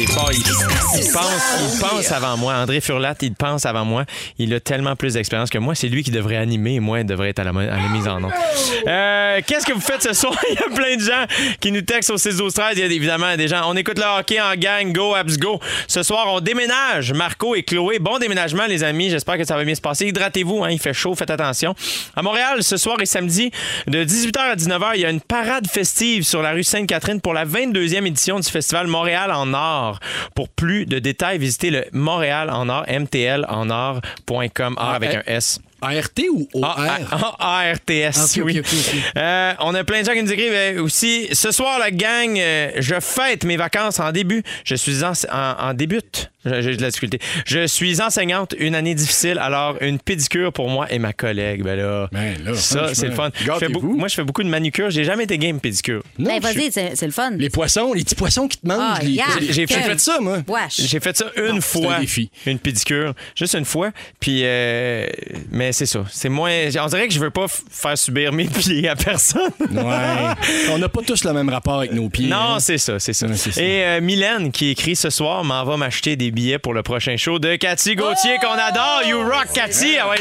Il 0.00 0.06
pense, 0.06 1.74
il 1.74 1.80
pense 1.80 2.12
avant 2.12 2.36
moi. 2.36 2.54
André 2.54 2.80
Furlat, 2.80 3.14
il 3.20 3.34
pense 3.34 3.66
avant 3.66 3.84
moi. 3.84 4.04
Il 4.38 4.54
a 4.54 4.60
tellement 4.60 4.94
plus 4.94 5.14
d'expérience 5.14 5.50
que 5.50 5.58
moi. 5.58 5.74
C'est 5.74 5.88
lui 5.88 6.04
qui 6.04 6.10
devrait 6.12 6.36
animer 6.36 6.74
et 6.74 6.80
moi, 6.80 7.00
il 7.00 7.06
devrait 7.06 7.30
être 7.30 7.40
à 7.40 7.44
la, 7.44 7.52
mo- 7.52 7.60
à 7.60 7.64
la 7.64 7.88
mise 7.92 8.06
en 8.06 8.20
nom. 8.20 8.28
Qu'est-ce 9.46 9.66
que 9.66 9.72
vous 9.72 9.80
faites 9.80 10.02
ce 10.02 10.12
soir? 10.14 10.34
Il 10.50 10.54
y 10.54 10.58
a 10.58 10.74
plein 10.74 10.96
de 10.96 11.00
gens 11.02 11.24
qui 11.60 11.72
nous 11.72 11.82
textent 11.82 12.10
au 12.10 12.16
6 12.16 12.36
12 12.36 12.54
13 12.54 12.72
Il 12.76 12.80
y 12.80 12.82
a 12.82 12.86
évidemment 12.86 13.36
des 13.36 13.48
gens. 13.48 13.62
On 13.66 13.76
écoute 13.76 13.98
le 13.98 14.04
hockey 14.20 14.40
en 14.40 14.54
gang. 14.54 14.92
Go, 14.92 15.14
Abs, 15.14 15.36
go. 15.36 15.58
Ce 15.88 16.02
soir, 16.04 16.26
on 16.28 16.40
déménage. 16.40 17.12
Marco 17.12 17.54
et 17.56 17.62
Chloé. 17.64 17.98
Bon 17.98 18.18
déménagement, 18.18 18.66
les 18.66 18.84
amis. 18.84 19.10
J'espère 19.10 19.36
que 19.36 19.44
ça 19.44 19.56
va 19.56 19.64
bien 19.64 19.74
se 19.74 19.80
passer. 19.80 20.06
Hydratez-vous. 20.06 20.62
hein, 20.64 20.70
il 20.70 20.78
fait 20.78 20.94
chaud. 20.94 21.14
Faites 21.16 21.30
attention. 21.30 21.74
À 22.14 22.22
Montréal, 22.22 22.62
ce 22.62 22.76
soir 22.76 22.96
et 23.00 23.06
samedi, 23.06 23.50
de 23.88 24.04
18h 24.04 24.38
à 24.38 24.54
19h, 24.56 24.90
il 24.94 25.00
y 25.00 25.04
a 25.06 25.10
une 25.10 25.20
parade 25.20 25.66
festive 25.66 26.22
sur 26.24 26.40
la 26.42 26.52
rue 26.52 26.62
Sainte-Catherine 26.64 27.20
pour 27.20 27.34
la 27.34 27.44
22e 27.44 28.06
édition 28.06 28.38
du 28.38 28.48
festival 28.48 28.86
Montréal 28.86 29.32
en 29.32 29.52
or. 29.54 29.87
Pour 30.34 30.48
plus 30.48 30.86
de 30.86 30.98
détails, 30.98 31.38
visitez 31.38 31.70
le 31.70 31.84
Montréal 31.92 32.50
en 32.50 32.68
or, 32.68 32.84
mtlenor.com, 32.88 34.76
or 34.78 34.88
avec 34.90 35.14
un 35.14 35.22
S. 35.26 35.60
ART 35.80 36.08
ou 36.32 36.48
OR? 36.54 36.64
Ah, 36.78 36.98
ah, 37.10 37.36
ah, 37.38 37.58
ARTS, 37.70 38.36
ok, 38.38 38.42
oui. 38.44 38.62
Euh, 39.16 39.52
on 39.60 39.74
a 39.74 39.84
plein 39.84 40.00
de 40.02 40.06
gens 40.06 40.12
qui 40.12 40.22
nous 40.22 40.32
écrivent 40.32 40.52
euh, 40.52 40.82
aussi. 40.82 41.28
Ce 41.32 41.50
soir, 41.50 41.78
la 41.78 41.90
gang, 41.90 42.36
euh, 42.38 42.70
je 42.78 42.98
fête 43.00 43.44
mes 43.44 43.56
vacances 43.56 44.00
en 44.00 44.10
début. 44.12 44.42
Je 44.64 44.74
suis 44.74 45.04
en, 45.04 45.12
en, 45.32 45.68
en 45.70 45.74
début. 45.74 46.00
J'ai 46.44 46.76
de 46.76 46.82
la 46.82 46.88
difficulté. 46.88 47.18
Je 47.46 47.66
suis 47.66 48.00
enseignante, 48.00 48.54
une 48.58 48.74
année 48.74 48.94
difficile, 48.94 49.38
alors 49.38 49.76
une 49.82 49.98
pédicure 49.98 50.52
pour 50.52 50.70
moi 50.70 50.90
et 50.90 50.98
ma 50.98 51.12
collègue. 51.12 51.62
Ben 51.62 51.76
là, 51.76 52.08
Ben 52.12 52.36
là, 52.42 52.54
ça, 52.54 52.94
c'est 52.94 53.08
le 53.08 53.12
fun. 53.14 53.30
Je 53.34 53.40
fais 53.44 53.48
gâtez-vous. 53.48 53.72
beaucoup- 53.72 53.96
moi, 53.96 54.08
je 54.08 54.14
fais 54.14 54.24
beaucoup 54.24 54.42
de 54.44 54.48
manucure. 54.48 54.88
J'ai 54.90 55.04
jamais 55.04 55.24
été 55.24 55.36
game 55.36 55.60
pédicure. 55.60 56.02
Non, 56.18 56.38
Ben, 56.38 56.50
suis- 56.50 56.70
vas-y, 56.70 56.96
c'est 56.96 57.06
le 57.06 57.12
fun. 57.12 57.32
Les 57.36 57.50
poissons, 57.50 57.92
les 57.92 58.04
petits 58.04 58.14
poissons 58.14 58.46
qui 58.48 58.56
te 58.58 58.66
mangent. 58.66 58.78
Ah, 58.80 58.98
les- 59.02 59.10
yeah. 59.10 59.24
J'ai 59.50 59.66
fait- 59.66 59.82
fait 59.82 60.00
ça, 60.00 60.20
moi. 60.20 60.38
J'ai 60.70 61.00
fait 61.00 61.16
ça 61.16 61.26
une 61.36 61.56
Non, 61.56 61.60
fois. 61.60 61.96
un 61.96 62.00
défi. 62.00 62.30
Une 62.46 62.58
pédicure. 62.60 63.14
Juste 63.34 63.54
une 63.54 63.64
fois. 63.64 63.90
Puis, 64.20 64.40
euh, 64.44 65.06
mais 65.50 65.67
c'est 65.72 65.86
ça. 65.86 66.04
C'est 66.10 66.28
moins. 66.28 66.50
On 66.80 66.86
dirait 66.86 67.08
que 67.08 67.14
je 67.14 67.20
veux 67.20 67.30
pas 67.30 67.46
faire 67.48 67.96
subir 67.96 68.32
mes 68.32 68.44
pieds 68.48 68.88
à 68.88 68.96
personne. 68.96 69.50
Ouais. 69.60 70.34
On 70.70 70.78
n'a 70.78 70.88
pas 70.88 71.02
tous 71.02 71.24
le 71.24 71.32
même 71.32 71.48
rapport 71.48 71.78
avec 71.78 71.92
nos 71.92 72.08
pieds. 72.08 72.28
Non, 72.28 72.54
hein. 72.54 72.60
c'est 72.60 72.78
ça, 72.78 72.98
c'est 72.98 73.12
ça. 73.12 73.26
Ouais, 73.26 73.36
c'est 73.36 73.52
ça. 73.52 73.62
Et 73.62 73.84
euh, 73.84 74.00
Mylène 74.00 74.52
qui 74.52 74.70
écrit 74.70 74.96
ce 74.96 75.10
soir 75.10 75.44
m'en 75.44 75.64
va 75.64 75.76
m'acheter 75.76 76.16
des 76.16 76.30
billets 76.30 76.58
pour 76.58 76.74
le 76.74 76.82
prochain 76.82 77.16
show 77.16 77.38
de 77.38 77.56
Cathy 77.56 77.94
Gauthier 77.94 78.36
qu'on 78.40 78.52
adore. 78.52 79.02
You 79.06 79.20
rock 79.22 79.48
Cathy, 79.54 79.96
ah 79.98 80.08
ouais! 80.08 80.16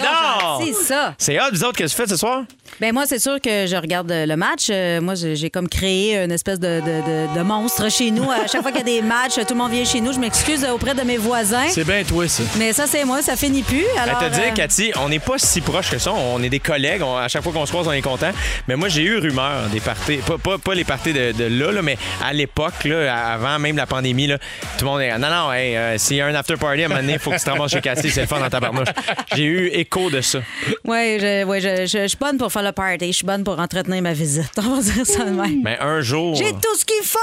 C'est 0.66 0.74
ça. 0.74 1.16
C'est 1.18 1.40
hot, 1.40 1.50
vous 1.52 1.64
autres, 1.64 1.78
qu'est-ce 1.78 1.96
que 1.96 2.04
tu 2.04 2.08
fais 2.08 2.14
ce 2.14 2.18
soir? 2.18 2.44
Ben 2.80 2.94
moi, 2.94 3.06
c'est 3.08 3.20
sûr 3.20 3.42
que 3.42 3.66
je 3.66 3.76
regarde 3.76 4.12
euh, 4.12 4.26
le 4.26 4.36
match. 4.36 4.68
Euh, 4.70 5.02
moi, 5.02 5.16
j'ai 5.16 5.50
comme 5.50 5.68
créé 5.68 6.16
une 6.24 6.32
espèce 6.32 6.60
de, 6.60 6.80
de- 6.80 7.02
de- 7.32 7.38
de 7.40 7.44
monstre 7.44 7.90
chez 7.90 8.12
nous. 8.12 8.30
À 8.30 8.46
chaque 8.48 8.62
fois 8.62 8.72
qu'il 8.72 8.80
y 8.88 8.98
a 8.98 9.02
des 9.02 9.02
matchs, 9.02 9.34
tout 9.36 9.54
le 9.54 9.56
monde 9.56 9.72
vient 9.72 9.84
chez 9.84 10.00
nous. 10.00 10.14
Je 10.14 10.20
m'excuse 10.20 10.64
euh, 10.64 10.72
auprès 10.74 10.94
de 10.94 11.02
mes 11.02 11.18
voisins. 11.18 11.68
C'est 11.70 11.84
bien 11.86 12.04
toi, 12.04 12.28
ça. 12.28 12.44
Mais 12.60 12.74
ça, 12.74 12.86
c'est 12.86 13.04
moi, 13.04 13.22
ça 13.24 13.36
finit 13.36 13.64
plus. 13.64 13.84
Alors, 14.00 14.20
Ben, 14.20 14.30
te 14.30 14.36
dire, 14.36 14.44
euh, 14.50 14.54
Cathy, 14.54 14.92
on 15.02 15.10
n'est 15.10 15.20
pas 15.20 15.38
si 15.38 15.62
proche 15.62 15.90
que 15.90 15.98
ça. 15.98 16.12
On 16.14 16.42
est 16.44 16.50
des 16.50 16.60
collègues. 16.60 17.02
On- 17.02 17.18
à 17.18 17.28
chaque 17.28 17.42
fois 17.44 17.52
qu'on 17.52 17.66
se 17.66 17.72
croise, 17.72 17.88
on 17.88 17.92
est 17.92 18.02
content. 18.02 18.30
Mais 18.68 18.76
moi, 18.76 18.90
j'ai 18.90 19.02
eu 19.02 19.18
rumeur 19.18 19.68
des 19.72 19.80
parties. 19.80 20.18
Pas, 20.18 20.38
pas, 20.38 20.58
pas 20.60 20.76
les 20.76 20.84
parties 20.84 21.14
de, 21.14 21.34
là, 21.48 21.72
là, 21.72 21.82
mais 21.82 21.98
à 22.24 22.32
l'époque, 22.34 22.86
avant 22.86 23.58
même 23.60 23.76
la 23.78 23.88
pandémie, 23.88 24.28
là, 24.28 24.38
tout 24.78 24.86
le 24.86 24.92
monde 24.92 25.02
est. 25.02 25.18
Non, 25.18 25.30
non, 25.30 25.52
hey, 25.52 25.76
euh, 25.76 25.98
s'il 25.98 26.18
y 26.18 26.22
a 26.22 26.28
un 26.28 26.36
after 26.36 26.56
party 26.58 26.84
à 26.84 26.86
un 26.86 26.90
moment 26.90 27.02
donné, 27.02 27.14
il 27.14 27.20
faut 27.20 27.32
que 27.32 27.38
tu 27.38 27.44
te 27.44 27.50
ramasses 27.50 27.72
chez 27.72 27.82
Cathy. 27.82 28.12
C'est 28.12 28.22
le 28.22 28.28
fun 28.28 28.40
dans 28.40 28.50
ta 28.50 28.60
barnouche. 28.60 28.88
J'ai 29.36 29.44
eu 29.46 29.68
écho 29.70 30.10
de 30.12 30.22
ça. 30.22 30.40
Ouais, 30.86 31.18
je, 31.20 31.44
ouais, 31.46 31.60
je, 31.60 31.86
je- 31.88 32.04
je 32.04 32.08
suis 32.08 32.18
bonne 32.20 32.38
pour 32.38 32.52
faire 32.52 32.57
le 32.62 32.72
party. 32.72 33.08
Je 33.08 33.12
suis 33.12 33.26
bonne 33.26 33.44
pour 33.44 33.60
entretenir 33.60 34.02
ma 34.02 34.14
visite. 34.14 34.52
On 34.58 34.76
va 34.76 34.82
dire 34.82 35.06
ça 35.06 35.26
de 35.26 35.32
même. 35.32 35.62
Mais 35.64 35.78
un 35.80 36.02
jour. 36.02 36.36
J'ai 36.36 36.52
tout 36.52 36.76
ce 36.78 36.86
qu'il 36.86 37.04
faut! 37.04 37.18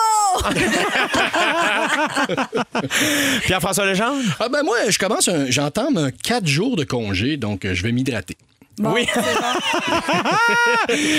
Pierre-François 3.45 3.87
Legendre? 3.87 4.21
Ah 4.41 4.49
ben 4.49 4.63
moi, 4.63 4.77
je 4.89 4.99
commence, 4.99 5.29
un- 5.29 5.51
j'entame 5.51 6.11
4 6.23 6.47
jours 6.47 6.77
de 6.77 6.85
congé, 6.85 7.37
donc 7.37 7.65
euh, 7.65 7.75
je 7.75 7.83
vais 7.83 7.93
m'hydrater. 7.93 8.37
Bon, 8.79 8.93
Oui. 8.93 9.07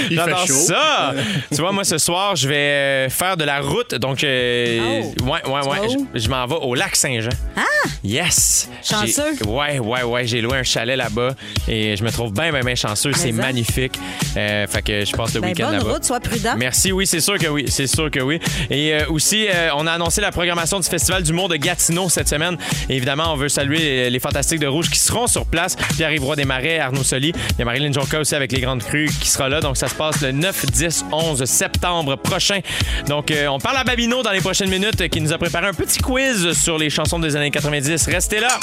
Il 0.09 0.19
fait 0.19 0.45
chaud. 0.47 0.53
ça! 0.67 1.13
tu 1.49 1.61
vois, 1.61 1.71
moi, 1.71 1.83
ce 1.83 1.97
soir, 1.97 2.35
je 2.35 2.47
vais 2.47 2.55
euh, 2.55 3.09
faire 3.09 3.37
de 3.37 3.43
la 3.43 3.59
route. 3.61 3.95
Donc, 3.95 4.23
euh, 4.23 5.01
Oh. 5.21 5.23
ouais, 5.23 5.41
ouais, 5.47 5.67
ouais. 5.67 5.87
Je, 6.13 6.19
je 6.19 6.29
m'en 6.29 6.45
vais 6.45 6.55
au 6.61 6.75
lac 6.75 6.95
Saint-Jean. 6.95 7.29
Ah! 7.55 7.61
Yes! 8.03 8.69
Chanceux. 8.83 9.35
Ouais, 9.47 9.79
ouais, 9.79 10.03
ouais. 10.03 10.27
J'ai 10.27 10.41
loué 10.41 10.57
un 10.57 10.63
chalet 10.63 10.97
là-bas 10.97 11.31
et 11.67 11.95
je 11.95 12.03
me 12.03 12.11
trouve 12.11 12.33
bien, 12.33 12.51
bien, 12.51 12.61
bien 12.61 12.75
chanceux. 12.75 13.11
C'est 13.13 13.31
ça. 13.31 13.41
magnifique. 13.41 13.99
Euh, 14.37 14.67
fait 14.67 14.81
que 14.81 15.05
je 15.05 15.11
passe 15.13 15.33
le 15.33 15.41
Ben, 15.41 15.49
week-end 15.49 15.65
bonne 15.69 15.77
là-bas. 15.77 15.93
route, 15.93 16.03
sois 16.03 16.19
prudent. 16.19 16.55
Merci, 16.57 16.91
oui, 16.91 17.07
c'est 17.07 17.19
sûr 17.21 17.37
que 17.37 17.47
oui. 17.47 17.65
C'est 17.69 17.87
sûr 17.87 18.11
que 18.11 18.19
oui. 18.19 18.39
Et 18.69 18.93
euh, 18.93 19.05
aussi, 19.09 19.47
euh, 19.47 19.69
on 19.75 19.87
a 19.87 19.93
annoncé 19.93 20.19
la 20.21 20.31
programmation 20.31 20.79
du 20.79 20.87
Festival 20.89 21.23
d'humour 21.23 21.47
de 21.49 21.55
Gatineau 21.55 22.09
cette 22.09 22.27
semaine. 22.27 22.57
Et 22.89 22.95
évidemment, 22.97 23.31
on 23.33 23.35
veut 23.35 23.49
saluer 23.49 24.09
les 24.09 24.19
Fantastiques 24.19 24.59
de 24.59 24.67
Rouge 24.67 24.89
qui 24.89 24.99
seront 24.99 25.27
sur 25.27 25.45
place. 25.45 25.75
Pierre-Yves 25.95 26.23
Roy 26.23 26.35
Desmarais, 26.35 26.79
Arnaud 26.79 27.03
Soli. 27.03 27.33
Il 27.51 27.59
y 27.59 27.61
a 27.61 27.65
Marilyn 27.65 27.91
Jonca 27.91 28.19
aussi 28.19 28.35
avec 28.35 28.51
les 28.51 28.61
Grandes 28.61 28.83
Crues 28.83 29.09
qui 29.21 29.29
sera 29.29 29.49
là. 29.49 29.61
Donc, 29.61 29.77
ça 29.77 29.87
se 29.87 29.95
passe 29.95 30.21
le 30.21 30.31
9, 30.31 30.65
10, 30.65 31.05
11 31.11 31.45
septembre 31.45 32.15
prochain. 32.15 32.59
Donc, 33.07 33.31
euh, 33.31 33.47
on 33.47 33.59
parle 33.59 33.77
à 33.77 33.83
Babino 33.83 34.23
dans 34.23 34.31
les 34.31 34.41
prochaines 34.41 34.69
minutes 34.69 35.01
euh, 35.01 35.07
qui 35.07 35.21
nous 35.21 35.33
a 35.33 35.37
préparé 35.37 35.67
un 35.67 35.73
petit 35.73 35.99
quiz 35.99 36.53
sur 36.53 36.77
les 36.77 36.89
chansons 36.89 37.19
des 37.19 37.35
années 37.35 37.51
90. 37.51 38.07
Restez 38.07 38.39
là. 38.39 38.59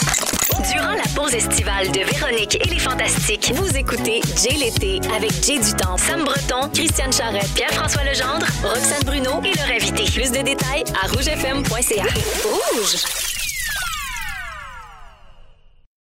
Durant 0.72 0.92
la 0.92 1.02
pause 1.14 1.34
estivale 1.34 1.90
de 1.90 2.00
Véronique 2.00 2.58
et 2.64 2.68
les 2.68 2.78
Fantastiques, 2.78 3.52
vous 3.54 3.76
écoutez 3.76 4.20
Jay 4.42 4.56
l'été 4.56 5.00
avec 5.16 5.32
Jay 5.44 5.58
Dutemps, 5.58 5.96
Sam 5.96 6.24
Breton, 6.24 6.68
Christiane 6.72 7.12
Charrette, 7.12 7.52
Pierre-François 7.54 8.04
Legendre, 8.04 8.46
Roxane 8.62 9.04
Bruno 9.04 9.40
et 9.44 9.56
leur 9.56 9.68
invité. 9.74 10.04
Plus 10.04 10.30
de 10.30 10.42
détails 10.42 10.84
à 11.02 11.06
rougefm.ca. 11.08 12.04
Rouge! 12.44 13.51